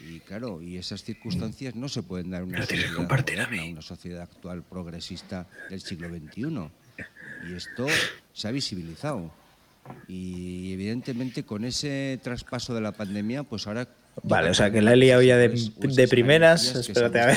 Y 0.00 0.20
claro, 0.20 0.62
y 0.62 0.76
esas 0.76 1.02
circunstancias 1.02 1.74
no 1.74 1.88
se 1.88 2.02
pueden 2.02 2.30
dar 2.30 2.42
en 2.42 2.48
una, 2.48 2.62
sociedad, 2.62 3.48
una 3.70 3.82
sociedad 3.82 4.22
actual 4.22 4.62
progresista 4.62 5.46
del 5.70 5.80
siglo 5.80 6.08
XXI. 6.08 6.70
Y 7.48 7.54
esto 7.54 7.86
se 8.32 8.48
ha 8.48 8.50
visibilizado. 8.50 9.30
Y 10.06 10.72
evidentemente 10.72 11.44
con 11.44 11.64
ese 11.64 12.18
traspaso 12.22 12.74
de 12.74 12.80
la 12.80 12.92
pandemia, 12.92 13.42
pues 13.42 13.66
ahora... 13.66 13.88
Vale, 14.22 14.50
o 14.50 14.54
sea 14.54 14.70
que 14.70 14.82
la 14.82 14.92
he 14.92 14.96
liado 14.96 15.22
ya 15.22 15.36
de, 15.36 15.48
de 15.48 16.08
primeras. 16.08 16.74
Espérate 16.74 17.20
a 17.20 17.26
ver. 17.26 17.36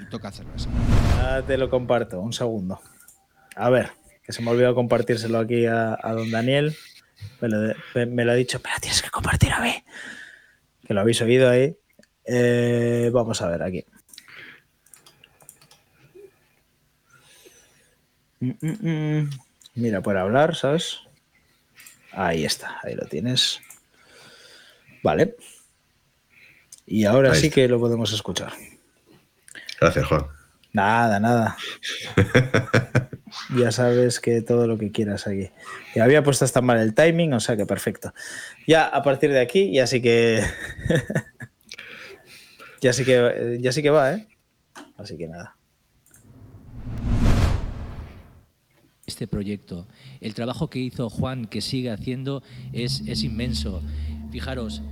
Y 0.00 0.04
toca 0.06 0.28
hacerlo 0.28 0.52
así. 0.54 0.68
Ah, 1.18 1.42
te 1.46 1.56
lo 1.56 1.68
comparto, 1.68 2.20
un 2.20 2.32
segundo. 2.32 2.80
A 3.54 3.68
ver, 3.68 3.90
que 4.24 4.32
se 4.32 4.42
me 4.42 4.50
olvidó 4.50 4.74
compartírselo 4.74 5.38
aquí 5.38 5.66
a, 5.66 5.98
a 6.02 6.12
don 6.12 6.30
Daniel. 6.30 6.74
Me 7.40 7.48
lo, 7.48 7.74
me 8.06 8.24
lo, 8.24 8.32
ha 8.32 8.34
dicho, 8.34 8.60
pero 8.62 8.74
tienes 8.80 9.02
que 9.02 9.10
compartir 9.10 9.52
a 9.52 9.60
mí. 9.60 9.74
Que 10.90 10.94
lo 10.94 11.02
habéis 11.02 11.22
oído 11.22 11.48
ahí. 11.48 11.78
Eh, 12.24 13.10
vamos 13.12 13.40
a 13.42 13.48
ver 13.48 13.62
aquí. 13.62 13.84
Mm, 18.40 18.50
mm, 18.60 18.88
mm. 19.20 19.30
Mira, 19.76 20.00
por 20.00 20.16
hablar, 20.16 20.56
¿sabes? 20.56 20.98
Ahí 22.10 22.44
está, 22.44 22.80
ahí 22.82 22.96
lo 22.96 23.06
tienes. 23.06 23.60
Vale. 25.04 25.36
Y 26.86 27.04
ahora 27.04 27.34
ahí 27.34 27.40
sí 27.40 27.50
que 27.50 27.68
lo 27.68 27.78
podemos 27.78 28.12
escuchar. 28.12 28.52
Gracias, 29.80 30.06
Juan. 30.06 30.26
Nada, 30.72 31.20
nada. 31.20 31.56
ya 33.56 33.72
sabes 33.72 34.20
que 34.20 34.42
todo 34.42 34.66
lo 34.66 34.78
que 34.78 34.90
quieras 34.90 35.26
aquí. 35.26 35.50
Había 36.00 36.22
puesto 36.22 36.44
hasta 36.44 36.60
mal 36.60 36.78
el 36.78 36.94
timing, 36.94 37.32
o 37.34 37.40
sea 37.40 37.56
que 37.56 37.66
perfecto. 37.66 38.12
Ya 38.66 38.86
a 38.86 39.02
partir 39.02 39.32
de 39.32 39.40
aquí, 39.40 39.72
ya 39.72 39.86
sí 39.86 40.00
que. 40.00 40.42
ya 42.80 42.92
sí 42.92 43.04
que 43.04 43.58
ya 43.60 43.72
sí 43.72 43.82
que 43.82 43.90
va, 43.90 44.14
¿eh? 44.14 44.28
Así 44.96 45.16
que 45.16 45.28
nada. 45.28 45.56
Este 49.06 49.26
proyecto, 49.26 49.88
el 50.20 50.34
trabajo 50.34 50.70
que 50.70 50.78
hizo 50.78 51.10
Juan, 51.10 51.46
que 51.46 51.60
sigue 51.60 51.90
haciendo, 51.90 52.42
es, 52.72 53.02
es 53.06 53.24
inmenso. 53.24 53.82
Fijaros, 54.30 54.82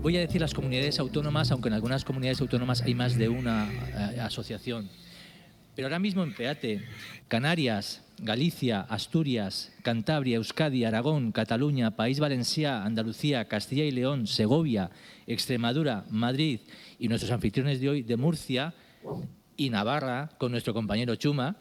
voy 0.00 0.16
a 0.16 0.20
decir 0.20 0.40
las 0.40 0.54
comunidades 0.54 0.98
autónomas, 1.00 1.50
aunque 1.50 1.68
en 1.68 1.74
algunas 1.74 2.04
comunidades 2.04 2.40
autónomas 2.40 2.82
hay 2.82 2.94
más 2.94 3.18
de 3.18 3.28
una 3.28 3.68
eh, 3.70 4.20
asociación. 4.20 4.88
Pero 5.76 5.88
ahora 5.88 5.98
mismo 5.98 6.24
en 6.24 6.32
Peate, 6.32 6.80
Canarias, 7.28 8.02
Galicia, 8.18 8.80
Asturias, 8.80 9.72
Cantabria, 9.82 10.36
Euskadi, 10.36 10.84
Aragón, 10.84 11.32
Cataluña, 11.32 11.94
País 11.94 12.18
Valencià, 12.18 12.82
Andalucía, 12.82 13.44
Castilla 13.44 13.84
y 13.84 13.90
León, 13.90 14.26
Segovia, 14.26 14.90
Extremadura, 15.26 16.06
Madrid 16.10 16.60
y 16.98 17.08
nuestros 17.08 17.30
anfitriones 17.30 17.78
de 17.82 17.90
hoy 17.90 18.02
de 18.02 18.16
Murcia 18.16 18.72
y 19.54 19.68
Navarra, 19.68 20.30
con 20.38 20.50
nuestro 20.50 20.72
compañero 20.72 21.14
Chuma. 21.16 21.56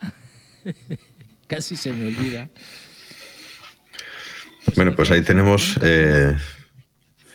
Casi 1.48 1.76
se 1.76 1.92
me 1.92 2.08
olvida. 2.08 2.50
Pues 4.64 4.78
bueno, 4.78 4.96
pues 4.96 5.12
ahí 5.12 5.24
tenemos 5.24 5.78
eh, 5.84 6.38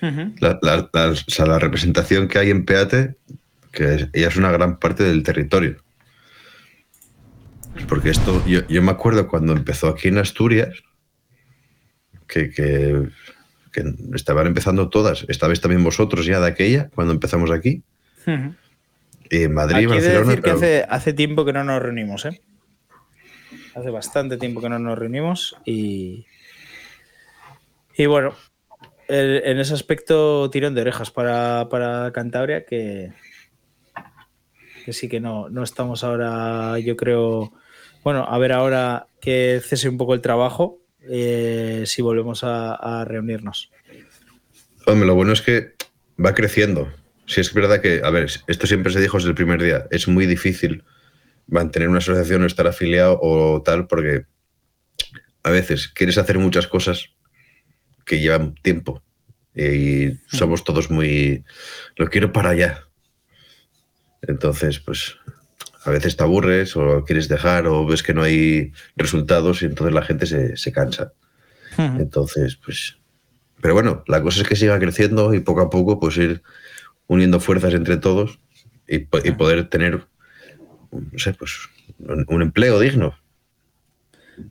uh 0.01 0.07
-huh. 0.07 0.35
la, 0.41 0.59
la, 0.63 0.91
la, 0.95 1.11
o 1.11 1.15
sea, 1.15 1.45
la, 1.45 1.59
representación 1.59 2.27
que 2.27 2.39
hay 2.39 2.51
en 2.51 2.65
Peate, 2.65 3.17
que 3.71 3.95
es, 3.95 4.09
ella 4.15 4.29
es 4.29 4.37
una 4.37 4.51
gran 4.51 4.79
parte 4.79 5.05
del 5.05 5.23
territorio. 5.23 5.77
Porque 7.89 8.11
esto, 8.11 8.45
yo, 8.47 8.67
yo 8.69 8.83
me 8.83 8.91
acuerdo 8.91 9.29
cuando 9.29 9.53
empezó 9.53 9.89
aquí 9.89 10.09
en 10.09 10.19
Asturias, 10.19 10.83
que, 12.27 12.51
que, 12.51 13.09
que, 13.73 13.95
estaban 14.15 14.47
empezando 14.47 14.89
todas, 14.89 15.25
estabais 15.29 15.61
también 15.61 15.83
vosotros 15.83 16.27
ya 16.27 16.41
de 16.41 16.47
aquella, 16.47 16.91
cuando 16.91 17.13
empezamos 17.13 17.51
aquí. 17.51 17.83
Uh 18.27 18.31
-huh. 18.31 18.57
En 19.31 19.55
Madrid, 19.55 19.77
aquí 19.77 19.87
Barcelona. 19.87 20.27
decir 20.27 20.43
que 20.43 20.51
hace, 20.51 20.87
hace 20.89 21.13
tiempo 21.13 21.45
que 21.45 21.53
no 21.53 21.63
nos 21.63 21.81
reunimos, 21.81 22.25
¿eh? 22.27 22.41
Hace 23.75 23.91
bastante 23.91 24.37
tiempo 24.37 24.61
que 24.61 24.69
no 24.69 24.79
nos 24.79 24.99
reunimos 24.99 25.57
y. 25.65 26.27
Y 27.97 28.07
bueno, 28.07 28.35
el, 29.07 29.43
en 29.45 29.61
ese 29.61 29.75
aspecto, 29.75 30.51
tirón 30.51 30.75
de 30.75 30.81
orejas 30.81 31.11
para, 31.11 31.69
para 31.69 32.11
Cantabria, 32.13 32.65
que, 32.65 33.13
que 34.85 34.93
sí 34.93 35.09
que 35.09 35.21
no, 35.21 35.49
no 35.49 35.63
estamos 35.63 36.03
ahora, 36.03 36.79
yo 36.81 36.97
creo. 36.97 37.53
Bueno, 38.03 38.25
a 38.29 38.39
ver 38.39 38.53
ahora 38.53 39.07
que 39.21 39.61
cese 39.65 39.89
un 39.89 39.99
poco 39.99 40.15
el 40.15 40.21
trabajo, 40.21 40.79
eh, 41.03 41.85
si 41.87 42.03
volvemos 42.03 42.45
a, 42.45 42.75
a 42.75 43.05
reunirnos. 43.05 43.71
Hombre, 44.87 45.07
lo 45.07 45.15
bueno 45.15 45.33
es 45.33 45.43
que 45.43 45.75
va 46.25 46.35
creciendo. 46.35 46.93
Si 47.27 47.41
es 47.41 47.53
verdad 47.55 47.81
que, 47.81 48.01
a 48.03 48.11
ver, 48.11 48.29
esto 48.47 48.67
siempre 48.67 48.93
se 48.93 49.01
dijo 49.01 49.17
desde 49.17 49.31
el 49.31 49.35
primer 49.35 49.63
día, 49.63 49.87
es 49.91 50.09
muy 50.09 50.27
difícil 50.27 50.83
mantener 51.47 51.89
una 51.89 51.99
asociación 51.99 52.43
o 52.43 52.47
estar 52.47 52.67
afiliado 52.67 53.19
o 53.21 53.63
tal, 53.63 53.87
porque 53.87 54.25
a 55.43 55.51
veces 55.51 55.89
quieres 55.89 56.19
hacer 56.19 56.39
muchas 56.39 56.67
cosas 56.67 57.11
que 58.05 58.21
llevan 58.21 58.55
tiempo 58.55 59.03
y 59.55 60.13
somos 60.27 60.65
todos 60.65 60.91
muy... 60.91 61.45
Lo 61.97 62.09
quiero 62.09 62.33
para 62.33 62.51
allá. 62.51 62.85
Entonces, 64.23 64.79
pues 64.81 65.17
a 65.85 65.91
veces 65.91 66.17
te 66.17 66.23
aburres 66.23 66.77
o 66.77 67.05
quieres 67.05 67.29
dejar 67.29 67.67
o 67.67 67.87
ves 67.87 68.03
que 68.03 68.15
no 68.15 68.23
hay 68.23 68.73
resultados 68.97 69.63
y 69.63 69.67
entonces 69.67 69.95
la 69.95 70.03
gente 70.03 70.27
se, 70.27 70.57
se 70.57 70.73
cansa. 70.73 71.13
Entonces, 71.79 72.57
pues... 72.57 72.99
Pero 73.63 73.75
bueno, 73.75 74.05
la 74.07 74.23
cosa 74.23 74.43
es 74.43 74.49
que 74.49 74.57
siga 74.57 74.79
creciendo 74.79 75.35
y 75.35 75.41
poco 75.41 75.61
a 75.61 75.71
poco 75.71 76.01
pues 76.01 76.17
ir 76.17 76.43
uniendo 77.07 77.41
fuerzas 77.41 77.75
entre 77.75 77.97
todos 77.97 78.41
y, 78.89 78.97
y 78.97 79.33
poder 79.33 79.69
tener 79.69 80.07
no 80.91 81.19
sé, 81.19 81.35
pues 81.35 81.69
un 81.99 82.43
empleo 82.43 82.81
digno. 82.81 83.15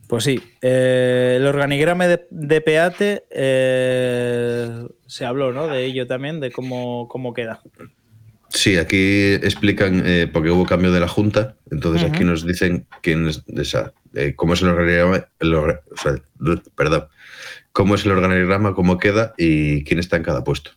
Pues 0.06 0.24
sí, 0.24 0.40
eh, 0.62 1.36
el 1.38 1.46
organigrama 1.46 2.06
de, 2.06 2.26
de 2.30 2.60
Peate 2.60 3.24
eh, 3.30 4.86
se 5.06 5.24
habló, 5.24 5.52
¿no? 5.52 5.66
De 5.66 5.84
ello 5.84 6.06
también, 6.06 6.40
de 6.40 6.52
cómo, 6.52 7.08
cómo 7.08 7.34
queda. 7.34 7.60
Sí, 8.50 8.76
aquí 8.76 9.32
explican, 9.34 10.02
eh, 10.04 10.28
porque 10.32 10.50
hubo 10.50 10.66
cambio 10.66 10.92
de 10.92 11.00
la 11.00 11.08
Junta, 11.08 11.56
entonces 11.70 12.02
uh 12.02 12.06
-huh. 12.06 12.14
aquí 12.14 12.24
nos 12.24 12.44
dicen 12.44 12.86
quién 13.00 13.28
es, 13.28 13.42
esa, 13.56 13.92
eh, 14.14 14.34
cómo 14.36 14.54
es 14.54 14.62
el 14.62 14.68
organigrama, 14.68 15.26
el, 15.38 15.54
o 15.54 15.80
sea, 15.96 16.20
perdón, 16.74 17.06
cómo 17.72 17.94
es 17.94 18.04
el 18.04 18.12
organigrama, 18.12 18.74
cómo 18.74 18.98
queda 18.98 19.34
y 19.38 19.84
quién 19.84 20.00
está 20.00 20.16
en 20.16 20.24
cada 20.24 20.42
puesto. 20.42 20.72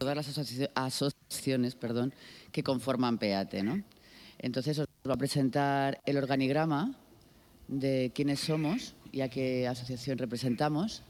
todas 0.00 0.16
las 0.16 0.28
asoci 0.28 0.66
asociaciones 0.74 1.74
perdón, 1.74 2.14
que 2.52 2.62
conforman 2.62 3.18
PEATE. 3.18 3.62
¿no? 3.62 3.82
Entonces 4.38 4.78
os 4.78 4.86
va 5.08 5.14
a 5.14 5.18
presentar 5.18 6.00
el 6.06 6.16
organigrama 6.16 6.96
de 7.68 8.10
quiénes 8.14 8.40
somos 8.40 8.96
y 9.12 9.20
a 9.20 9.28
qué 9.28 9.68
asociación 9.68 10.16
representamos. 10.18 11.02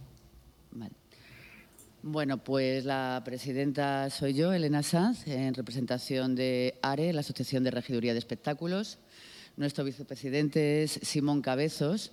Vale. 0.73 1.00
Bueno, 2.03 2.43
pues 2.43 2.87
la 2.87 3.21
presidenta 3.27 4.09
soy 4.09 4.33
yo, 4.33 4.55
Elena 4.55 4.83
Sanz, 4.83 5.27
en 5.27 5.53
representación 5.53 6.35
de 6.35 6.79
ARE, 6.81 7.13
la 7.13 7.21
Asociación 7.21 7.63
de 7.63 7.71
Regiduría 7.71 8.15
de 8.15 8.19
Espectáculos. 8.19 8.97
Nuestro 9.59 9.85
vicepresidente 9.85 10.83
es 10.83 10.99
Simón 11.03 11.43
Cabezos, 11.43 12.13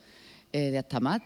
eh, 0.51 0.71
de 0.71 0.77
Actamat, 0.77 1.23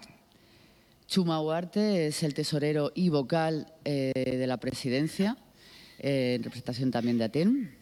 Chuma 1.07 1.41
Huarte 1.41 2.05
es 2.05 2.21
el 2.21 2.35
tesorero 2.35 2.91
y 2.93 3.09
vocal 3.09 3.73
eh, 3.83 4.11
de 4.13 4.45
la 4.45 4.57
presidencia, 4.57 5.37
eh, 5.97 6.35
en 6.35 6.43
representación 6.43 6.91
también 6.91 7.17
de 7.17 7.23
ATEN. 7.23 7.75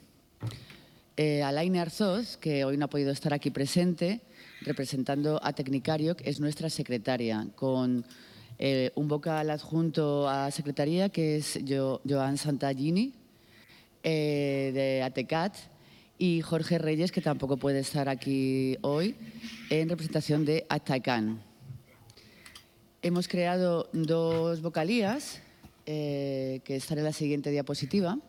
Alaine 1.44 1.82
Arzoz, 1.82 2.38
que 2.38 2.64
hoy 2.64 2.78
no 2.78 2.86
ha 2.86 2.90
podido 2.90 3.12
estar 3.12 3.34
aquí 3.34 3.52
presente, 3.52 4.22
representando 4.62 5.42
a 5.44 5.52
Tecnicario, 5.52 6.16
que 6.16 6.30
es 6.30 6.40
nuestra 6.40 6.70
secretaria, 6.70 7.46
con 7.56 8.06
eh, 8.60 8.92
un 8.96 9.08
vocal 9.08 9.50
adjunto 9.50 10.28
a 10.28 10.52
secretaría, 10.52 11.08
que 11.08 11.38
es 11.38 11.58
jo 11.66 12.02
Joan 12.08 12.38
Santagini, 12.38 13.14
eh, 14.04 14.72
de 14.74 15.02
ATECAT, 15.02 15.56
y 16.18 16.42
Jorge 16.42 16.78
Reyes, 16.78 17.14
que 17.14 17.22
tampoco 17.22 17.56
puede 17.56 17.80
estar 17.80 18.10
aquí 18.10 18.78
hoy, 18.82 19.16
en 19.70 19.88
representación 19.88 20.44
de 20.44 20.66
Ataikan. 20.68 21.42
Hemos 23.02 23.30
creado 23.30 23.90
dos 23.94 24.62
vocalías, 24.62 25.42
eh, 25.86 26.60
que 26.66 26.76
están 26.76 26.98
en 26.98 27.06
la 27.06 27.14
siguiente 27.14 27.50
diapositiva. 27.52 28.20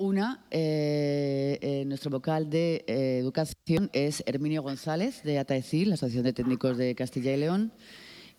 Una, 0.00 0.44
eh, 0.52 1.58
eh, 1.60 1.84
nuestro 1.84 2.08
vocal 2.08 2.48
de 2.48 2.84
educación 2.86 3.90
es 3.92 4.22
Herminio 4.26 4.62
González, 4.62 5.24
de 5.24 5.40
ATAECIL, 5.40 5.88
la 5.88 5.94
Asociación 5.96 6.22
de 6.22 6.32
Técnicos 6.32 6.78
de 6.78 6.94
Castilla 6.94 7.34
y 7.34 7.36
León, 7.36 7.72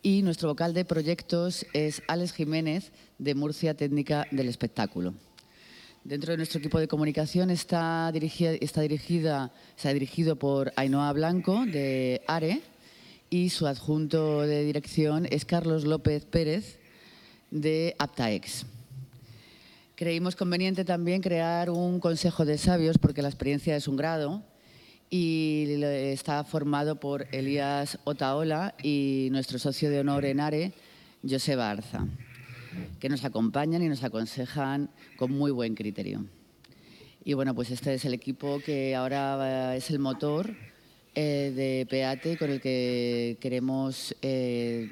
y 0.01 0.21
nuestro 0.21 0.47
vocal 0.47 0.73
de 0.73 0.85
proyectos 0.85 1.65
es 1.73 2.01
Alex 2.07 2.31
Jiménez, 2.31 2.93
de 3.17 3.35
Murcia 3.35 3.73
Técnica 3.73 4.25
del 4.31 4.47
Espectáculo. 4.47 5.13
Dentro 6.05 6.31
de 6.31 6.37
nuestro 6.37 6.59
equipo 6.59 6.79
de 6.79 6.87
comunicación 6.87 7.49
está, 7.49 8.09
dirigida, 8.13 8.53
está 8.53 8.79
dirigida, 8.79 9.51
dirigido 9.83 10.37
por 10.37 10.71
Ainhoa 10.77 11.11
Blanco, 11.11 11.65
de 11.65 12.21
ARE, 12.25 12.61
y 13.29 13.49
su 13.49 13.67
adjunto 13.67 14.43
de 14.43 14.63
dirección 14.63 15.27
es 15.29 15.43
Carlos 15.43 15.83
López 15.83 16.23
Pérez, 16.23 16.79
de 17.51 17.95
Aptaex. 17.99 18.65
Creímos 19.99 20.37
conveniente 20.37 20.85
también 20.85 21.21
crear 21.21 21.69
un 21.69 21.99
consejo 21.99 22.45
de 22.45 22.57
sabios, 22.57 22.97
porque 22.97 23.21
la 23.21 23.27
experiencia 23.27 23.75
es 23.75 23.85
un 23.85 23.97
grado, 23.97 24.41
y 25.09 25.83
está 25.83 26.45
formado 26.45 27.01
por 27.01 27.27
Elías 27.33 27.99
Otaola 28.05 28.75
y 28.81 29.27
nuestro 29.33 29.59
socio 29.59 29.89
de 29.89 29.99
honor 29.99 30.23
en 30.23 30.39
ARE, 30.39 30.71
Joseba 31.29 31.69
Arza, 31.69 32.07
que 33.01 33.09
nos 33.09 33.25
acompañan 33.25 33.83
y 33.83 33.89
nos 33.89 34.01
aconsejan 34.05 34.89
con 35.17 35.33
muy 35.33 35.51
buen 35.51 35.75
criterio. 35.75 36.23
Y 37.25 37.33
bueno, 37.33 37.53
pues 37.53 37.69
este 37.69 37.93
es 37.93 38.05
el 38.05 38.13
equipo 38.13 38.61
que 38.65 38.95
ahora 38.95 39.75
es 39.75 39.91
el 39.91 39.99
motor 39.99 40.55
eh, 41.13 41.51
de 41.53 41.85
PEATE 41.89 42.37
con 42.37 42.51
el 42.51 42.61
que 42.61 43.37
queremos 43.41 44.15
eh, 44.21 44.89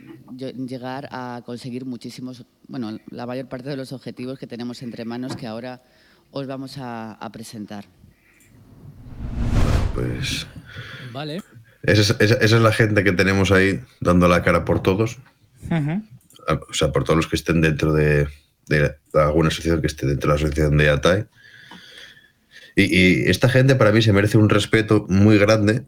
llegar 0.68 1.08
a 1.12 1.42
conseguir 1.46 1.86
muchísimos, 1.86 2.44
bueno, 2.68 2.98
la 3.10 3.26
mayor 3.26 3.48
parte 3.48 3.70
de 3.70 3.78
los 3.78 3.92
objetivos 3.94 4.40
que 4.40 4.48
tenemos 4.48 4.82
entre 4.82 5.06
manos 5.06 5.36
que 5.36 5.48
ahora 5.48 5.82
os 6.32 6.48
vamos 6.48 6.78
a 6.78 7.30
presentar 7.32 7.86
pues... 9.98 10.46
Vale. 11.12 11.42
Esa 11.82 12.16
es, 12.20 12.52
la 12.52 12.72
gente 12.72 13.04
que 13.04 13.14
tenemos 13.14 13.52
ahí 13.52 13.80
dando 14.00 14.28
la 14.28 14.44
cara 14.44 14.64
por 14.64 14.84
todos. 14.84 15.18
O 16.70 16.74
sea, 16.74 16.92
por 16.92 17.04
todos 17.04 17.18
los 17.18 17.28
que 17.28 17.36
estén 17.36 17.62
dentro 17.62 17.94
de, 17.94 18.28
alguna 19.14 19.48
asociación 19.48 19.82
que 19.82 19.88
esté 19.88 20.06
dentro 20.06 20.30
de 20.30 20.38
la 20.38 20.46
asociación 20.46 20.78
de 20.78 20.90
ATAE. 20.90 21.28
Y, 22.76 23.30
esta 23.30 23.50
gente 23.50 23.76
para 23.76 23.92
mí 23.92 24.04
se 24.04 24.14
merece 24.14 24.38
un 24.38 24.50
respeto 24.50 25.08
muy 25.10 25.40
grande, 25.40 25.86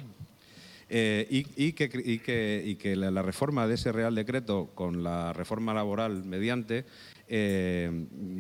y, 0.90 1.72
que, 1.72 2.96
la, 2.98 3.22
reforma 3.22 3.68
de 3.68 3.76
ese 3.76 3.94
Real 3.94 4.16
Decreto 4.16 4.70
con 4.76 5.02
la 5.02 5.32
reforma 5.32 5.74
laboral 5.74 6.26
mediante 6.26 6.84
eh, 7.30 7.92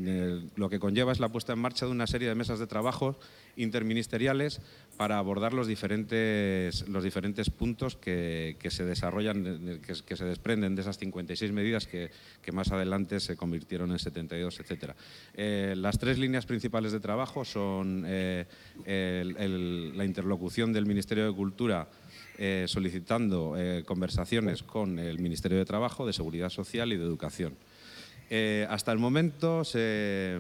eh, 0.06 0.48
lo 0.56 0.70
que 0.70 0.80
conlleva 0.80 1.12
es 1.12 1.20
la 1.20 1.30
puesta 1.30 1.52
en 1.52 1.60
marcha 1.60 1.86
de 1.86 1.92
una 1.92 2.08
serie 2.08 2.30
de 2.30 2.36
mesas 2.36 2.58
de 2.60 2.68
trabajo 2.68 3.20
interministeriales 3.58 4.62
para 4.96 5.18
abordar 5.18 5.52
los 5.54 5.68
diferentes, 5.68 6.88
los 6.88 7.04
diferentes 7.04 7.50
puntos 7.50 7.98
que, 7.98 8.56
se 8.70 8.86
desarrollan, 8.86 9.82
que, 9.82 10.16
se 10.16 10.26
desprenden 10.26 10.76
de 10.76 10.82
esas 10.82 10.98
56 10.98 11.52
medidas 11.52 11.86
que, 11.88 12.12
más 12.54 12.72
adelante 12.72 13.20
se 13.20 13.36
convirtieron 13.36 13.92
en 13.92 14.00
72, 14.00 14.60
etc. 14.62 14.94
Eh, 15.34 15.76
las 15.76 16.00
tres 16.00 16.18
líneas 16.18 16.46
principales 16.46 16.94
de 16.94 17.00
trabajo 17.00 17.44
son 17.44 18.04
la 18.04 18.46
interlocución 20.06 20.72
del 20.72 20.86
Ministerio 20.86 21.26
de 21.28 21.36
Cultura 21.36 21.90
solicitando 22.68 23.56
conversaciones 23.86 24.64
con 24.64 24.98
el 25.00 25.20
Ministerio 25.20 25.58
de 25.58 25.66
Trabajo, 25.66 26.06
de 26.06 26.14
Seguridad 26.14 26.50
Social 26.50 26.94
y 26.94 26.98
de 26.98 27.04
Educación. 27.04 27.56
Eh, 28.30 28.68
hasta 28.70 28.92
el 28.92 29.00
momento 29.00 29.64
se, 29.64 30.40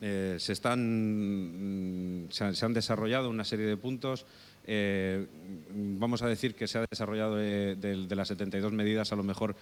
eh, 0.00 0.38
están, 0.38 2.28
se, 2.30 2.64
han 2.64 2.74
desarrollado 2.74 3.30
una 3.30 3.44
serie 3.44 3.66
de 3.66 3.76
puntos. 3.76 4.26
Eh, 4.66 5.26
vamos 5.74 6.22
a 6.22 6.28
decir 6.28 6.54
que 6.54 6.66
se 6.66 6.78
ha 6.78 6.86
desarrollado 6.90 7.36
de, 7.36 8.06
las 8.10 8.28
72 8.28 8.72
medidas, 8.72 9.12
a 9.12 9.16
lo 9.16 9.22
mejor 9.22 9.56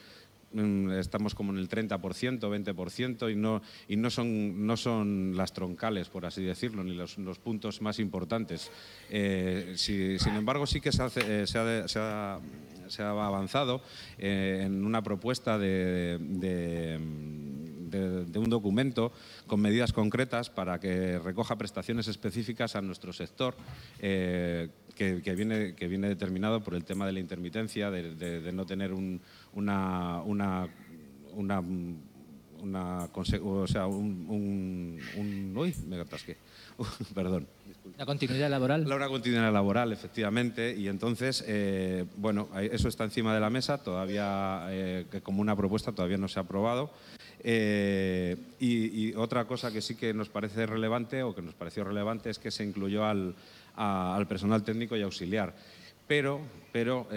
mm, 0.52 0.92
estamos 0.92 1.34
como 1.34 1.52
en 1.52 1.58
el 1.58 1.68
30%, 1.68 1.98
20% 2.40 3.32
y 3.32 3.34
no, 3.34 3.62
y 3.88 3.96
no, 3.96 4.10
son, 4.10 4.64
no 4.64 4.76
son 4.76 5.36
las 5.36 5.52
troncales, 5.52 6.08
por 6.08 6.26
así 6.26 6.42
decirlo, 6.42 6.84
ni 6.84 6.94
los, 6.94 7.16
puntos 7.38 7.82
más 7.82 7.98
importantes. 7.98 8.70
sin 9.08 10.34
embargo, 10.36 10.66
sí 10.66 10.80
que 10.80 10.92
se, 10.92 11.46
se, 11.46 11.58
ha, 11.58 11.88
se 11.88 11.98
ha 11.98 12.38
avanzado 13.00 13.82
eh, 14.18 14.62
en 14.64 14.84
una 14.84 15.02
propuesta 15.02 15.58
de, 15.58 16.18
un 18.34 18.50
documento 18.50 19.12
con 19.46 19.60
medidas 19.60 19.92
concretas 19.92 20.50
para 20.50 20.80
que 20.80 21.18
recoja 21.18 21.56
prestaciones 21.56 22.08
específicas 22.08 22.76
a 22.76 22.82
nuestro 22.82 23.12
sector. 23.12 23.54
Eh, 23.98 24.68
que, 24.94 25.34
viene, 25.34 26.08
determinado 26.08 26.62
por 26.62 26.74
el 26.74 26.84
tema 26.84 27.06
de 27.06 27.12
la 27.12 27.20
intermitencia, 27.20 27.90
de, 27.90 28.52
no 28.52 28.66
tener 28.66 28.92
una, 28.92 30.22
una, 30.22 30.68
una 31.34 31.62
o 32.62 33.66
sea, 33.66 33.86
un, 33.86 35.52
uy, 35.56 35.74
me 35.86 36.00
atasqué. 36.00 36.36
Perdón. 37.14 37.46
¿Una 37.96 38.06
continuidad 38.06 38.50
laboral? 38.50 38.86
Una 38.86 39.08
continuidad 39.08 39.52
laboral, 39.52 39.92
efectivamente. 39.92 40.74
Y 40.76 40.88
entonces, 40.88 41.44
eh, 41.46 42.04
bueno, 42.16 42.48
eso 42.60 42.88
está 42.88 43.04
encima 43.04 43.34
de 43.34 43.40
la 43.40 43.50
mesa, 43.50 43.78
todavía, 43.78 44.66
eh, 44.70 45.06
como 45.22 45.40
una 45.40 45.56
propuesta, 45.56 45.92
todavía 45.92 46.16
no 46.16 46.28
se 46.28 46.38
ha 46.38 46.42
aprobado. 46.42 46.90
Eh, 47.40 48.36
y, 48.60 49.14
otra 49.14 49.46
cosa 49.46 49.72
que 49.72 49.82
sí 49.82 49.96
que 49.96 50.14
nos 50.14 50.28
parece 50.28 50.66
relevante, 50.66 51.22
o 51.22 51.34
que 51.34 51.42
nos 51.42 51.54
pareció 51.54 51.84
relevante, 51.84 52.30
es 52.30 52.38
que 52.38 52.50
se 52.50 52.64
incluyó 52.64 53.04
al, 53.04 53.34
al 53.74 54.26
personal 54.28 54.62
técnico 54.62 54.96
y 54.96 55.02
auxiliar. 55.02 55.54
Pero, 56.12 56.42
pero 56.72 57.08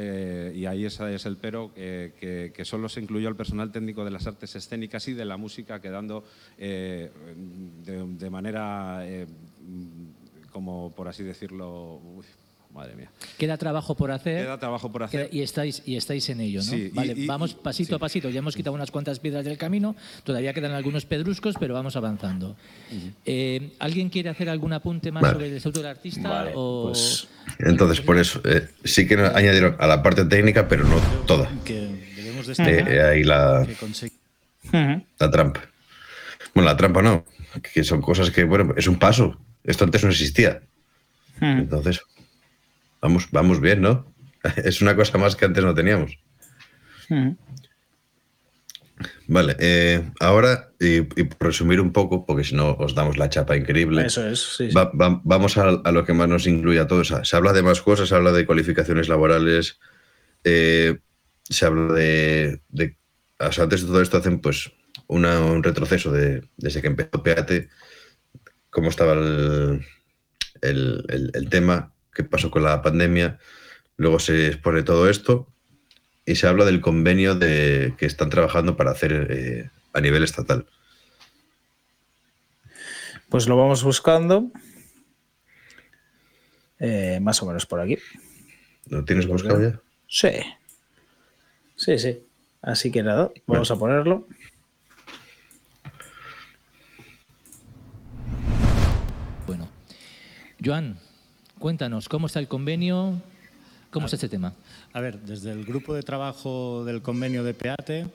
y 0.54 0.66
ahí 0.66 0.86
es 0.86 1.00
el 1.02 1.36
pero, 1.36 1.74
que, 1.74 2.54
que, 2.56 2.64
solo 2.64 2.88
se 2.88 3.02
incluyó 3.02 3.28
al 3.28 3.36
personal 3.36 3.70
técnico 3.70 4.06
de 4.06 4.12
las 4.12 4.26
artes 4.26 4.56
escénicas 4.56 5.06
y 5.10 5.14
de 5.14 5.26
la 5.26 5.36
música, 5.36 5.82
quedando 5.82 6.24
de, 6.58 7.12
de, 7.84 8.30
manera 8.30 9.06
como 10.50 10.94
por 10.96 11.10
así 11.10 11.24
decirlo, 11.24 12.00
madre 12.76 12.96
mía. 12.96 13.10
Queda 13.38 13.58
trabajo 13.58 13.96
por 13.96 14.12
hacer. 14.12 14.44
Queda 14.44 14.60
trabajo 14.60 14.92
por 14.92 15.04
hacer. 15.04 15.30
y, 15.32 15.42
estáis, 15.42 15.82
y 15.86 15.96
estáis 15.96 16.30
en 16.30 16.42
ello, 16.42 16.62
¿no? 16.64 16.72
vale, 16.94 17.26
vamos 17.26 17.54
pasito 17.54 17.96
a 17.96 18.00
pasito. 18.00 18.30
Ya 18.30 18.40
hemos 18.40 18.56
quitado 18.56 18.76
unas 18.76 18.92
cuantas 18.92 19.20
piedras 19.20 19.46
del 19.46 19.58
camino, 19.58 19.96
todavía 20.24 20.54
quedan 20.54 20.74
algunos 20.74 21.06
pedruscos, 21.06 21.56
pero 21.60 21.74
vamos 21.74 21.96
avanzando. 21.96 22.56
Eh, 23.26 23.72
¿Alguien 23.80 24.10
quiere 24.10 24.30
hacer 24.30 24.50
algún 24.50 24.74
apunte 24.74 25.12
más 25.12 25.24
sobre 25.24 25.48
el 25.48 25.56
estatuto 25.56 25.80
del 25.80 25.90
artista? 25.90 26.52
Pues, 26.54 27.28
entonces, 27.60 28.02
por 28.02 28.18
eso, 28.18 28.42
eh, 28.44 28.68
sí 28.84 29.08
que 29.08 29.16
añadieron 29.16 29.76
a 29.80 29.88
la 29.88 30.04
parte 30.04 30.26
técnica, 30.26 30.68
pero 30.68 30.84
no 30.84 31.00
toda. 31.26 31.50
Que 31.64 31.88
debemos 32.16 32.48
eh, 32.60 33.02
ahí 33.02 33.24
la, 33.24 33.66
la 35.20 35.32
trampa. 35.32 35.62
Bueno, 36.54 36.70
la 36.70 36.78
trampa 36.78 37.02
no, 37.02 37.26
que 37.74 37.84
son 37.84 38.02
cosas 38.02 38.32
que, 38.32 38.44
bueno, 38.44 38.74
es 38.78 38.88
un 38.88 38.98
paso 38.98 39.38
esto 39.66 39.84
antes 39.84 40.04
no 40.04 40.12
existía. 40.12 40.62
Entonces, 41.42 42.02
vamos, 43.06 43.28
vamos 43.32 43.62
bien, 43.62 43.82
¿no? 43.82 44.14
Es 44.64 44.82
una 44.82 44.96
cosa 44.96 45.18
más 45.18 45.36
que 45.36 45.46
antes 45.46 45.64
no 45.64 45.74
teníamos. 45.74 46.18
Hmm. 47.10 47.32
Vale, 49.28 49.56
eh, 49.60 50.12
ahora, 50.20 50.72
y, 50.80 51.02
por 51.02 51.48
resumir 51.48 51.82
un 51.82 51.92
poco, 51.92 52.26
porque 52.26 52.44
si 52.44 52.56
no 52.56 52.72
os 52.74 52.96
damos 52.96 53.18
la 53.18 53.30
chapa 53.30 53.58
increíble. 53.58 54.06
Eso 54.06 54.28
es, 54.28 54.58
vamos 54.74 55.58
a, 55.58 55.92
lo 55.92 56.06
que 56.06 56.14
más 56.14 56.30
nos 56.30 56.48
incluye 56.48 56.80
a 56.80 56.88
todos. 56.88 57.14
Se 57.24 57.36
habla 57.36 57.54
de 57.54 57.62
más 57.62 57.82
cosas, 57.82 58.10
se 58.10 58.16
habla 58.16 58.32
de 58.32 58.46
cualificaciones 58.46 59.10
laborales, 59.10 59.80
eh, 60.44 60.98
se 61.44 61.66
habla 61.66 61.94
de, 61.94 62.62
antes 63.40 63.82
de 63.82 63.88
todo 63.88 64.02
esto 64.02 64.18
hacen 64.18 64.40
pues 64.40 64.72
un 65.08 65.64
retroceso 65.64 66.12
de, 66.12 66.44
desde 66.58 66.82
que 66.82 66.88
empezó 66.88 67.22
PAT 67.22 67.52
cómo 68.70 68.90
estaba 68.90 69.14
el, 70.62 71.48
tema, 71.50 71.94
qué 72.16 72.24
pasó 72.24 72.50
con 72.50 72.64
la 72.64 72.82
pandemia. 72.82 73.38
Luego 73.98 74.20
se 74.20 74.48
expone 74.48 74.82
todo 74.82 75.08
esto 75.10 75.48
y 76.26 76.36
se 76.36 76.48
habla 76.48 76.66
del 76.66 76.82
convenio 76.82 77.36
de, 77.36 77.94
que 77.98 78.08
están 78.08 78.32
trabajando 78.32 78.76
para 78.76 78.92
hacer 78.92 79.28
eh, 79.30 79.70
a 79.94 80.02
nivel 80.02 80.24
estatal. 80.24 80.66
Pues 83.30 83.48
lo 83.48 83.58
vamos 83.58 83.84
buscando. 83.84 84.52
Eh, 86.80 87.20
más 87.22 87.42
o 87.44 87.46
menos 87.46 87.66
por 87.66 87.80
aquí. 87.80 87.98
¿Lo 88.90 89.06
tienes 89.06 89.28
buscado 89.28 89.62
ya? 89.62 89.80
Sí. 90.08 90.32
Sí, 91.76 92.00
sí. 92.00 92.24
Así 92.62 92.92
que 92.92 93.04
nada, 93.04 93.32
vamos 93.46 93.70
a 93.70 93.76
ponerlo. 93.78 94.28
Joan, 100.66 100.98
cuéntanos, 101.60 102.10
¿cómo 102.10 102.28
está 102.28 102.40
el 102.40 102.48
convenio? 102.48 103.22
¿Cómo 103.92 104.08
es 104.08 104.14
este 104.14 104.30
tema? 104.30 104.54
A 104.94 105.00
ver, 105.00 105.20
desde 105.22 105.52
el 105.52 105.66
grupo 105.66 105.94
de 105.94 106.04
trabajo 106.04 106.84
del 106.86 107.02
convenio 107.02 107.44
de 107.44 107.54
PEATE 107.54 108.08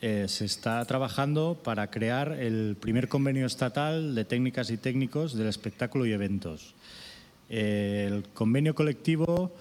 eh, 0.00 0.26
se 0.28 0.44
está 0.44 0.84
trabajando 0.84 1.58
para 1.62 1.90
crear 1.90 2.32
el 2.32 2.76
primer 2.80 3.08
convenio 3.08 3.46
estatal 3.46 4.14
de 4.14 4.24
técnicas 4.24 4.70
y 4.70 4.76
técnicos 4.76 5.34
del 5.34 5.48
espectáculo 5.48 6.06
y 6.06 6.12
eventos. 6.12 6.74
Eh, 7.50 8.08
el 8.08 8.24
convenio 8.32 8.74
colectivo 8.74 9.52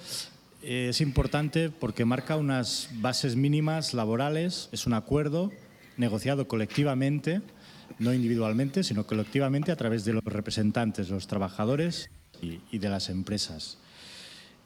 eh, 0.61 0.87
es 0.89 1.01
importante 1.01 1.69
porque 1.69 2.05
marca 2.05 2.35
unas 2.35 2.89
bases 2.95 3.35
mínimas 3.35 3.93
laborales, 3.93 4.69
es 4.71 4.85
un 4.85 4.93
acuerdo 4.93 5.51
negociado 5.97 6.47
colectivamente 6.47 7.41
no 7.99 8.13
individualmente, 8.13 8.83
sino 8.83 9.07
colectivamente 9.07 9.71
a 9.71 9.75
través 9.75 10.05
de 10.05 10.13
los 10.13 10.23
representantes, 10.23 11.09
los 11.09 11.25
trabajadores 11.25 12.09
y, 12.41 12.77
de 12.77 12.89
las 12.89 13.09
empresas. 13.09 13.77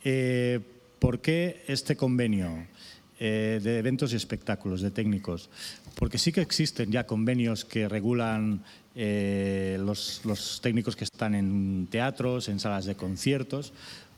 Eh, 0.04 0.60
¿Por 1.00 1.22
qué 1.22 1.64
este 1.68 1.96
convenio 1.96 2.68
eh, 3.20 3.60
de 3.62 3.80
eventos 3.80 4.14
y 4.14 4.16
espectáculos, 4.16 4.82
de 4.82 4.92
técnicos? 4.92 5.50
Porque 5.96 6.18
sí 6.18 6.32
que 6.32 6.42
existen 6.42 6.92
ya 6.92 7.06
convenios 7.06 7.66
que 7.66 7.88
regulan 7.90 8.64
eh, 8.96 9.78
los, 9.80 10.60
técnicos 10.62 10.96
que 10.96 11.04
están 11.06 11.36
en 11.36 11.88
teatros, 11.90 12.50
en 12.50 12.60
salas 12.60 12.86
de 12.86 12.96
conciertos, 12.96 13.74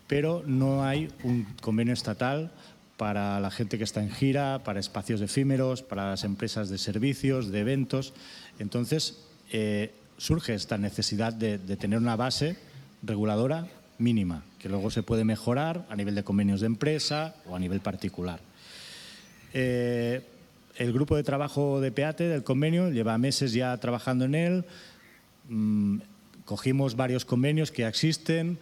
pero 0.08 0.44
no 0.46 0.84
hay 0.84 1.10
un 1.24 1.46
convenio 1.62 1.94
estatal 1.94 2.52
para 2.98 3.40
la 3.40 3.50
gente 3.50 3.78
que 3.78 3.84
está 3.84 4.04
en 4.04 4.12
gira, 4.12 4.64
para 4.64 4.80
espacios 4.80 5.22
efímeros, 5.22 5.82
para 5.82 6.12
las 6.12 6.24
empresas 6.24 6.70
de 6.70 6.78
servicios, 6.78 7.52
de 7.52 7.60
eventos. 7.62 8.14
Entonces, 8.60 9.24
surge 10.18 10.54
esta 10.54 10.78
necesidad 10.78 11.34
de, 11.34 11.58
tener 11.78 12.00
una 12.00 12.16
base 12.16 12.56
reguladora 13.04 13.68
mínima, 13.98 14.44
que 14.60 14.70
luego 14.70 14.90
se 14.90 15.04
puede 15.04 15.24
mejorar 15.24 15.86
a 15.90 15.96
nivel 15.96 16.16
de 16.16 16.24
convenios 16.24 16.62
de 16.62 16.68
empresa 16.68 17.36
o 17.48 17.56
a 17.56 17.60
nivel 17.60 17.82
particular. 17.82 18.40
Eh, 19.54 20.22
el 20.78 20.94
grupo 20.94 21.16
de 21.16 21.24
trabajo 21.24 21.80
de 21.80 21.92
PEATE 21.92 22.28
del 22.28 22.44
convenio 22.44 22.90
lleva 22.90 23.18
meses 23.18 23.54
ya 23.54 23.78
trabajando 23.78 24.26
en 24.26 24.36
él. 24.36 24.66
Mm, 25.50 26.00
cogimos 26.46 26.96
varios 26.96 27.26
convenios 27.26 27.72
que 27.72 27.86
existen, 27.86 28.58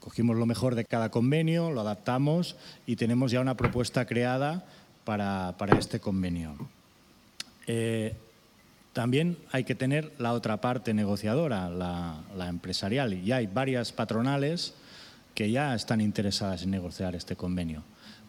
cogimos 0.00 0.36
lo 0.36 0.46
mejor 0.46 0.74
de 0.74 0.84
cada 0.84 1.10
convenio, 1.10 1.70
lo 1.70 1.80
adaptamos 1.80 2.56
y 2.86 2.96
tenemos 2.96 3.32
ya 3.32 3.40
una 3.40 3.56
propuesta 3.56 4.06
creada 4.06 4.64
para, 5.04 5.54
este 5.78 6.00
convenio. 6.00 6.54
Eh, 7.66 8.14
también 8.98 9.36
hay 9.52 9.62
que 9.62 9.76
tener 9.76 10.12
la 10.18 10.32
otra 10.32 10.60
parte 10.60 10.92
negociadora, 10.92 11.70
la, 11.70 12.48
empresarial, 12.48 13.14
y 13.14 13.30
hay 13.30 13.46
varias 13.46 13.92
patronales 13.92 14.74
que 15.36 15.52
ya 15.52 15.72
están 15.76 16.00
interesadas 16.00 16.64
en 16.64 16.72
negociar 16.72 17.14
este 17.14 17.36
convenio. 17.36 17.84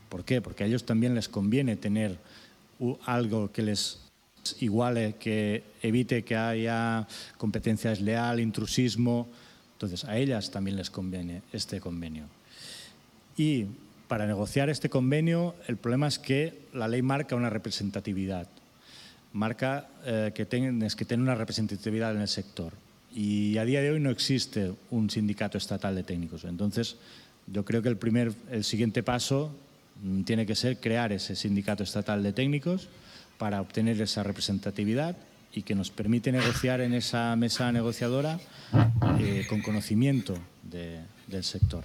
¿Por 0.09 0.23
qué? 0.23 0.43
Porque 0.43 0.63
a 0.63 0.67
ellos 0.67 0.85
también 0.85 1.15
les 1.15 1.27
conviene 1.27 1.75
tener 1.75 2.19
algo 3.07 3.51
que 3.51 3.63
les 3.63 4.01
iguale, 4.59 5.15
que 5.19 5.63
evite 5.81 6.23
que 6.23 6.35
haya 6.35 7.07
competencia 7.37 7.89
desleal, 7.89 8.39
intrusismo. 8.39 9.27
Entonces, 9.73 10.05
a 10.05 10.17
ellas 10.17 10.51
también 10.51 10.77
les 10.77 10.91
conviene 10.91 11.41
este 11.51 11.81
convenio. 11.81 12.25
Y 13.35 13.65
para 14.07 14.27
negociar 14.27 14.69
este 14.69 14.87
convenio, 14.87 15.55
el 15.67 15.77
problema 15.77 16.07
es 16.07 16.19
que 16.19 16.59
la 16.75 16.87
ley 16.87 17.01
marca 17.01 17.35
una 17.35 17.49
representatividad 17.49 18.47
marca 19.33 19.87
eh, 20.05 20.31
que 20.33 20.45
tienes 20.45 20.95
que 20.95 21.13
una 21.15 21.35
representatividad 21.35 22.15
en 22.15 22.21
el 22.21 22.27
sector. 22.27 22.73
Y 23.13 23.57
a 23.57 23.65
día 23.65 23.81
de 23.81 23.91
hoy 23.91 23.99
no 23.99 24.09
existe 24.09 24.71
un 24.91 25.09
sindicato 25.09 25.57
estatal 25.57 25.95
de 25.95 26.03
técnicos. 26.03 26.43
Entonces, 26.43 26.97
yo 27.47 27.65
creo 27.65 27.81
que 27.81 27.89
el, 27.89 27.97
primer, 27.97 28.33
el 28.51 28.63
siguiente 28.63 29.03
paso 29.03 29.51
mm, 30.03 30.23
tiene 30.23 30.45
que 30.45 30.55
ser 30.55 30.77
crear 30.77 31.11
ese 31.11 31.35
sindicato 31.35 31.83
estatal 31.83 32.21
de 32.21 32.33
técnicos 32.33 32.89
para 33.37 33.61
obtener 33.61 33.99
esa 34.01 34.23
representatividad 34.23 35.15
y 35.53 35.63
que 35.63 35.73
nos 35.73 35.89
permite 35.89 36.31
negociar 36.31 36.81
en 36.81 36.93
esa 36.93 37.35
mesa 37.35 37.71
negociadora 37.71 38.39
eh, 39.19 39.45
con 39.49 39.61
conocimiento 39.61 40.35
del 40.63 41.43
sector 41.43 41.83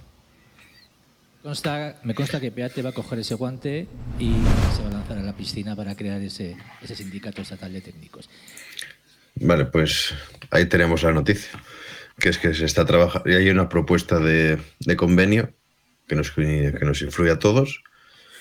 me 2.03 2.15
consta 2.15 2.39
que 2.41 2.51
PEATE 2.51 2.81
va 2.81 2.89
a 2.89 2.93
coger 2.93 3.19
ese 3.19 3.35
guante 3.35 3.87
y 4.17 4.33
se 4.75 4.81
va 4.81 4.89
a 4.89 4.91
lanzar 4.93 5.19
a 5.19 5.21
la 5.21 5.37
piscina 5.37 5.75
para 5.75 5.95
crear 5.95 6.19
ese, 6.21 6.57
sindicato 6.83 7.43
estatal 7.43 7.71
de 7.71 7.81
técnicos. 7.81 8.27
Vale, 9.35 9.65
pues 9.65 10.15
ahí 10.49 10.65
tenemos 10.65 11.03
la 11.03 11.11
noticia, 11.11 11.51
que 12.17 12.29
es 12.29 12.39
que 12.39 12.55
se 12.55 12.65
está 12.65 12.83
trabajando 12.83 13.29
y 13.29 13.35
hay 13.35 13.49
una 13.49 13.69
propuesta 13.69 14.17
de, 14.17 14.57
convenio 14.97 15.53
que 16.07 16.15
nos, 16.15 16.31
que 16.31 16.79
nos 16.81 17.01
influye 17.03 17.31
a 17.31 17.37
todos. 17.37 17.83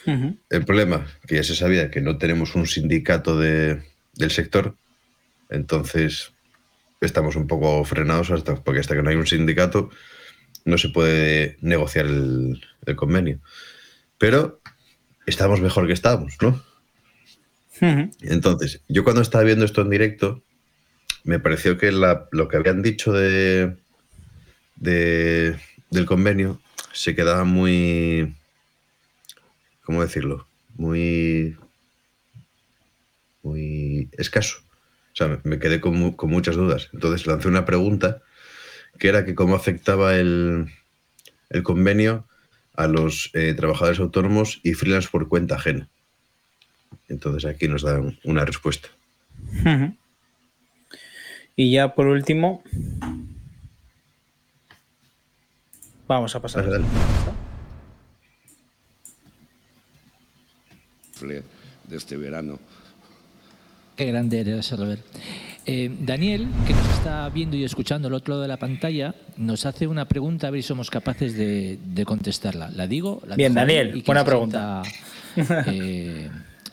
El 0.06 0.64
problema, 0.64 1.06
que 1.26 1.36
ya 1.36 1.42
se 1.42 1.54
sabía, 1.54 1.90
que 1.90 2.00
no 2.00 2.16
tenemos 2.16 2.54
un 2.54 2.66
sindicato 2.66 3.38
del 3.38 3.82
sector, 4.30 4.76
entonces 5.50 6.32
estamos 7.02 7.36
un 7.36 7.46
poco 7.46 7.84
frenados 7.84 8.30
hasta, 8.30 8.54
porque 8.54 8.80
hasta 8.80 8.94
que 8.94 9.02
no 9.02 9.10
hay 9.10 9.16
un 9.16 9.26
sindicato 9.26 9.90
no 10.64 10.78
se 10.78 10.88
puede 10.88 11.58
negociar 11.60 12.06
el, 12.06 12.60
convenio. 12.96 13.40
Pero 14.18 14.60
estamos 15.26 15.60
mejor 15.60 15.86
que 15.86 15.92
estamos, 15.92 16.36
¿no? 16.40 16.62
Entonces, 18.20 18.82
yo 18.88 19.04
cuando 19.04 19.20
estaba 19.20 19.44
viendo 19.44 19.64
esto 19.64 19.82
en 19.82 19.90
directo, 19.90 20.42
me 21.24 21.38
pareció 21.38 21.76
que 21.76 21.92
lo 21.92 22.48
que 22.48 22.56
habían 22.56 22.82
dicho 22.82 23.12
de, 23.12 23.76
de, 24.76 25.56
del 25.90 26.06
convenio 26.06 26.60
se 26.92 27.14
quedaba 27.14 27.44
muy, 27.44 28.34
¿cómo 29.82 30.02
decirlo? 30.02 30.46
Muy, 30.76 31.56
muy 33.42 34.08
escaso. 34.12 34.58
O 35.12 35.16
sea, 35.16 35.40
me 35.44 35.58
quedé 35.58 35.80
con, 35.80 36.12
con 36.12 36.30
muchas 36.30 36.56
dudas. 36.56 36.88
Entonces 36.92 37.26
lancé 37.26 37.48
una 37.48 37.64
pregunta 37.64 38.22
que 38.98 39.08
era 39.08 39.24
que 39.24 39.34
cómo 39.34 39.56
afectaba 39.56 40.16
el, 40.16 40.70
el 41.50 41.62
convenio 41.62 42.26
a 42.74 42.86
los 42.88 43.30
eh, 43.34 43.54
trabajadores 43.54 44.00
autónomos 44.00 44.60
y 44.62 44.74
freelance 44.74 45.08
por 45.10 45.28
cuenta 45.28 45.56
ajena. 45.56 45.88
Entonces 47.08 47.44
aquí 47.44 47.68
nos 47.68 47.82
dan 47.82 48.18
una 48.24 48.44
respuesta. 48.44 48.88
Y 51.56 51.72
ya 51.72 51.94
por 51.94 52.06
último, 52.06 52.64
vamos 56.08 56.34
a 56.34 56.42
pasar. 56.42 56.64
De 61.20 61.96
este 61.96 62.16
verano. 62.16 62.58
Qué 63.96 64.06
grande 64.06 64.40
eres, 64.40 64.70
Robert. 64.72 65.02
Eh, 65.66 65.90
Daniel, 66.00 66.46
que 66.66 66.74
nos 66.74 66.88
está 66.90 67.28
viendo 67.30 67.56
y 67.56 67.64
escuchando 67.64 68.08
al 68.08 68.14
otro 68.14 68.34
lado 68.34 68.42
de 68.42 68.48
la 68.48 68.58
pantalla, 68.58 69.14
nos 69.36 69.64
hace 69.66 69.86
una 69.86 70.06
pregunta, 70.06 70.48
a 70.48 70.50
ver 70.50 70.62
si 70.62 70.68
somos 70.68 70.90
capaces 70.90 71.36
de, 71.36 72.04
contestarla. 72.04 72.70
¿La 72.70 72.86
digo? 72.86 73.22
Bien, 73.36 73.54
Daniel, 73.54 74.02
buena 74.04 74.24
pregunta. 74.24 74.82
Eh, 75.66 76.30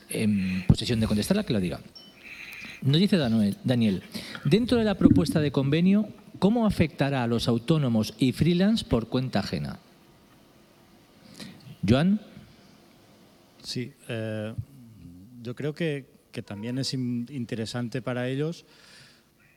en 0.10 0.64
posesión 0.68 1.00
de 1.00 1.08
contestarla, 1.08 1.44
que 1.44 1.52
la 1.52 1.60
diga. 1.60 1.80
Nos 2.84 3.00
dice 3.00 3.18
Daniel, 3.18 4.04
dentro 4.46 4.78
de 4.78 4.84
la 4.84 4.94
propuesta 4.94 5.40
de 5.40 5.52
convenio, 5.52 6.10
¿cómo 6.38 6.68
afectará 6.68 7.24
a 7.24 7.28
los 7.28 7.48
autónomos 7.48 8.14
y 8.20 8.32
freelance 8.32 8.86
por 8.86 9.08
cuenta 9.08 9.40
ajena? 9.40 9.80
Joan. 11.88 12.20
Sí, 13.64 13.94
eh, 14.08 14.54
yo 15.42 15.56
creo 15.56 15.74
que, 15.74 16.06
que 16.32 16.42
también 16.42 16.78
es 16.78 16.94
interesante 16.94 18.02
para 18.02 18.28
ellos 18.28 18.66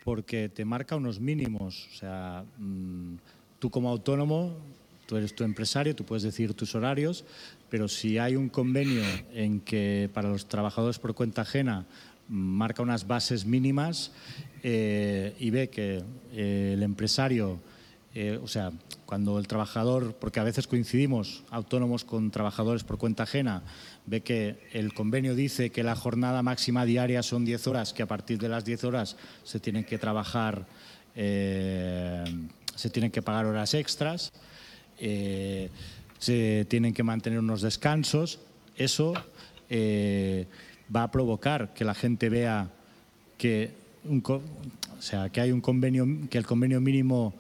porque 0.05 0.49
te 0.49 0.65
marca 0.65 0.97
unos 0.97 1.19
mínimos. 1.19 1.89
O 1.93 1.97
sea, 1.97 2.45
mm, 2.59 3.15
tú 3.59 3.71
como 3.71 3.89
autónomo, 3.89 4.55
tú 5.07 5.17
eres 5.17 5.35
tu 5.35 5.45
empresario, 5.45 5.97
tú 5.97 6.05
puedes 6.05 6.23
decir 6.23 6.55
tus 6.55 6.75
horarios, 6.75 7.25
pero 7.71 7.89
si 7.89 8.19
hay 8.19 8.37
un 8.37 8.49
convenio 8.49 9.03
en 9.33 9.61
que 9.61 10.11
para 10.13 10.29
los 10.29 10.47
trabajadores 10.47 10.99
por 10.99 11.15
cuenta 11.15 11.43
ajena 11.43 11.87
marca 12.29 12.83
unas 12.83 13.07
bases 13.07 13.45
mínimas 13.45 14.13
eh, 14.63 15.35
y 15.39 15.51
ve 15.51 15.69
que 15.69 16.03
eh, 16.33 16.73
el 16.75 16.83
empresario, 16.83 17.59
eh, 18.15 18.39
o 18.43 18.49
sea, 18.49 18.73
cuando 19.05 19.39
el 19.39 19.47
trabajador, 19.47 20.15
porque 20.15 20.41
a 20.41 20.45
veces 20.45 20.67
coincidimos 20.67 21.45
autónomos 21.51 22.05
con 22.05 22.31
trabajadores 22.31 22.85
por 22.85 22.99
cuenta 22.99 23.25
ajena, 23.25 23.63
ve 24.07 24.23
que 24.23 24.57
el 24.73 24.93
convenio 24.93 25.35
dice 25.35 25.71
que 25.71 25.83
la 25.83 25.97
jornada 25.97 26.43
máxima 26.43 26.85
diaria 26.85 27.23
son 27.23 27.45
10 27.45 27.67
horas, 27.67 27.93
que 27.93 28.03
a 28.03 28.07
partir 28.07 28.39
de 28.39 28.49
las 28.49 28.65
10 28.65 28.85
horas 28.85 29.17
se 29.45 29.61
tienen 29.61 29.85
que 29.85 29.99
trabajar, 29.99 30.67
eh, 31.17 32.25
se 32.75 32.91
tienen 32.91 33.11
que 33.11 33.23
pagar 33.23 33.47
horas 33.47 33.73
extras, 33.75 34.33
eh, 34.99 35.71
se 36.19 36.67
tienen 36.69 36.93
que 36.93 37.03
mantener 37.03 37.39
unos 37.39 37.63
descansos, 37.63 38.41
eso 38.77 39.15
eh, 39.71 40.47
va 40.95 41.05
a 41.05 41.11
provocar 41.11 41.73
que 41.73 41.85
la 41.85 41.95
gente 41.95 42.29
vea 42.29 42.71
que, 43.39 43.73
o 44.21 44.43
sea, 45.01 45.31
que 45.31 45.41
hay 45.41 45.51
un 45.51 45.61
convenio, 45.61 46.07
que 46.29 46.39
el 46.39 46.47
convenio 46.47 46.81
mínimo 46.81 47.35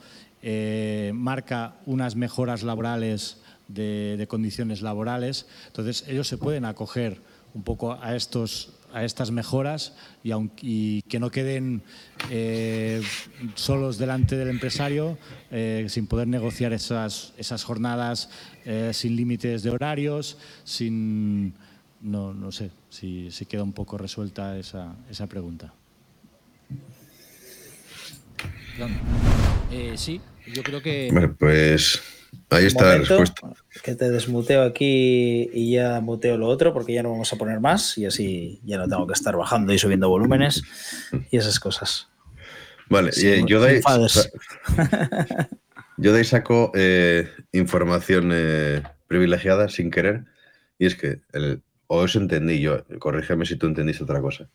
marca 1.14 1.76
unas 1.86 2.16
mejoras 2.16 2.62
laborales 2.62 3.38
de, 3.68 4.26
condiciones 4.28 4.82
laborales. 4.82 5.46
Entonces, 5.66 6.04
ellos 6.08 6.28
se 6.28 6.38
pueden 6.38 6.64
acoger 6.64 7.20
un 7.54 7.62
poco 7.62 7.92
a, 7.92 8.16
estos, 8.16 8.72
a 8.92 9.04
estas 9.04 9.30
mejoras 9.30 9.94
y, 10.22 11.02
que 11.02 11.20
no 11.20 11.30
queden 11.30 11.82
eh, 12.30 13.00
solos 13.54 13.96
delante 13.98 14.36
del 14.36 14.48
empresario 14.48 15.18
eh, 15.50 15.86
sin 15.88 16.06
poder 16.06 16.26
negociar 16.26 16.72
esas, 16.72 17.32
esas 17.36 17.62
jornadas 17.62 18.28
eh, 18.64 18.90
sin 18.92 19.16
límites 19.16 19.62
de 19.62 19.70
horarios, 19.70 20.38
sin... 20.64 21.54
No, 22.00 22.34
no 22.34 22.52
sé 22.52 22.70
si, 22.90 23.30
si 23.30 23.46
queda 23.46 23.62
un 23.62 23.72
poco 23.72 23.96
resuelta 23.96 24.58
esa, 24.58 24.94
esa 25.08 25.26
pregunta. 25.26 25.72
sí, 29.96 30.20
yo 30.52 30.62
creo 30.62 30.82
que... 30.82 31.08
Bueno, 31.10 31.34
pues 31.38 32.02
Ahí 32.50 32.66
está 32.66 32.84
la 32.84 32.98
respuesta. 32.98 33.52
Que 33.82 33.94
te 33.94 34.10
desmuteo 34.10 34.62
aquí 34.62 35.50
y 35.52 35.72
ya 35.72 36.00
muteo 36.00 36.36
lo 36.36 36.48
otro 36.48 36.72
porque 36.72 36.92
ya 36.92 37.02
no 37.02 37.10
vamos 37.10 37.32
a 37.32 37.36
poner 37.36 37.60
más 37.60 37.98
y 37.98 38.06
así 38.06 38.60
ya 38.64 38.78
no 38.78 38.88
tengo 38.88 39.06
que 39.06 39.12
estar 39.12 39.36
bajando 39.36 39.72
y 39.72 39.78
subiendo 39.78 40.08
volúmenes 40.08 40.62
y 41.30 41.36
esas 41.36 41.58
cosas. 41.60 42.08
Vale, 42.88 43.10
yo, 43.46 43.60
de 43.60 43.68
ahí, 43.68 43.80
yo 45.96 46.12
de 46.12 46.18
ahí 46.18 46.24
saco 46.24 46.70
eh, 46.74 47.30
información 47.52 48.30
eh, 48.32 48.82
privilegiada 49.08 49.68
sin 49.68 49.90
querer 49.90 50.24
y 50.78 50.86
es 50.86 50.94
que, 50.94 51.20
el, 51.32 51.62
o 51.86 52.04
eso 52.04 52.18
entendí 52.18 52.60
yo, 52.60 52.84
corrígeme 52.98 53.46
si 53.46 53.56
tú 53.56 53.66
entendiste 53.66 54.04
otra 54.04 54.20
cosa. 54.20 54.48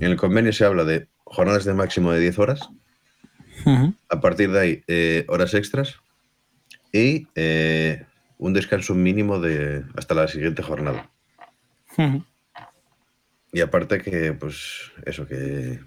En 0.00 0.10
el 0.10 0.16
convenio 0.16 0.52
se 0.52 0.64
habla 0.64 0.84
de 0.84 1.08
jornadas 1.24 1.64
de 1.64 1.74
máximo 1.74 2.12
de 2.12 2.20
10 2.20 2.38
horas, 2.38 2.68
a 4.08 4.20
partir 4.20 4.50
de 4.50 4.60
ahí 4.60 4.84
eh, 4.88 5.24
horas 5.28 5.54
extras 5.54 5.96
y 6.94 7.26
eh, 7.34 8.06
un 8.38 8.52
descanso 8.52 8.94
mínimo 8.94 9.40
de 9.40 9.84
hasta 9.96 10.14
la 10.14 10.28
siguiente 10.28 10.62
jornada. 10.62 11.10
Y 13.52 13.60
aparte 13.60 14.00
que, 14.00 14.32
pues, 14.32 14.92
eso, 15.04 15.26
que, 15.26 15.80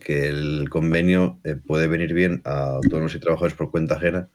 que 0.00 0.28
el 0.28 0.70
convenio 0.70 1.38
eh, 1.44 1.56
puede 1.56 1.88
venir 1.88 2.14
bien 2.14 2.40
a 2.44 2.76
autónomos 2.76 3.14
y 3.14 3.20
trabajadores 3.20 3.54
por 3.54 3.70
cuenta 3.70 3.96
ajena 3.96 4.30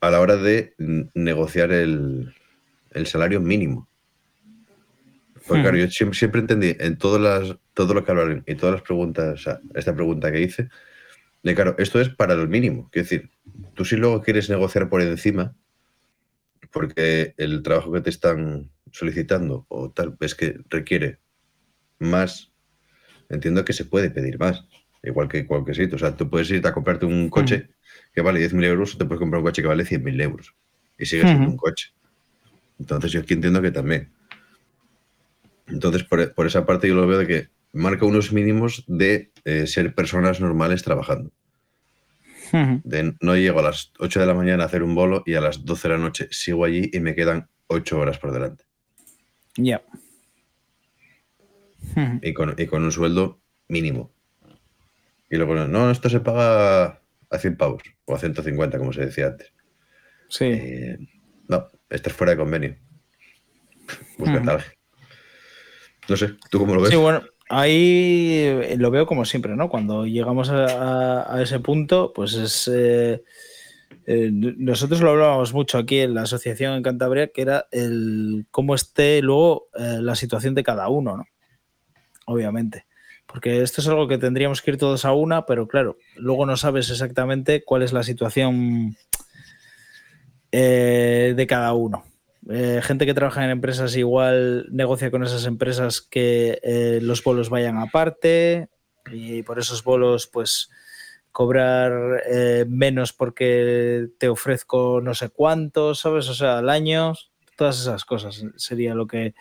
a 0.00 0.10
la 0.10 0.20
hora 0.20 0.36
de 0.36 0.74
negociar 1.14 1.70
el, 1.70 2.34
salario 3.04 3.40
mínimo. 3.40 3.88
Porque 5.46 5.62
claro, 5.62 5.76
yo 5.76 5.88
siempre, 5.88 6.40
entendí 6.40 6.74
en 6.80 6.98
todas 6.98 7.20
las, 7.20 7.56
todo 7.74 7.94
lo 7.94 8.04
que 8.04 8.10
hablaron 8.10 8.42
y 8.44 8.56
todas 8.56 8.74
las 8.74 8.82
preguntas, 8.82 9.34
o 9.34 9.36
sea, 9.36 9.60
esta 9.74 9.94
pregunta 9.94 10.32
que 10.32 10.40
hice, 10.40 10.68
de 11.44 11.54
claro, 11.54 11.76
esto 11.78 12.00
es 12.00 12.08
para 12.08 12.34
el 12.34 12.48
mínimo. 12.48 12.88
Quiero 12.90 13.04
decir, 13.04 13.30
tú 13.74 13.84
si 13.84 13.96
luego 13.96 14.22
quieres 14.22 14.48
negociar 14.48 14.88
por 14.88 15.02
encima, 15.02 15.54
porque 16.72 17.34
el 17.36 17.62
trabajo 17.62 17.92
que 17.92 18.00
te 18.00 18.10
están 18.10 18.70
solicitando 18.90 19.66
o 19.68 19.90
tal 19.90 20.16
vez 20.18 20.34
que 20.34 20.58
requiere 20.70 21.20
más, 21.98 22.50
entiendo 23.28 23.64
que 23.64 23.74
se 23.74 23.84
puede 23.84 24.10
pedir 24.10 24.38
más, 24.38 24.66
igual 25.02 25.28
que 25.28 25.46
cualquier 25.46 25.76
sitio. 25.76 25.96
O 25.96 25.98
sea, 25.98 26.16
tú 26.16 26.30
puedes 26.30 26.50
irte 26.50 26.66
a 26.66 26.72
comprarte 26.72 27.04
un 27.04 27.28
coche 27.28 27.68
que 28.14 28.22
vale 28.22 28.40
10.000 28.40 28.64
euros 28.64 28.94
o 28.94 28.98
te 28.98 29.04
puedes 29.04 29.20
comprar 29.20 29.40
un 29.40 29.46
coche 29.46 29.60
que 29.60 29.68
vale 29.68 29.84
100.000 29.84 30.22
euros 30.22 30.54
y 30.98 31.04
sigues 31.04 31.26
siendo 31.26 31.50
un 31.50 31.56
coche. 31.56 31.92
Entonces 32.78 33.12
yo 33.12 33.20
aquí 33.20 33.34
entiendo 33.34 33.60
que 33.60 33.70
también. 33.70 34.10
Entonces, 35.66 36.04
por, 36.04 36.46
esa 36.46 36.64
parte 36.64 36.88
yo 36.88 36.94
lo 36.94 37.06
veo 37.06 37.18
de 37.18 37.26
que 37.26 37.48
marca 37.74 38.06
unos 38.06 38.32
mínimos 38.32 38.84
de 38.86 39.32
eh, 39.44 39.66
ser 39.66 39.94
personas 39.94 40.40
normales 40.40 40.82
trabajando 40.82 41.32
no 43.20 43.36
llego 43.36 43.60
a 43.60 43.62
las 43.62 43.92
8 43.98 44.20
de 44.20 44.26
la 44.26 44.34
mañana 44.34 44.62
a 44.62 44.66
hacer 44.66 44.82
un 44.82 44.94
bolo 44.94 45.22
y 45.26 45.34
a 45.34 45.40
las 45.40 45.64
12 45.64 45.88
de 45.88 45.94
la 45.94 46.00
noche 46.00 46.28
sigo 46.30 46.64
allí 46.64 46.90
y 46.92 47.00
me 47.00 47.14
quedan 47.14 47.48
8 47.66 47.98
horas 47.98 48.18
por 48.18 48.32
delante. 48.32 48.64
Ya. 49.56 49.82
y, 52.22 52.32
con, 52.32 52.54
un 52.82 52.92
sueldo 52.92 53.40
mínimo. 53.68 54.12
Y 55.30 55.36
luego, 55.36 55.54
no, 55.54 55.90
esto 55.90 56.08
se 56.08 56.20
paga 56.20 57.00
a 57.30 57.38
100 57.38 57.56
pavos 57.56 57.82
o 58.04 58.14
a 58.14 58.18
150, 58.18 58.78
como 58.78 58.92
se 58.92 59.06
decía 59.06 59.28
antes. 59.28 59.52
Sí. 60.28 60.44
Eh, 60.44 60.98
no, 61.48 61.68
esto 61.90 62.10
es 62.10 62.16
fuera 62.16 62.32
de 62.32 62.38
convenio. 62.38 62.76
Busca 64.18 64.42
tal. 64.42 64.64
No 66.08 66.16
sé, 66.16 66.34
¿tú 66.50 66.58
cómo 66.58 66.74
lo 66.74 66.82
ves? 66.82 66.90
Sí, 66.90 66.96
bueno, 66.96 67.22
Ahí 67.50 68.38
eh, 68.40 68.76
lo 68.78 68.90
veo 68.90 69.06
como 69.06 69.24
siempre, 69.24 69.54
¿no? 69.54 69.68
Cuando 69.68 70.06
llegamos 70.06 70.50
a, 70.50 71.40
ese 71.42 71.60
punto, 71.60 72.12
pues 72.14 72.34
es... 72.34 72.70
Eh, 72.72 73.22
eh, 74.06 74.30
nosotros 74.32 75.00
lo 75.00 75.10
hablábamos 75.10 75.54
mucho 75.54 75.78
aquí 75.78 76.00
en 76.00 76.14
la 76.14 76.22
asociación 76.22 76.74
en 76.74 76.82
Cantabria, 76.82 77.28
que 77.28 77.42
era 77.42 77.66
el 77.70 78.46
cómo 78.50 78.74
esté 78.74 79.22
luego 79.22 79.68
la 79.74 80.14
situación 80.14 80.54
de 80.54 80.62
cada 80.62 80.88
uno, 80.88 81.16
¿no? 81.16 81.26
Obviamente. 82.26 82.86
Porque 83.26 83.62
esto 83.62 83.80
es 83.80 83.88
algo 83.88 84.06
que 84.06 84.18
tendríamos 84.18 84.60
que 84.60 84.72
ir 84.72 84.78
todos 84.78 85.06
a 85.06 85.12
una, 85.12 85.46
pero 85.46 85.66
claro, 85.66 85.96
luego 86.16 86.44
no 86.44 86.56
sabes 86.58 86.90
exactamente 86.90 87.64
cuál 87.64 87.82
es 87.82 87.92
la 87.92 88.02
situación 88.02 88.96
de 90.50 91.46
cada 91.48 91.72
uno. 91.72 92.04
Eh, 92.50 92.80
gente 92.82 93.06
que 93.06 93.14
trabaja 93.14 93.44
en 93.44 93.50
empresas 93.50 93.96
igual 93.96 94.66
negocia 94.70 95.10
con 95.10 95.22
esas 95.22 95.46
empresas 95.46 96.00
que 96.00 96.60
eh, 96.62 96.98
los 97.02 97.22
bolos 97.22 97.48
vayan 97.50 97.78
aparte. 97.78 98.68
Y 99.10 99.42
por 99.42 99.58
esos 99.58 99.84
bolos, 99.84 100.26
pues 100.26 100.70
cobrar 101.30 102.22
eh, 102.30 102.64
menos 102.68 103.12
porque 103.12 104.08
te 104.18 104.28
ofrezco 104.28 105.00
no 105.02 105.14
sé 105.14 105.30
cuánto, 105.30 105.94
¿sabes? 105.94 106.28
O 106.28 106.34
sea, 106.34 106.58
al 106.58 106.70
año, 106.70 107.14
todas 107.56 107.80
esas 107.80 108.04
cosas 108.04 108.44
sería 108.56 108.94
lo 108.94 109.06
que 109.06 109.34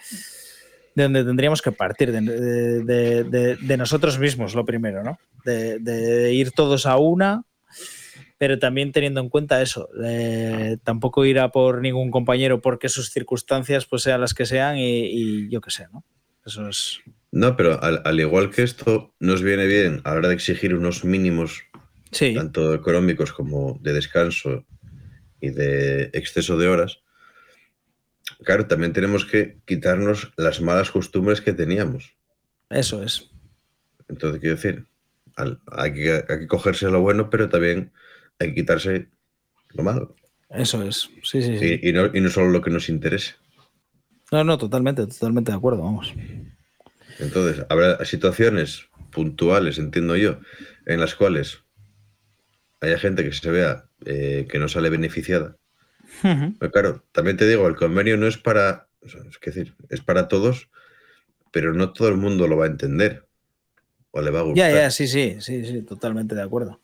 de 0.96 1.04
donde 1.04 1.24
tendríamos 1.24 1.62
que 1.62 1.72
partir, 1.72 2.12
de 2.12 3.78
nosotros 3.78 4.20
mismos, 4.20 4.54
lo 4.54 4.66
primero, 4.66 5.04
¿no? 5.04 5.18
De, 5.44 6.32
ir 6.34 6.52
todos 6.52 6.86
a 6.86 6.98
una, 6.98 7.44
pero 8.44 8.60
también 8.60 8.92
teniendo 8.92 9.22
en 9.22 9.30
cuenta 9.30 9.62
eso, 9.62 9.88
tampoco 10.84 11.24
ir 11.24 11.40
a 11.40 11.48
por 11.54 11.80
ningún 11.80 12.12
compañero 12.12 12.60
porque 12.60 12.90
sus 12.90 13.10
circunstancias 13.10 13.86
pues 13.86 14.02
sean 14.02 14.20
las 14.20 14.34
que 14.34 14.46
sean 14.46 14.76
y, 14.78 15.48
yo 15.48 15.62
qué 15.62 15.72
sé, 15.72 15.88
¿no? 15.94 16.04
Eso 16.46 16.68
es... 16.68 17.00
No, 17.32 17.56
pero 17.56 17.82
al, 17.82 18.20
igual 18.20 18.50
que 18.50 18.64
esto 18.64 19.16
nos 19.22 19.42
viene 19.42 19.66
bien 19.66 20.02
a 20.04 20.12
la 20.12 20.18
hora 20.18 20.28
de 20.28 20.34
exigir 20.34 20.76
unos 20.76 21.06
mínimos, 21.06 21.64
tanto 22.36 22.74
económicos 22.74 23.32
como 23.32 23.80
de 23.82 23.94
descanso 23.94 24.66
y 25.40 25.52
de 25.52 26.10
exceso 26.12 26.58
de 26.58 26.68
horas, 26.68 27.00
claro, 28.44 28.68
también 28.68 28.92
tenemos 28.92 29.24
que 29.24 29.62
quitarnos 29.66 30.34
las 30.36 30.60
malas 30.60 30.92
costumbres 30.92 31.40
que 31.40 31.54
teníamos. 31.54 32.14
Eso 32.70 33.04
es. 33.04 33.32
Entonces, 34.10 34.42
quiero 34.42 34.58
decir, 34.58 34.86
hay, 35.36 35.94
que, 35.94 36.48
cogerse 36.50 36.90
lo 36.90 37.00
bueno, 37.00 37.30
pero 37.30 37.48
también 37.48 37.94
hay 38.44 38.50
que 38.50 38.62
quitarse 38.62 39.08
lo 39.70 39.84
malo. 39.84 40.16
Eso 40.50 40.84
es, 40.84 41.10
sí, 41.24 41.42
sí, 41.42 41.58
sí. 41.58 41.80
Y, 41.82 41.94
no, 41.94 42.10
y 42.14 42.22
no 42.22 42.30
solo 42.30 42.50
lo 42.50 42.62
que 42.62 42.70
nos 42.70 42.90
interese. 42.90 43.36
No, 44.32 44.44
no, 44.44 44.58
totalmente, 44.58 45.06
totalmente 45.08 45.52
de 45.52 45.58
acuerdo, 45.58 45.84
vamos. 45.84 46.14
Entonces, 47.20 47.66
habrá 47.70 48.04
situaciones 48.06 48.88
puntuales, 49.12 49.78
entiendo 49.78 50.16
yo, 50.16 50.40
en 50.86 51.00
las 51.00 51.16
cuales 51.16 51.60
haya 52.82 52.98
gente 53.00 53.24
que 53.24 53.32
se 53.32 53.50
vea 53.50 53.86
eh, 54.06 54.48
que 54.50 54.60
no 54.60 54.68
sale 54.68 54.90
beneficiada 54.90 55.58
pero 56.22 56.72
claro, 56.72 57.04
también 57.12 57.38
te 57.38 57.48
digo, 57.48 57.68
el 57.68 57.76
convenio 57.76 58.18
no 58.18 58.28
es 58.28 58.38
para, 58.38 58.88
es 59.02 59.16
decir, 59.42 59.76
es 59.90 60.02
para 60.02 60.28
todos, 60.28 60.70
pero 61.52 61.74
no 61.74 61.94
todo 61.94 62.10
el 62.10 62.18
mundo 62.18 62.48
lo 62.48 62.58
va 62.58 62.66
a 62.66 62.70
entender 62.70 63.26
o 64.12 64.22
le 64.22 64.32
va 64.32 64.40
a 64.40 64.44
gustar. 64.44 64.72
Ya, 64.72 64.82
ya, 64.82 64.92
sí, 64.92 65.08
sí, 65.08 65.38
sí, 65.40 65.66
sí, 65.66 65.82
totalmente 65.82 66.36
de 66.36 66.42
acuerdo. 66.42 66.80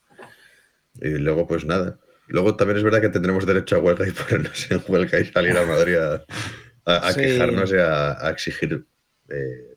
Y 0.94 1.08
luego, 1.18 1.46
pues 1.46 1.64
nada. 1.64 1.98
Luego 2.26 2.56
también 2.56 2.78
es 2.78 2.84
verdad 2.84 3.00
que 3.00 3.08
tendremos 3.08 3.46
derecho 3.46 3.76
a 3.76 3.80
huelga 3.80 4.06
y 4.06 4.10
ponernos 4.12 4.70
en 4.70 4.82
huelga 4.86 5.20
y 5.20 5.24
salir 5.26 5.56
a 5.56 5.66
Madrid 5.66 5.96
a, 5.96 7.14
quejarnos 7.14 7.72
y 7.72 7.76
a, 7.76 8.30
exigir. 8.30 8.86
Eh, 9.28 9.76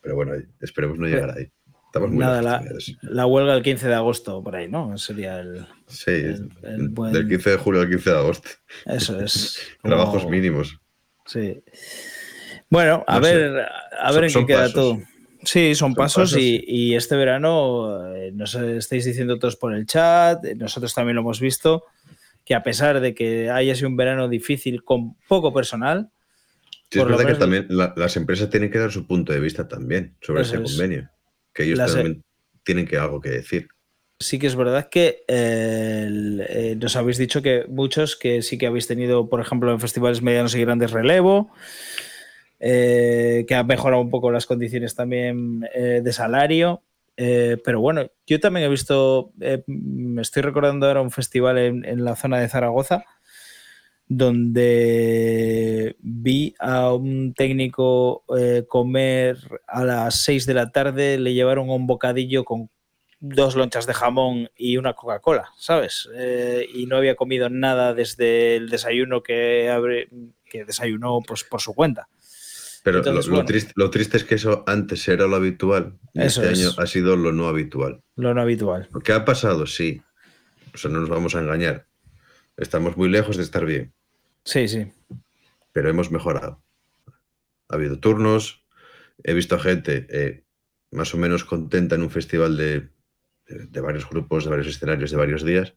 pero 0.00 0.14
bueno, 0.14 0.32
esperemos 0.60 0.98
no 0.98 1.06
llegar 1.06 1.36
ahí. 1.36 1.50
Nada, 2.10 2.62
la, 3.02 3.26
huelga 3.26 3.54
el 3.54 3.62
15 3.62 3.88
de 3.88 3.94
agosto, 3.94 4.42
por 4.42 4.54
ahí, 4.54 4.68
¿no? 4.68 4.96
Sería 4.98 5.40
el. 5.40 5.66
Sí, 5.86 6.12
del 6.12 7.28
15 7.28 7.50
de 7.50 7.56
julio 7.56 7.80
al 7.80 7.88
15 7.88 8.10
de 8.10 8.16
agosto. 8.16 8.48
Eso 8.84 9.20
es. 9.20 9.58
Trabajos 9.82 10.28
mínimos. 10.28 10.78
Sí. 11.26 11.62
Bueno, 12.68 13.04
a 13.06 13.18
ver, 13.18 13.66
a 13.98 14.12
ver 14.12 14.24
en 14.24 14.32
qué 14.32 14.46
queda 14.46 14.72
todo. 14.72 15.00
Sí, 15.42 15.74
son, 15.74 15.94
pasos, 15.94 16.36
Y, 16.36 16.94
este 16.94 17.16
verano 17.16 18.14
eh, 18.14 18.32
nos 18.32 18.54
estáis 18.54 19.04
diciendo 19.04 19.38
todos 19.38 19.56
por 19.56 19.74
el 19.74 19.86
chat, 19.86 20.44
nosotros 20.56 20.92
también 20.94 21.16
lo 21.16 21.22
hemos 21.22 21.40
visto, 21.40 21.84
que 22.44 22.54
a 22.54 22.62
pesar 22.62 23.00
de 23.00 23.14
que 23.14 23.50
haya 23.50 23.74
sido 23.74 23.88
un 23.88 23.96
verano 23.96 24.28
difícil 24.28 24.82
con 24.82 25.14
poco 25.28 25.52
personal. 25.52 26.10
Sí, 26.90 26.98
es 26.98 27.04
verdad 27.04 27.26
que 27.26 27.34
también 27.34 27.66
las 27.68 28.16
empresas 28.16 28.50
tienen 28.50 28.70
que 28.70 28.78
dar 28.78 28.90
su 28.90 29.06
punto 29.06 29.32
de 29.32 29.40
vista 29.40 29.68
también 29.68 30.16
sobre 30.20 30.42
ese 30.42 30.62
convenio 30.62 31.10
que 31.58 31.64
ellos 31.64 31.92
también 31.92 32.22
tienen 32.62 32.86
que 32.86 32.98
algo 32.98 33.20
que 33.20 33.30
decir. 33.30 33.68
Sí 34.20 34.38
que 34.38 34.46
es 34.46 34.56
verdad 34.56 34.88
que 34.88 35.24
eh, 35.28 36.76
nos 36.80 36.96
habéis 36.96 37.18
dicho 37.18 37.42
que 37.42 37.66
muchos 37.68 38.16
que 38.16 38.42
sí 38.42 38.58
que 38.58 38.66
habéis 38.66 38.86
tenido, 38.86 39.28
por 39.28 39.40
ejemplo, 39.40 39.72
en 39.72 39.80
festivales 39.80 40.22
medianos 40.22 40.54
y 40.54 40.60
grandes 40.60 40.92
relevo, 40.92 41.50
eh, 42.60 43.44
que 43.46 43.54
ha 43.54 43.64
mejorado 43.64 44.02
un 44.02 44.10
poco 44.10 44.30
las 44.30 44.46
condiciones 44.46 44.94
también 44.94 45.68
eh, 45.74 46.00
de 46.02 46.12
salario. 46.12 46.82
pero 47.16 47.80
bueno, 47.80 48.10
yo 48.26 48.38
también 48.38 48.66
he 48.66 48.68
visto, 48.68 49.32
me 49.66 50.22
estoy 50.22 50.42
recordando 50.42 50.86
ahora 50.86 51.00
un 51.02 51.10
festival 51.10 51.58
en 51.58 52.04
la 52.04 52.14
zona 52.14 52.38
de 52.38 52.48
Zaragoza, 52.48 53.04
donde 54.08 55.96
vi 56.00 56.54
a 56.58 56.94
un 56.94 57.34
técnico 57.34 58.24
eh, 58.36 58.64
comer 58.66 59.36
a 59.66 59.84
las 59.84 60.22
6 60.22 60.46
de 60.46 60.54
la 60.54 60.72
tarde, 60.72 61.18
le 61.18 61.34
llevaron 61.34 61.68
un 61.68 61.86
bocadillo 61.86 62.44
con 62.44 62.70
dos 63.20 63.54
lonchas 63.54 63.86
de 63.86 63.92
jamón 63.94 64.48
y 64.56 64.78
una 64.78 64.94
Coca-Cola, 64.94 65.50
¿sabes? 65.58 66.08
Eh, 66.14 66.66
y 66.72 66.86
no 66.86 66.96
había 66.96 67.16
comido 67.16 67.50
nada 67.50 67.92
desde 67.92 68.56
el 68.56 68.70
desayuno 68.70 69.22
que, 69.22 70.08
que 70.44 70.64
desayunó 70.64 71.20
pues, 71.26 71.44
por 71.44 71.60
su 71.60 71.74
cuenta. 71.74 72.08
Pero 72.84 73.02
lo, 73.02 73.90
triste, 73.90 74.16
es 74.16 74.24
que 74.24 74.36
eso 74.36 74.64
antes 74.66 75.06
era 75.08 75.26
lo 75.26 75.36
habitual 75.36 75.98
y 76.14 76.22
este 76.22 76.48
año 76.48 76.70
ha 76.78 76.86
sido 76.86 77.16
lo 77.16 77.32
no 77.32 77.48
habitual. 77.48 78.02
Lo 78.16 78.32
no 78.34 78.40
habitual. 78.40 78.88
¿Qué 79.04 79.12
ha 79.12 79.24
pasado? 79.24 79.66
Sí. 79.66 80.02
O 80.74 80.78
sea, 80.78 80.90
no 80.90 81.00
nos 81.00 81.08
vamos 81.08 81.34
a 81.34 81.40
engañar. 81.40 81.86
Estamos 82.56 82.96
muy 82.96 83.08
lejos 83.08 83.36
de 83.36 83.42
estar 83.42 83.64
bien. 83.64 83.92
Sí, 84.44 84.68
sí. 84.68 84.90
Pero 85.72 85.90
hemos 85.90 86.10
mejorado. 86.10 86.62
Ha 87.68 87.74
habido 87.74 87.98
turnos, 87.98 88.64
he 89.22 89.34
visto 89.34 89.58
gente 89.58 90.06
eh, 90.10 90.44
más 90.90 91.14
o 91.14 91.18
menos 91.18 91.44
contenta 91.44 91.94
en 91.94 92.02
un 92.02 92.10
festival 92.10 92.56
de, 92.56 92.88
varios 93.80 94.08
grupos, 94.08 94.44
de 94.44 94.50
varios 94.50 94.68
escenarios, 94.68 95.10
de 95.10 95.16
varios 95.16 95.44
días, 95.44 95.74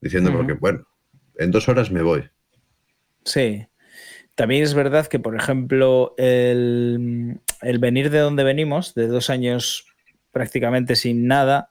diciendo 0.00 0.32
porque, 0.32 0.52
bueno, 0.52 0.86
en 1.36 1.50
dos 1.50 1.68
horas 1.68 1.90
me 1.90 2.02
voy. 2.02 2.28
Sí. 3.24 3.66
También 4.38 4.62
es 4.62 4.72
verdad 4.72 5.08
que, 5.08 5.18
por 5.18 5.34
ejemplo, 5.34 6.14
el, 6.16 7.40
el 7.60 7.78
venir 7.80 8.08
de 8.08 8.20
donde 8.20 8.44
venimos, 8.44 8.94
de 8.94 9.08
dos 9.08 9.30
años 9.30 9.86
prácticamente 10.30 10.94
sin 10.94 11.26
nada, 11.26 11.70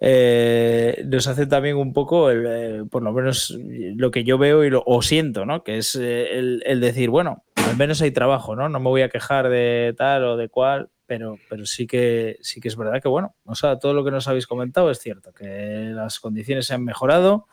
eh, 0.00 1.02
nos 1.08 1.26
hace 1.26 1.46
también 1.46 1.76
un 1.76 1.92
poco, 1.92 2.30
eh, 2.30 2.84
por 2.88 3.02
lo 3.02 3.12
menos 3.12 3.52
lo 3.58 4.12
que 4.12 4.22
yo 4.22 4.38
veo 4.38 4.62
y 4.62 4.70
lo, 4.70 4.84
o 4.86 5.02
siento, 5.02 5.44
¿no? 5.44 5.64
Que 5.64 5.78
es 5.78 5.96
eh, 6.00 6.38
el, 6.38 6.80
decir, 6.80 7.10
bueno, 7.10 7.42
al 7.56 7.76
menos 7.76 8.00
hay 8.00 8.12
trabajo, 8.12 8.54
¿no? 8.54 8.68
No 8.68 8.78
me 8.78 8.90
voy 8.90 9.02
a 9.02 9.08
quejar 9.08 9.48
de 9.48 9.92
tal 9.98 10.22
o 10.22 10.36
de 10.36 10.48
cual, 10.48 10.88
pero, 11.04 11.38
pero 11.50 11.66
sí, 11.66 11.88
que, 11.88 12.38
sí 12.42 12.60
que 12.60 12.68
es 12.68 12.76
verdad 12.76 13.02
que, 13.02 13.08
bueno, 13.08 13.34
o 13.44 13.56
sea, 13.56 13.80
todo 13.80 13.92
lo 13.92 14.04
que 14.04 14.12
nos 14.12 14.28
habéis 14.28 14.46
comentado 14.46 14.88
es 14.88 15.00
cierto, 15.00 15.32
que 15.32 15.90
las 15.92 16.20
condiciones 16.20 16.68
se 16.68 16.74
han 16.74 16.84
mejorado 16.84 17.48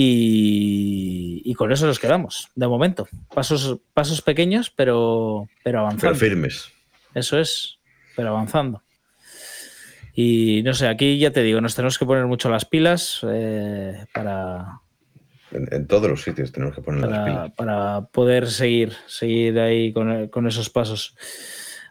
y, 0.00 1.54
con 1.54 1.72
eso 1.72 1.86
nos 1.86 1.98
quedamos, 1.98 2.48
de 2.54 2.68
momento. 2.68 3.08
Pasos, 3.34 3.78
pasos 3.94 4.22
pequeños, 4.22 4.70
pero, 4.70 5.48
pero 5.64 5.80
avanzando. 5.80 6.16
Pero 6.16 6.30
firmes. 6.30 6.70
Eso 7.14 7.38
es, 7.38 7.78
pero 8.14 8.28
avanzando. 8.28 8.82
Y 10.14 10.62
no 10.64 10.74
sé, 10.74 10.88
aquí 10.88 11.18
ya 11.18 11.32
te 11.32 11.42
digo, 11.42 11.60
nos 11.60 11.74
tenemos 11.74 11.98
que 11.98 12.06
poner 12.06 12.26
mucho 12.26 12.48
las 12.48 12.64
pilas 12.64 13.20
eh, 13.28 14.04
para. 14.14 14.80
En, 15.50 15.86
todos 15.86 16.10
los 16.10 16.22
sitios 16.22 16.52
tenemos 16.52 16.74
que 16.74 16.82
poner 16.82 17.08
las 17.08 17.24
pilas. 17.24 17.52
Para 17.56 18.02
poder 18.12 18.48
seguir, 18.48 18.92
seguir 19.06 19.58
ahí 19.58 19.92
con, 19.92 20.46
esos 20.46 20.70
pasos. 20.70 21.16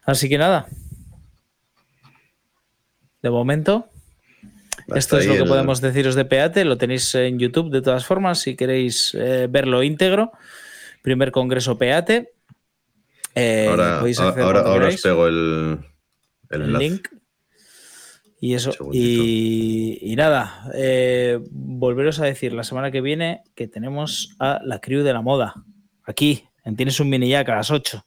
Así 0.06 0.30
que 0.30 0.38
nada. 0.38 0.68
De 3.22 3.30
momento, 3.30 3.90
esto 4.96 5.18
es 5.18 5.26
lo 5.26 5.34
que 5.34 5.46
podemos 5.46 5.82
deciros 5.82 6.16
de 6.16 6.26
Peate. 6.26 6.66
Lo 6.66 6.78
tenéis 6.78 7.14
en 7.16 7.40
YouTube 7.40 7.72
de 7.72 7.82
todas 7.82 8.06
formas, 8.06 8.40
si 8.40 8.56
queréis 8.56 9.16
eh, 9.16 9.48
verlo 9.50 9.84
íntegro. 9.84 10.32
Primer 11.02 11.32
congreso 11.32 11.78
Peate. 11.78 12.34
Eh, 13.36 13.68
ahora, 13.70 14.00
ahora, 14.00 14.88
os 14.88 15.02
pego 15.02 15.28
el, 15.28 15.80
el, 16.50 16.74
link. 16.74 17.10
Y 18.40 18.54
eso, 18.54 18.72
y, 18.92 20.14
nada, 20.16 20.70
eh, 20.76 21.40
volveros 21.50 22.20
a 22.20 22.26
decir 22.26 22.54
la 22.54 22.64
semana 22.64 22.92
que 22.92 23.02
viene 23.02 23.42
que 23.56 23.68
tenemos 23.68 24.36
a 24.40 24.60
la 24.64 24.80
crew 24.80 25.04
de 25.04 25.14
la 25.14 25.22
moda 25.22 25.56
aquí, 26.04 26.48
en 26.64 26.76
Tienes 26.76 27.00
un 27.00 27.10
mini 27.10 27.30
jack 27.30 27.50
a 27.50 27.56
las 27.56 27.72
8. 27.72 28.06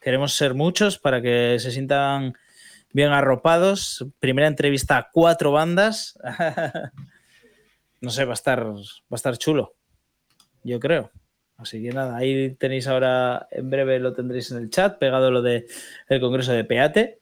Queremos 0.00 0.34
ser 0.34 0.54
muchos 0.54 0.98
para 0.98 1.22
que 1.22 1.56
se 1.58 1.70
sientan 1.70 2.34
bien 2.94 3.12
arropados. 3.12 4.06
Primera 4.20 4.48
entrevista 4.48 4.96
a 4.96 5.10
cuatro 5.12 5.52
bandas. 5.52 6.18
no 8.00 8.08
sé, 8.08 8.24
va 8.24 8.32
a 8.32 8.34
estar, 8.34 8.64
va 8.64 8.78
a 9.10 9.14
estar 9.16 9.36
chulo, 9.36 9.74
yo 10.62 10.80
creo. 10.80 11.10
Así 11.56 11.82
que 11.82 11.90
nada, 11.90 12.16
ahí 12.16 12.54
tenéis 12.58 12.88
ahora, 12.88 13.46
en 13.50 13.70
breve 13.70 14.00
lo 14.00 14.12
tendréis 14.12 14.50
en 14.50 14.58
el 14.58 14.70
chat, 14.70 14.98
pegado 14.98 15.30
lo 15.30 15.42
del 15.42 15.66
el 16.08 16.20
Congreso 16.20 16.52
de 16.52 16.64
Peate. 16.64 17.20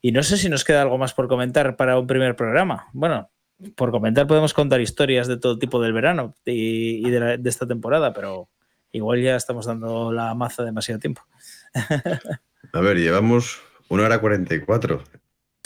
Y 0.00 0.12
no 0.12 0.22
sé 0.22 0.36
si 0.36 0.48
nos 0.48 0.64
queda 0.64 0.82
algo 0.82 0.98
más 0.98 1.12
por 1.12 1.28
comentar 1.28 1.76
para 1.76 1.98
un 1.98 2.06
primer 2.06 2.36
programa. 2.36 2.88
Bueno, 2.92 3.30
por 3.74 3.90
comentar 3.90 4.26
podemos 4.26 4.54
contar 4.54 4.80
historias 4.80 5.26
de 5.26 5.36
todo 5.36 5.58
tipo 5.58 5.80
del 5.80 5.92
verano 5.92 6.34
y, 6.44 7.08
de, 7.10 7.40
esta 7.44 7.66
temporada, 7.66 8.12
pero 8.12 8.48
igual 8.92 9.20
ya 9.20 9.36
estamos 9.36 9.66
dando 9.66 10.12
la 10.12 10.34
maza 10.34 10.62
demasiado 10.64 11.00
tiempo. 11.00 11.22
A 12.72 12.80
ver, 12.80 12.98
llevamos 12.98 13.60
una 13.88 14.04
hora 14.04 14.20
44. 14.20 15.02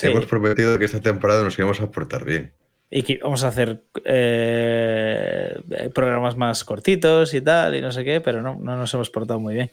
Hemos 0.02 0.26
prometido 0.26 0.78
que 0.78 0.84
esta 0.84 1.00
temporada 1.00 1.42
nos 1.42 1.58
íbamos 1.58 1.80
a 1.80 1.90
portar 1.90 2.24
bien. 2.24 2.52
Y 2.90 3.02
que 3.02 3.20
vamos 3.22 3.42
a 3.44 3.48
hacer 3.48 3.82
eh, 4.04 5.60
programas 5.94 6.36
más 6.36 6.64
cortitos 6.64 7.32
y 7.34 7.40
tal, 7.40 7.74
y 7.74 7.80
no 7.80 7.90
sé 7.90 8.04
qué, 8.04 8.20
pero 8.20 8.42
no, 8.42 8.56
no 8.60 8.76
nos 8.76 8.92
hemos 8.92 9.10
portado 9.10 9.40
muy 9.40 9.54
bien. 9.54 9.70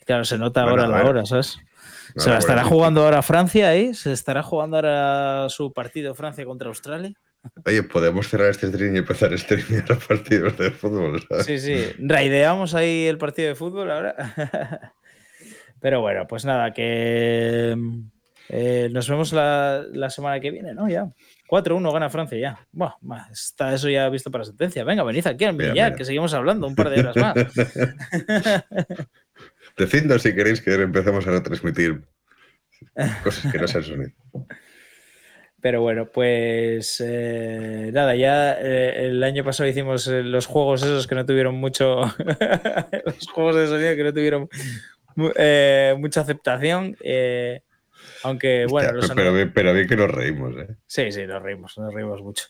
Y 0.00 0.04
claro, 0.04 0.24
se 0.24 0.38
nota 0.38 0.62
ahora 0.62 0.86
la 0.86 1.04
hora, 1.04 1.26
¿sabes? 1.26 1.58
se 2.16 2.30
la 2.30 2.38
estará 2.38 2.64
jugando 2.64 3.04
ahora 3.04 3.22
Francia 3.22 3.68
ahí, 3.68 3.94
se 3.94 4.12
estará 4.12 4.42
jugando 4.42 4.76
ahora 4.76 5.48
su 5.48 5.72
partido 5.72 6.14
Francia 6.14 6.44
contra 6.44 6.68
Australia. 6.68 7.12
Oye, 7.66 7.82
podemos 7.82 8.28
cerrar 8.28 8.50
este 8.50 8.68
stream 8.68 8.94
y 8.94 8.98
empezar 8.98 9.32
a 9.32 9.38
streamear 9.38 9.98
partidos 10.06 10.56
de 10.58 10.70
fútbol. 10.70 11.24
¿sabes? 11.28 11.46
Sí, 11.46 11.58
sí. 11.58 11.86
Raideamos 11.98 12.74
ahí 12.74 13.06
el 13.06 13.18
partido 13.18 13.48
de 13.48 13.54
fútbol 13.54 13.90
ahora. 13.90 14.94
Pero 15.82 16.00
bueno, 16.00 16.26
pues 16.28 16.44
nada, 16.44 16.72
que 16.72 17.76
eh, 18.48 18.88
nos 18.92 19.08
vemos 19.08 19.32
la, 19.32 19.84
la, 19.92 20.10
semana 20.10 20.38
que 20.38 20.52
viene, 20.52 20.74
¿no? 20.74 20.88
Ya. 20.88 21.10
4-1 21.48 21.92
gana 21.92 22.08
Francia 22.08 22.38
ya. 22.38 22.66
Buah, 22.70 22.94
está 23.32 23.74
eso 23.74 23.90
ya 23.90 24.08
visto 24.08 24.30
para 24.30 24.44
sentencia. 24.44 24.84
Venga, 24.84 25.02
venid 25.02 25.26
aquí 25.26 25.44
al 25.44 25.74
ya, 25.74 25.92
que 25.92 26.04
seguimos 26.04 26.32
hablando 26.34 26.68
un 26.68 26.76
par 26.76 26.88
de 26.88 27.00
horas 27.00 27.16
más. 27.16 27.34
Decidnos 29.76 30.22
si 30.22 30.34
queréis 30.34 30.60
que 30.60 30.72
empecemos 30.74 31.26
a 31.26 31.32
retransmitir 31.32 32.02
cosas 33.24 33.50
que 33.50 33.58
no 33.58 33.66
sean 33.66 33.82
sonido. 33.82 34.12
Pero 35.62 35.80
bueno, 35.80 36.10
pues 36.12 37.00
eh, 37.04 37.90
nada, 37.92 38.16
ya 38.16 38.54
eh, 38.54 39.06
el 39.06 39.22
año 39.22 39.44
pasado 39.44 39.68
hicimos 39.68 40.08
los 40.08 40.46
juegos 40.46 40.82
esos 40.82 41.06
que 41.06 41.14
no 41.14 41.24
tuvieron 41.24 41.54
mucho, 41.54 42.00
los 43.06 43.28
juegos 43.28 43.56
de 43.56 43.66
sonido 43.68 43.94
que 43.94 44.02
no 44.02 44.12
tuvieron 44.12 44.48
eh, 45.36 45.94
mucha 45.98 46.20
aceptación. 46.22 46.96
Eh, 47.00 47.62
aunque 48.22 48.66
bueno, 48.66 48.92
los 48.92 49.10
pero, 49.10 49.32
bien, 49.32 49.52
pero, 49.52 49.72
bien, 49.72 49.86
que 49.86 49.96
nos 49.96 50.10
reímos, 50.10 50.56
¿eh? 50.56 50.76
Sí, 50.86 51.12
sí, 51.12 51.26
nos 51.26 51.42
reímos, 51.42 51.76
nos 51.78 51.92
reímos 51.92 52.20
mucho. 52.22 52.46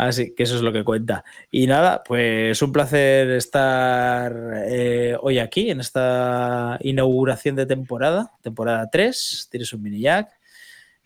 Así 0.00 0.34
que 0.34 0.44
eso 0.44 0.56
es 0.56 0.62
lo 0.62 0.72
que 0.72 0.82
cuenta. 0.82 1.24
Y 1.50 1.66
nada, 1.66 2.02
pues 2.02 2.62
un 2.62 2.72
placer 2.72 3.30
estar 3.32 4.34
eh, 4.66 5.14
hoy 5.20 5.38
aquí 5.38 5.70
en 5.70 5.80
esta 5.80 6.78
inauguración 6.80 7.54
de 7.54 7.66
temporada, 7.66 8.32
temporada 8.42 8.88
3. 8.90 9.48
Tienes 9.50 9.72
un 9.74 9.82
mini 9.82 10.00
jack. 10.00 10.30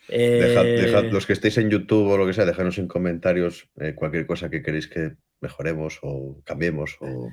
Eh, 0.09 0.41
dejad, 0.41 0.65
dejad, 0.65 1.13
los 1.13 1.27
que 1.27 1.33
estéis 1.33 1.59
en 1.59 1.71
YouTube 1.71 2.09
o 2.09 2.17
lo 2.17 2.25
que 2.25 2.35
sea, 2.35 2.45
dejadnos 2.45 2.79
en 2.79 2.87
comentarios 2.87 3.69
eh, 3.81 3.95
cualquier 3.97 4.27
cosa 4.27 4.49
que 4.49 4.63
queréis 4.63 4.87
que 4.87 5.17
mejoremos 5.41 5.99
o 6.03 6.41
cambiemos 6.45 6.97
o, 7.01 7.31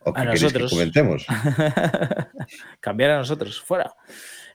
o 0.00 0.12
que 0.12 0.20
a 0.20 0.24
nosotros. 0.24 0.70
que 0.70 0.76
comentemos. 0.76 1.26
Cambiar 2.80 3.10
a 3.12 3.18
nosotros, 3.18 3.60
fuera. 3.60 3.94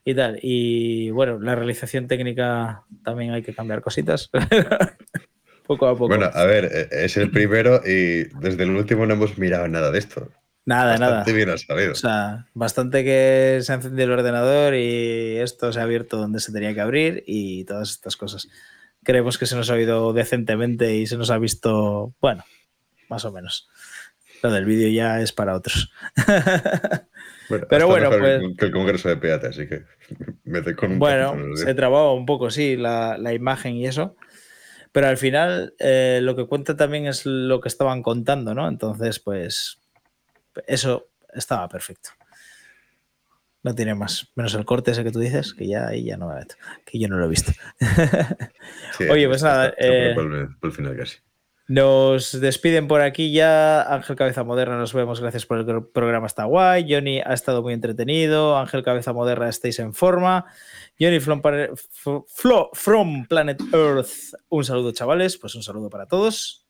Y 0.04 0.14
tal. 0.14 0.40
Y 0.42 1.10
bueno, 1.12 1.40
la 1.40 1.56
realización 1.56 2.08
técnica 2.08 2.84
también 3.04 3.32
hay 3.32 3.42
que 3.42 3.54
cambiar 3.54 3.82
cositas. 3.82 4.30
poco 5.66 5.88
a 5.88 5.94
poco. 5.94 6.08
Bueno, 6.08 6.30
a 6.32 6.44
ver, 6.46 6.66
eh, 6.66 6.88
es 6.92 7.18
el 7.18 7.32
primero 7.32 7.82
y 7.86 8.26
desde 8.40 8.64
el 8.64 8.72
último 8.72 9.06
no 9.06 9.14
hemos 9.16 9.38
mirado 9.38 9.68
nada 9.68 9.92
de 9.92 10.00
esto. 10.00 10.30
Nada, 10.66 10.92
Bastante 10.92 11.32
nada. 11.32 11.38
bien 11.38 11.50
ha 11.50 11.58
salido. 11.58 11.92
O 11.92 11.96
sea, 11.96 12.48
bastante 12.54 13.04
que 13.04 13.60
se 13.62 13.72
ha 13.72 13.76
encendido 13.76 14.06
el 14.06 14.20
ordenador 14.20 14.74
y 14.74 15.38
esto 15.38 15.72
se 15.72 15.80
ha 15.80 15.84
abierto 15.84 16.18
donde 16.18 16.40
se 16.40 16.52
tenía 16.52 16.74
que 16.74 16.82
abrir 16.82 17.24
y 17.28 17.66
todas 17.66 17.92
estas 17.92 18.18
cosas. 18.18 18.48
Creemos 19.04 19.38
que 19.38 19.46
se 19.46 19.56
nos 19.56 19.70
ha 19.70 19.76
oído 19.76 20.12
decentemente 20.14 20.96
y 20.96 21.06
se 21.06 21.18
nos 21.18 21.30
ha 21.30 21.38
visto, 21.38 22.16
bueno, 22.20 22.44
más 23.10 23.26
o 23.26 23.32
menos. 23.32 23.70
Lo 24.44 24.52
del 24.52 24.66
vídeo 24.66 24.90
ya 24.90 25.22
es 25.22 25.32
para 25.32 25.56
otros. 25.56 25.92
Bueno, 27.48 27.68
Pero 27.70 27.86
bueno, 27.88 28.10
pues- 28.10 28.42
que 28.58 28.66
el 28.66 28.72
Congreso 28.72 29.08
de 29.08 29.18
Peate, 29.18 29.46
así 29.50 29.68
que 29.68 29.84
me 30.46 30.62
doy 30.62 30.74
con 30.74 30.94
un 30.94 30.98
Bueno, 31.00 31.36
se 31.56 31.76
trababa 31.76 32.12
un 32.12 32.26
poco, 32.26 32.50
sí, 32.50 32.76
la, 32.76 33.20
la 33.20 33.34
imagen 33.34 33.76
y 33.76 33.86
eso. 33.86 34.16
Pero 34.92 35.08
al 35.10 35.18
final 35.18 35.76
eh, 35.78 36.22
lo 36.24 36.36
que 36.36 36.48
cuenta 36.48 36.76
también 36.76 37.06
es 37.06 37.24
lo 37.28 37.62
que 37.62 37.68
estaban 37.68 38.02
contando, 38.02 38.56
¿no? 38.56 38.68
Entonces, 38.68 39.20
pues 39.20 39.80
eso 40.66 41.10
estaba 41.36 41.68
perfecto. 41.70 42.10
No 43.62 43.76
tiene 43.76 43.94
más, 43.94 44.32
menos 44.36 44.56
el 44.56 44.66
corte 44.66 44.90
ese 44.92 45.04
que 45.04 45.12
tú 45.12 45.20
dices, 45.20 45.54
que 45.54 45.68
ya 45.68 45.88
ahí 45.90 46.04
ya 46.06 46.18
no 46.18 46.30
me 46.30 46.36
meto, 46.36 46.56
que 46.84 46.98
yo 46.98 47.08
no 47.08 47.18
lo 47.18 47.26
he 47.26 47.30
visto. 47.30 47.52
Sí, 48.98 49.04
Oye, 49.08 49.28
pues 49.28 49.44
nada, 49.44 49.68
está 49.68 49.86
eh, 49.86 50.14
por, 50.16 50.34
el- 50.34 50.56
por 50.58 50.70
el 50.72 50.76
final 50.76 50.98
casi. 50.98 51.18
Nos 51.68 52.40
despiden 52.40 52.88
por 52.88 53.02
aquí 53.02 53.32
ya. 53.32 53.82
Ángel 53.82 54.16
Cabeza 54.16 54.44
Moderna, 54.44 54.78
nos 54.78 54.94
vemos. 54.94 55.20
Gracias 55.20 55.46
por 55.46 55.58
el 55.58 55.66
gr- 55.66 55.92
programa, 55.92 56.28
está 56.28 56.44
guay. 56.46 56.86
Johnny 56.88 57.22
ha 57.26 57.34
estado 57.34 57.64
muy 57.64 57.74
entretenido. 57.74 58.58
Ángel 58.58 58.84
Cabeza 58.84 59.14
Moderna, 59.14 59.50
estáis 59.50 59.80
en 59.80 59.94
forma. 59.94 60.46
Johnny 61.00 61.20
from, 61.20 61.42
from 62.74 63.26
Planet 63.28 63.62
Earth, 63.74 64.10
un 64.50 64.64
saludo, 64.64 64.92
chavales. 64.92 65.38
Pues 65.38 65.56
un 65.56 65.64
saludo 65.64 65.90
para 65.90 66.06
todos. 66.08 66.65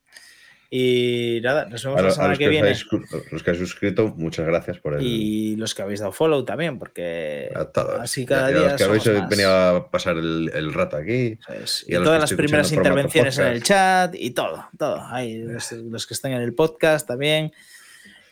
Y 0.77 1.39
nada, 1.41 1.67
nos 1.67 1.85
vemos 1.85 2.01
A, 2.01 2.03
la 2.03 2.11
semana 2.11 2.35
que 2.35 2.49
viene. 2.49 2.67
habéis 2.67 2.85
los 3.31 3.43
que 3.43 3.51
habéis 3.51 3.69
suscrito, 3.69 4.13
muchas 4.17 4.45
gracias 4.45 4.77
por 4.77 4.95
el. 4.95 5.03
Y 5.03 5.55
los 5.55 5.73
que 5.73 5.81
habéis 5.83 6.01
dado 6.01 6.11
follow 6.11 6.43
también, 6.43 6.77
porque 6.77 7.49
a 7.55 7.63
todos. 7.63 8.01
así 8.01 8.25
cada 8.25 8.47
a 8.47 8.49
día. 8.49 8.61
los 8.63 8.73
que 8.73 8.83
habéis 8.83 9.07
más. 9.07 9.29
venido 9.29 9.51
a 9.51 9.89
pasar 9.89 10.17
el, 10.17 10.51
el 10.53 10.73
rato 10.73 10.97
aquí. 10.97 11.39
Y 11.87 11.93
todas 11.93 12.19
las 12.19 12.33
primeras 12.33 12.73
intervenciones 12.73 13.37
en 13.37 13.47
el 13.47 13.63
chat 13.63 14.15
y 14.15 14.31
todo, 14.31 14.67
todo. 14.77 15.01
Los, 15.17 15.71
los 15.71 16.05
que 16.05 16.13
están 16.13 16.33
en 16.33 16.41
el 16.41 16.53
podcast 16.53 17.07
también. 17.07 17.53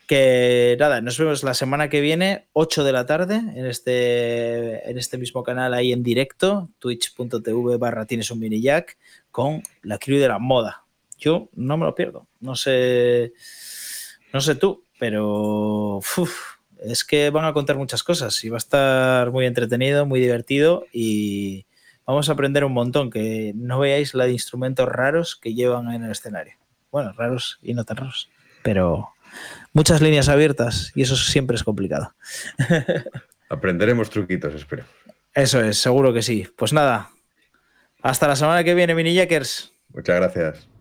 Que 0.06 0.76
nada, 0.78 1.00
nos 1.00 1.18
vemos 1.18 1.44
la 1.44 1.54
semana 1.54 1.88
que 1.88 2.02
viene, 2.02 2.48
8 2.52 2.84
de 2.84 2.92
la 2.92 3.06
tarde, 3.06 3.36
en 3.36 3.66
este, 3.66 4.90
en 4.90 4.98
este 4.98 5.18
mismo 5.18 5.44
canal 5.44 5.74
ahí 5.74 5.94
en 5.94 6.04
directo, 6.04 6.68
twitch.tv 6.80 7.78
barra 7.78 8.06
tienes 8.06 8.30
un 8.30 8.40
mini 8.40 8.62
jack, 8.62 8.98
con 9.32 9.64
la 9.82 9.98
crew 9.98 10.20
de 10.20 10.28
la 10.28 10.40
moda. 10.40 10.83
Yo 11.24 11.50
no 11.54 11.78
me 11.78 11.86
lo 11.86 11.96
pierdo. 11.96 12.28
No 12.42 12.56
sé, 12.56 13.32
no 14.34 14.42
sé 14.42 14.56
tú, 14.56 14.84
pero 15.00 15.98
uf, 15.98 16.58
es 16.84 17.06
que 17.06 17.30
van 17.30 17.46
a 17.46 17.54
contar 17.54 17.78
muchas 17.78 18.04
cosas 18.04 18.44
y 18.44 18.50
va 18.50 18.58
a 18.58 18.66
estar 18.66 19.32
muy 19.32 19.46
entretenido, 19.46 20.06
muy 20.06 20.20
divertido 20.20 20.86
y 20.92 21.66
vamos 22.06 22.28
a 22.28 22.34
aprender 22.34 22.66
un 22.66 22.74
montón. 22.74 23.10
Que 23.10 23.54
no 23.56 23.80
veáis 23.80 24.14
la 24.14 24.26
de 24.26 24.34
instrumentos 24.34 24.90
raros 24.90 25.38
que 25.38 25.54
llevan 25.54 25.94
en 25.94 26.04
el 26.04 26.12
escenario. 26.12 26.56
Bueno, 26.92 27.14
raros 27.14 27.58
y 27.62 27.74
no 27.74 27.86
tan 27.86 27.98
raros, 27.98 28.30
pero 28.64 29.14
muchas 29.72 30.02
líneas 30.02 30.28
abiertas 30.28 30.92
y 30.94 31.04
eso 31.04 31.16
siempre 31.16 31.56
es 31.56 31.64
complicado. 31.64 32.14
Aprenderemos 33.50 34.10
truquitos, 34.10 34.54
espero. 34.54 34.84
Eso 35.34 35.62
es, 35.62 35.78
seguro 35.78 36.14
que 36.14 36.22
sí. 36.22 36.48
Pues 36.58 36.74
nada, 36.74 37.12
hasta 38.02 38.28
la 38.28 38.36
semana 38.36 38.64
que 38.66 38.76
viene, 38.76 38.94
mini 38.94 39.14
jackers. 39.14 39.74
Muchas 39.94 40.16
gracias. 40.18 40.73